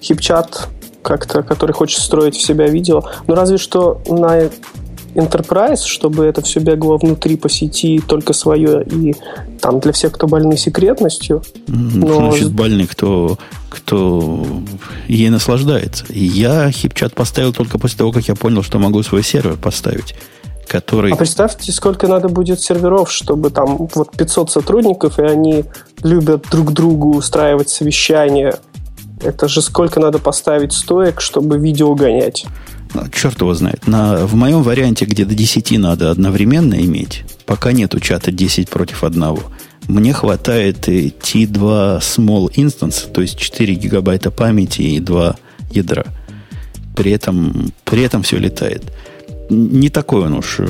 Хипчат 0.00 0.68
как-то, 1.02 1.42
который 1.42 1.72
хочет 1.72 2.00
строить 2.00 2.36
в 2.36 2.42
себя 2.42 2.68
видео. 2.68 3.02
Но 3.26 3.34
разве 3.34 3.58
что 3.58 4.00
на 4.08 4.48
Enterprise, 5.14 5.84
чтобы 5.84 6.24
это 6.24 6.42
все 6.42 6.60
бегло 6.60 6.96
внутри 6.98 7.36
по 7.36 7.48
сети 7.48 8.00
только 8.06 8.32
свое 8.32 8.84
и 8.84 9.14
там 9.60 9.80
для 9.80 9.92
всех, 9.92 10.12
кто 10.12 10.26
больны 10.26 10.56
секретностью. 10.56 11.42
Но... 11.66 12.30
Значит, 12.30 12.52
больны, 12.52 12.86
кто, 12.86 13.38
кто 13.70 14.46
ей 15.08 15.30
наслаждается. 15.30 16.04
Я 16.10 16.70
хипчат 16.70 17.14
поставил 17.14 17.52
только 17.52 17.78
после 17.78 17.98
того, 17.98 18.12
как 18.12 18.28
я 18.28 18.34
понял, 18.34 18.62
что 18.62 18.78
могу 18.78 19.02
свой 19.02 19.22
сервер 19.22 19.56
поставить 19.56 20.14
который... 20.68 21.12
А 21.12 21.16
представьте, 21.16 21.72
сколько 21.72 22.06
надо 22.06 22.28
будет 22.28 22.60
серверов, 22.60 23.10
чтобы 23.10 23.50
там 23.50 23.88
вот 23.94 24.16
500 24.16 24.50
сотрудников, 24.50 25.18
и 25.18 25.22
они 25.22 25.64
любят 26.02 26.46
друг 26.50 26.72
другу 26.72 27.16
устраивать 27.16 27.70
совещания. 27.70 28.54
Это 29.20 29.48
же 29.48 29.62
сколько 29.62 29.98
надо 29.98 30.18
поставить 30.18 30.72
стоек, 30.72 31.20
чтобы 31.20 31.58
видео 31.58 31.94
гонять. 31.94 32.46
Ну, 32.94 33.02
черт 33.12 33.40
его 33.40 33.54
знает. 33.54 33.86
На, 33.86 34.26
в 34.26 34.34
моем 34.34 34.62
варианте, 34.62 35.04
где 35.04 35.24
до 35.24 35.34
10 35.34 35.78
надо 35.78 36.10
одновременно 36.10 36.74
иметь, 36.84 37.24
пока 37.46 37.72
нету 37.72 38.00
чата 38.00 38.32
10 38.32 38.68
против 38.68 39.04
одного, 39.04 39.42
мне 39.88 40.12
хватает 40.12 40.88
T2 40.88 42.00
Small 42.00 42.52
Instance, 42.54 43.10
то 43.12 43.20
есть 43.20 43.38
4 43.38 43.74
гигабайта 43.74 44.30
памяти 44.30 44.82
и 44.82 45.00
2 45.00 45.36
ядра. 45.72 46.06
При 46.96 47.12
этом, 47.12 47.72
при 47.84 48.02
этом 48.02 48.22
все 48.22 48.38
летает 48.38 48.84
не 49.50 49.88
такой 49.88 50.26
он 50.26 50.34
уж, 50.34 50.56
э, 50.58 50.66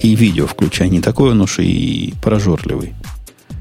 и 0.00 0.14
видео 0.14 0.46
включая, 0.46 0.88
не 0.88 1.00
такой 1.00 1.32
он 1.32 1.40
уж 1.40 1.58
и 1.58 2.14
прожорливый. 2.22 2.94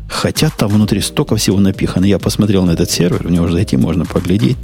Хотя 0.07 0.49
там 0.49 0.69
внутри 0.69 1.01
столько 1.01 1.35
всего 1.35 1.59
напихано. 1.59 2.05
Я 2.05 2.19
посмотрел 2.19 2.65
на 2.65 2.71
этот 2.71 2.89
сервер, 2.89 3.27
в 3.27 3.31
него 3.31 3.45
уже 3.45 3.53
зайти 3.53 3.75
можно 3.75 4.05
поглядеть. 4.05 4.57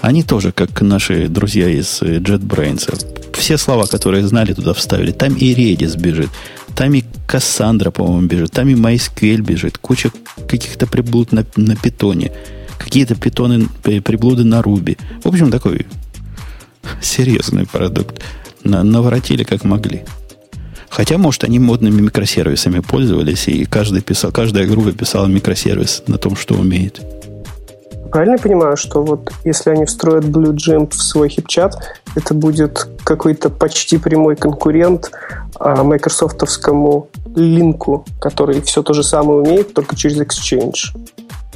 Они 0.00 0.22
тоже, 0.22 0.52
как 0.52 0.80
наши 0.82 1.28
друзья 1.28 1.68
из 1.68 2.02
э, 2.02 2.18
JetBrains, 2.18 3.32
все 3.32 3.58
слова, 3.58 3.86
которые 3.86 4.26
знали, 4.26 4.52
туда 4.52 4.74
вставили. 4.74 5.12
Там 5.12 5.34
и 5.34 5.54
Redis 5.54 5.98
бежит, 5.98 6.30
там 6.74 6.94
и 6.94 7.04
Cassandra, 7.26 7.90
по-моему, 7.90 8.26
бежит, 8.26 8.52
там 8.52 8.68
и 8.68 8.74
MySQL 8.74 9.38
бежит, 9.38 9.78
куча 9.78 10.10
каких-то 10.48 10.86
приблуд 10.86 11.32
на, 11.32 11.44
на 11.56 11.76
питоне, 11.76 12.32
какие-то 12.78 13.14
питоны, 13.14 13.68
приблуды 13.82 14.44
на 14.44 14.62
Руби. 14.62 14.98
В 15.22 15.28
общем, 15.28 15.50
такой 15.50 15.86
серьезный 17.00 17.66
продукт 17.66 18.22
на, 18.62 18.82
наворотили 18.82 19.44
как 19.44 19.64
могли. 19.64 20.04
Хотя, 20.88 21.18
может, 21.18 21.42
они 21.42 21.58
модными 21.58 22.00
микросервисами 22.02 22.78
пользовались, 22.78 23.48
и 23.48 23.64
каждый 23.64 24.00
писал, 24.00 24.30
каждая 24.30 24.66
группа 24.66 24.92
писала 24.92 25.26
микросервис 25.26 26.04
на 26.06 26.18
том, 26.18 26.36
что 26.36 26.54
умеет. 26.54 27.00
Правильно 28.14 28.38
понимаю, 28.38 28.76
что 28.76 29.02
вот 29.02 29.32
если 29.42 29.70
они 29.70 29.86
встроят 29.86 30.24
BlueJim 30.26 30.88
в 30.88 30.94
свой 30.94 31.28
хипчат, 31.28 31.74
это 32.14 32.32
будет 32.32 32.86
какой-то 33.02 33.50
почти 33.50 33.98
прямой 33.98 34.36
конкурент 34.36 35.10
а, 35.58 35.82
майкрософтовскому 35.82 37.08
линку, 37.34 38.06
который 38.20 38.60
все 38.60 38.84
то 38.84 38.94
же 38.94 39.02
самое 39.02 39.40
умеет, 39.40 39.74
только 39.74 39.96
через 39.96 40.20
Exchange? 40.20 40.96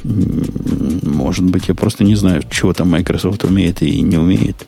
Может 0.03 1.45
быть, 1.45 1.69
я 1.69 1.75
просто 1.75 2.03
не 2.03 2.15
знаю, 2.15 2.43
чего 2.49 2.73
там 2.73 2.89
Microsoft 2.89 3.45
умеет 3.45 3.81
и 3.81 4.01
не 4.01 4.17
умеет. 4.17 4.67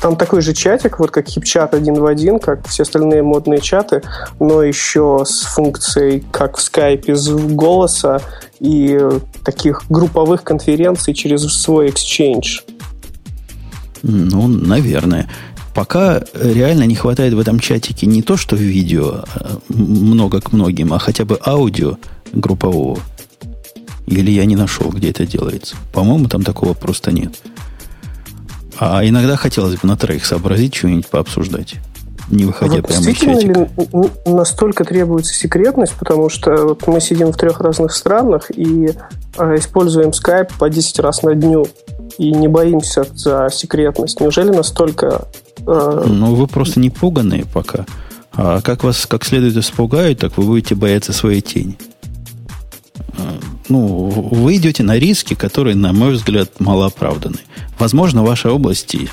Там 0.00 0.16
такой 0.16 0.42
же 0.42 0.54
чатик, 0.54 1.00
вот 1.00 1.10
как 1.10 1.26
хипчат 1.26 1.74
один 1.74 1.94
в 1.94 2.06
один, 2.06 2.38
как 2.38 2.66
все 2.68 2.84
остальные 2.84 3.22
модные 3.22 3.60
чаты, 3.60 4.02
но 4.38 4.62
еще 4.62 5.24
с 5.26 5.42
функцией, 5.42 6.24
как 6.30 6.56
в 6.56 6.62
скайпе, 6.62 7.16
голоса 7.16 8.20
и 8.60 9.00
таких 9.44 9.82
групповых 9.88 10.44
конференций 10.44 11.14
через 11.14 11.42
свой 11.42 11.88
Exchange. 11.88 12.62
Ну, 14.02 14.46
наверное. 14.46 15.28
Пока 15.74 16.22
реально 16.34 16.84
не 16.84 16.96
хватает 16.96 17.34
в 17.34 17.38
этом 17.38 17.60
чатике 17.60 18.06
не 18.06 18.22
то, 18.22 18.36
что 18.36 18.56
видео 18.56 19.24
а, 19.34 19.58
много 19.68 20.40
к 20.40 20.52
многим, 20.52 20.92
а 20.92 20.98
хотя 20.98 21.24
бы 21.24 21.38
аудио 21.44 21.98
группового. 22.32 22.98
Или 24.06 24.30
я 24.30 24.44
не 24.44 24.56
нашел, 24.56 24.90
где 24.90 25.10
это 25.10 25.26
делается. 25.26 25.76
По-моему, 25.92 26.28
там 26.28 26.42
такого 26.42 26.74
просто 26.74 27.12
нет. 27.12 27.32
А 28.78 29.04
иногда 29.04 29.36
хотелось 29.36 29.74
бы 29.74 29.88
на 29.88 29.96
троих 29.96 30.24
сообразить, 30.24 30.74
что-нибудь 30.74 31.08
пообсуждать. 31.08 31.76
Не 32.30 32.44
выходя 32.44 32.76
вот 32.76 32.88
прямо 32.88 33.10
из 33.10 33.16
чатика. 33.16 33.60
ли 33.60 34.10
настолько 34.26 34.84
требуется 34.84 35.32
секретность, 35.32 35.94
потому 35.94 36.28
что 36.28 36.68
вот 36.68 36.86
мы 36.86 37.00
сидим 37.00 37.32
в 37.32 37.36
трех 37.36 37.60
разных 37.60 37.92
странах 37.92 38.50
и 38.50 38.90
э, 39.38 39.56
используем 39.56 40.10
Skype 40.10 40.50
по 40.58 40.68
10 40.68 40.98
раз 40.98 41.22
на 41.22 41.34
дню 41.34 41.66
и 42.18 42.32
не 42.32 42.48
боимся 42.48 43.06
за 43.14 43.48
секретность. 43.50 44.20
Неужели 44.20 44.50
настолько... 44.50 45.26
Э... 45.66 46.04
Ну, 46.06 46.34
вы 46.34 46.46
просто 46.46 46.80
не 46.80 46.90
пуганные 46.90 47.46
пока. 47.46 47.86
А 48.32 48.60
как 48.60 48.84
вас 48.84 49.06
как 49.06 49.24
следует 49.24 49.56
испугают, 49.56 50.18
так 50.18 50.36
вы 50.36 50.44
будете 50.44 50.74
бояться 50.74 51.12
своей 51.12 51.40
тени. 51.40 51.78
Ну, 53.68 53.86
вы 53.86 54.56
идете 54.56 54.82
на 54.82 54.98
риски, 54.98 55.34
которые, 55.34 55.76
на 55.76 55.92
мой 55.92 56.12
взгляд, 56.12 56.58
малооправданы. 56.60 57.38
Возможно, 57.78 58.22
в 58.22 58.26
вашей 58.26 58.50
области 58.50 59.10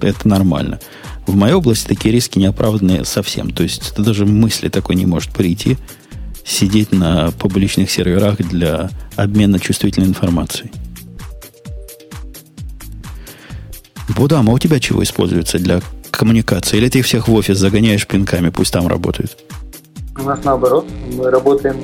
это 0.00 0.26
нормально. 0.26 0.80
В 1.26 1.34
моей 1.36 1.54
области 1.54 1.86
такие 1.86 2.12
риски 2.12 2.38
не 2.38 2.46
оправданы 2.46 3.04
совсем. 3.04 3.50
То 3.50 3.62
есть 3.62 3.92
это 3.92 4.02
даже 4.02 4.26
мысли 4.26 4.68
такой 4.68 4.96
не 4.96 5.06
может 5.06 5.32
прийти 5.32 5.76
сидеть 6.44 6.90
на 6.90 7.30
публичных 7.32 7.90
серверах 7.90 8.38
для 8.38 8.90
обмена 9.16 9.60
чувствительной 9.60 10.08
информацией. 10.08 10.72
Будам, 14.16 14.50
а 14.50 14.52
у 14.52 14.58
тебя 14.58 14.80
чего 14.80 15.02
используется 15.02 15.58
для 15.58 15.80
коммуникации? 16.10 16.78
Или 16.78 16.88
ты 16.88 17.02
всех 17.02 17.28
в 17.28 17.34
офис 17.34 17.58
загоняешь 17.58 18.06
пинками, 18.06 18.50
пусть 18.50 18.72
там 18.72 18.88
работают? 18.88 19.38
У 20.18 20.22
нас 20.24 20.42
наоборот. 20.44 20.86
Мы 21.12 21.30
работаем 21.30 21.76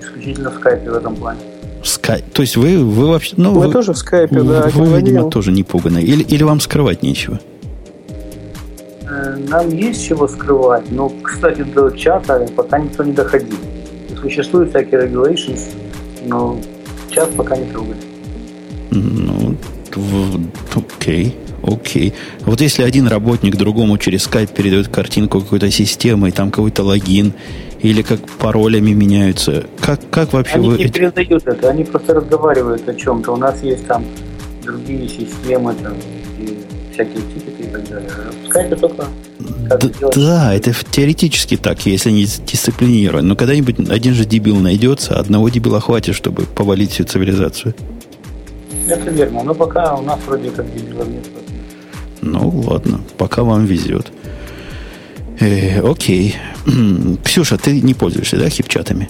исключительно 0.00 0.50
в 0.50 0.54
скайпе 0.54 0.90
в 0.90 0.94
этом 0.94 1.14
плане. 1.14 1.40
Скайп. 1.86 2.24
То 2.32 2.42
есть 2.42 2.56
вы, 2.56 2.78
вы 2.84 3.06
вообще... 3.06 3.34
Ну, 3.36 3.52
Мы 3.52 3.66
вы, 3.66 3.72
тоже 3.72 3.92
в 3.92 3.96
скайпе, 3.96 4.42
да. 4.42 4.68
Вы, 4.74 5.00
видимо, 5.00 5.30
тоже 5.30 5.52
не 5.52 5.62
пуганы. 5.62 5.98
Или, 5.98 6.22
или 6.22 6.42
вам 6.42 6.60
скрывать 6.60 7.02
нечего? 7.02 7.38
Э, 9.08 9.36
нам 9.48 9.68
есть 9.70 10.04
чего 10.04 10.26
скрывать, 10.26 10.90
но, 10.90 11.08
кстати, 11.08 11.62
до 11.62 11.90
чата 11.90 12.46
пока 12.56 12.78
никто 12.78 13.04
не 13.04 13.12
доходил. 13.12 13.56
Существуют 14.20 14.70
всякие 14.70 15.06
regulations, 15.06 15.60
но 16.26 16.58
чат 17.10 17.30
пока 17.36 17.56
не 17.56 17.66
трогает. 17.66 17.98
Ну, 18.90 19.56
окей. 20.74 21.36
Окей. 21.62 22.14
Вот 22.40 22.60
если 22.60 22.82
один 22.82 23.08
работник 23.08 23.56
другому 23.56 23.98
через 23.98 24.24
скайп 24.24 24.50
передает 24.50 24.88
картинку 24.88 25.40
какой-то 25.40 25.70
системы, 25.70 26.28
и 26.28 26.32
там 26.32 26.50
какой-то 26.50 26.82
логин, 26.82 27.32
или 27.86 28.02
как 28.02 28.20
паролями 28.38 28.92
меняются, 28.92 29.66
как, 29.80 30.00
как 30.10 30.32
вообще 30.32 30.54
они 30.54 30.70
вы... 30.70 30.78
не 30.78 30.88
передают 30.88 31.46
это, 31.46 31.70
они 31.70 31.84
просто 31.84 32.14
разговаривают 32.14 32.88
о 32.88 32.94
чем-то. 32.94 33.32
У 33.32 33.36
нас 33.36 33.62
есть 33.62 33.86
там 33.86 34.04
другие 34.62 35.08
системы, 35.08 35.72
там, 35.74 35.94
и 36.40 36.58
всякие 36.92 37.22
тикеты 37.34 37.62
и 37.62 37.66
так 37.66 37.88
далее. 37.88 38.10
В 38.42 38.48
скайпе 38.48 38.76
только 38.76 39.04
да, 39.38 39.78
да, 40.14 40.54
это 40.54 40.72
теоретически 40.90 41.56
так, 41.56 41.86
если 41.86 42.10
не 42.10 42.24
дисциплинирован. 42.24 43.26
Но 43.26 43.36
когда-нибудь 43.36 43.88
один 43.88 44.14
же 44.14 44.24
дебил 44.24 44.56
найдется, 44.56 45.18
одного 45.18 45.48
дебила 45.48 45.80
хватит, 45.80 46.14
чтобы 46.14 46.42
повалить 46.42 46.90
всю 46.92 47.04
цивилизацию. 47.04 47.74
Это 48.88 49.10
верно, 49.10 49.42
но 49.42 49.54
пока 49.54 49.94
у 49.94 50.02
нас 50.02 50.18
вроде 50.26 50.50
как 50.50 50.72
дебилов 50.74 51.08
нет. 51.08 51.24
Ну, 52.22 52.48
ладно, 52.66 53.00
пока 53.16 53.42
вам 53.44 53.66
везет. 53.66 54.12
Э, 55.40 55.80
окей. 55.80 56.36
Ксюша, 57.24 57.58
ты 57.58 57.80
не 57.80 57.94
пользуешься, 57.94 58.36
да, 58.36 58.48
хипчатами? 58.48 59.08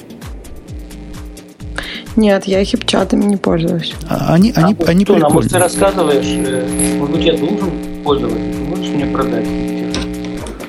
Нет, 2.16 2.46
я 2.46 2.64
хипчатами 2.64 3.24
не 3.24 3.36
пользуюсь. 3.36 3.94
А, 4.08 4.34
они, 4.34 4.52
а, 4.56 4.64
они, 4.64 4.76
они 4.86 5.04
что, 5.04 5.18
может, 5.30 5.52
ты 5.52 5.58
рассказываешь, 5.58 6.96
может 6.96 7.14
быть, 7.14 7.24
я 7.24 7.36
должен 7.36 7.70
пользоваться, 8.02 8.38
можешь 8.68 8.88
мне 8.88 9.06
продать? 9.06 9.46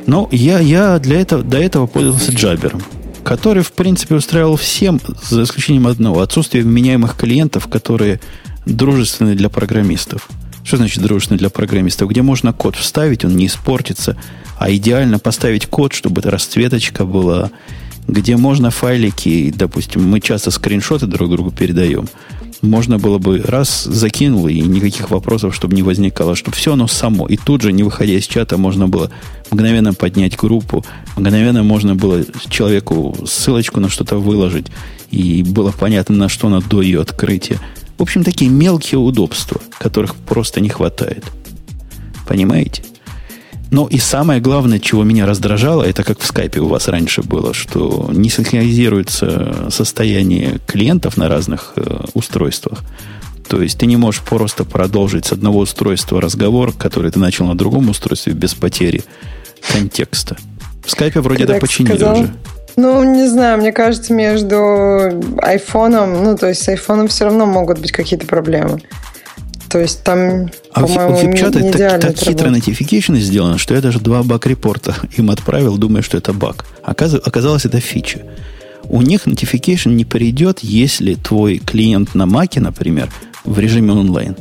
Ну, 0.05 0.27
я, 0.31 0.59
я 0.59 0.99
для 0.99 1.21
этого, 1.21 1.43
до 1.43 1.57
этого 1.57 1.87
пользовался 1.87 2.33
джабером, 2.33 2.81
который, 3.23 3.63
в 3.63 3.71
принципе, 3.71 4.15
устраивал 4.15 4.57
всем, 4.57 4.99
за 5.29 5.43
исключением 5.43 5.87
одного, 5.87 6.19
отсутствие 6.21 6.63
вменяемых 6.63 7.15
клиентов, 7.15 7.67
которые 7.67 8.19
дружественны 8.65 9.35
для 9.35 9.49
программистов. 9.49 10.27
Что 10.67 10.75
значит 10.75 11.01
дружественно 11.01 11.39
для 11.39 11.49
программистов? 11.49 12.09
Где 12.09 12.21
можно 12.21 12.51
код 12.51 12.75
вставить, 12.75 13.23
он 13.23 13.37
не 13.37 13.45
испортится, 13.45 14.17
а 14.57 14.69
идеально 14.69 15.17
поставить 15.17 15.65
код, 15.65 15.93
чтобы 15.93 16.19
эта 16.19 16.29
расцветочка 16.29 17.05
была, 17.05 17.51
где 18.05 18.35
можно 18.35 18.69
файлики, 18.69 19.53
допустим, 19.55 20.03
мы 20.03 20.19
часто 20.19 20.51
скриншоты 20.51 21.05
друг 21.05 21.31
другу 21.31 21.51
передаем, 21.51 22.09
можно 22.61 22.99
было 22.99 23.17
бы 23.17 23.41
раз 23.41 23.85
закинул 23.85 24.49
и 24.49 24.59
никаких 24.59 25.09
вопросов, 25.09 25.55
чтобы 25.55 25.73
не 25.73 25.83
возникало, 25.83 26.35
чтобы 26.35 26.57
все 26.57 26.73
оно 26.73 26.87
само. 26.87 27.27
И 27.27 27.37
тут 27.37 27.61
же, 27.61 27.71
не 27.71 27.83
выходя 27.83 28.15
из 28.15 28.27
чата, 28.27 28.57
можно 28.57 28.89
было 28.89 29.09
мгновенно 29.51 29.93
поднять 29.93 30.35
группу, 30.35 30.85
мгновенно 31.15 31.63
можно 31.63 31.95
было 31.95 32.25
человеку 32.49 33.15
ссылочку 33.25 33.79
на 33.79 33.87
что-то 33.87 34.17
выложить, 34.17 34.67
и 35.11 35.43
было 35.43 35.71
понятно, 35.71 36.17
на 36.17 36.27
что 36.27 36.47
она 36.47 36.59
до 36.59 36.81
ее 36.81 36.99
открытия. 36.99 37.57
В 37.97 38.01
общем, 38.01 38.23
такие 38.23 38.49
мелкие 38.49 38.99
удобства, 38.99 39.59
которых 39.79 40.15
просто 40.15 40.61
не 40.61 40.69
хватает. 40.69 41.25
Понимаете? 42.27 42.83
Ну 43.69 43.85
и 43.87 43.97
самое 43.97 44.39
главное, 44.39 44.79
чего 44.79 45.03
меня 45.03 45.25
раздражало, 45.25 45.83
это 45.83 46.03
как 46.03 46.19
в 46.19 46.25
скайпе 46.25 46.61
у 46.61 46.67
вас 46.67 46.87
раньше 46.87 47.21
было, 47.21 47.53
что 47.53 48.09
не 48.13 48.29
синхронизируется 48.29 49.67
состояние 49.69 50.59
клиентов 50.65 51.17
на 51.17 51.27
разных 51.27 51.73
э, 51.75 52.05
устройствах. 52.13 52.83
То 53.49 53.61
есть 53.61 53.77
ты 53.77 53.85
не 53.85 53.97
можешь 53.97 54.21
просто 54.21 54.63
продолжить 54.63 55.25
с 55.25 55.31
одного 55.31 55.59
устройства 55.59 56.21
разговор, 56.21 56.71
который 56.71 57.11
ты 57.11 57.19
начал 57.19 57.45
на 57.45 57.57
другом 57.57 57.89
устройстве 57.89 58.33
без 58.33 58.53
потери 58.53 59.03
контекста. 59.73 60.37
В 60.85 60.91
скайпе 60.91 61.19
вроде 61.19 61.43
это 61.43 61.59
починили 61.59 61.97
сказал, 61.97 62.19
уже. 62.19 62.33
Ну, 62.77 63.03
не 63.03 63.27
знаю, 63.27 63.57
мне 63.57 63.71
кажется, 63.71 64.13
между 64.13 64.55
айфоном, 65.41 66.23
ну, 66.23 66.37
то 66.37 66.47
есть 66.47 66.61
с 66.61 66.69
айфоном 66.69 67.07
все 67.07 67.25
равно 67.25 67.47
могут 67.47 67.79
быть 67.79 67.91
какие-то 67.91 68.27
проблемы. 68.27 68.79
То 69.67 69.79
есть 69.79 70.03
там, 70.03 70.51
а 70.71 70.81
по-моему, 70.81 71.15
у 71.15 71.17
Хипчата 71.17 71.59
не, 71.59 71.71
так, 71.71 71.99
так 71.99 72.15
хитро 72.15 72.49
notification 72.49 73.15
сделано, 73.17 73.57
что 73.57 73.73
я 73.73 73.81
даже 73.81 73.99
два 73.99 74.21
баг-репорта 74.21 74.95
им 75.17 75.31
отправил, 75.31 75.77
думая, 75.77 76.03
что 76.03 76.17
это 76.17 76.33
баг. 76.33 76.65
Оказ... 76.83 77.15
Оказалось, 77.15 77.65
это 77.65 77.79
фича. 77.79 78.21
У 78.83 79.01
них 79.01 79.25
notification 79.25 79.93
не 79.93 80.05
придет, 80.05 80.59
если 80.61 81.15
твой 81.15 81.57
клиент 81.57 82.13
на 82.13 82.27
Маке, 82.27 82.61
например, 82.61 83.09
в 83.43 83.57
режиме 83.59 83.93
онлайн. 83.93 84.35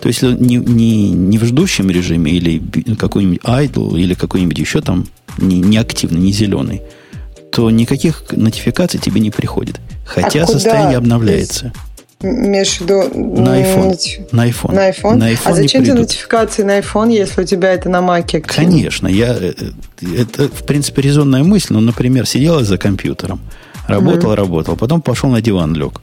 То 0.00 0.08
есть, 0.08 0.22
не, 0.22 0.56
не, 0.56 1.10
не 1.10 1.38
в 1.38 1.44
ждущем 1.44 1.90
режиме, 1.90 2.32
или 2.32 2.62
какой-нибудь 2.96 3.40
idle, 3.44 4.00
или 4.00 4.14
какой-нибудь 4.14 4.58
еще 4.58 4.80
там 4.80 5.06
не, 5.36 5.60
не 5.60 5.76
активный, 5.76 6.20
не 6.20 6.32
зеленый, 6.32 6.82
то 7.50 7.70
никаких 7.70 8.24
нотификаций 8.30 9.00
тебе 9.00 9.20
не 9.20 9.30
приходит. 9.30 9.80
Хотя 10.04 10.44
а 10.44 10.46
состояние 10.46 10.98
обновляется. 10.98 11.72
Имеешь 12.20 12.78
в 12.78 12.80
виду... 12.80 13.02
На 13.42 13.60
iPhone. 13.60 14.28
На 14.32 14.48
iPhone. 14.48 14.74
На 14.74 14.90
iPhone? 14.90 15.14
На 15.14 15.32
iPhone 15.32 15.40
а 15.44 15.54
зачем 15.54 15.84
тебе 15.84 15.94
нотификации 15.94 16.64
на 16.64 16.80
iPhone, 16.80 17.12
если 17.12 17.42
у 17.42 17.44
тебя 17.44 17.72
это 17.72 17.88
на 17.88 17.98
Mac? 17.98 18.40
Конечно. 18.40 19.06
Я, 19.06 19.36
э, 19.38 19.52
это, 20.16 20.48
в 20.48 20.66
принципе, 20.66 21.02
резонная 21.02 21.44
мысль. 21.44 21.74
Но, 21.74 21.80
например, 21.80 22.26
сидел 22.26 22.60
за 22.64 22.76
компьютером, 22.76 23.40
работал, 23.86 24.32
mm 24.32 24.36
работал, 24.36 24.76
потом 24.76 25.00
пошел 25.00 25.30
на 25.30 25.40
диван, 25.40 25.74
лег. 25.74 26.00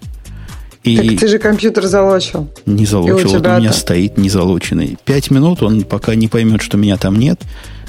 И 0.85 1.09
так 1.09 1.19
ты 1.19 1.27
же 1.27 1.39
компьютер 1.39 1.85
залочил. 1.87 2.47
Не 2.65 2.85
залочил. 2.85 3.27
Вот 3.27 3.47
у 3.47 3.57
меня 3.59 3.73
стоит 3.73 4.17
незалоченный. 4.17 4.97
Пять 5.03 5.31
минут 5.31 5.63
он 5.63 5.81
пока 5.81 6.15
не 6.15 6.27
поймет, 6.27 6.61
что 6.61 6.77
меня 6.77 6.95
там 6.97 7.17
нет. 7.17 7.41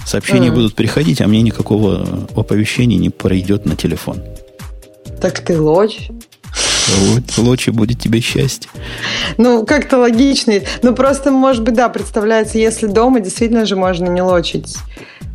Сообщения 0.07 0.49
mm. 0.49 0.55
будут 0.55 0.75
приходить, 0.75 1.21
а 1.21 1.27
мне 1.27 1.43
никакого 1.43 2.29
оповещения 2.37 2.97
не 2.97 3.11
пройдет 3.11 3.67
на 3.67 3.75
телефон. 3.75 4.23
Так 5.21 5.41
ты 5.41 5.61
лочь. 5.61 6.11
Лучше 7.37 7.73
будет 7.73 8.01
тебе 8.01 8.21
счастье. 8.21 8.71
Ну, 9.37 9.67
как-то 9.67 9.99
логичный. 9.99 10.63
Ну, 10.83 10.95
просто, 10.95 11.33
может 11.33 11.65
быть, 11.65 11.75
да, 11.75 11.89
представляется, 11.89 12.59
если 12.59 12.87
дома 12.87 13.19
действительно 13.19 13.67
же 13.67 13.75
можно 13.75 14.07
не 14.09 14.23
лочить 14.23 14.77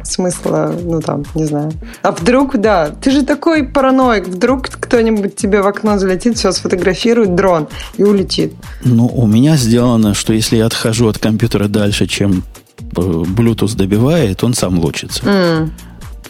смысла, 0.04 0.74
ну 0.84 1.02
там, 1.02 1.24
не 1.36 1.46
знаю. 1.46 1.72
А 2.02 2.12
вдруг, 2.12 2.58
да, 2.58 2.90
ты 2.90 3.12
же 3.12 3.24
такой 3.24 3.64
параноик, 3.64 4.28
вдруг 4.28 4.68
кто-нибудь 4.70 5.36
тебе 5.36 5.62
в 5.62 5.68
окно 5.68 5.98
залетит, 6.00 6.38
все 6.38 6.52
сфотографирует 6.52 7.36
дрон 7.36 7.68
и 7.98 8.04
улетит. 8.04 8.54
Ну, 8.84 9.06
у 9.08 9.28
меня 9.28 9.58
сделано, 9.58 10.14
что 10.14 10.34
если 10.34 10.58
я 10.58 10.66
отхожу 10.66 11.08
от 11.08 11.18
компьютера 11.18 11.68
дальше, 11.68 12.08
чем 12.08 12.44
Bluetooth 12.92 13.76
добивает, 13.76 14.44
он 14.44 14.54
сам 14.54 14.80
лочится. 14.80 15.24
Mm. 15.24 15.70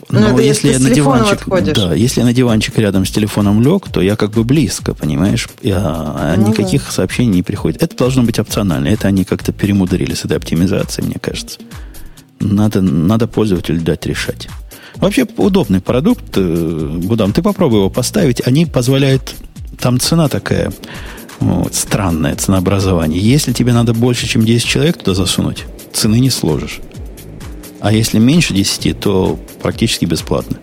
Но 0.10 0.20
ну, 0.20 0.28
это 0.28 0.42
если, 0.42 0.70
если 0.70 0.84
я 0.84 0.90
на 0.90 0.94
диванчик, 0.94 1.34
отходишь. 1.34 1.76
да, 1.76 1.94
если 1.94 2.20
я 2.20 2.26
на 2.26 2.34
диванчик 2.34 2.78
рядом 2.78 3.06
с 3.06 3.12
телефоном 3.12 3.62
лег, 3.62 3.88
то 3.90 4.02
я 4.02 4.16
как 4.16 4.32
бы 4.32 4.44
близко, 4.44 4.94
понимаешь, 4.94 5.48
я, 5.62 5.78
а 5.80 6.36
ну, 6.38 6.50
никаких 6.50 6.86
да. 6.86 6.92
сообщений 6.92 7.36
не 7.36 7.44
приходит. 7.44 7.82
Это 7.82 7.96
должно 7.96 8.24
быть 8.24 8.38
опционально. 8.40 8.90
Это 8.90 9.08
они 9.08 9.24
как-то 9.24 9.54
перемудрили 9.54 10.14
с 10.14 10.26
этой 10.26 10.38
оптимизацией, 10.38 11.08
мне 11.08 11.18
кажется. 11.22 11.60
Надо, 12.40 12.82
надо 12.82 13.28
пользователю 13.28 13.80
дать 13.82 14.06
решать. 14.06 14.50
Вообще 14.96 15.26
удобный 15.38 15.80
продукт. 15.80 16.36
Э, 16.36 16.90
Будам, 17.04 17.32
ты 17.32 17.42
попробуй 17.42 17.80
его 17.80 17.90
поставить. 17.90 18.46
Они 18.46 18.66
позволяют... 18.66 19.36
Там 19.80 20.00
цена 20.00 20.28
такая 20.28 20.72
вот, 21.40 21.74
странное 21.74 22.36
ценообразование. 22.36 23.20
Если 23.20 23.54
тебе 23.54 23.74
надо 23.74 23.94
больше, 23.94 24.28
чем 24.28 24.46
10 24.46 24.66
человек 24.66 24.98
туда 24.98 25.16
засунуть, 25.16 25.66
цены 25.94 26.20
не 26.20 26.30
сложишь. 26.30 26.80
А 27.80 27.92
если 27.92 28.20
меньше 28.20 28.54
10, 28.54 29.00
то 29.00 29.40
практически 29.62 30.06
бесплатно. 30.06 30.58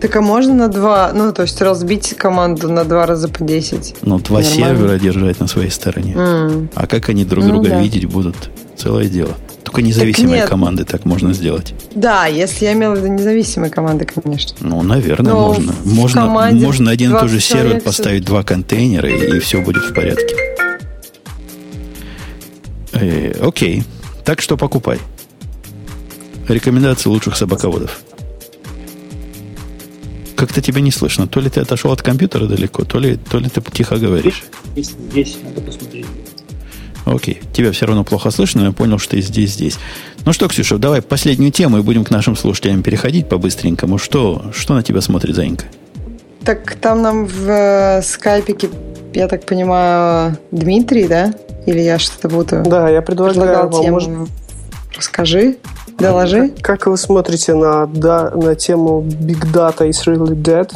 Так 0.00 0.16
а 0.16 0.20
можно 0.20 0.52
на 0.52 0.68
два, 0.68 1.12
ну, 1.14 1.32
то 1.32 1.42
есть 1.42 1.60
разбить 1.62 2.14
команду 2.16 2.70
на 2.70 2.84
два 2.84 3.06
раза 3.06 3.28
по 3.28 3.42
10? 3.42 3.96
Ну, 4.02 4.18
два 4.18 4.40
Нормально. 4.40 4.44
сервера 4.44 4.98
держать 4.98 5.40
на 5.40 5.46
своей 5.46 5.70
стороне. 5.70 6.12
Mm. 6.12 6.68
А 6.74 6.86
как 6.86 7.08
они 7.08 7.24
друг 7.24 7.44
ну, 7.44 7.52
друга 7.52 7.70
да. 7.70 7.80
видеть 7.80 8.04
будут? 8.06 8.50
Целое 8.76 9.06
дело. 9.06 9.30
Только 9.62 9.80
независимые 9.80 10.42
так 10.42 10.50
команды 10.50 10.84
так 10.84 11.06
можно 11.06 11.32
сделать. 11.32 11.74
Да, 11.94 12.26
если 12.26 12.66
я 12.66 12.74
имела 12.74 12.94
в 12.94 12.98
виду 12.98 13.06
независимые 13.06 13.70
команды, 13.70 14.04
конечно. 14.04 14.54
Ну, 14.60 14.82
наверное, 14.82 15.32
Но 15.32 15.48
можно. 15.48 15.72
Можно, 15.84 16.50
можно 16.52 16.90
один 16.90 17.16
и 17.16 17.18
тот 17.18 17.30
же 17.30 17.40
сервер 17.40 17.80
поставить 17.80 18.24
два 18.24 18.42
контейнера, 18.42 19.08
и, 19.08 19.36
и 19.36 19.40
все 19.40 19.62
будет 19.62 19.84
в 19.84 19.94
порядке. 19.94 20.36
Э, 22.92 23.32
окей. 23.40 23.84
Так 24.24 24.40
что 24.40 24.56
покупай. 24.56 24.98
Рекомендации 26.48 27.08
лучших 27.08 27.36
собаководов. 27.36 28.02
Как-то 30.36 30.60
тебя 30.60 30.80
не 30.80 30.90
слышно. 30.90 31.26
То 31.26 31.40
ли 31.40 31.48
ты 31.48 31.60
отошел 31.60 31.92
от 31.92 32.02
компьютера 32.02 32.46
далеко, 32.46 32.84
то 32.84 32.98
ли, 32.98 33.16
то 33.16 33.38
ли 33.38 33.48
ты 33.48 33.60
тихо 33.60 33.96
говоришь. 33.96 34.44
Здесь, 34.72 34.94
здесь 35.10 35.38
надо 35.44 35.60
посмотреть. 35.60 36.06
Окей. 37.04 37.40
Тебя 37.52 37.70
все 37.72 37.86
равно 37.86 38.02
плохо 38.04 38.30
слышно, 38.30 38.62
но 38.62 38.66
я 38.68 38.72
понял, 38.72 38.98
что 38.98 39.12
ты 39.12 39.20
здесь, 39.20 39.52
здесь. 39.52 39.78
Ну 40.24 40.32
что, 40.32 40.48
Ксюша, 40.48 40.78
давай 40.78 41.02
последнюю 41.02 41.52
тему 41.52 41.78
и 41.78 41.82
будем 41.82 42.04
к 42.04 42.10
нашим 42.10 42.34
слушателям 42.34 42.82
переходить 42.82 43.28
по-быстренькому. 43.28 43.98
Что, 43.98 44.46
что 44.54 44.74
на 44.74 44.82
тебя 44.82 45.00
смотрит 45.00 45.36
Заинька? 45.36 45.66
Так 46.44 46.76
там 46.76 47.02
нам 47.02 47.26
в 47.26 47.48
э, 47.48 48.02
скайпике, 48.02 48.70
я 49.14 49.28
так 49.28 49.46
понимаю, 49.46 50.36
Дмитрий, 50.50 51.06
да? 51.06 51.34
Или 51.66 51.80
я 51.80 51.98
что-то 51.98 52.28
буду... 52.28 52.62
Да, 52.64 52.88
я 52.88 53.02
предлагал 53.02 53.68
вам, 53.68 53.82
тему. 53.82 53.92
Может... 53.94 54.10
Расскажи. 54.96 55.56
Доложи. 55.98 56.50
Как 56.60 56.86
вы 56.86 56.96
смотрите 56.96 57.54
на, 57.54 57.86
да, 57.86 58.30
на 58.30 58.54
тему 58.54 59.02
Big 59.02 59.44
Data 59.52 59.88
is 59.88 60.04
really 60.06 60.34
dead? 60.34 60.72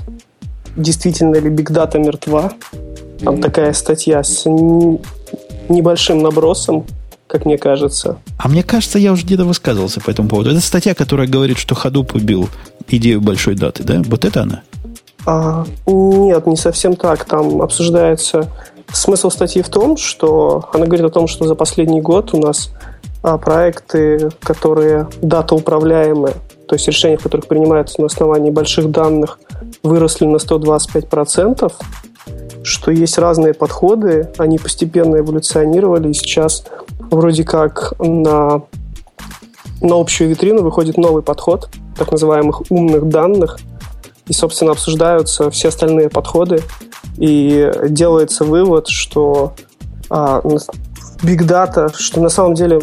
Действительно 0.77 1.37
ли 1.37 1.51
Big 1.51 1.71
Data 1.71 1.99
мертва? 1.99 2.53
Там 3.23 3.41
такая 3.41 3.73
статья 3.73 4.23
с 4.23 4.45
небольшим 5.69 6.23
набросом, 6.23 6.87
как 7.27 7.45
мне 7.45 7.59
кажется. 7.59 8.19
А 8.39 8.49
мне 8.49 8.63
кажется, 8.63 8.99
я 8.99 9.13
уже 9.13 9.25
где-то 9.25 9.45
высказывался 9.45 10.01
по 10.01 10.11
этому 10.11 10.29
поводу. 10.29 10.51
Это 10.51 10.61
статья, 10.61 10.95
которая 10.95 11.27
говорит, 11.27 11.59
что 11.59 11.75
Hadoop 11.75 12.15
убил 12.15 12.49
идею 12.87 13.21
большой 13.21 13.55
даты, 13.57 13.83
да? 13.83 14.03
Вот 14.07 14.25
это 14.25 14.43
она? 14.43 14.63
А, 15.31 15.67
нет, 15.87 16.47
не 16.47 16.57
совсем 16.57 16.97
так. 16.97 17.25
Там 17.25 17.61
обсуждается... 17.61 18.49
Смысл 18.91 19.29
статьи 19.29 19.61
в 19.61 19.69
том, 19.69 19.99
что 19.99 20.65
она 20.73 20.87
говорит 20.87 21.05
о 21.05 21.11
том, 21.11 21.27
что 21.27 21.47
за 21.47 21.55
последний 21.55 22.01
год 22.01 22.33
у 22.33 22.39
нас 22.39 22.71
а 23.23 23.37
проекты, 23.37 24.31
которые 24.41 25.09
дата-управляемые, 25.21 26.33
то 26.67 26.75
есть 26.75 26.87
решения, 26.87 27.19
которых 27.19 27.49
принимаются 27.49 28.01
на 28.01 28.07
основании 28.07 28.51
больших 28.51 28.91
данных, 28.91 29.39
выросли 29.83 30.25
на 30.25 30.37
125%, 30.37 31.71
что 32.63 32.91
есть 32.91 33.19
разные 33.19 33.53
подходы, 33.53 34.31
они 34.39 34.59
постепенно 34.59 35.17
эволюционировали, 35.17 36.09
и 36.09 36.15
сейчас 36.15 36.65
вроде 37.11 37.45
как 37.45 37.93
на, 37.99 38.63
на 39.83 40.01
общую 40.01 40.31
витрину 40.31 40.63
выходит 40.63 40.97
новый 40.97 41.23
подход 41.23 41.69
так 41.99 42.11
называемых 42.11 42.63
умных 42.71 43.07
данных, 43.11 43.59
и, 44.29 44.33
собственно, 44.33 44.73
обсуждаются 44.73 45.51
все 45.51 45.69
остальные 45.69 46.11
подходы, 46.11 46.63
и 47.17 47.71
делается 47.89 48.45
вывод, 48.45 48.89
что 48.89 49.55
а, 50.11 50.41
Data, 51.23 51.93
что 51.97 52.21
на 52.21 52.29
самом 52.29 52.55
деле 52.55 52.81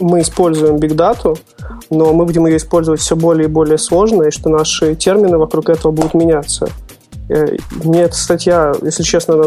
мы 0.00 0.20
используем 0.20 0.76
Big 0.76 0.94
Data, 0.94 1.38
но 1.90 2.12
мы 2.12 2.24
будем 2.24 2.46
ее 2.46 2.56
использовать 2.56 3.00
все 3.00 3.16
более 3.16 3.48
и 3.48 3.50
более 3.50 3.78
сложно, 3.78 4.24
и 4.24 4.30
что 4.30 4.48
наши 4.48 4.94
термины 4.94 5.38
вокруг 5.38 5.68
этого 5.68 5.92
будут 5.92 6.14
меняться. 6.14 6.68
Э, 7.28 7.56
мне 7.84 8.02
эта 8.02 8.16
статья, 8.16 8.74
если 8.82 9.02
честно, 9.02 9.34
она 9.34 9.44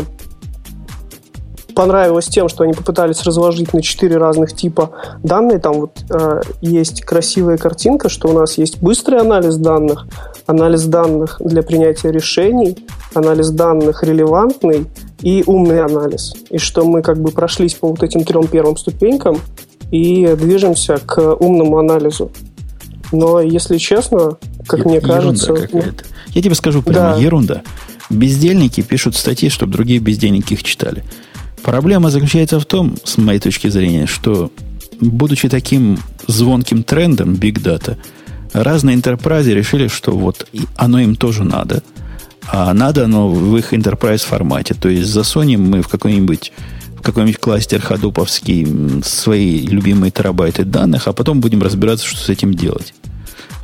понравилась 1.76 2.26
тем, 2.26 2.50
что 2.50 2.64
они 2.64 2.74
попытались 2.74 3.22
разложить 3.24 3.74
на 3.74 3.82
четыре 3.82 4.18
разных 4.18 4.54
типа 4.54 4.92
данные. 5.22 5.60
Там 5.60 5.82
вот 5.82 5.92
э, 6.10 6.42
есть 6.62 7.02
красивая 7.02 7.58
картинка, 7.58 8.10
что 8.10 8.30
у 8.30 8.34
нас 8.34 8.58
есть 8.58 8.82
быстрый 8.82 9.20
анализ 9.20 9.58
данных, 9.58 10.08
анализ 10.48 10.86
данных 10.86 11.42
для 11.44 11.62
принятия 11.62 12.12
решений, 12.12 12.78
анализ 13.14 13.50
данных 13.50 14.04
релевантный 14.04 14.86
и 15.22 15.44
умный 15.46 15.82
анализ. 15.84 16.34
И 16.50 16.58
что 16.58 16.86
мы 16.86 17.02
как 17.02 17.20
бы 17.20 17.32
прошлись 17.32 17.76
по 17.76 17.90
вот 17.90 18.02
этим 18.02 18.24
трем 18.24 18.48
первым 18.48 18.78
ступенькам 18.78 19.40
и 19.92 20.36
движемся 20.38 20.98
к 21.06 21.36
умному 21.36 21.78
анализу. 21.78 22.32
Но, 23.12 23.40
если 23.40 23.78
честно, 23.78 24.38
как 24.68 24.80
Е- 24.80 24.86
мне 24.86 25.02
кажется... 25.02 25.54
Какая-то. 25.54 26.04
Я 26.30 26.42
тебе 26.42 26.56
скажу 26.56 26.82
прямо, 26.82 27.14
Да. 27.14 27.18
ерунда. 27.18 27.62
Бездельники 28.10 28.82
пишут 28.82 29.16
статьи, 29.16 29.50
чтобы 29.50 29.74
другие 29.74 30.00
бездельники 30.00 30.54
их 30.54 30.64
читали. 30.64 31.04
Проблема 31.66 32.12
заключается 32.12 32.60
в 32.60 32.66
том, 32.66 32.96
с 33.04 33.18
моей 33.18 33.40
точки 33.40 33.70
зрения, 33.70 34.06
что, 34.06 34.52
будучи 35.02 35.50
таким 35.50 35.98
звонким 36.28 36.84
трендом 36.84 37.34
Big 37.34 37.56
Data, 37.56 37.98
разные 38.54 38.96
enterprise 38.96 39.52
решили, 39.52 39.88
что 39.88 40.12
вот 40.12 40.48
оно 40.76 41.00
им 41.00 41.16
тоже 41.16 41.44
надо, 41.44 41.82
а 42.48 42.72
надо 42.72 43.06
оно 43.06 43.30
в 43.30 43.58
их 43.58 43.74
enterprise 43.74 44.20
формате. 44.20 44.76
То 44.80 44.90
есть 44.90 45.10
засунем 45.10 45.64
мы 45.64 45.82
в 45.82 45.88
какой-нибудь 45.88 46.54
в 46.98 47.02
какой-нибудь 47.02 47.40
кластер 47.40 47.82
ходуповский 47.82 49.02
свои 49.04 49.66
любимые 49.66 50.12
терабайты 50.12 50.66
данных, 50.66 51.08
а 51.08 51.14
потом 51.14 51.40
будем 51.42 51.64
разбираться, 51.64 52.06
что 52.06 52.20
с 52.20 52.30
этим 52.30 52.54
делать. 52.54 52.94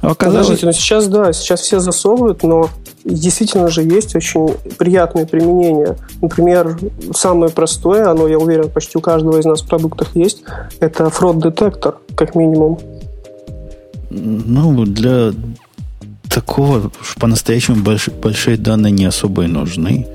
А 0.01 0.09
оказалось, 0.09 0.47
Подождите, 0.47 0.65
но 0.65 0.71
сейчас, 0.71 1.07
да, 1.07 1.33
сейчас 1.33 1.61
все 1.61 1.79
засовывают, 1.79 2.41
но 2.41 2.67
действительно 3.03 3.67
же 3.67 3.83
есть 3.83 4.15
очень 4.15 4.49
приятные 4.77 5.25
применения. 5.25 5.97
Например, 6.21 6.77
самое 7.13 7.51
простое, 7.51 8.09
оно, 8.09 8.27
я 8.27 8.37
уверен, 8.37 8.69
почти 8.69 8.97
у 8.97 9.01
каждого 9.01 9.39
из 9.39 9.45
нас 9.45 9.61
в 9.61 9.67
продуктах 9.67 10.15
есть, 10.15 10.43
это 10.79 11.09
фрод-детектор, 11.09 11.97
как 12.15 12.35
минимум. 12.35 12.79
Ну, 14.09 14.85
для 14.85 15.31
такого 16.29 16.91
по-настоящему 17.19 17.83
больш- 17.83 18.11
большие 18.21 18.57
данные 18.57 18.91
не 18.91 19.05
особо 19.05 19.43
и 19.43 19.47
нужны. 19.47 20.07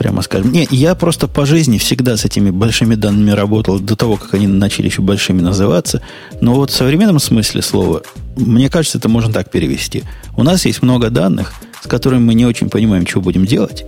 Прямо 0.00 0.22
скажем. 0.22 0.50
Не, 0.50 0.66
я 0.70 0.94
просто 0.94 1.28
по 1.28 1.44
жизни 1.44 1.76
всегда 1.76 2.16
с 2.16 2.24
этими 2.24 2.48
большими 2.48 2.94
данными 2.94 3.32
работал 3.32 3.78
до 3.78 3.96
того, 3.96 4.16
как 4.16 4.32
они 4.32 4.46
начали 4.46 4.86
еще 4.86 5.02
большими 5.02 5.42
называться. 5.42 6.00
Но 6.40 6.54
вот 6.54 6.70
в 6.70 6.74
современном 6.74 7.18
смысле 7.18 7.60
слова, 7.60 8.00
мне 8.34 8.70
кажется, 8.70 8.96
это 8.96 9.10
можно 9.10 9.30
так 9.30 9.50
перевести. 9.50 10.04
У 10.38 10.42
нас 10.42 10.64
есть 10.64 10.80
много 10.80 11.10
данных, 11.10 11.52
с 11.82 11.86
которыми 11.86 12.22
мы 12.22 12.32
не 12.32 12.46
очень 12.46 12.70
понимаем, 12.70 13.06
что 13.06 13.20
будем 13.20 13.44
делать, 13.44 13.84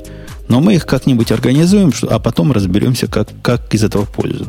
но 0.48 0.60
мы 0.60 0.74
их 0.74 0.84
как-нибудь 0.84 1.32
организуем, 1.32 1.90
а 2.10 2.18
потом 2.18 2.52
разберемся, 2.52 3.06
как, 3.06 3.30
как 3.40 3.74
из 3.74 3.82
этого 3.82 4.05
пользу. 4.05 4.48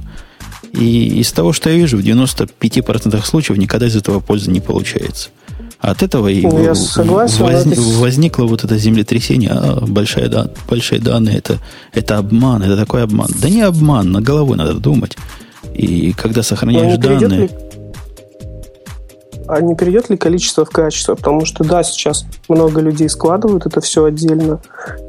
И 0.74 1.18
из 1.22 1.32
того, 1.32 1.54
что 1.54 1.70
я 1.70 1.78
вижу, 1.78 1.96
в 1.96 2.02
95% 2.02 3.26
случаев 3.26 3.58
никогда 3.58 3.88
из 3.88 3.96
этого 3.96 4.20
пользы 4.20 4.52
не 4.52 4.60
получается. 4.60 5.30
От 5.84 6.02
этого 6.02 6.30
и 6.30 6.42
Ну, 6.42 6.64
я 6.64 6.76
согласен, 6.76 7.40
но 7.44 7.50
это- 7.52 7.82
возникло 8.00 8.46
вот 8.46 8.64
это 8.64 8.78
землетрясение. 8.78 9.50
А, 9.52 9.86
большая, 9.86 10.30
да, 10.30 10.48
большие 10.70 11.02
данные 11.02 11.38
это, 11.40 11.60
это 11.94 12.18
обман, 12.20 12.64
это 12.64 12.78
такой 12.78 13.04
обман. 13.04 13.28
Да 13.42 13.50
не 13.50 13.64
обман, 13.64 14.10
на 14.10 14.22
головой 14.22 14.56
надо 14.58 14.76
думать. 14.76 15.18
И 15.76 16.14
когда 16.14 16.42
сохраняешь 16.42 16.98
перейдет 17.02 17.30
данные, 17.30 17.48
ли- 17.48 17.50
А 19.48 19.62
не 19.62 19.76
перейдет 19.76 20.10
ли 20.10 20.18
количество 20.18 20.66
в 20.66 20.70
качество? 20.70 21.16
Потому 21.16 21.46
что, 21.46 21.64
да, 21.64 21.84
сейчас 21.84 22.26
много 22.48 22.82
людей 22.82 23.10
складывают 23.10 23.66
это 23.66 23.82
все 23.82 24.06
отдельно. 24.06 24.60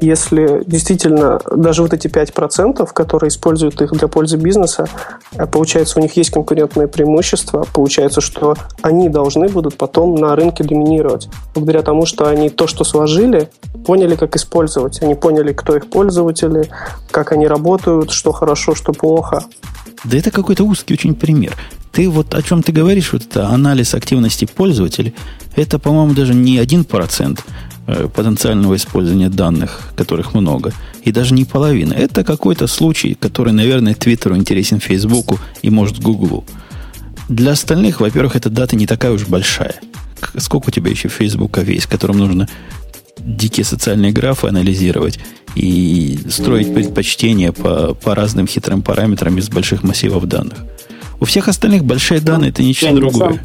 Если 0.01 0.63
действительно 0.65 1.39
даже 1.55 1.81
вот 1.81 1.93
эти 1.93 2.07
5%, 2.07 2.87
которые 2.93 3.29
используют 3.29 3.81
их 3.81 3.91
для 3.91 4.07
пользы 4.07 4.37
бизнеса, 4.37 4.87
э, 5.35 5.45
получается, 5.45 5.99
у 5.99 6.01
них 6.01 6.15
есть 6.17 6.31
конкурентное 6.31 6.87
преимущество, 6.87 7.65
получается, 7.73 8.21
что 8.21 8.55
они 8.81 9.09
должны 9.09 9.47
будут 9.47 9.77
потом 9.77 10.15
на 10.15 10.35
рынке 10.35 10.63
доминировать. 10.63 11.29
Благодаря 11.53 11.81
тому, 11.81 12.05
что 12.05 12.25
они 12.25 12.49
то, 12.49 12.67
что 12.67 12.83
сложили, 12.83 13.49
поняли, 13.85 14.15
как 14.15 14.35
использовать. 14.35 15.01
Они 15.01 15.15
поняли, 15.15 15.53
кто 15.53 15.75
их 15.75 15.89
пользователи, 15.89 16.69
как 17.11 17.31
они 17.31 17.47
работают, 17.47 18.11
что 18.11 18.31
хорошо, 18.31 18.75
что 18.75 18.91
плохо. 18.91 19.43
Да 20.05 20.17
это 20.17 20.31
какой-то 20.31 20.63
узкий 20.63 20.93
очень 20.93 21.15
пример. 21.15 21.55
Ты 21.91 22.09
вот 22.09 22.33
о 22.33 22.41
чем 22.41 22.61
ты 22.61 22.71
говоришь, 22.71 23.13
вот 23.13 23.23
это 23.23 23.47
анализ 23.47 23.93
активности 23.95 24.45
пользователей, 24.45 25.13
это, 25.55 25.79
по-моему, 25.79 26.13
даже 26.13 26.33
не 26.33 26.57
1% 26.57 27.39
э, 27.87 28.07
потенциального 28.13 28.75
использования 28.75 29.29
данных, 29.29 29.81
которых 29.95 30.33
много, 30.33 30.73
и 31.03 31.11
даже 31.11 31.33
не 31.33 31.45
половина. 31.45 31.93
Это 31.93 32.23
какой-то 32.23 32.67
случай, 32.67 33.15
который, 33.15 33.53
наверное, 33.53 33.93
Твиттеру 33.93 34.35
интересен 34.35 34.79
Фейсбуку 34.79 35.39
и, 35.61 35.69
может, 35.69 35.99
Гуглу. 35.99 36.43
Для 37.29 37.53
остальных, 37.53 38.01
во-первых, 38.01 38.35
эта 38.35 38.49
дата 38.49 38.75
не 38.75 38.85
такая 38.85 39.11
уж 39.11 39.25
большая. 39.25 39.75
Сколько 40.37 40.69
у 40.69 40.71
тебя 40.71 40.91
еще 40.91 41.07
Фейсбука 41.07 41.61
есть, 41.61 41.87
которым 41.87 42.19
нужно 42.19 42.47
дикие 43.25 43.63
социальные 43.65 44.11
графы 44.11 44.47
анализировать 44.47 45.19
и 45.55 46.17
строить 46.29 46.73
предпочтения 46.73 47.51
по, 47.51 47.93
по 47.95 48.13
разным 48.15 48.47
хитрым 48.47 48.81
параметрам 48.81 49.37
из 49.37 49.49
больших 49.49 49.83
массивов 49.83 50.27
данных. 50.27 50.57
У 51.19 51.25
всех 51.25 51.47
остальных 51.47 51.83
большие 51.85 52.19
данные 52.19 52.49
это 52.51 52.61
ничего 52.61 52.91
на 52.91 52.97
другое. 52.97 53.19
самом- 53.19 53.39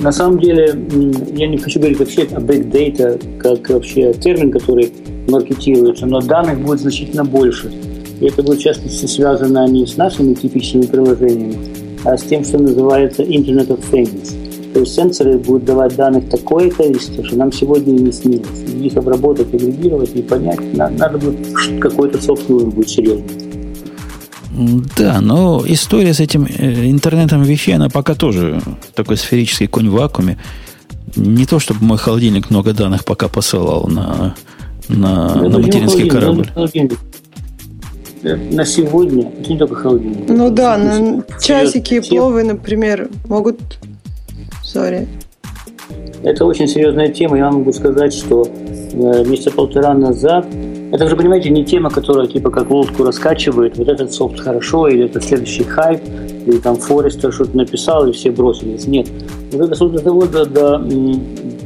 На, 0.00 0.04
на 0.04 0.12
самом 0.12 0.40
деле, 0.40 0.74
я 1.36 1.46
не 1.46 1.56
хочу 1.58 1.78
говорить 1.78 1.98
вообще 2.00 2.22
о 2.22 2.40
big 2.40 2.70
data, 2.70 3.38
как 3.38 3.68
вообще 3.70 4.12
термин, 4.12 4.50
который 4.50 4.92
маркетируется, 5.28 6.04
но 6.06 6.20
данных 6.20 6.60
будет 6.60 6.80
значительно 6.80 7.24
больше. 7.24 7.70
И 8.20 8.26
это 8.26 8.42
будет, 8.42 8.58
в 8.58 8.62
частности, 8.62 9.06
связано 9.06 9.66
не 9.68 9.86
с 9.86 9.96
нашими 9.96 10.34
типичными 10.34 10.86
приложениями, 10.86 11.56
а 12.04 12.16
с 12.18 12.22
тем, 12.22 12.44
что 12.44 12.58
называется 12.58 13.22
Internet 13.22 13.68
of 13.68 13.80
Things. 13.92 14.34
То 14.72 14.80
есть 14.80 14.94
сенсоры 14.94 15.38
будут 15.38 15.64
давать 15.64 15.96
данных 15.96 16.30
такое 16.30 16.70
количество, 16.70 17.22
что 17.24 17.36
нам 17.36 17.52
сегодня 17.52 17.94
и 17.94 18.00
не 18.02 18.12
снилось. 18.12 18.46
И 18.66 18.86
их 18.86 18.96
обработать, 18.96 19.52
агрегировать 19.52 20.14
и 20.14 20.22
понять, 20.22 20.60
на- 20.74 20.88
надо 20.88 21.18
будет 21.18 21.36
какой-то 21.80 22.20
собственный 22.22 22.66
будет 22.66 22.88
серьезный. 22.88 23.26
Да, 24.98 25.20
но 25.20 25.62
история 25.66 26.12
с 26.12 26.20
этим 26.20 26.44
э, 26.46 26.90
интернетом 26.90 27.42
вещей, 27.42 27.74
она 27.74 27.88
пока 27.88 28.14
тоже 28.14 28.60
такой 28.94 29.16
сферический 29.16 29.66
конь 29.66 29.88
в 29.88 29.92
вакууме. 29.92 30.38
Не 31.16 31.46
то, 31.46 31.58
чтобы 31.58 31.84
мой 31.84 31.98
холодильник 31.98 32.50
много 32.50 32.72
данных 32.72 33.04
пока 33.04 33.28
посылал 33.28 33.86
на, 33.88 34.34
на, 34.88 35.34
Ну, 35.36 35.48
на 35.48 35.58
материнский 35.58 36.08
холодильник, 36.08 36.52
корабль. 36.54 36.90
Э, 38.22 38.36
На 38.52 38.64
сегодня 38.64 39.30
это 39.40 39.50
не 39.52 39.58
только 39.58 39.74
холодильник. 39.74 40.28
Ну 40.28 40.50
да, 40.50 40.76
на 40.78 41.22
часики 41.42 41.94
и 41.94 42.00
пловы, 42.00 42.44
например, 42.44 43.08
могут... 43.28 43.58
Sorry. 44.72 45.06
Это 46.22 46.44
очень 46.44 46.66
серьезная 46.66 47.08
тема. 47.08 47.36
Я 47.36 47.50
могу 47.50 47.72
сказать, 47.72 48.14
что 48.14 48.46
э, 48.46 49.24
месяца 49.26 49.50
полтора 49.50 49.92
назад 49.92 50.46
это 50.92 51.08
же, 51.08 51.16
понимаете, 51.16 51.48
не 51.48 51.64
тема, 51.64 51.88
которая 51.88 52.26
типа 52.26 52.50
как 52.50 52.70
лодку 52.70 53.02
раскачивает, 53.02 53.78
вот 53.78 53.88
этот 53.88 54.12
софт 54.12 54.38
хорошо, 54.38 54.88
или 54.88 55.06
это 55.06 55.22
следующий 55.22 55.64
хайп, 55.64 56.02
или 56.46 56.58
там 56.58 56.76
Forrester 56.76 57.32
что-то 57.32 57.56
написал, 57.56 58.06
и 58.06 58.12
все 58.12 58.30
бросились. 58.30 58.86
Нет. 58.86 59.08
Вот 59.52 59.70
это 59.70 59.88
до 59.88 60.26
до, 60.26 60.44
до, 60.44 60.78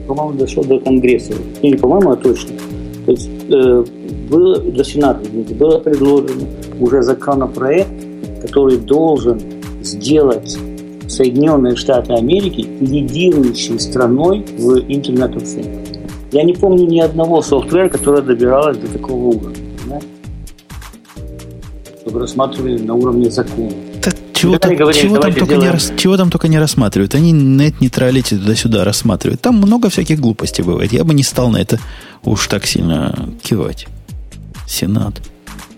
по-моему, 0.06 0.32
дошло 0.38 0.62
до 0.62 0.78
Конгресса. 0.78 1.32
Не, 1.62 1.72
не 1.72 1.76
по-моему, 1.76 2.10
а 2.12 2.16
точно. 2.16 2.56
То 3.04 3.10
есть 3.10 3.28
э, 3.48 3.84
было 4.30 4.58
до 4.58 4.84
Сената, 4.84 5.28
было 5.58 5.78
предложено 5.78 6.46
уже 6.80 7.02
законопроект, 7.02 7.90
который 8.42 8.78
должен 8.78 9.40
сделать 9.82 10.56
Соединенные 11.16 11.76
Штаты 11.76 12.12
Америки 12.12 12.66
лидирующей 12.80 13.78
страной 13.80 14.44
в 14.58 14.76
Internet 14.88 15.34
of 15.34 15.44
Things. 15.44 15.98
Я 16.32 16.42
не 16.44 16.52
помню 16.52 16.86
ни 16.86 17.00
одного 17.00 17.40
софтвера, 17.42 17.88
которое 17.88 18.20
добиралось 18.22 18.76
до 18.76 18.86
такого 18.88 19.24
уровня. 19.36 20.00
Чтобы 22.02 22.20
рассматривали 22.20 22.78
на 22.78 22.94
уровне 22.94 23.30
закона. 23.30 23.70
Так 24.02 24.14
чего, 24.34 24.58
там, 24.58 24.76
говорили, 24.76 25.02
чего, 25.02 25.16
там 25.18 25.32
только 25.32 25.54
не, 25.54 25.60
сделаем- 25.60 25.72
рас- 25.72 25.92
чего 25.96 26.16
там 26.16 26.30
только 26.30 26.48
не 26.48 26.58
рассматривают. 26.58 27.14
Они 27.14 27.32
нет 27.32 27.80
нейтралити 27.80 28.36
туда-сюда 28.36 28.84
рассматривают. 28.84 29.40
Там 29.40 29.56
много 29.56 29.88
всяких 29.88 30.20
глупостей 30.20 30.62
бывает. 30.62 30.92
Я 30.92 31.04
бы 31.04 31.14
не 31.14 31.22
стал 31.22 31.48
на 31.48 31.56
это 31.56 31.78
уж 32.24 32.46
так 32.46 32.66
сильно 32.66 33.28
кивать. 33.42 33.86
Сенат. 34.68 35.14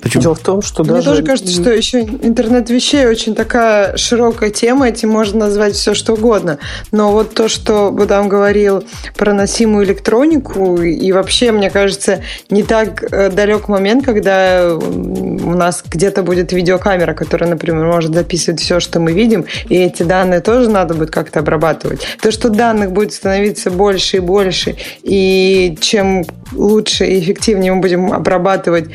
Причем 0.00 0.20
Дело 0.20 0.34
в 0.34 0.40
том, 0.40 0.62
что 0.62 0.84
Мне 0.84 0.94
даже... 0.94 1.10
тоже 1.10 1.22
кажется, 1.22 1.52
что 1.52 1.70
еще 1.70 2.02
интернет 2.02 2.70
вещей 2.70 3.06
очень 3.06 3.34
такая 3.34 3.96
широкая 3.96 4.50
тема, 4.50 4.88
этим 4.88 5.10
можно 5.10 5.40
назвать 5.40 5.74
все 5.74 5.94
что 5.94 6.14
угодно. 6.14 6.58
Но 6.92 7.12
вот 7.12 7.34
то, 7.34 7.48
что 7.48 7.90
Будам 7.90 8.28
говорил 8.28 8.84
про 9.16 9.32
носимую 9.32 9.84
электронику, 9.84 10.80
и 10.80 11.12
вообще, 11.12 11.52
мне 11.52 11.70
кажется, 11.70 12.22
не 12.50 12.62
так 12.62 13.02
э, 13.02 13.30
далек 13.30 13.68
момент, 13.68 14.04
когда 14.04 14.74
у 14.74 15.52
нас 15.54 15.82
где-то 15.86 16.22
будет 16.22 16.52
видеокамера, 16.52 17.14
которая, 17.14 17.50
например, 17.50 17.86
может 17.86 18.14
записывать 18.14 18.60
все, 18.60 18.80
что 18.80 19.00
мы 19.00 19.12
видим, 19.12 19.46
и 19.68 19.76
эти 19.76 20.02
данные 20.02 20.40
тоже 20.40 20.70
надо 20.70 20.94
будет 20.94 21.10
как-то 21.10 21.40
обрабатывать. 21.40 22.06
То, 22.20 22.30
что 22.30 22.48
данных 22.48 22.92
будет 22.92 23.12
становиться 23.12 23.70
больше 23.70 24.18
и 24.18 24.20
больше, 24.20 24.76
и 25.02 25.76
чем 25.80 26.24
лучше 26.52 27.04
и 27.06 27.20
эффективнее 27.20 27.72
мы 27.72 27.80
будем 27.80 28.12
обрабатывать, 28.12 28.86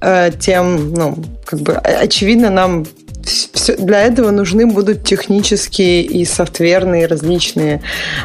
э, 0.00 0.30
тем, 0.50 0.94
ну, 0.94 1.16
как 1.44 1.60
бы, 1.60 1.72
очевидно, 1.74 2.50
нам 2.50 2.84
всё- 3.54 3.76
для 3.76 4.00
этого 4.02 4.30
нужны 4.32 4.66
будут 4.66 5.04
технические 5.04 6.02
и 6.02 6.24
софтверные 6.24 7.06
различные. 7.06 7.80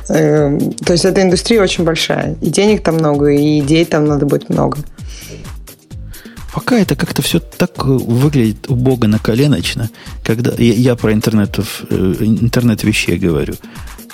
э, 0.10 0.60
то 0.86 0.94
есть 0.94 1.06
эта 1.06 1.22
индустрия 1.22 1.62
очень 1.62 1.84
большая. 1.84 2.36
И 2.42 2.50
денег 2.50 2.82
там 2.84 2.96
много, 2.96 3.28
и 3.28 3.60
идей 3.60 3.86
там 3.86 4.06
надо 4.06 4.26
будет 4.26 4.50
много. 4.50 4.78
пока 6.54 6.80
это 6.80 6.96
как-то 6.96 7.22
все 7.22 7.40
так 7.40 7.86
выглядит 7.86 8.70
убого 8.70 9.08
на 9.08 9.20
коленочно, 9.20 9.90
когда 10.24 10.52
я, 10.58 10.74
я 10.74 10.96
про 10.96 11.12
интернет, 11.12 11.60
э, 11.90 12.16
интернет 12.22 12.84
вещей 12.84 13.18
говорю. 13.18 13.54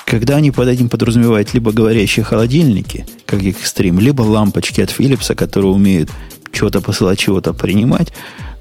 Когда 0.05 0.37
они 0.37 0.51
под 0.51 0.67
этим 0.67 0.89
подразумевают 0.89 1.53
либо 1.53 1.71
говорящие 1.71 2.25
холодильники, 2.25 3.05
как 3.27 3.43
экстрим, 3.43 3.99
либо 3.99 4.23
лампочки 4.23 4.81
от 4.81 4.89
Philips, 4.89 5.35
которые 5.35 5.71
умеют 5.71 6.09
чего-то 6.51 6.81
посылать, 6.81 7.19
чего-то 7.19 7.53
принимать, 7.53 8.13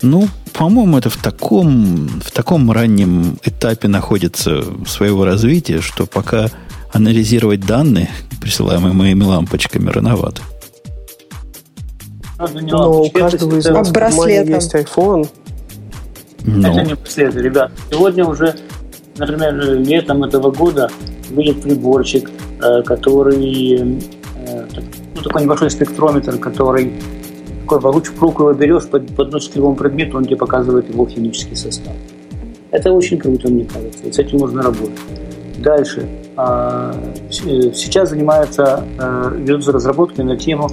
ну, 0.03 0.29
по-моему, 0.53 0.99
это 0.99 1.11
в 1.11 1.17
таком, 1.17 2.09
в 2.25 2.31
таком 2.31 2.71
раннем 2.71 3.39
этапе 3.45 3.89
находится 3.89 4.65
своего 4.87 5.25
развития, 5.25 5.81
что 5.81 6.07
пока 6.07 6.49
анализировать 6.93 7.61
данные, 7.61 8.11
присылаемые 8.41 8.95
моими 8.95 9.25
лампочками, 9.25 9.91
рановато. 9.91 10.43
Но 12.39 13.03
у 13.03 13.11
каждого 13.11 13.57
из 13.57 13.67
нас 13.67 13.89
есть 14.27 14.75
iPhone. 14.75 15.29
Но. 16.43 16.69
Это 16.69 16.89
не 16.89 16.95
браслеты, 16.95 17.43
ребят. 17.43 17.71
Сегодня 17.91 18.25
уже, 18.25 18.57
например, 19.19 19.55
летом 19.79 20.25
этого 20.25 20.51
года 20.51 20.91
выйдет 21.29 21.62
приборчик, 21.62 22.31
э, 22.62 22.83
который 22.83 23.99
э, 24.37 24.67
ну, 25.15 25.23
такой 25.23 25.43
небольшой 25.43 25.71
спектрометр, 25.71 26.39
который 26.39 26.95
такой 27.71 27.93
луч 27.93 28.07
его 28.11 28.53
берешь, 28.53 28.87
подносишь 28.89 29.51
к 29.51 29.57
любому 29.57 29.77
предмету, 29.77 30.17
он 30.17 30.25
тебе 30.25 30.37
показывает 30.37 30.89
его 30.89 31.07
химический 31.07 31.57
состав. 31.57 31.93
Это 32.71 32.93
очень 32.93 33.19
круто, 33.19 33.49
мне 33.49 33.65
кажется, 33.65 34.07
и 34.07 34.13
с 34.13 34.19
этим 34.19 34.39
можно 34.39 34.63
работать. 34.63 34.99
Дальше. 35.59 36.09
А, 36.37 36.95
сейчас 37.31 38.11
занимаются, 38.11 38.85
э, 38.99 39.33
ведутся 39.37 39.73
разработки 39.73 40.21
на 40.23 40.37
тему 40.37 40.69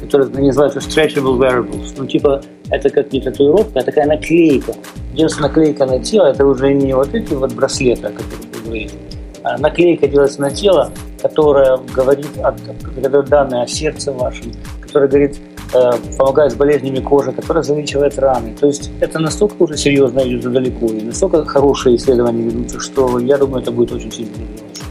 которые 0.00 0.30
называются 0.30 0.80
stretchable 0.80 1.38
wearables. 1.38 1.94
Ну, 1.98 2.06
типа, 2.06 2.40
это 2.70 2.88
как 2.88 3.12
не 3.12 3.20
татуировка, 3.20 3.80
а 3.80 3.82
такая 3.82 4.06
наклейка. 4.06 4.72
Делается 5.12 5.42
наклейка 5.42 5.84
на 5.84 5.98
тело, 6.00 6.28
это 6.28 6.46
уже 6.46 6.72
не 6.72 6.94
вот 6.94 7.14
эти 7.14 7.34
вот 7.34 7.52
браслеты, 7.52 8.06
о 8.06 8.10
которых 8.10 8.40
вы 8.54 8.64
говорите, 8.64 8.94
а 9.42 9.58
наклейка 9.58 10.08
делается 10.08 10.40
на 10.40 10.50
тело, 10.50 10.90
которая 11.20 11.78
говорит, 11.94 12.26
о, 12.42 13.22
данные 13.22 13.62
о 13.62 13.66
сердце 13.66 14.10
вашем, 14.10 14.52
которая 14.80 15.08
говорит, 15.08 15.36
э, 15.72 15.90
помогает 16.16 16.52
с 16.52 16.54
болезнями 16.54 17.00
кожи, 17.00 17.32
которая 17.32 17.62
залечивает 17.62 18.18
раны. 18.18 18.54
То 18.58 18.66
есть 18.66 18.90
это 19.00 19.18
настолько 19.18 19.62
уже 19.62 19.76
серьезно 19.76 20.20
идет 20.20 20.52
далеко, 20.52 20.86
и 20.86 21.02
настолько 21.02 21.44
хорошие 21.44 21.96
исследования 21.96 22.44
ведутся, 22.44 22.80
что 22.80 23.18
я 23.18 23.38
думаю, 23.38 23.62
это 23.62 23.70
будет 23.70 23.92
очень 23.92 24.12
сильно 24.12 24.32
развиваться. 24.32 24.84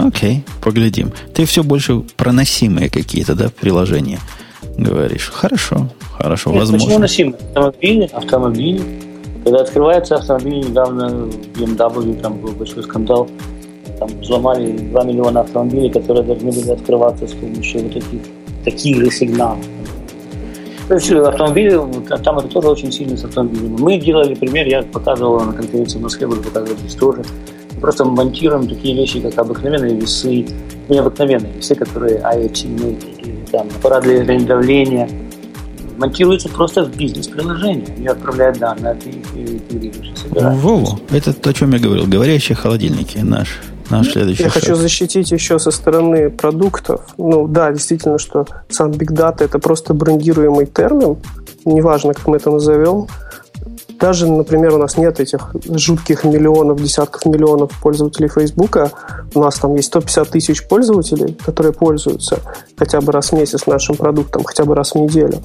Окей, 0.00 0.44
okay, 0.44 0.64
поглядим. 0.64 1.12
Ты 1.34 1.44
все 1.44 1.62
больше 1.62 2.02
проносимые 2.16 2.90
какие-то, 2.90 3.34
да, 3.34 3.50
приложения 3.60 4.18
говоришь. 4.76 5.30
Хорошо, 5.32 5.88
хорошо, 6.16 6.50
Нет, 6.50 6.60
возможно. 6.60 6.86
Почему 6.86 6.98
носимые? 6.98 7.36
Автомобили, 7.54 8.10
автомобили. 8.12 8.82
Когда 9.44 9.60
открывается 9.60 10.16
автомобиль, 10.16 10.68
недавно 10.68 11.28
BMW 11.54 12.20
там 12.20 12.38
был 12.38 12.52
большой 12.52 12.82
скандал. 12.84 13.28
Там 13.98 14.08
взломали 14.20 14.78
2 14.78 15.04
миллиона 15.04 15.40
автомобилей, 15.40 15.90
которые 15.90 16.24
должны 16.24 16.52
были 16.52 16.70
открываться 16.70 17.26
с 17.26 17.32
помощью 17.32 17.82
вот 17.82 17.94
таких, 17.94 18.22
таких 18.64 18.96
же 18.98 19.10
сигналов. 19.10 19.64
То 20.88 20.94
есть 20.94 21.10
автомобили, 21.10 21.80
там 22.22 22.38
это 22.38 22.48
тоже 22.48 22.68
очень 22.68 22.92
сильно 22.92 23.16
с 23.16 23.24
автомобилями. 23.24 23.76
Мы 23.78 23.98
делали 23.98 24.34
пример, 24.34 24.66
я 24.66 24.82
показывал 24.82 25.40
на 25.40 25.52
конференции 25.52 25.98
в 25.98 26.02
Москве, 26.02 26.26
буду 26.26 26.42
показывать 26.42 26.78
здесь 26.80 26.94
тоже 26.94 27.22
просто 27.82 28.04
монтируем 28.04 28.66
такие 28.68 28.94
вещи, 28.94 29.20
как 29.20 29.36
обыкновенные 29.38 29.96
весы, 29.96 30.46
необыкновенные 30.88 31.52
весы, 31.52 31.74
которые 31.74 32.20
IoT, 32.20 33.18
или 33.18 33.44
там 33.50 33.66
аппарат 33.76 34.04
для 34.04 34.40
давления, 34.40 35.08
монтируются 35.98 36.48
просто 36.48 36.84
в 36.84 36.96
бизнес-приложение. 36.96 37.94
Они 37.96 38.06
отправляют 38.06 38.58
данные, 38.58 38.92
а 38.92 38.94
ты 38.94 39.10
их 39.10 39.26
интегрируешь 39.34 40.12
Во, 40.30 40.98
это 41.10 41.32
то, 41.34 41.50
о 41.50 41.52
чем 41.52 41.72
я 41.72 41.80
говорил. 41.80 42.06
Говорящие 42.06 42.56
холодильники 42.56 43.18
наш 43.18 43.60
наш 43.90 44.12
следующий 44.12 44.44
Я 44.44 44.50
шаг. 44.50 44.62
хочу 44.62 44.74
защитить 44.74 45.30
еще 45.30 45.58
со 45.58 45.70
стороны 45.70 46.30
продуктов. 46.30 47.00
Ну 47.18 47.46
да, 47.46 47.72
действительно, 47.72 48.18
что 48.18 48.46
сам 48.68 48.90
Big 48.90 49.12
Data 49.12 49.44
это 49.44 49.58
просто 49.58 49.94
брендируемый 49.94 50.66
термин. 50.66 51.16
Неважно, 51.64 52.14
как 52.14 52.26
мы 52.26 52.36
это 52.36 52.50
назовем. 52.50 53.06
Даже, 54.00 54.26
например, 54.26 54.74
у 54.74 54.78
нас 54.78 54.96
нет 54.96 55.20
этих 55.20 55.54
жутких 55.64 56.24
миллионов, 56.24 56.82
десятков 56.82 57.24
миллионов 57.24 57.70
пользователей 57.80 58.28
Фейсбука. 58.28 58.90
У 59.32 59.40
нас 59.40 59.60
там 59.60 59.76
есть 59.76 59.88
150 59.88 60.28
тысяч 60.28 60.66
пользователей, 60.66 61.38
которые 61.44 61.72
пользуются 61.72 62.40
хотя 62.76 63.00
бы 63.00 63.12
раз 63.12 63.30
в 63.30 63.36
месяц 63.36 63.66
нашим 63.66 63.94
продуктом, 63.94 64.42
хотя 64.42 64.64
бы 64.64 64.74
раз 64.74 64.92
в 64.92 64.96
неделю. 64.96 65.38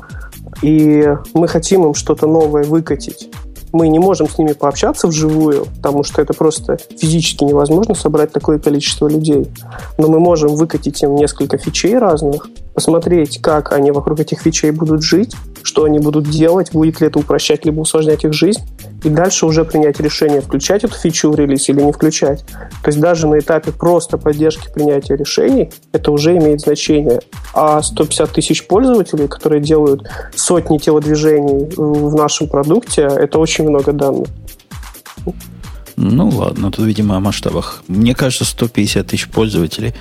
И 0.63 1.07
мы 1.35 1.47
хотим 1.47 1.85
им 1.85 1.93
что-то 1.93 2.25
новое 2.25 2.63
выкатить 2.63 3.29
мы 3.77 3.87
не 3.89 3.99
можем 3.99 4.27
с 4.27 4.37
ними 4.37 4.53
пообщаться 4.53 5.07
вживую, 5.07 5.67
потому 5.77 6.03
что 6.03 6.21
это 6.21 6.33
просто 6.33 6.77
физически 6.97 7.43
невозможно 7.43 7.93
собрать 7.93 8.31
такое 8.31 8.57
количество 8.57 9.07
людей. 9.07 9.47
Но 9.97 10.07
мы 10.07 10.19
можем 10.19 10.55
выкатить 10.55 11.03
им 11.03 11.15
несколько 11.15 11.57
фичей 11.57 11.97
разных, 11.97 12.47
посмотреть, 12.77 13.41
как 13.41 13.71
они 13.71 13.89
вокруг 13.89 14.19
этих 14.19 14.41
фичей 14.41 14.69
будут 14.69 15.01
жить, 15.01 15.35
что 15.63 15.85
они 15.85 15.97
будут 15.97 16.29
делать, 16.29 16.73
будет 16.73 17.01
ли 17.01 17.07
это 17.07 17.17
упрощать 17.17 17.65
либо 17.65 17.79
усложнять 17.79 18.23
их 18.23 18.33
жизнь, 18.33 18.61
и 19.03 19.09
дальше 19.09 19.47
уже 19.47 19.65
принять 19.65 19.99
решение, 19.99 20.41
включать 20.41 20.83
эту 20.83 20.93
фичу 20.93 21.31
в 21.31 21.35
релиз 21.35 21.69
или 21.69 21.81
не 21.81 21.91
включать. 21.91 22.45
То 22.83 22.89
есть 22.89 22.99
даже 22.99 23.25
на 23.25 23.39
этапе 23.39 23.71
просто 23.71 24.19
поддержки 24.19 24.71
принятия 24.71 25.15
решений 25.15 25.71
это 25.91 26.11
уже 26.11 26.37
имеет 26.37 26.61
значение. 26.61 27.21
А 27.55 27.81
150 27.81 28.29
тысяч 28.29 28.67
пользователей, 28.67 29.27
которые 29.27 29.59
делают 29.59 30.07
сотни 30.35 30.77
телодвижений 30.77 31.73
в 31.75 32.13
нашем 32.13 32.47
продукте, 32.47 33.01
это 33.01 33.39
очень 33.39 33.67
много 33.67 33.91
данных. 33.91 34.27
Ну 35.95 36.29
ладно, 36.29 36.71
тут, 36.71 36.85
видимо, 36.85 37.17
о 37.17 37.19
масштабах. 37.21 37.81
Мне 37.87 38.13
кажется, 38.13 38.45
150 38.45 39.07
тысяч 39.07 39.27
пользователей, 39.27 39.95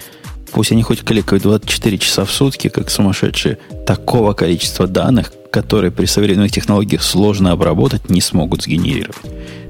пусть 0.56 0.72
они 0.72 0.82
хоть 0.82 1.04
кликают 1.04 1.42
24 1.42 1.98
часа 1.98 2.24
в 2.24 2.30
сутки, 2.30 2.68
как 2.68 2.88
сумасшедшие, 2.88 3.58
такого 3.84 4.32
количества 4.32 4.86
данных, 4.86 5.30
которые 5.50 5.90
при 5.90 6.06
современных 6.06 6.50
технологиях 6.50 7.02
сложно 7.02 7.52
обработать, 7.52 8.08
не 8.08 8.22
смогут 8.22 8.62
сгенерировать. 8.62 9.18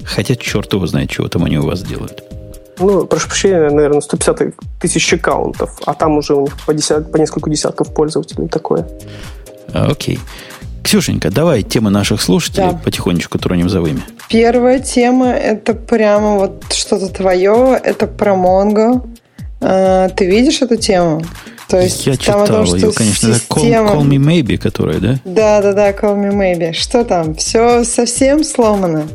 Хотя 0.04 0.36
черт 0.36 0.72
его 0.72 0.86
знает, 0.86 1.10
чего 1.10 1.26
там 1.26 1.42
они 1.42 1.58
у 1.58 1.66
вас 1.66 1.82
делают. 1.82 2.22
Ну, 2.78 3.04
прошу 3.04 3.26
прощения, 3.26 3.68
наверное, 3.68 4.00
150 4.00 4.54
тысяч 4.80 5.12
аккаунтов, 5.12 5.76
а 5.86 5.94
там 5.94 6.18
уже 6.18 6.34
у 6.34 6.42
них 6.42 6.56
по, 6.64 6.72
десят, 6.72 7.10
по 7.10 7.16
несколько 7.16 7.50
десятков 7.50 7.92
пользователей 7.92 8.46
такое. 8.46 8.86
Окей. 9.72 10.20
Ксюшенька, 10.84 11.32
давай 11.32 11.64
темы 11.64 11.90
наших 11.90 12.22
слушателей 12.22 12.70
да. 12.70 12.80
потихонечку 12.84 13.40
тронем 13.40 13.68
за 13.68 13.80
вами. 13.80 14.02
Первая 14.28 14.78
тема– 14.78 15.30
это 15.32 15.74
прямо 15.74 16.36
вот 16.36 16.72
что-то 16.72 17.08
твое, 17.08 17.76
это 17.82 18.06
про 18.06 18.34
Mongo. 18.36 19.04
А, 19.60 20.08
ты 20.10 20.26
видишь 20.26 20.62
эту 20.62 20.76
тему? 20.76 21.22
То 21.68 21.80
есть 21.80 22.06
Я 22.06 22.16
читал 22.16 22.46
том, 22.46 22.64
ее, 22.64 22.92
конечно, 22.92 23.34
система... 23.34 23.90
call, 23.90 23.96
call 23.96 24.06
Me 24.06 24.18
Maybe, 24.18 24.56
которая, 24.56 24.98
да? 25.00 25.20
Да, 25.24 25.60
да, 25.60 25.72
да, 25.72 25.90
Call 25.90 26.16
Me 26.16 26.32
Maybe. 26.32 26.72
Что 26.72 27.04
там? 27.04 27.34
Все 27.34 27.84
совсем 27.84 28.44
сломано? 28.44 29.08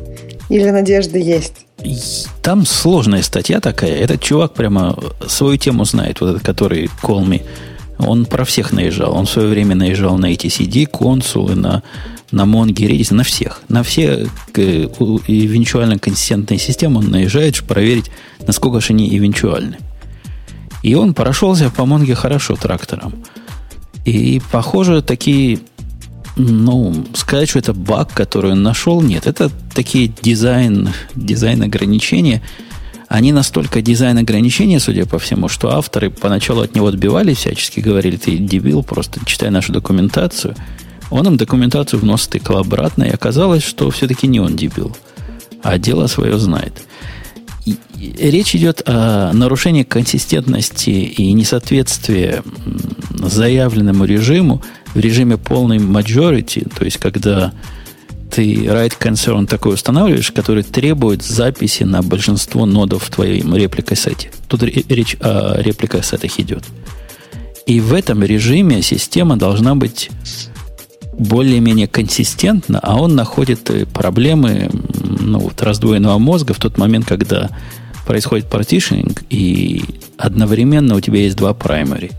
Или 0.50 0.68
надежда 0.68 1.18
есть? 1.18 1.66
Там 2.42 2.66
сложная 2.66 3.22
статья 3.22 3.60
такая. 3.60 3.96
Этот 3.96 4.20
чувак 4.20 4.52
прямо 4.52 4.98
свою 5.26 5.56
тему 5.56 5.84
знает, 5.84 6.20
вот 6.20 6.30
этот, 6.30 6.42
который 6.42 6.90
Call 7.02 7.24
Me. 7.26 7.42
Он 7.98 8.26
про 8.26 8.44
всех 8.44 8.72
наезжал. 8.72 9.16
Он 9.16 9.26
в 9.26 9.30
свое 9.30 9.48
время 9.48 9.74
наезжал 9.74 10.18
на 10.18 10.32
etcd, 10.32 10.86
консулы, 10.86 11.54
на, 11.54 11.82
на 12.30 12.42
Mongo, 12.42 12.74
Redis, 12.74 13.14
на 13.14 13.24
всех. 13.24 13.62
На 13.68 13.82
все 13.82 14.26
эвенчуально 14.54 15.98
консистентные 15.98 16.58
системы 16.58 16.98
он 16.98 17.10
наезжает, 17.10 17.56
чтобы 17.56 17.74
проверить, 17.74 18.10
насколько 18.46 18.80
же 18.80 18.88
они 18.92 19.16
эвенчуальны. 19.16 19.78
И 20.82 20.94
он 20.94 21.14
прошелся 21.14 21.70
по 21.70 21.86
Монге 21.86 22.14
хорошо 22.14 22.56
трактором. 22.56 23.14
И, 24.04 24.40
похоже, 24.50 25.00
такие, 25.00 25.60
ну, 26.36 27.04
сказать, 27.14 27.48
что 27.48 27.60
это 27.60 27.72
баг, 27.72 28.12
который 28.12 28.52
он 28.52 28.62
нашел, 28.62 29.00
нет. 29.00 29.26
Это 29.26 29.50
такие 29.74 30.12
дизайн, 30.22 30.90
дизайн 31.14 31.62
ограничения. 31.62 32.42
Они 33.08 33.30
настолько 33.30 33.80
дизайн 33.80 34.18
ограничения, 34.18 34.80
судя 34.80 35.06
по 35.06 35.18
всему, 35.18 35.48
что 35.48 35.76
авторы 35.76 36.10
поначалу 36.10 36.62
от 36.62 36.74
него 36.74 36.88
отбивались, 36.88 37.38
всячески 37.38 37.78
говорили, 37.78 38.16
ты 38.16 38.38
дебил, 38.38 38.82
просто 38.82 39.20
читай 39.24 39.50
нашу 39.50 39.72
документацию. 39.72 40.56
Он 41.10 41.26
им 41.26 41.36
документацию 41.36 42.00
вносит 42.00 42.30
тыкал 42.30 42.56
обратно, 42.56 43.04
и 43.04 43.10
оказалось, 43.10 43.62
что 43.62 43.90
все-таки 43.90 44.26
не 44.26 44.40
он 44.40 44.56
дебил, 44.56 44.96
а 45.62 45.78
дело 45.78 46.06
свое 46.06 46.38
знает 46.38 46.82
речь 47.96 48.54
идет 48.54 48.82
о 48.86 49.32
нарушении 49.32 49.82
консистентности 49.82 50.90
и 50.90 51.32
несоответствии 51.32 52.42
заявленному 53.10 54.04
режиму 54.04 54.62
в 54.94 54.98
режиме 54.98 55.36
полной 55.36 55.78
majority, 55.78 56.68
то 56.76 56.84
есть 56.84 56.98
когда 56.98 57.52
ты 58.30 58.54
write 58.64 58.98
concern 58.98 59.46
такой 59.46 59.74
устанавливаешь, 59.74 60.32
который 60.32 60.62
требует 60.62 61.22
записи 61.22 61.82
на 61.82 62.02
большинство 62.02 62.64
нодов 62.64 63.04
в 63.04 63.10
твоем 63.10 63.54
реплика-сете. 63.54 64.30
Тут 64.48 64.62
речь 64.62 65.16
о 65.20 65.60
реплика-сетах 65.60 66.40
идет. 66.40 66.64
И 67.66 67.80
в 67.80 67.92
этом 67.92 68.22
режиме 68.22 68.80
система 68.82 69.36
должна 69.36 69.74
быть 69.74 70.10
более-менее 71.12 71.88
консистентно, 71.88 72.80
а 72.82 73.00
он 73.00 73.14
находит 73.14 73.68
э, 73.70 73.86
проблемы 73.86 74.70
ну, 75.02 75.38
вот, 75.38 75.62
раздвоенного 75.62 76.18
мозга 76.18 76.54
в 76.54 76.58
тот 76.58 76.78
момент, 76.78 77.06
когда 77.06 77.50
происходит 78.06 78.48
партишнинг, 78.48 79.22
и 79.30 79.82
одновременно 80.16 80.96
у 80.96 81.00
тебя 81.00 81.20
есть 81.20 81.36
два 81.36 81.54
праймари. 81.54 82.10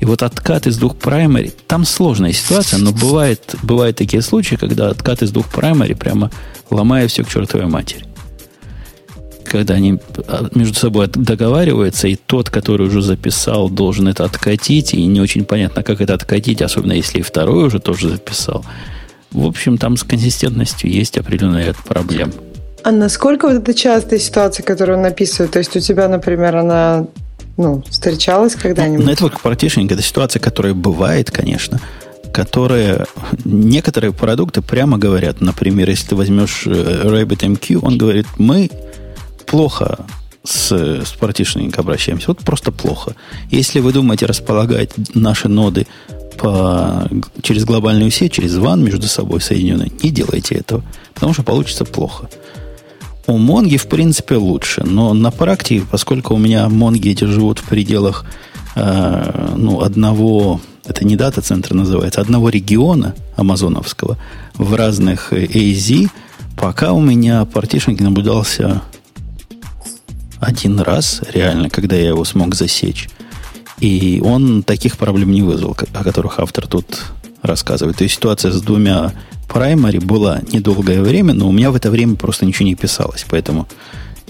И 0.00 0.04
вот 0.04 0.22
откат 0.22 0.66
из 0.66 0.78
двух 0.78 0.96
праймари, 0.96 1.52
там 1.68 1.84
сложная 1.84 2.32
ситуация, 2.32 2.80
но 2.80 2.92
бывает, 2.92 3.54
бывают 3.62 3.96
такие 3.96 4.20
случаи, 4.20 4.56
когда 4.56 4.88
откат 4.88 5.22
из 5.22 5.30
двух 5.30 5.48
праймари 5.48 5.94
прямо 5.94 6.30
ломает 6.70 7.10
все 7.10 7.22
к 7.22 7.28
чертовой 7.28 7.66
матери. 7.66 8.04
Когда 9.44 9.74
они 9.74 10.00
а, 10.26 10.48
между 10.54 10.74
собой 10.74 11.06
договариваются, 11.06 12.08
и 12.08 12.16
тот, 12.16 12.50
который 12.50 12.88
уже 12.88 13.00
записал, 13.00 13.70
должен 13.70 14.08
это 14.08 14.24
откатить, 14.24 14.92
и 14.94 15.04
не 15.06 15.20
очень 15.20 15.44
понятно, 15.44 15.82
как 15.82 16.00
это 16.00 16.14
откатить, 16.14 16.62
особенно 16.62 16.94
если 16.94 17.20
и 17.20 17.22
второй 17.22 17.66
уже 17.66 17.78
тоже 17.78 18.08
записал. 18.08 18.64
В 19.32 19.46
общем, 19.46 19.78
там 19.78 19.96
с 19.96 20.04
консистентностью 20.04 20.90
есть 20.90 21.18
определенный 21.18 21.66
ряд 21.66 21.76
проблем. 21.76 22.32
А 22.84 22.90
насколько 22.90 23.48
вот 23.48 23.56
это 23.56 23.74
частая 23.74 24.18
ситуация, 24.18 24.64
которую 24.64 24.98
он 24.98 25.06
описывает? 25.06 25.52
То 25.52 25.58
есть 25.58 25.74
у 25.76 25.80
тебя, 25.80 26.08
например, 26.08 26.56
она 26.56 27.06
ну, 27.56 27.82
встречалась 27.88 28.54
когда-нибудь? 28.54 29.04
Ну, 29.04 29.12
network 29.12 29.40
partitioning– 29.42 29.86
это 29.92 30.02
ситуация, 30.02 30.40
которая 30.40 30.74
бывает, 30.74 31.30
конечно, 31.30 31.80
которая... 32.32 33.06
Некоторые 33.44 34.12
продукты 34.12 34.62
прямо 34.62 34.98
говорят, 34.98 35.40
например, 35.40 35.88
если 35.88 36.08
ты 36.08 36.16
возьмешь 36.16 36.64
э, 36.66 36.70
RabbitMQ, 37.04 37.80
он 37.82 37.98
говорит, 37.98 38.26
мы 38.38 38.70
плохо 39.46 40.04
с, 40.44 40.72
с 40.72 41.14
partitioning 41.20 41.74
обращаемся. 41.76 42.28
Вот 42.28 42.38
просто 42.38 42.72
плохо. 42.72 43.14
Если 43.50 43.80
вы 43.80 43.92
думаете 43.92 44.26
располагать 44.26 44.90
наши 45.14 45.48
ноды 45.48 45.86
по, 46.38 47.08
через 47.42 47.64
глобальную 47.64 48.10
сеть, 48.10 48.32
через 48.32 48.56
WAN 48.56 48.82
между 48.82 49.06
собой 49.06 49.40
соединенные, 49.40 49.92
не 50.02 50.10
делайте 50.10 50.56
этого, 50.56 50.82
потому 51.14 51.32
что 51.32 51.42
получится 51.42 51.84
плохо. 51.84 52.28
У 53.26 53.38
Монги, 53.38 53.76
в 53.76 53.86
принципе, 53.86 54.34
лучше, 54.34 54.82
но 54.84 55.14
на 55.14 55.30
практике, 55.30 55.86
поскольку 55.88 56.34
у 56.34 56.38
меня 56.38 56.68
Монги 56.68 57.10
эти 57.10 57.24
живут 57.24 57.60
в 57.60 57.68
пределах 57.68 58.24
э, 58.74 59.54
ну, 59.56 59.80
одного, 59.80 60.60
это 60.84 61.04
не 61.04 61.14
дата-центр 61.14 61.72
называется, 61.72 62.20
одного 62.20 62.48
региона 62.48 63.14
амазоновского 63.36 64.18
в 64.54 64.74
разных 64.74 65.32
AZ, 65.32 66.10
пока 66.56 66.92
у 66.92 67.00
меня 67.00 67.44
партишник 67.44 68.00
наблюдался 68.00 68.82
один 70.42 70.80
раз, 70.80 71.22
реально, 71.32 71.70
когда 71.70 71.94
я 71.94 72.08
его 72.08 72.24
смог 72.24 72.54
засечь. 72.54 73.08
И 73.78 74.20
он 74.24 74.64
таких 74.64 74.98
проблем 74.98 75.30
не 75.30 75.42
вызвал, 75.42 75.76
о 75.92 76.04
которых 76.04 76.40
автор 76.40 76.66
тут 76.66 77.04
рассказывает. 77.42 77.96
То 77.96 78.04
есть 78.04 78.16
ситуация 78.16 78.50
с 78.50 78.60
двумя 78.60 79.12
Primary 79.48 80.04
была 80.04 80.40
недолгое 80.52 81.00
время, 81.00 81.32
но 81.32 81.48
у 81.48 81.52
меня 81.52 81.70
в 81.70 81.76
это 81.76 81.90
время 81.90 82.16
просто 82.16 82.44
ничего 82.44 82.66
не 82.66 82.74
писалось. 82.74 83.24
Поэтому 83.30 83.68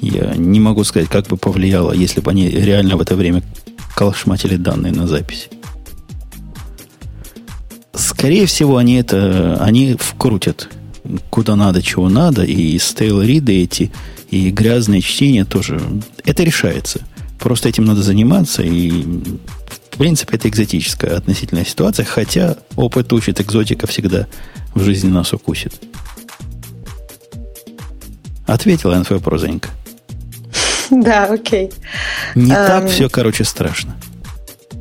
я 0.01 0.34
не 0.36 0.60
могу 0.60 0.84
сказать, 0.84 1.09
как 1.09 1.26
бы 1.28 1.36
повлияло, 1.36 1.93
если 1.93 2.20
бы 2.20 2.30
они 2.30 2.48
реально 2.51 2.97
в 2.97 3.01
это 3.01 3.16
время 3.16 3.43
колошматили 3.94 4.56
данные 4.56 4.93
на 4.93 5.06
запись. 5.06 5.48
Скорее 7.94 8.47
всего, 8.47 8.76
они 8.76 8.94
это 8.94 9.59
они 9.60 9.97
вкрутят 9.98 10.68
куда 11.31 11.57
надо, 11.57 11.83
чего 11.83 12.09
надо, 12.09 12.45
и 12.45 12.79
стейл-риды 12.79 13.62
эти, 13.62 13.93
и 14.31 14.51
грязное 14.51 15.01
чтение 15.01 15.45
тоже. 15.45 15.81
Это 16.24 16.43
решается. 16.43 17.01
Просто 17.39 17.69
этим 17.69 17.85
надо 17.85 18.03
заниматься, 18.03 18.62
и 18.62 18.91
в 19.91 19.99
принципе 19.99 20.37
это 20.37 20.49
экзотическая 20.49 21.16
относительная 21.16 21.65
ситуация, 21.65 22.05
хотя 22.05 22.57
опыт 22.77 23.12
учит, 23.12 23.41
экзотика 23.41 23.87
всегда 23.87 24.27
в 24.74 24.83
жизни 24.83 25.11
нас 25.11 25.33
укусит. 25.33 25.74
Ответила 28.47 28.95
на 28.95 29.05
твой 29.05 29.19
вопрос, 29.19 29.43
Занька? 29.43 29.70
Да, 30.91 31.24
окей. 31.24 31.70
Не 32.35 32.53
так 32.53 32.89
все, 32.89 33.09
короче, 33.09 33.45
страшно. 33.45 33.97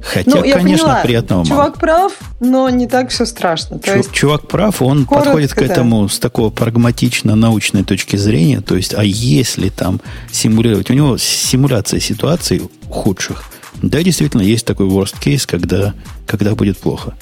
Хотя, 0.03 0.31
ну, 0.31 0.43
я 0.43 0.55
конечно, 0.55 0.87
поняла. 0.87 1.01
приятного 1.01 1.45
Чувак 1.45 1.67
мало. 1.67 1.79
прав, 1.79 2.13
но 2.39 2.69
не 2.69 2.87
так 2.87 3.09
все 3.09 3.25
страшно. 3.25 3.77
Чу- 3.79 3.97
есть, 3.97 4.11
чувак 4.11 4.47
прав, 4.47 4.81
он 4.81 5.05
коротко, 5.05 5.25
подходит 5.25 5.53
к 5.53 5.61
этому 5.61 6.03
да. 6.03 6.13
с 6.13 6.19
такого 6.19 6.49
прагматично-научной 6.49 7.83
точки 7.83 8.15
зрения. 8.15 8.61
То 8.61 8.75
есть, 8.75 8.93
а 8.95 9.03
если 9.03 9.69
там 9.69 10.01
симулировать? 10.31 10.89
У 10.89 10.93
него 10.93 11.17
симуляция 11.17 11.99
ситуаций 11.99 12.61
худших. 12.89 13.43
Да, 13.81 14.01
действительно, 14.03 14.41
есть 14.41 14.65
такой 14.65 14.87
worst 14.87 15.15
case, 15.23 15.45
когда, 15.47 15.93
когда 16.25 16.55
будет 16.55 16.77
плохо. 16.77 17.13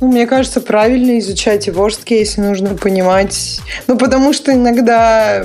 Ну, 0.00 0.08
мне 0.08 0.26
кажется, 0.26 0.62
правильно 0.62 1.18
изучать 1.18 1.68
и 1.68 1.70
worst 1.70 2.04
case 2.06 2.40
нужно 2.40 2.74
понимать. 2.74 3.60
Ну, 3.86 3.98
потому 3.98 4.32
что 4.32 4.52
иногда 4.52 5.44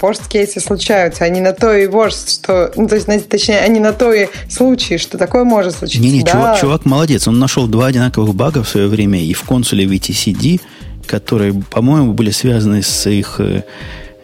worst 0.00 0.22
кейсы 0.28 0.58
случаются. 0.60 1.24
Они 1.24 1.40
на 1.40 1.52
то 1.52 1.72
и 1.74 1.86
worst, 1.86 2.30
что... 2.30 2.72
Ну, 2.76 2.88
то 2.88 2.94
есть, 2.94 3.28
точнее, 3.28 3.60
они 3.60 3.80
на 3.80 3.92
то 3.92 4.12
и 4.12 4.28
случай, 4.48 4.96
что 4.96 5.18
такое 5.18 5.44
может 5.44 5.76
случиться. 5.76 6.02
Не-не, 6.02 6.22
да. 6.22 6.32
чувак, 6.32 6.60
чувак 6.60 6.84
молодец. 6.86 7.28
Он 7.28 7.38
нашел 7.38 7.66
два 7.66 7.86
одинаковых 7.86 8.34
бага 8.34 8.62
в 8.62 8.68
свое 8.68 8.88
время 8.88 9.22
и 9.22 9.34
в 9.34 9.42
консуле 9.42 9.84
VTCD, 9.84 10.62
которые, 11.06 11.52
по-моему, 11.52 12.14
были 12.14 12.30
связаны 12.30 12.82
с 12.82 13.10
их 13.10 13.36
э, 13.38 13.64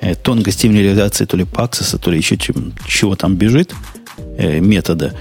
э 0.01 0.15
тонкостями 0.15 0.79
реализации 0.79 1.27
то 1.27 1.37
ли 1.37 1.45
Paxos, 1.45 1.99
то 1.99 2.11
ли 2.11 2.17
еще 2.17 2.39
чем, 2.39 2.73
чего 2.87 3.15
там 3.15 3.37
бежит, 3.37 3.75
э, 4.39 4.61
метода. 4.61 5.15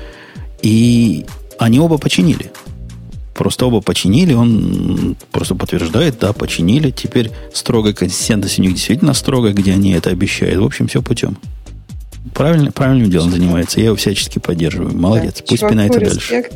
И 0.61 1.25
они 1.57 1.79
оба 1.79 1.97
починили. 1.97 2.51
Просто 3.39 3.67
оба 3.67 3.79
починили, 3.79 4.33
он 4.33 5.15
просто 5.31 5.55
подтверждает, 5.55 6.19
да, 6.19 6.33
починили. 6.33 6.91
Теперь 6.91 7.31
строгая 7.53 7.93
консистентность 7.93 8.59
у 8.59 8.61
них 8.61 8.73
действительно 8.73 9.13
строгая, 9.13 9.53
где 9.53 9.71
они 9.71 9.93
это 9.93 10.09
обещают. 10.09 10.59
В 10.59 10.65
общем, 10.65 10.89
все 10.89 11.01
путем. 11.01 11.37
Правильно, 12.33 12.73
правильным 12.73 13.09
делом 13.09 13.31
занимается. 13.31 13.79
Я 13.79 13.85
его 13.85 13.95
всячески 13.95 14.39
поддерживаю. 14.39 14.93
Молодец. 14.93 15.35
Да, 15.37 15.43
Пусть 15.47 15.65
пинает 15.65 15.95
и 15.95 15.99
дальше. 15.99 16.49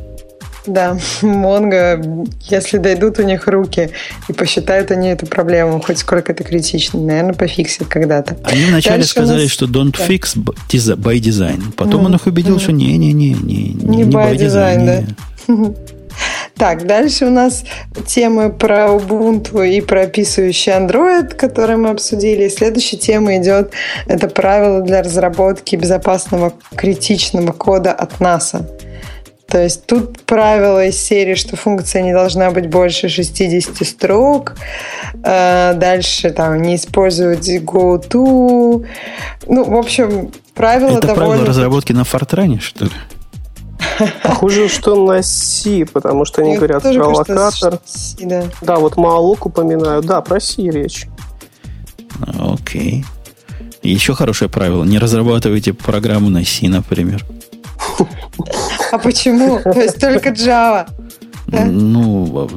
Да, 0.68 0.98
Монго, 1.22 2.04
если 2.50 2.80
дойдут 2.80 3.18
у 3.18 3.24
них 3.24 3.48
руки 3.48 3.92
и 4.28 4.34
посчитают 4.34 4.92
они 4.92 5.08
эту 5.08 5.26
проблему, 5.26 5.80
хоть 5.80 6.00
сколько 6.00 6.34
это 6.34 6.44
критично, 6.44 7.00
наверное, 7.00 7.34
пофиксит 7.34 7.88
когда-то. 7.88 8.36
Они 8.44 8.66
вначале 8.66 8.98
Дальше 8.98 9.10
сказали, 9.10 9.44
нас... 9.44 9.52
что 9.52 9.68
don't 9.68 9.96
да. 9.98 10.06
fix 10.06 10.36
by 10.36 11.18
design. 11.22 11.64
Потом 11.78 12.02
mm-hmm. 12.02 12.06
он 12.08 12.16
их 12.16 12.28
убедил, 12.28 12.58
mm-hmm. 12.58 12.62
что 12.62 12.72
не-не-не, 12.74 13.30
не, 13.36 13.70
не, 13.70 13.96
не 13.96 14.04
by, 14.04 14.34
by 14.34 14.36
design, 14.36 14.86
design 14.86 15.16
да. 15.48 15.74
Так, 16.58 16.86
дальше 16.86 17.26
у 17.26 17.30
нас 17.32 17.64
темы 18.06 18.52
про 18.52 18.90
Ubuntu 18.90 19.68
и 19.68 19.82
про 19.82 20.04
описывающий 20.04 20.72
Android, 20.72 21.36
которые 21.36 21.78
мы 21.78 21.90
обсудили. 21.90 22.48
Следующая 22.48 22.98
тема 22.98 23.38
идет, 23.38 23.72
это 24.08 24.28
правила 24.28 24.82
для 24.82 25.02
разработки 25.02 25.76
безопасного 25.76 26.54
критичного 26.76 27.52
кода 27.52 27.92
от 27.92 28.20
NASA. 28.20 28.66
То 29.48 29.62
есть 29.62 29.86
тут 29.86 30.22
правило 30.22 30.88
из 30.88 31.00
серии, 31.00 31.36
что 31.36 31.56
функция 31.56 32.02
не 32.02 32.12
должна 32.12 32.50
быть 32.50 32.68
больше 32.70 33.08
60 33.08 33.86
строк. 33.86 34.56
Э, 35.24 35.74
дальше 35.76 36.32
там 36.32 36.60
не 36.62 36.76
использовать 36.76 37.48
GoTo. 37.48 38.84
Ну, 39.46 39.64
в 39.64 39.76
общем, 39.76 40.32
правила 40.56 40.98
Это 40.98 41.08
довольно... 41.08 41.28
правило 41.28 41.46
разработки 41.46 41.94
на 41.94 42.04
Фортране, 42.04 42.60
что 42.60 42.86
ли? 42.86 42.92
Похоже, 44.24 44.70
что 44.70 44.96
на 44.96 45.22
C, 45.22 45.86
потому 45.86 46.26
что 46.26 46.42
они 46.42 46.58
говорят 46.58 46.84
про 46.84 47.08
локатор. 47.08 47.80
да. 48.20 48.46
да, 48.62 48.76
вот 48.78 48.98
Маалок 48.98 49.46
упоминают. 49.46 50.06
Да, 50.06 50.22
про 50.22 50.40
C 50.40 50.64
речь. 50.64 51.08
Окей. 52.40 53.06
Еще 53.82 54.14
хорошее 54.14 54.50
правило. 54.50 54.84
Не 54.84 54.98
разрабатывайте 54.98 55.74
программу 55.74 56.30
на 56.30 56.46
C, 56.46 56.68
например. 56.68 57.26
А 58.92 58.98
почему? 58.98 59.60
То 59.62 59.82
есть 59.82 60.00
только 60.00 60.30
Java? 60.30 60.88
Ну, 61.48 62.50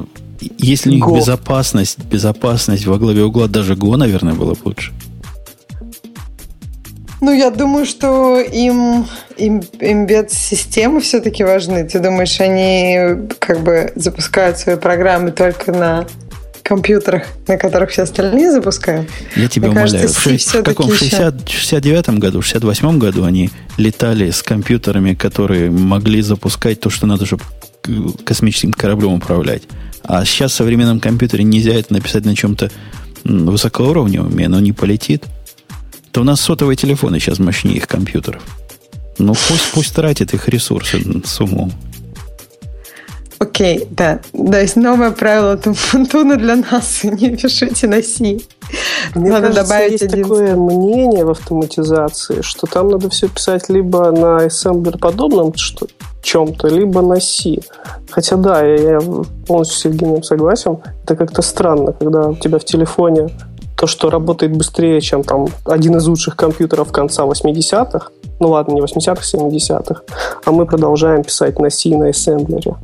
если 0.57 0.89
у 0.89 0.93
них 0.93 1.07
безопасность, 1.07 1.99
безопасность 2.05 2.85
во 2.85 2.97
главе 2.97 3.23
угла, 3.23 3.47
даже 3.47 3.73
Go, 3.73 3.95
наверное, 3.97 4.33
было 4.33 4.53
бы 4.53 4.59
лучше. 4.65 4.93
Ну, 7.19 7.33
я 7.33 7.49
думаю, 7.49 7.85
что 7.85 8.39
им, 8.39 9.07
им 9.37 9.63
имбед-системы 9.79 11.01
все-таки 11.01 11.43
важны. 11.43 11.83
Ты 11.87 11.99
думаешь, 11.99 12.39
они 12.39 13.27
как 13.39 13.61
бы 13.61 13.91
запускают 13.95 14.59
свои 14.59 14.75
программы 14.75 15.31
только 15.31 15.71
на 15.71 16.07
компьютерах, 16.61 17.23
на 17.47 17.57
которых 17.57 17.91
все 17.91 18.03
остальные 18.03 18.51
запускают? 18.51 19.09
Я 19.35 19.47
тебя 19.47 19.69
Мне 19.69 19.79
умоляю. 19.79 20.07
Кажется, 20.07 20.59
в, 20.59 20.61
в 20.61 20.63
каком? 20.63 20.89
В 20.89 20.95
60, 20.95 21.49
69 21.49 22.09
году, 22.19 22.41
в 22.41 22.45
68 22.45 22.99
году 22.99 23.23
они 23.23 23.49
летали 23.77 24.29
с 24.29 24.43
компьютерами, 24.43 25.13
которые 25.13 25.71
могли 25.71 26.21
запускать 26.21 26.79
то, 26.81 26.89
что 26.89 27.07
надо, 27.07 27.25
чтобы 27.25 27.43
космическим 28.25 28.73
кораблем 28.73 29.13
управлять. 29.13 29.63
А 30.03 30.23
сейчас 30.25 30.51
в 30.51 30.55
современном 30.55 30.99
компьютере 30.99 31.43
нельзя 31.43 31.73
это 31.73 31.93
написать 31.93 32.25
на 32.25 32.35
чем-то 32.35 32.69
высокоуровневом, 33.23 34.37
и 34.37 34.43
оно 34.43 34.59
не 34.59 34.73
полетит 34.73 35.23
то 36.17 36.21
у 36.21 36.23
нас 36.23 36.41
сотовые 36.41 36.75
телефоны 36.75 37.19
сейчас 37.19 37.37
мощнее 37.37 37.77
их 37.77 37.87
компьютеров. 37.87 38.41
Ну, 39.19 39.35
пусть, 39.35 39.71
пусть 39.71 39.93
тратит 39.93 40.33
их 40.33 40.49
ресурсы 40.49 40.99
с 41.23 41.39
умом. 41.39 41.71
Окей, 43.37 43.87
да. 43.91 44.19
То 44.33 44.59
есть 44.59 44.77
новое 44.77 45.11
правило 45.11 45.57
Тумфунтуна 45.57 46.37
для 46.37 46.55
нас. 46.55 47.03
Не 47.03 47.37
пишите 47.37 47.85
на 47.87 48.01
C. 48.01 48.39
Мне 49.13 49.29
надо 49.29 49.49
кажется, 49.49 49.61
добавить 49.61 49.91
есть 49.91 50.03
один... 50.05 50.23
такое 50.23 50.55
мнение 50.55 51.23
в 51.23 51.29
автоматизации, 51.29 52.41
что 52.41 52.65
там 52.65 52.89
надо 52.89 53.11
все 53.11 53.27
писать 53.27 53.69
либо 53.69 54.09
на 54.09 54.37
ассемблер 54.37 54.97
подобном 54.97 55.53
что, 55.55 55.85
чем-то, 56.23 56.67
либо 56.67 57.03
на 57.03 57.19
C. 57.19 57.59
Хотя 58.09 58.37
да, 58.37 58.65
я, 58.65 58.93
я 58.93 58.99
полностью 59.45 59.77
с 59.77 59.85
Евгением 59.85 60.23
согласен. 60.23 60.79
Это 61.03 61.15
как-то 61.15 61.43
странно, 61.43 61.93
когда 61.93 62.29
у 62.29 62.35
тебя 62.35 62.57
в 62.57 62.65
телефоне 62.65 63.29
то, 63.77 63.87
что 63.87 64.09
работает 64.09 64.57
быстрее, 64.57 64.99
чем 65.01 65.23
там 65.23 65.47
один 65.65 65.95
из 65.97 66.07
лучших 66.07 66.35
компьютеров 66.35 66.91
конца 66.91 67.23
80-х, 67.23 68.09
ну 68.39 68.49
ладно, 68.49 68.73
не 68.73 68.81
80-х, 68.81 69.21
70-х, 69.21 70.01
а 70.45 70.51
мы 70.51 70.65
продолжаем 70.65 71.23
писать 71.23 71.59
на 71.59 71.69
C 71.69 71.89
на 71.89 72.09
ассемблере 72.09 72.75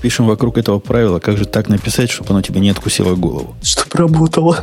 пишем 0.00 0.26
вокруг 0.26 0.58
этого 0.58 0.78
правила, 0.78 1.18
как 1.18 1.36
же 1.36 1.44
так 1.44 1.68
написать, 1.68 2.10
чтобы 2.10 2.30
оно 2.30 2.42
тебе 2.42 2.60
не 2.60 2.70
откусило 2.70 3.14
голову. 3.14 3.54
Чтобы 3.62 3.90
работало. 3.98 4.56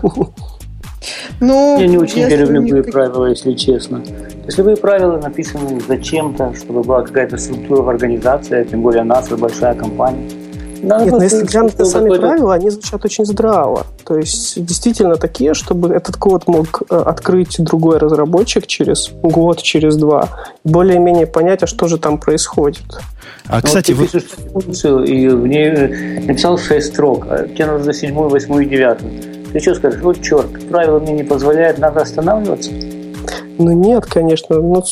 Ну, 1.40 1.80
Я 1.80 1.88
не 1.88 1.98
очень 1.98 2.26
верю 2.26 2.48
в 2.48 2.52
любые 2.52 2.84
правила, 2.84 3.28
если 3.28 3.54
честно. 3.54 4.02
То 4.02 4.46
есть 4.46 4.58
любые 4.58 4.78
правила 4.78 5.18
написаны 5.18 5.80
зачем-то, 5.88 6.54
чтобы 6.56 6.84
была 6.84 7.04
какая-то 7.04 7.38
структура 7.38 7.84
в 7.84 7.90
организации, 7.90 8.64
тем 8.64 8.82
более 8.82 9.04
нас, 9.04 9.30
большая 9.30 9.76
компания. 9.76 10.47
Надо 10.82 11.06
Нет, 11.06 11.14
но 11.14 11.24
если 11.24 11.44
глянуть 11.44 11.78
на 11.78 11.86
сами 11.86 12.18
правила, 12.18 12.54
они 12.54 12.70
звучат 12.70 13.04
очень 13.06 13.26
здраво. 13.26 13.86
То 14.04 14.18
есть 14.18 14.64
действительно 14.64 15.16
такие, 15.16 15.54
чтобы 15.54 15.94
этот 15.94 16.18
код 16.18 16.48
мог 16.48 16.84
э, 16.90 16.96
открыть 16.96 17.56
другой 17.60 17.98
разработчик 17.98 18.68
через 18.68 19.12
год, 19.22 19.62
через 19.62 19.98
два, 19.98 20.30
более-менее 20.64 21.28
понять, 21.28 21.64
а 21.64 21.68
что 21.68 21.88
же 21.88 21.98
там 21.98 22.18
происходит. 22.18 22.86
А, 23.48 23.58
ну, 23.58 23.62
кстати, 23.64 23.92
вот 23.92 24.10
ты 24.10 24.18
вы... 24.18 24.22
пишешь 24.22 24.30
функцию 24.54 25.04
и 25.04 25.28
в 25.30 25.48
ней 25.48 26.22
написал 26.26 26.58
6 26.58 26.88
строк, 26.88 27.26
а 27.30 27.48
тебе 27.48 27.66
нужно 27.66 27.94
7, 27.94 28.14
8 28.14 28.64
и 28.64 28.66
9. 28.66 29.54
Ты 29.54 29.60
что 29.60 29.76
скажешь? 29.76 30.02
Вот 30.02 30.22
черт, 30.22 30.68
правило 30.70 31.00
мне 31.00 31.14
не 31.14 31.24
позволяет, 31.24 31.78
надо 31.78 32.02
останавливаться. 32.02 32.72
Ну 33.58 33.72
нет, 33.72 34.06
конечно. 34.06 34.58
Ну, 34.58 34.84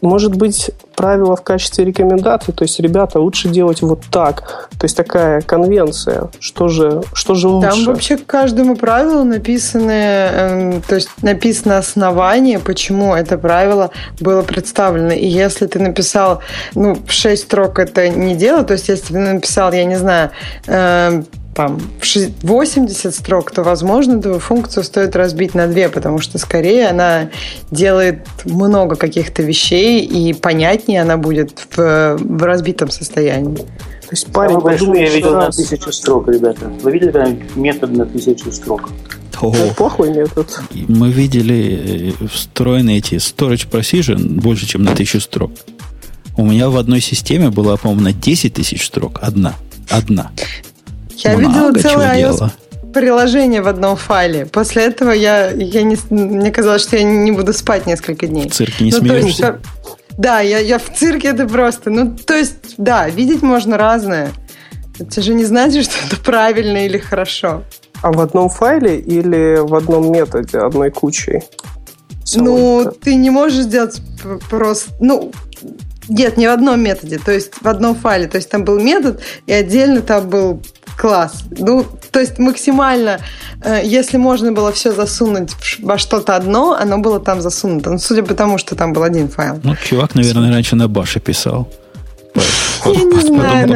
может 0.00 0.36
быть, 0.36 0.70
правило 0.94 1.36
в 1.36 1.42
качестве 1.42 1.84
рекомендации. 1.84 2.52
То 2.52 2.64
есть, 2.64 2.78
ребята, 2.80 3.18
лучше 3.20 3.48
делать 3.48 3.82
вот 3.82 4.00
так. 4.10 4.68
То 4.78 4.84
есть, 4.84 4.96
такая 4.96 5.40
конвенция. 5.40 6.30
Что 6.38 6.68
же, 6.68 7.02
что 7.12 7.34
же 7.34 7.48
лучше? 7.48 7.70
Там 7.70 7.84
вообще 7.84 8.16
к 8.16 8.26
каждому 8.26 8.76
правилу 8.76 9.24
написаны, 9.24 9.92
э, 9.92 10.80
то 10.86 10.94
есть, 10.94 11.10
написано 11.22 11.78
основание, 11.78 12.58
почему 12.58 13.14
это 13.14 13.38
правило 13.38 13.90
было 14.20 14.42
представлено. 14.42 15.12
И 15.12 15.26
если 15.26 15.66
ты 15.66 15.78
написал, 15.78 16.40
ну, 16.74 16.94
в 16.94 17.10
6 17.10 17.42
строк 17.42 17.78
это 17.78 18.08
не 18.08 18.34
дело, 18.34 18.62
то 18.62 18.74
есть, 18.74 18.88
если 18.88 19.14
ты 19.14 19.18
написал, 19.18 19.72
я 19.72 19.84
не 19.84 19.96
знаю, 19.96 20.30
э, 20.66 21.22
там 21.54 21.80
80 22.00 23.14
строк, 23.14 23.50
то, 23.50 23.62
возможно, 23.62 24.18
эту 24.18 24.38
функцию 24.38 24.84
стоит 24.84 25.16
разбить 25.16 25.54
на 25.54 25.66
две, 25.66 25.88
потому 25.88 26.18
что 26.18 26.38
скорее 26.38 26.88
она 26.88 27.30
делает 27.70 28.26
много 28.44 28.96
каких-то 28.96 29.42
вещей, 29.42 30.04
и 30.04 30.32
понятнее 30.32 31.02
она 31.02 31.16
будет 31.16 31.66
в, 31.76 32.16
в 32.18 32.42
разбитом 32.42 32.90
состоянии. 32.90 33.56
То 33.56 34.14
есть 34.14 34.26
парень 34.32 34.50
Самый 34.50 34.64
большой 34.64 35.00
я 35.00 35.10
видел 35.10 35.34
раз... 35.34 35.56
на 35.56 35.64
тысячу 35.64 35.92
строк, 35.92 36.28
ребята. 36.28 36.70
Вы 36.82 36.92
видели 36.92 37.38
метод 37.54 37.92
на 37.92 38.06
тысячу 38.06 38.50
строк? 38.52 38.90
О, 39.40 39.52
плохой 39.76 40.10
метод. 40.10 40.60
Мы 40.88 41.10
видели 41.10 42.12
э, 42.20 42.26
встроенные 42.28 42.98
эти 42.98 43.14
storage 43.14 43.68
procedure 43.68 44.18
больше, 44.18 44.66
чем 44.66 44.84
на 44.84 44.94
тысячу 44.94 45.20
строк. 45.20 45.50
У 46.36 46.44
меня 46.44 46.70
в 46.70 46.76
одной 46.76 47.00
системе 47.00 47.50
была, 47.50 47.76
по-моему, 47.76 48.02
на 48.02 48.12
10 48.12 48.54
тысяч 48.54 48.86
строк. 48.86 49.18
Одна. 49.20 49.54
Одна. 49.90 50.30
Я 51.24 51.36
Много 51.36 51.48
видела 51.48 51.72
целое 51.90 52.30
iOS 52.30 52.50
приложение 52.92 53.62
в 53.62 53.68
одном 53.68 53.96
файле. 53.96 54.46
После 54.46 54.84
этого 54.84 55.10
я, 55.10 55.50
я 55.50 55.82
не, 55.82 55.96
мне 56.10 56.50
казалось, 56.50 56.82
что 56.82 56.96
я 56.96 57.04
не 57.04 57.32
буду 57.32 57.52
спать 57.52 57.86
несколько 57.86 58.26
дней. 58.26 58.48
В 58.48 58.52
цирке 58.52 58.84
не 58.84 58.90
ну, 58.90 58.98
смеешься? 58.98 59.46
Есть, 59.46 59.98
да, 60.18 60.40
я, 60.40 60.58
я 60.58 60.78
в 60.78 60.92
цирке 60.94 61.28
это 61.28 61.46
просто. 61.46 61.90
Ну, 61.90 62.16
то 62.16 62.34
есть, 62.34 62.74
да, 62.76 63.08
видеть 63.08 63.42
можно 63.42 63.78
разное. 63.78 64.30
Это 64.98 65.22
же 65.22 65.34
не 65.34 65.44
значит, 65.44 65.84
что 65.90 65.94
это 66.06 66.22
правильно 66.22 66.86
или 66.86 66.98
хорошо. 66.98 67.62
А 68.02 68.12
в 68.12 68.20
одном 68.20 68.48
файле 68.48 68.98
или 68.98 69.58
в 69.60 69.74
одном 69.74 70.10
методе, 70.12 70.58
одной 70.58 70.90
кучей? 70.90 71.42
Ну, 72.34 72.92
ты 73.02 73.14
не 73.14 73.30
можешь 73.30 73.64
сделать 73.64 74.00
просто... 74.50 74.90
Ну, 75.00 75.32
нет, 76.08 76.36
не 76.36 76.48
в 76.48 76.50
одном 76.50 76.80
методе, 76.80 77.18
то 77.18 77.30
есть 77.30 77.54
в 77.60 77.68
одном 77.68 77.94
файле. 77.94 78.26
То 78.26 78.36
есть 78.36 78.50
там 78.50 78.64
был 78.64 78.80
метод, 78.80 79.20
и 79.46 79.52
отдельно 79.52 80.02
там 80.02 80.28
был 80.28 80.62
класс. 81.02 81.42
Ну, 81.58 81.84
то 82.12 82.20
есть 82.20 82.38
максимально, 82.38 83.18
э, 83.64 83.80
если 83.84 84.18
можно 84.18 84.52
было 84.52 84.70
все 84.70 84.92
засунуть 84.92 85.50
во 85.82 85.98
что-то 85.98 86.36
одно, 86.36 86.76
оно 86.82 86.98
было 86.98 87.18
там 87.18 87.40
засунуто. 87.40 87.90
Ну, 87.90 87.98
судя 87.98 88.22
по 88.22 88.34
тому, 88.34 88.58
что 88.58 88.76
там 88.76 88.92
был 88.92 89.02
один 89.02 89.28
файл. 89.28 89.58
Ну, 89.64 89.74
чувак, 89.88 90.14
наверное, 90.14 90.52
раньше 90.52 90.76
на 90.76 90.88
баше 90.88 91.20
писал. 91.20 91.66
Я 92.84 93.04
не 93.04 93.20
знаю. 93.20 93.68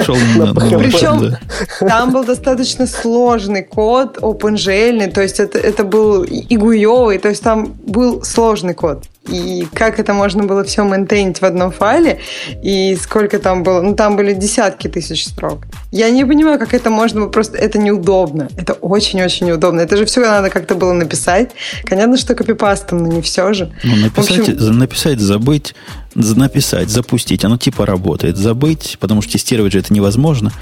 Причем 0.79 1.37
там 1.81 2.13
был 2.13 2.25
достаточно 2.25 2.87
сложный 2.87 3.65
код, 3.65 4.19
OpenGL, 4.19 5.11
то 5.11 5.21
есть 5.21 5.41
это, 5.41 5.59
это 5.59 5.85
был 5.85 6.23
и 6.23 6.57
гуевый, 6.57 7.19
то 7.19 7.29
есть 7.29 7.43
там 7.43 7.75
был 7.87 8.23
сложный 8.23 8.75
код 8.75 9.05
и 9.29 9.67
как 9.73 9.99
это 9.99 10.13
можно 10.13 10.45
было 10.45 10.65
все 10.65 10.85
мейнтейнить 10.85 11.41
в 11.41 11.45
одном 11.45 11.71
файле, 11.71 12.21
и 12.63 12.97
сколько 13.01 13.39
там 13.39 13.63
было, 13.63 13.81
ну 13.83 13.95
там 13.95 14.17
были 14.17 14.33
десятки 14.35 14.89
тысяч 14.89 15.27
строк. 15.27 15.67
Я 15.93 16.11
не 16.11 16.25
понимаю, 16.25 16.59
как 16.59 16.75
это 16.75 16.91
можно 16.91 17.23
было, 17.23 17.29
просто 17.29 17.59
это 17.59 17.79
неудобно, 17.79 18.49
это 18.57 18.75
очень-очень 18.75 19.47
неудобно. 19.47 19.81
Это 19.81 19.97
же 19.97 20.05
все 20.05 20.21
надо 20.21 20.51
как-то 20.51 20.75
было 20.75 20.93
написать. 20.93 21.51
Понятно, 21.89 22.17
что 22.17 22.35
копипастом, 22.35 23.03
но 23.03 23.09
не 23.09 23.23
все 23.23 23.53
же. 23.53 23.73
Ну, 23.85 23.97
написать, 23.97 24.39
общем... 24.39 24.79
написать, 24.79 25.21
забыть, 25.21 25.75
написать, 26.15 26.89
запустить, 26.89 27.45
оно 27.45 27.57
типа 27.57 27.87
работает. 27.87 28.37
Забыть, 28.37 28.97
потому 29.01 29.23
что 29.23 29.33
тестировать 29.33 29.73
же 29.73 29.81
это 29.81 29.93
невозможно. 29.93 30.53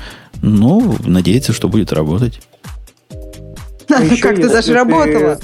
Ну, 0.42 0.96
надеяться, 1.04 1.52
что 1.52 1.68
будет 1.68 1.92
работать. 1.92 2.40
А, 3.90 4.00
ну, 4.00 4.16
как-то 4.18 4.48
даже 4.48 4.72
работало 4.72 5.38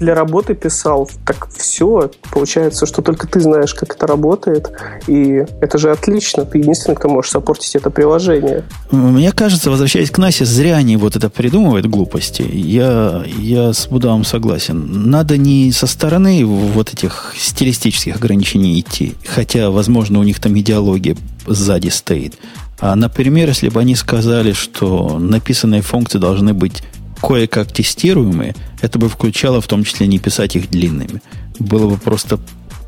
для 0.00 0.14
работы 0.14 0.54
писал, 0.54 1.08
так 1.26 1.48
все, 1.54 2.10
получается, 2.32 2.86
что 2.86 3.02
только 3.02 3.28
ты 3.28 3.38
знаешь, 3.40 3.74
как 3.74 3.94
это 3.94 4.06
работает, 4.06 4.72
и 5.06 5.44
это 5.60 5.78
же 5.78 5.90
отлично, 5.90 6.44
ты 6.46 6.58
единственный, 6.58 6.94
кто 6.96 7.08
можешь 7.08 7.30
сопортить 7.30 7.76
это 7.76 7.90
приложение. 7.90 8.64
Мне 8.90 9.30
кажется, 9.32 9.70
возвращаясь 9.70 10.10
к 10.10 10.18
Насе, 10.18 10.46
зря 10.46 10.76
они 10.76 10.96
вот 10.96 11.16
это 11.16 11.28
придумывают 11.28 11.86
глупости. 11.86 12.42
Я, 12.42 13.24
я 13.38 13.74
с 13.74 13.86
Будавом 13.88 14.24
согласен. 14.24 15.10
Надо 15.10 15.36
не 15.36 15.70
со 15.70 15.86
стороны 15.86 16.44
вот 16.46 16.92
этих 16.92 17.34
стилистических 17.36 18.16
ограничений 18.16 18.80
идти, 18.80 19.14
хотя, 19.26 19.70
возможно, 19.70 20.18
у 20.18 20.22
них 20.22 20.40
там 20.40 20.58
идеология 20.58 21.16
сзади 21.46 21.88
стоит. 21.88 22.34
А, 22.80 22.96
например, 22.96 23.48
если 23.48 23.68
бы 23.68 23.80
они 23.80 23.94
сказали, 23.94 24.52
что 24.52 25.18
написанные 25.18 25.82
функции 25.82 26.18
должны 26.18 26.54
быть 26.54 26.82
кое-как 27.22 27.72
тестируемые, 27.72 28.54
это 28.80 28.98
бы 28.98 29.08
включало 29.08 29.60
в 29.60 29.66
том 29.66 29.84
числе 29.84 30.06
не 30.06 30.18
писать 30.18 30.56
их 30.56 30.70
длинными. 30.70 31.22
Было 31.58 31.88
бы 31.88 31.96
просто 31.96 32.38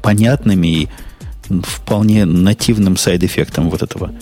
понятными 0.02 0.66
и 0.66 0.88
вполне 1.64 2.24
нативным 2.24 2.96
сайд-эффектом 2.96 3.70
вот 3.70 3.82
этого 3.82 4.12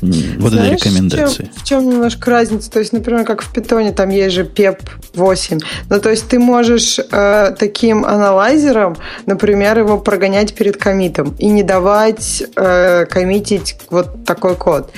вот 0.00 0.52
Знаешь, 0.52 0.80
этой 0.80 0.88
рекомендации. 0.90 1.50
В 1.54 1.56
чем, 1.56 1.62
в 1.62 1.64
чем 1.64 1.90
немножко 1.90 2.30
разница? 2.30 2.70
То 2.70 2.78
есть, 2.78 2.92
например, 2.92 3.24
как 3.24 3.42
в 3.42 3.52
питоне, 3.52 3.92
там 3.92 4.08
есть 4.08 4.34
же 4.34 4.44
PEP 4.44 4.78
8. 5.14 5.58
Ну, 5.88 6.00
то 6.00 6.10
есть 6.10 6.28
ты 6.28 6.38
можешь 6.38 6.98
э, 6.98 7.54
таким 7.58 8.04
аналайзером, 8.04 8.96
например, 9.26 9.78
его 9.78 9.98
прогонять 9.98 10.54
перед 10.54 10.76
комитом 10.76 11.34
и 11.38 11.48
не 11.48 11.62
давать 11.62 12.42
э, 12.56 13.04
коммитить 13.06 13.76
вот 13.90 14.24
такой 14.24 14.56
код. 14.56 14.90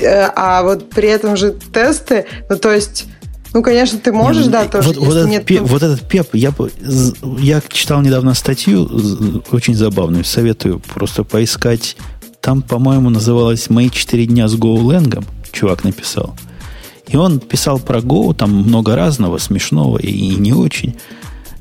Э, 0.00 0.30
а 0.34 0.62
вот 0.62 0.90
при 0.90 1.08
этом 1.08 1.36
же 1.36 1.52
тесты, 1.72 2.26
ну, 2.48 2.56
то 2.56 2.72
есть 2.72 3.06
ну, 3.54 3.62
конечно, 3.62 3.98
ты 3.98 4.12
можешь, 4.12 4.44
нет, 4.44 4.52
да, 4.52 4.64
тоже. 4.66 4.88
Вот, 4.88 4.96
вот, 4.98 5.16
этот, 5.16 5.28
нет... 5.30 5.44
пеп, 5.44 5.62
вот 5.62 5.82
этот 5.82 6.06
пеп, 6.06 6.34
я, 6.34 6.52
я 7.38 7.62
читал 7.68 8.02
недавно 8.02 8.34
статью, 8.34 8.88
очень 9.50 9.74
забавную, 9.74 10.24
советую 10.24 10.80
просто 10.80 11.24
поискать. 11.24 11.96
Там, 12.40 12.62
по-моему, 12.62 13.10
называлась 13.10 13.68
«Мои 13.70 13.90
четыре 13.90 14.26
дня 14.26 14.48
с 14.48 14.54
GoLang», 14.54 15.24
чувак 15.50 15.84
написал. 15.84 16.36
И 17.08 17.16
он 17.16 17.40
писал 17.40 17.78
про 17.78 18.00
Go, 18.00 18.34
там 18.34 18.54
много 18.54 18.94
разного, 18.94 19.38
смешного 19.38 19.98
и, 19.98 20.10
и 20.10 20.36
не 20.36 20.52
очень. 20.52 20.96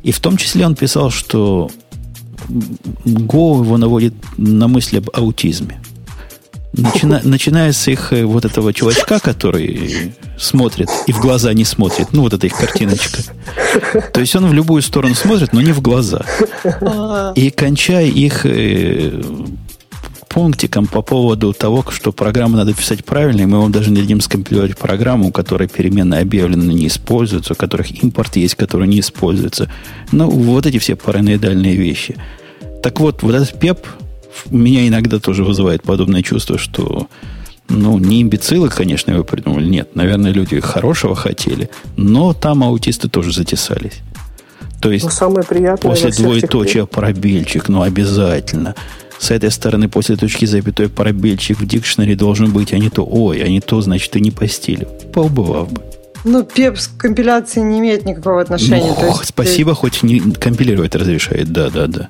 И 0.03 0.11
в 0.11 0.19
том 0.19 0.38
числе 0.38 0.65
он 0.65 0.76
писал, 0.76 1.09
что 1.09 1.72
Go 2.49 3.64
его 3.64 3.77
наводит 3.77 4.14
на 4.38 4.68
мысли 4.68 4.97
об 4.97 5.09
аутизме. 5.14 5.81
Начина, 6.78 7.22
начиная 7.24 7.72
с 7.72 7.88
их 7.88 8.14
э, 8.14 8.24
вот 8.24 8.45
этого 8.45 8.72
чувачка, 8.74 9.20
который 9.20 10.14
смотрит 10.38 10.90
и 11.08 11.12
в 11.12 11.20
глаза 11.20 11.54
не 11.54 11.66
смотрит. 11.66 12.10
Ну, 12.12 12.22
вот 12.22 12.34
эта 12.34 12.45
их 12.48 12.56
картиночка. 12.56 13.22
То 14.14 14.20
есть 14.20 14.36
он 14.36 14.48
в 14.48 14.54
любую 14.54 14.82
сторону 14.82 15.16
смотрит, 15.16 15.54
но 15.54 15.62
не 15.62 15.72
в 15.72 15.82
глаза. 15.82 16.24
И 17.36 17.49
кончая 17.49 18.06
их 18.06 18.45
э, 18.45 19.22
пунктиком 20.30 20.86
по 20.86 21.02
поводу 21.02 21.52
того, 21.52 21.84
что 21.90 22.12
программу 22.12 22.58
надо 22.58 22.74
писать 22.74 23.04
правильно, 23.04 23.48
мы 23.48 23.60
вам 23.60 23.72
даже 23.72 23.90
не 23.90 24.02
дадим 24.02 24.22
скомпилировать 24.22 24.78
программу, 24.78 25.30
у 25.30 25.32
которой 25.32 25.68
перемены 25.68 26.16
объявлены 26.16 26.72
не 26.74 26.88
используются, 26.88 27.54
у 27.54 27.56
которых 27.56 28.04
импорт 28.04 28.36
есть, 28.36 28.54
который 28.54 28.88
не 28.88 28.99
используется. 28.99 29.72
Ну, 30.12 30.30
вот 30.30 30.68
эти 30.68 30.78
все 30.78 30.95
параноидальные 30.95 31.76
вещи. 31.76 32.16
Так 32.84 32.99
вот, 32.99 33.24
вот 33.24 33.34
этот 33.34 33.60
ПЕП 33.60 33.88
меня 34.49 34.88
иногда 34.88 35.19
тоже 35.19 35.43
вызывает 35.43 35.84
подобное 35.84 36.22
чувство, 36.22 36.57
что 36.57 37.07
ну, 37.69 37.97
не 37.97 38.22
имбецилы, 38.22 38.69
конечно, 38.69 39.11
его 39.11 39.23
придумали. 39.23 39.68
Нет, 39.68 39.95
наверное, 39.95 40.31
люди 40.31 40.59
хорошего 40.59 41.15
хотели, 41.15 41.69
но 41.95 42.34
там 42.34 42.64
аутисты 42.64 43.09
тоже 43.09 43.34
затесались. 43.34 44.01
То 44.81 44.91
есть, 44.91 45.05
но 45.05 45.11
самое 45.11 45.45
приятное 45.45 45.91
после 45.91 46.11
двоеточия 46.11 46.85
пробельчик, 46.85 47.68
ну, 47.68 47.81
обязательно. 47.81 48.76
С 49.19 49.31
этой 49.31 49.49
стороны, 49.49 49.89
после 49.89 50.15
точки 50.15 50.45
запятой 50.45 50.89
пробельчик 50.89 51.59
в 51.59 51.65
дикшнере 51.65 52.15
должен 52.15 52.51
быть, 52.51 52.72
а 52.73 52.77
не 52.77 52.89
то, 52.89 53.03
ой, 53.03 53.41
а 53.41 53.47
не 53.47 53.59
то, 53.59 53.81
значит, 53.81 54.11
ты 54.11 54.19
не 54.19 54.30
по 54.30 54.47
стилю. 54.47 54.88
Поубывав 55.11 55.72
бы. 55.72 55.81
Ну, 56.23 56.43
пепс 56.43 56.88
к 56.88 56.97
компиляции 56.97 57.61
не 57.61 57.80
имеет 57.80 58.05
никакого 58.05 58.41
отношения. 58.41 58.93
Ну, 58.99 59.07
есть, 59.07 59.26
спасибо, 59.26 59.72
ты... 59.72 59.77
хоть 59.77 60.03
не 60.03 60.19
компилировать 60.19 60.93
разрешает, 60.95 61.51
да, 61.51 61.69
да, 61.69 61.88
да. 61.88 62.09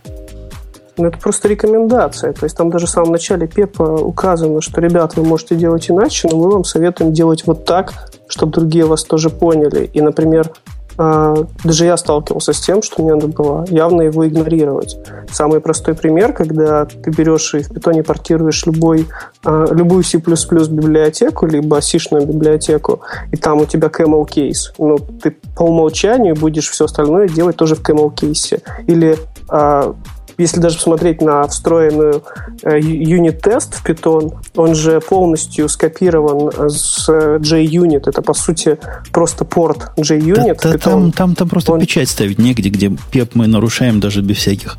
Ну, 0.97 1.07
это 1.07 1.17
просто 1.17 1.47
рекомендация. 1.47 2.33
То 2.33 2.45
есть 2.45 2.57
там 2.57 2.69
даже 2.69 2.87
в 2.87 2.89
самом 2.89 3.11
начале 3.11 3.47
ПЕПа 3.47 3.83
указано, 3.83 4.61
что, 4.61 4.81
ребят, 4.81 5.15
вы 5.15 5.23
можете 5.23 5.55
делать 5.55 5.89
иначе, 5.89 6.27
но 6.31 6.37
мы 6.37 6.49
вам 6.49 6.63
советуем 6.63 7.13
делать 7.13 7.45
вот 7.45 7.65
так, 7.65 7.93
чтобы 8.27 8.51
другие 8.51 8.85
вас 8.85 9.03
тоже 9.03 9.29
поняли. 9.29 9.89
И, 9.93 10.01
например, 10.01 10.51
а, 10.97 11.35
даже 11.63 11.85
я 11.85 11.95
сталкивался 11.95 12.53
с 12.53 12.59
тем, 12.59 12.81
что 12.81 13.03
мне 13.03 13.13
надо 13.13 13.27
было 13.27 13.65
явно 13.69 14.01
его 14.01 14.27
игнорировать. 14.27 14.97
Самый 15.31 15.59
простой 15.59 15.93
пример, 15.93 16.33
когда 16.33 16.85
ты 16.85 17.11
берешь 17.11 17.53
и 17.53 17.59
в 17.59 17.69
питоне 17.69 18.03
портируешь 18.03 18.65
любой, 18.65 19.07
а, 19.45 19.67
любую 19.71 20.03
C++ 20.03 20.17
библиотеку, 20.17 21.45
либо 21.45 21.79
C-шную 21.81 22.25
библиотеку, 22.25 23.01
и 23.31 23.37
там 23.37 23.61
у 23.61 23.65
тебя 23.65 23.89
camel 23.89 24.27
case. 24.27 24.73
Ну, 24.79 24.97
ты 24.97 25.35
по 25.55 25.63
умолчанию 25.63 26.35
будешь 26.35 26.69
все 26.69 26.85
остальное 26.85 27.27
делать 27.27 27.55
тоже 27.55 27.75
в 27.75 27.81
camel 27.87 28.11
case. 28.13 28.61
Или 28.87 29.17
а, 29.49 29.95
если 30.37 30.59
даже 30.59 30.77
посмотреть 30.77 31.21
на 31.21 31.47
встроенную 31.47 32.23
э, 32.63 32.79
юнит-тест 32.79 33.75
в 33.75 33.85
Python, 33.85 34.35
он 34.55 34.75
же 34.75 35.01
полностью 35.01 35.67
скопирован 35.67 36.69
с 36.69 37.09
JUnit. 37.09 38.03
Это, 38.05 38.21
по 38.21 38.33
сути, 38.33 38.77
просто 39.11 39.45
порт 39.45 39.91
JUnit. 39.97 40.59
Да, 40.61 40.71
да, 40.71 40.77
там, 40.77 41.11
там, 41.11 41.35
там 41.35 41.49
просто 41.49 41.73
он... 41.73 41.79
печать 41.79 42.09
ставить 42.09 42.37
негде, 42.37 42.69
где 42.69 42.91
пеп 43.11 43.35
мы 43.35 43.47
нарушаем 43.47 43.99
даже 43.99 44.21
без 44.21 44.37
всяких 44.37 44.77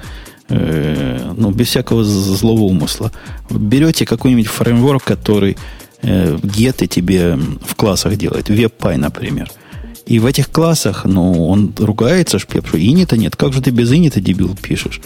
э, 0.48 1.32
ну, 1.36 1.50
без 1.50 1.68
всякого 1.68 2.04
злого 2.04 2.62
умысла. 2.62 3.10
Берете 3.50 4.06
какой-нибудь 4.06 4.46
фреймворк, 4.46 5.02
который 5.02 5.56
э, 6.02 6.38
геты 6.42 6.86
тебе 6.86 7.36
в 7.66 7.74
классах 7.74 8.16
делает, 8.16 8.48
WebPy, 8.48 8.96
например. 8.96 9.50
И 10.06 10.20
в 10.20 10.26
этих 10.26 10.50
классах, 10.50 11.04
ну, 11.04 11.48
он 11.48 11.74
ругается, 11.78 12.38
шпеп, 12.38 12.66
что 12.66 12.80
инита 12.80 13.16
нет. 13.16 13.36
Как 13.36 13.52
же 13.52 13.60
ты 13.60 13.70
без 13.70 13.92
инита, 13.92 14.20
дебил, 14.20 14.56
пишешь? 14.56 15.00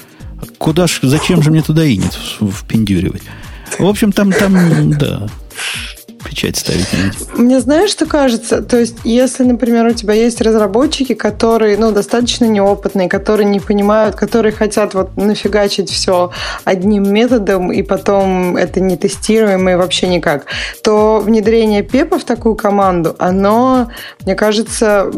Куда 0.58 0.86
ж, 0.86 1.00
зачем 1.02 1.42
же 1.42 1.50
мне 1.50 1.62
туда 1.62 1.86
инит 1.90 2.12
впендюривать? 2.40 3.22
В 3.78 3.86
общем, 3.86 4.12
там, 4.12 4.32
там, 4.32 4.92
да, 4.92 5.28
печать 6.22 6.56
ставить 6.56 6.86
Мне 7.36 7.60
знаешь, 7.60 7.90
что 7.90 8.06
кажется? 8.06 8.62
То 8.62 8.78
есть, 8.78 8.96
если, 9.04 9.44
например, 9.44 9.86
у 9.86 9.92
тебя 9.92 10.14
есть 10.14 10.40
разработчики, 10.40 11.14
которые, 11.14 11.76
ну, 11.76 11.92
достаточно 11.92 12.46
неопытные, 12.46 13.08
которые 13.08 13.46
не 13.48 13.60
понимают, 13.60 14.16
которые 14.16 14.52
хотят 14.52 14.94
вот 14.94 15.16
нафигачить 15.16 15.90
все 15.90 16.30
одним 16.64 17.12
методом, 17.12 17.72
и 17.72 17.82
потом 17.82 18.56
это 18.56 18.80
не 18.80 18.96
тестируемо 18.96 19.72
и 19.72 19.74
вообще 19.74 20.08
никак, 20.08 20.46
то 20.82 21.20
внедрение 21.20 21.82
Пепа 21.82 22.18
в 22.18 22.24
такую 22.24 22.54
команду, 22.54 23.16
оно, 23.18 23.88
мне 24.24 24.34
кажется, 24.34 25.10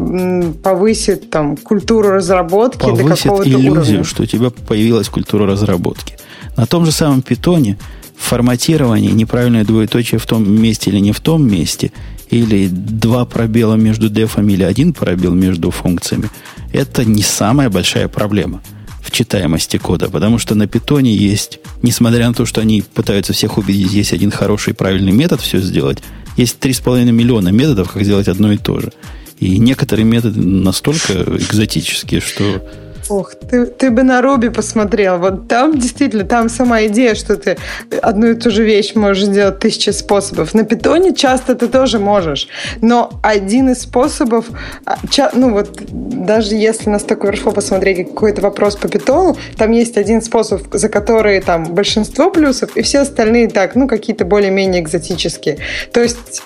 повысит 0.63 1.29
там 1.29 1.57
культуру 1.57 2.11
разработки 2.11 2.79
повысит 2.79 3.07
до 3.07 3.15
какого-то 3.15 3.49
иллюзию, 3.49 3.71
уровня. 3.71 4.03
что 4.03 4.23
у 4.23 4.25
тебя 4.25 4.49
появилась 4.49 5.09
культура 5.09 5.45
разработки. 5.45 6.17
На 6.57 6.65
том 6.65 6.85
же 6.85 6.91
самом 6.91 7.21
питоне– 7.21 7.77
форматирование, 8.17 9.11
неправильное 9.11 9.63
двоеточие 9.63 10.19
в 10.19 10.25
том 10.25 10.49
месте 10.49 10.89
или 10.89 10.99
не 10.99 11.11
в 11.11 11.19
том 11.19 11.47
месте, 11.47 11.91
или 12.29 12.67
два 12.67 13.25
пробела 13.25 13.75
между 13.75 14.09
дефами 14.09 14.53
или 14.53 14.63
один 14.63 14.93
пробел 14.93 15.33
между 15.33 15.71
функциями, 15.71 16.29
это 16.73 17.05
не 17.05 17.21
самая 17.21 17.69
большая 17.69 18.07
проблема 18.07 18.61
в 19.01 19.11
читаемости 19.11 19.77
кода, 19.77 20.09
потому 20.09 20.39
что 20.39 20.55
на 20.55 20.67
питоне 20.67 21.15
есть, 21.15 21.59
несмотря 21.83 22.27
на 22.27 22.33
то, 22.33 22.45
что 22.45 22.61
они 22.61 22.81
пытаются 22.81 23.33
всех 23.33 23.57
убедить, 23.57 23.93
есть 23.93 24.13
один 24.13 24.31
хороший 24.31 24.73
правильный 24.73 25.11
метод 25.11 25.41
все 25.41 25.59
сделать, 25.59 25.99
есть 26.37 26.57
3,5 26.59 27.11
миллиона 27.11 27.49
методов, 27.49 27.91
как 27.91 28.03
сделать 28.03 28.27
одно 28.27 28.51
и 28.51 28.57
то 28.57 28.79
же. 28.79 28.91
И 29.39 29.57
некоторые 29.59 30.05
методы 30.05 30.41
настолько 30.41 31.13
экзотические, 31.13 32.21
что 32.21 32.67
Ох, 33.09 33.35
ты, 33.35 33.67
ты 33.67 33.91
бы 33.91 34.03
на 34.03 34.21
Руби 34.21 34.49
посмотрел. 34.49 35.19
Вот 35.19 35.47
там 35.47 35.77
действительно, 35.77 36.23
там 36.23 36.49
сама 36.49 36.85
идея, 36.85 37.13
что 37.13 37.35
ты 37.35 37.57
одну 38.01 38.27
и 38.27 38.33
ту 38.35 38.49
же 38.49 38.63
вещь 38.63 38.95
можешь 38.95 39.25
сделать 39.25 39.59
тысячи 39.59 39.91
способов. 39.91 40.53
На 40.53 40.63
питоне 40.63 41.13
часто 41.13 41.53
ты 41.55 41.67
тоже 41.67 41.99
можешь. 41.99 42.47
Но 42.81 43.11
один 43.21 43.69
из 43.69 43.81
способов, 43.81 44.45
а, 44.85 44.97
ну 45.33 45.53
вот 45.53 45.79
даже 45.91 46.55
если 46.55 46.89
на 46.89 46.95
Stack 46.95 47.21
Overflow 47.21 47.53
посмотреть 47.53 48.07
какой-то 48.09 48.41
вопрос 48.41 48.75
по 48.75 48.87
питону, 48.87 49.37
там 49.57 49.71
есть 49.71 49.97
один 49.97 50.21
способ, 50.21 50.63
за 50.73 50.89
который 50.89 51.41
там 51.41 51.75
большинство 51.75 52.31
плюсов, 52.31 52.75
и 52.75 52.81
все 52.81 52.99
остальные 52.99 53.49
так, 53.49 53.75
ну 53.75 53.87
какие-то 53.87 54.25
более-менее 54.25 54.81
экзотические. 54.81 55.59
То 55.91 56.01
есть 56.01 56.41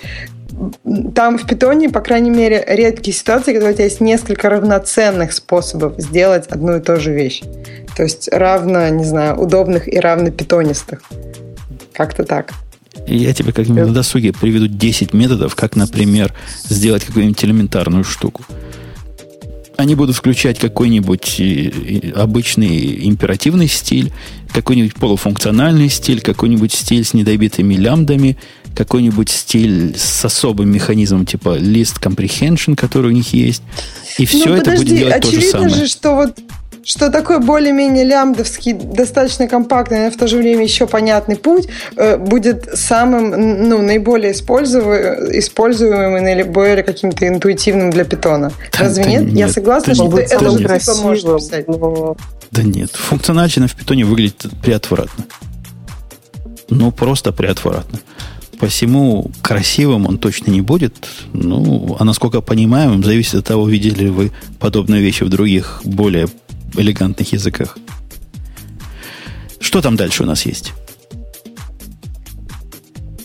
там 1.16 1.38
в 1.38 1.46
питоне, 1.48 1.90
по 1.90 2.02
крайней 2.02 2.30
мере, 2.30 2.64
редкие 2.68 3.16
ситуации, 3.16 3.54
когда 3.54 3.70
у 3.70 3.74
тебя 3.74 3.86
есть 3.86 4.02
несколько 4.02 4.50
равноценных 4.50 5.34
способов 5.34 5.94
сделать 5.98 6.48
одну 6.48 6.78
и 6.78 6.82
ту 6.82 6.98
же 6.98 7.14
вещь. 7.14 7.42
То 7.96 8.04
есть 8.04 8.30
равно, 8.32 8.88
не 8.90 9.04
знаю, 9.04 9.40
удобных 9.40 9.88
и 9.88 10.00
равно 10.00 10.32
питонистых. 10.32 11.02
Как-то 11.94 12.24
так. 12.24 12.54
Я 13.08 13.34
тебе 13.34 13.54
как-нибудь 13.54 13.88
на 13.88 13.94
досуге 13.94 14.34
приведу 14.34 14.68
10 14.68 15.14
методов, 15.14 15.56
как, 15.56 15.76
например, 15.76 16.34
сделать 16.66 17.04
какую-нибудь 17.06 17.44
элементарную 17.44 18.04
штуку. 18.04 18.44
Они 19.78 19.96
будут 19.96 20.16
включать 20.16 20.60
какой-нибудь 20.60 21.42
обычный 22.16 23.08
императивный 23.08 23.68
стиль, 23.68 24.12
какой-нибудь 24.54 24.96
полуфункциональный 24.96 25.90
стиль, 25.90 26.20
какой-нибудь 26.20 26.74
стиль 26.74 27.06
с 27.06 27.14
недобитыми 27.14 27.76
лямбдами, 27.76 28.38
какой-нибудь 28.76 29.30
стиль 29.30 29.98
с 29.98 30.26
особым 30.26 30.72
механизмом 30.72 31.26
типа 31.26 31.58
list 31.58 32.02
comprehension, 32.02 32.76
который 32.76 33.08
у 33.08 33.14
них 33.14 33.34
есть. 33.34 33.64
И 34.18 34.26
все 34.26 34.50
ну, 34.50 34.56
это 34.56 34.72
будет 34.72 34.88
делать 34.88 35.22
то 35.22 35.32
же 35.32 35.42
самое. 35.42 35.70
же, 35.70 35.88
что 35.88 36.16
вот 36.16 36.40
что 36.84 37.12
такой 37.12 37.40
более-менее 37.40 38.04
лямбдовский, 38.04 38.74
достаточно 38.74 39.48
компактный, 39.48 40.06
но 40.06 40.12
в 40.12 40.18
то 40.18 40.28
же 40.28 40.38
время 40.38 40.64
еще 40.64 40.88
понятный 40.88 41.36
путь 41.36 41.68
э, 41.96 42.18
будет 42.18 42.68
самым, 42.74 43.70
ну, 43.70 43.82
наиболее 43.82 44.32
используемым, 44.32 45.38
используемым 45.38 46.18
и 46.18 46.22
наиболее 46.22 46.84
каким-то 46.84 47.28
интуитивным 47.28 47.92
для 47.92 48.06
питона. 48.06 48.52
Да, 48.72 48.86
Разве 48.86 49.06
нет? 49.06 49.24
нет? 49.26 49.34
Я 49.34 49.50
согласна, 49.50 49.94
что 49.94 50.10
ты 50.10 50.22
это 50.22 50.50
же 50.50 50.58
ты 50.58 50.80
поможешь 50.86 51.24
писать. 51.24 51.68
Но... 51.68 52.16
Да 52.52 52.64
нет, 52.64 52.92
функционально 52.92 53.68
в 53.68 53.76
питоне 53.76 54.06
выглядит 54.06 54.46
приотвратно. 54.64 55.26
Ну, 56.70 56.92
просто 56.92 57.32
приотвратно. 57.32 58.00
Посему 58.60 59.32
красивым 59.42 60.06
он 60.08 60.18
точно 60.18 60.52
не 60.52 60.62
будет. 60.62 61.08
Ну, 61.34 61.96
а 61.98 62.04
насколько 62.04 62.42
понимаем, 62.42 63.04
зависит 63.04 63.36
от 63.36 63.46
того, 63.46 63.68
видели 63.70 64.04
ли 64.04 64.10
вы 64.10 64.32
подобные 64.60 65.02
вещи 65.02 65.24
в 65.24 65.30
других, 65.30 65.82
более 65.86 66.28
элегантных 66.78 67.32
языках. 67.32 67.78
Что 69.60 69.82
там 69.82 69.96
дальше 69.96 70.24
у 70.24 70.26
нас 70.26 70.46
есть? 70.46 70.74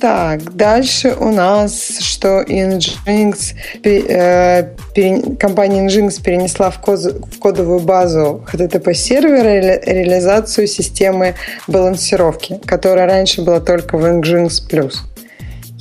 Так, 0.01 0.55
дальше 0.55 1.15
у 1.19 1.33
нас, 1.33 1.99
что 2.01 2.43
Nginx, 2.43 3.55
э, 3.85 4.69
пере, 4.95 5.23
компания 5.37 5.87
Nginx 5.87 6.23
перенесла 6.23 6.71
в, 6.71 6.79
коз, 6.79 7.07
в 7.07 7.39
кодовую 7.39 7.81
базу 7.81 8.45
HTTP 8.53 8.93
сервера 8.93 9.45
ре, 9.45 9.83
реализацию 9.87 10.67
системы 10.67 11.37
балансировки, 11.67 12.61
которая 12.67 13.07
раньше 13.07 13.41
была 13.41 13.61
только 13.61 13.97
в 13.97 14.05
Nginx+. 14.05 14.61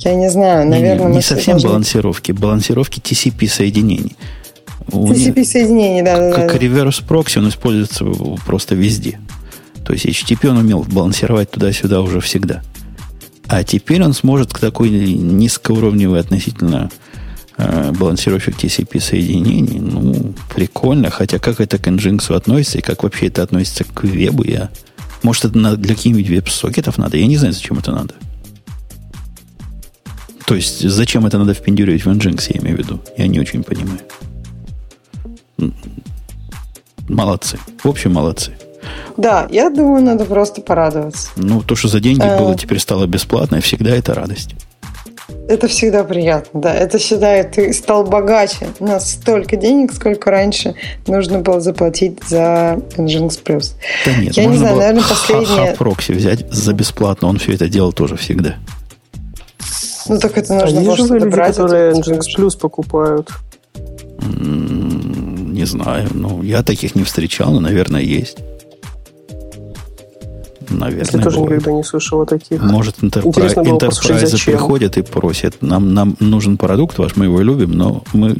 Я 0.04 0.14
не 0.14 0.30
знаю, 0.30 0.68
наверное... 0.68 1.06
Не, 1.06 1.10
не, 1.12 1.16
не 1.16 1.22
совсем 1.22 1.54
должны... 1.54 1.68
балансировки, 1.70 2.32
балансировки 2.32 3.00
TCP 3.00 3.48
соединений. 3.48 4.16
TCP 4.86 5.44
соединений, 5.44 6.02
да, 6.02 6.18
да. 6.18 6.34
Как 6.34 6.52
да. 6.52 6.58
реверс 6.58 7.00
прокси, 7.00 7.38
он 7.38 7.48
используется 7.48 8.04
просто 8.44 8.74
везде. 8.74 9.18
То 9.84 9.92
есть 9.92 10.06
HTTP 10.06 10.48
он 10.48 10.58
умел 10.58 10.82
балансировать 10.82 11.50
туда-сюда 11.50 12.00
уже 12.00 12.20
всегда. 12.20 12.62
А 13.46 13.62
теперь 13.64 14.02
он 14.02 14.14
сможет 14.14 14.52
к 14.52 14.58
такой 14.58 14.90
низкоуровневой 14.90 16.20
относительно 16.20 16.90
э, 17.58 17.92
балансировщик 17.92 18.56
TCP 18.56 19.00
соединений. 19.00 19.78
Ну, 19.78 20.34
прикольно. 20.54 21.10
Хотя 21.10 21.38
как 21.38 21.60
это 21.60 21.78
к 21.78 21.86
Nginx 21.86 22.34
относится 22.34 22.78
и 22.78 22.82
как 22.82 23.02
вообще 23.02 23.26
это 23.26 23.42
относится 23.42 23.84
к 23.84 24.04
вебу, 24.04 24.44
я 24.44 24.70
Может, 25.22 25.46
это 25.46 25.76
для 25.76 25.94
каких-нибудь 25.94 26.28
веб-сокетов 26.28 26.98
надо? 26.98 27.18
Я 27.18 27.26
не 27.26 27.36
знаю, 27.36 27.52
зачем 27.52 27.78
это 27.78 27.92
надо. 27.92 28.14
То 30.46 30.54
есть, 30.54 30.88
зачем 30.88 31.26
это 31.26 31.38
надо 31.38 31.54
впендюривать 31.54 32.04
в 32.04 32.08
Nginx, 32.08 32.46
я 32.50 32.60
имею 32.60 32.76
в 32.76 32.78
виду? 32.80 33.00
Я 33.16 33.26
не 33.26 33.40
очень 33.40 33.62
понимаю. 33.62 34.00
Молодцы. 37.08 37.58
В 37.82 37.88
общем, 37.88 38.12
молодцы. 38.12 38.52
Да, 39.16 39.46
я 39.50 39.70
думаю, 39.70 40.02
надо 40.02 40.24
просто 40.24 40.60
порадоваться. 40.60 41.30
Ну, 41.36 41.62
то, 41.62 41.76
что 41.76 41.88
за 41.88 42.00
деньги 42.00 42.26
было, 42.38 42.56
теперь 42.56 42.78
стало 42.78 43.06
бесплатно, 43.06 43.56
и 43.56 43.60
всегда 43.60 43.90
это 43.90 44.14
радость. 44.14 44.54
Это 45.48 45.68
всегда 45.68 46.04
приятно, 46.04 46.60
да. 46.60 46.74
Это 46.74 46.98
считает, 46.98 47.52
ты 47.52 47.72
стал 47.72 48.04
богаче 48.04 48.68
на 48.80 48.98
столько 49.00 49.56
денег, 49.56 49.92
сколько 49.92 50.30
раньше 50.30 50.74
нужно 51.06 51.38
было 51.38 51.60
заплатить 51.60 52.18
за 52.26 52.78
Nginx 52.96 53.42
Plus. 53.42 53.72
Да 54.04 54.16
нет, 54.16 54.36
Я 54.36 54.46
не 54.46 54.56
знаю, 54.56 54.74
было 54.74 54.82
наверное, 54.82 55.08
последнее... 55.08 55.74
прокси 55.74 56.12
взять 56.12 56.50
за 56.50 56.72
бесплатно, 56.72 57.28
он 57.28 57.38
все 57.38 57.52
это 57.52 57.68
делал 57.68 57.92
тоже 57.92 58.16
всегда. 58.16 58.56
Ну 60.08 60.18
так 60.18 60.36
это 60.38 60.54
нужно 60.54 60.92
а 60.92 60.96
же 60.96 61.02
люди, 61.04 61.28
брать. 61.28 61.56
которые 61.56 61.92
Nginx 61.94 62.20
Plus 62.36 62.58
покупают. 62.58 63.30
Не 64.20 65.64
знаю, 65.66 66.08
ну 66.12 66.42
я 66.42 66.62
таких 66.62 66.94
не 66.94 67.04
встречал, 67.04 67.52
но, 67.52 67.60
наверное, 67.60 68.02
есть. 68.02 68.38
Наверное, 70.68 71.18
Я 71.18 71.22
тоже 71.22 71.38
будет. 71.38 71.50
никогда 71.50 71.72
не 71.72 71.84
слышал 71.84 72.22
о 72.22 72.26
таких. 72.26 72.60
Может, 72.60 72.96
интерпрайзы 73.02 74.44
приходят 74.44 74.96
и 74.96 75.02
просят, 75.02 75.62
нам, 75.62 75.94
нам 75.94 76.16
нужен 76.20 76.56
продукт 76.56 76.98
ваш, 76.98 77.16
мы 77.16 77.26
его 77.26 77.40
любим, 77.40 77.72
но 77.72 78.02
мы 78.12 78.34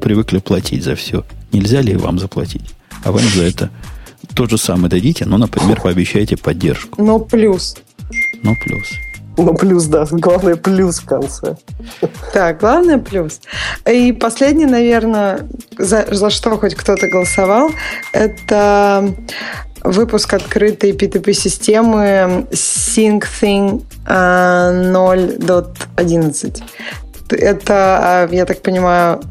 привыкли 0.00 0.38
платить 0.38 0.84
за 0.84 0.94
все. 0.94 1.24
Нельзя 1.52 1.80
ли 1.80 1.96
вам 1.96 2.18
заплатить? 2.18 2.74
А 3.02 3.12
вы 3.12 3.20
нам 3.20 3.30
за 3.30 3.42
это 3.44 3.70
то 4.34 4.46
же 4.46 4.58
самое 4.58 4.88
дадите, 4.88 5.26
но, 5.26 5.38
например, 5.38 5.80
пообещаете 5.80 6.36
поддержку. 6.36 7.02
Но 7.02 7.18
плюс. 7.18 7.76
Ну, 8.42 8.54
плюс. 8.64 8.86
Ну, 9.40 9.54
плюс, 9.54 9.84
да. 9.86 10.06
Главное, 10.10 10.56
плюс 10.56 10.98
в 10.98 11.06
конце. 11.06 11.56
Так, 12.32 12.60
главное 12.60 12.98
плюс. 12.98 13.40
И 13.90 14.12
последнее, 14.12 14.68
наверное, 14.68 15.48
за, 15.78 16.06
за 16.10 16.30
что 16.30 16.58
хоть 16.58 16.74
кто-то 16.74 17.08
голосовал, 17.08 17.70
это 18.12 19.14
выпуск 19.82 20.34
открытой 20.34 20.92
P2P-системы 20.92 22.46
SyncThing 22.50 23.82
э, 24.06 24.12
0.11. 24.92 26.62
Это, 27.30 28.28
э, 28.30 28.34
я 28.36 28.44
так 28.44 28.60
понимаю, 28.60 29.22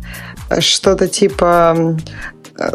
что-то 0.60 1.08
типа 1.08 1.98
э, 2.58 2.70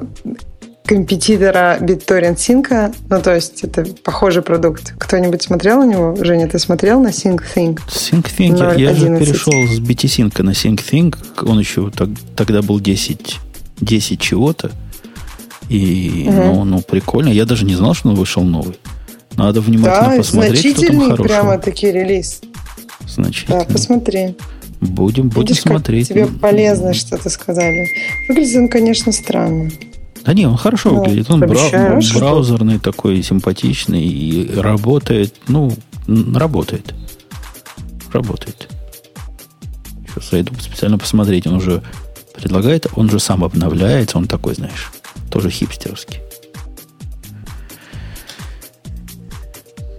компетитора 0.84 1.78
BitTorrent 1.80 2.36
Sync. 2.36 2.94
Ну, 3.08 3.22
то 3.22 3.34
есть 3.34 3.64
это 3.64 3.84
похожий 4.02 4.42
продукт. 4.42 4.94
Кто-нибудь 4.98 5.42
смотрел 5.42 5.78
на 5.78 5.86
него? 5.86 6.16
Женя, 6.22 6.48
ты 6.48 6.58
смотрел 6.58 7.00
на 7.00 7.08
SyncThing? 7.08 7.78
SyncThing, 7.88 8.58
я, 8.58 8.90
я 8.90 8.94
же 8.94 9.06
перешел 9.18 9.52
с 9.66 9.80
BTSync 9.80 10.42
на 10.42 10.50
SyncThing. 10.50 11.16
Он 11.46 11.58
еще 11.58 11.90
так, 11.90 12.10
тогда 12.36 12.62
был 12.62 12.80
10, 12.80 13.40
10 13.80 14.20
чего-то. 14.20 14.70
И, 15.70 16.26
угу. 16.28 16.36
ну, 16.36 16.64
ну, 16.64 16.80
прикольно. 16.82 17.30
Я 17.30 17.46
даже 17.46 17.64
не 17.64 17.74
знал, 17.74 17.94
что 17.94 18.10
он 18.10 18.16
вышел 18.16 18.42
новый. 18.42 18.78
Надо 19.36 19.60
внимательно 19.60 20.10
да, 20.10 20.16
посмотреть, 20.16 20.58
что 20.58 20.68
там 20.68 20.76
значительный 20.76 21.04
хорошего. 21.06 21.26
прямо-таки 21.26 21.90
релиз. 21.90 22.42
Значительно. 23.08 23.60
Да, 23.60 23.64
посмотри. 23.64 24.36
Будем, 24.80 25.30
будем 25.30 25.48
Видишь, 25.48 25.62
смотреть. 25.62 26.08
Как 26.08 26.16
тебе 26.16 26.26
полезно 26.26 26.92
что-то 26.92 27.30
сказали. 27.30 27.88
Выглядит 28.28 28.56
он, 28.56 28.68
конечно, 28.68 29.12
странно. 29.12 29.70
Да 30.24 30.32
не, 30.32 30.46
он 30.46 30.56
хорошо 30.56 30.90
Ну, 30.90 31.00
выглядит. 31.00 31.30
Он 31.30 31.42
брау- 31.42 32.18
браузерный 32.18 32.78
такой, 32.78 33.22
симпатичный 33.22 34.02
и 34.04 34.54
работает. 34.58 35.34
Ну, 35.48 35.72
работает. 36.34 36.94
Работает. 38.12 38.68
Сейчас 40.08 40.30
зайду 40.30 40.54
специально 40.60 40.96
посмотреть. 40.98 41.46
Он 41.46 41.54
уже 41.54 41.82
предлагает, 42.34 42.86
он 42.96 43.10
же 43.10 43.18
сам 43.20 43.44
обновляется. 43.44 44.16
Он 44.16 44.26
такой, 44.26 44.54
знаешь, 44.54 44.92
тоже 45.30 45.50
хипстерский. 45.50 46.20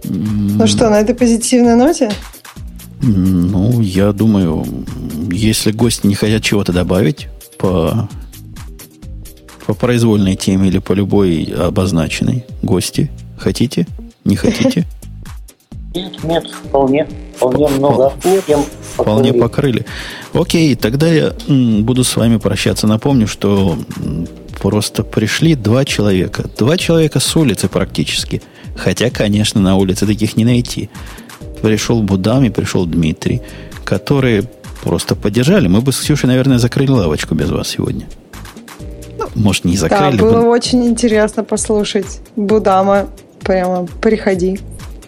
Ну 0.04 0.66
что, 0.66 0.88
на 0.90 1.00
этой 1.00 1.14
позитивной 1.14 1.74
ноте? 1.76 2.10
Ну, 3.02 3.80
я 3.80 4.12
думаю, 4.12 4.64
если 5.30 5.70
гости 5.72 6.06
не 6.06 6.14
хотят 6.14 6.42
чего-то 6.42 6.72
добавить 6.72 7.28
по, 7.58 8.08
по 9.66 9.74
произвольной 9.74 10.36
теме 10.36 10.68
или 10.68 10.78
по 10.78 10.92
любой 10.92 11.44
обозначенной 11.44 12.44
гости, 12.62 13.10
хотите? 13.38 13.86
Не 14.24 14.36
хотите? 14.36 14.86
Нет, 15.94 16.24
нет, 16.24 16.46
вполне. 16.50 17.06
Вполне 17.36 17.68
много 17.68 18.12
тем 18.46 18.64
Вполне 18.94 19.32
покрыли. 19.32 19.86
Окей, 20.32 20.74
тогда 20.74 21.08
я 21.08 21.32
буду 21.48 22.04
с 22.04 22.16
вами 22.16 22.36
прощаться. 22.36 22.86
Напомню, 22.86 23.26
что 23.26 23.78
просто 24.60 25.02
пришли 25.02 25.54
два 25.54 25.84
человека. 25.84 26.44
Два 26.58 26.76
человека 26.76 27.20
с 27.20 27.36
улицы 27.36 27.68
практически. 27.68 28.42
Хотя, 28.76 29.10
конечно, 29.10 29.60
на 29.60 29.76
улице 29.76 30.06
таких 30.06 30.36
не 30.36 30.44
найти. 30.44 30.90
Пришел 31.62 32.02
Будам 32.02 32.44
и 32.44 32.50
пришел 32.50 32.86
Дмитрий, 32.86 33.42
которые 33.84 34.44
просто 34.82 35.14
поддержали. 35.14 35.66
Мы 35.68 35.80
бы 35.80 35.92
с 35.92 35.98
Ксюшей, 35.98 36.28
наверное, 36.28 36.58
закрыли 36.58 36.90
лавочку 36.90 37.34
без 37.34 37.50
вас 37.50 37.68
сегодня. 37.68 38.06
Может, 39.36 39.64
не 39.64 39.74
Да, 39.74 39.80
закрыли 39.80 40.18
было 40.18 40.40
бы. 40.40 40.48
очень 40.48 40.84
интересно 40.86 41.44
послушать. 41.44 42.20
Будама, 42.36 43.08
прямо 43.42 43.86
приходи. 44.00 44.58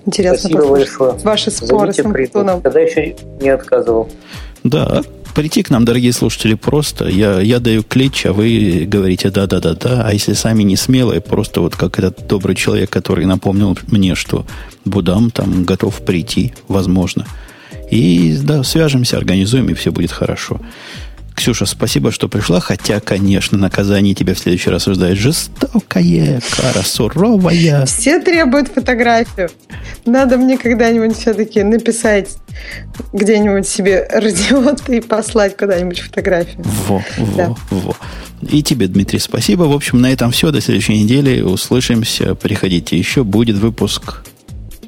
Интересно 0.06 0.38
Спасибо 0.38 0.60
послушать. 0.60 0.88
большое. 0.98 1.12
Ваши 1.24 1.50
споры 1.50 1.92
с. 1.92 1.98
Антоном. 1.98 2.60
Когда 2.62 2.80
еще 2.80 3.16
не 3.40 3.48
отказывал. 3.48 4.08
Да, 4.64 5.02
прийти 5.34 5.62
к 5.62 5.70
нам, 5.70 5.84
дорогие 5.84 6.12
слушатели, 6.12 6.54
просто. 6.54 7.08
Я, 7.08 7.40
я 7.40 7.58
даю 7.58 7.82
клич, 7.82 8.26
а 8.26 8.32
вы 8.32 8.86
говорите 8.86 9.30
да-да-да-да. 9.30 10.02
А 10.06 10.12
если 10.12 10.34
сами 10.34 10.62
не 10.62 10.76
смелые, 10.76 11.20
просто 11.20 11.60
вот 11.60 11.74
как 11.76 11.98
этот 11.98 12.26
добрый 12.26 12.54
человек, 12.54 12.90
который 12.90 13.24
напомнил 13.24 13.78
мне, 13.88 14.14
что 14.14 14.44
Будам 14.84 15.30
там 15.30 15.64
готов 15.64 16.00
прийти, 16.04 16.54
возможно. 16.68 17.26
И 17.90 18.36
да, 18.42 18.62
свяжемся, 18.62 19.16
организуем, 19.16 19.68
и 19.68 19.74
все 19.74 19.90
будет 19.90 20.12
хорошо. 20.12 20.60
Ксюша, 21.38 21.66
спасибо, 21.66 22.10
что 22.10 22.28
пришла, 22.28 22.58
хотя, 22.58 22.98
конечно, 22.98 23.56
наказание 23.56 24.12
тебя 24.12 24.34
в 24.34 24.40
следующий 24.40 24.70
раз 24.70 24.88
ожидает 24.88 25.16
жестокое, 25.16 26.42
кара 26.56 26.82
суровая. 26.82 27.86
Все 27.86 28.18
требуют 28.20 28.66
фотографию. 28.66 29.48
Надо 30.04 30.36
мне 30.36 30.58
когда-нибудь 30.58 31.16
все-таки 31.16 31.62
написать 31.62 32.30
где-нибудь 33.12 33.68
себе 33.68 34.08
радиоты 34.12 34.96
и 34.96 35.00
послать 35.00 35.56
куда-нибудь 35.56 36.00
фотографию. 36.00 36.64
Во, 36.88 37.04
во, 37.16 37.36
Да. 37.36 37.54
во. 37.70 37.96
И 38.42 38.60
тебе, 38.64 38.88
Дмитрий, 38.88 39.20
спасибо. 39.20 39.62
В 39.62 39.72
общем, 39.72 40.00
на 40.00 40.12
этом 40.12 40.32
все. 40.32 40.50
До 40.50 40.60
следующей 40.60 41.00
недели. 41.00 41.40
Услышимся. 41.40 42.34
Приходите 42.34 42.98
еще. 42.98 43.22
Будет 43.22 43.58
выпуск. 43.58 44.24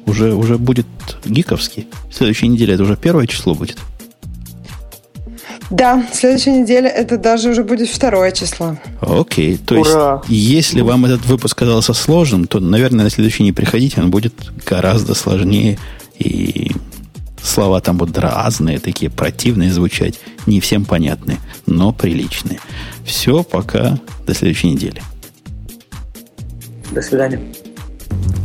Уже, 0.05 0.33
уже 0.33 0.57
будет 0.57 0.87
гиковский. 1.23 1.87
Следующей 2.11 2.49
неделе 2.49 2.73
это 2.73 2.83
уже 2.83 2.97
первое 2.97 3.27
число 3.27 3.55
будет. 3.55 3.77
Да, 5.71 6.05
следующая 6.11 6.51
неделя 6.51 6.89
это 6.89 7.17
даже 7.17 7.49
уже 7.49 7.63
будет 7.63 7.87
второе 7.89 8.31
число. 8.31 8.77
Окей. 8.99 9.57
То 9.57 9.75
Ура! 9.79 10.21
есть, 10.27 10.29
если 10.29 10.81
вам 10.81 11.05
этот 11.05 11.25
выпуск 11.25 11.57
казался 11.57 11.93
сложным, 11.93 12.45
то, 12.45 12.59
наверное, 12.59 13.05
на 13.05 13.09
следующий 13.09 13.43
не 13.43 13.53
приходите. 13.53 14.01
Он 14.01 14.11
будет 14.11 14.33
гораздо 14.65 15.13
сложнее. 15.13 15.79
И 16.19 16.71
слова 17.41 17.79
там 17.79 17.97
будут 17.97 18.17
разные, 18.17 18.79
такие 18.79 19.09
противные 19.09 19.71
звучать. 19.71 20.19
Не 20.45 20.59
всем 20.59 20.83
понятные, 20.83 21.37
но 21.65 21.93
приличные. 21.93 22.59
Все, 23.05 23.41
пока. 23.41 23.97
До 24.27 24.33
следующей 24.33 24.67
недели. 24.67 25.01
До 26.91 27.01
свидания. 27.01 27.39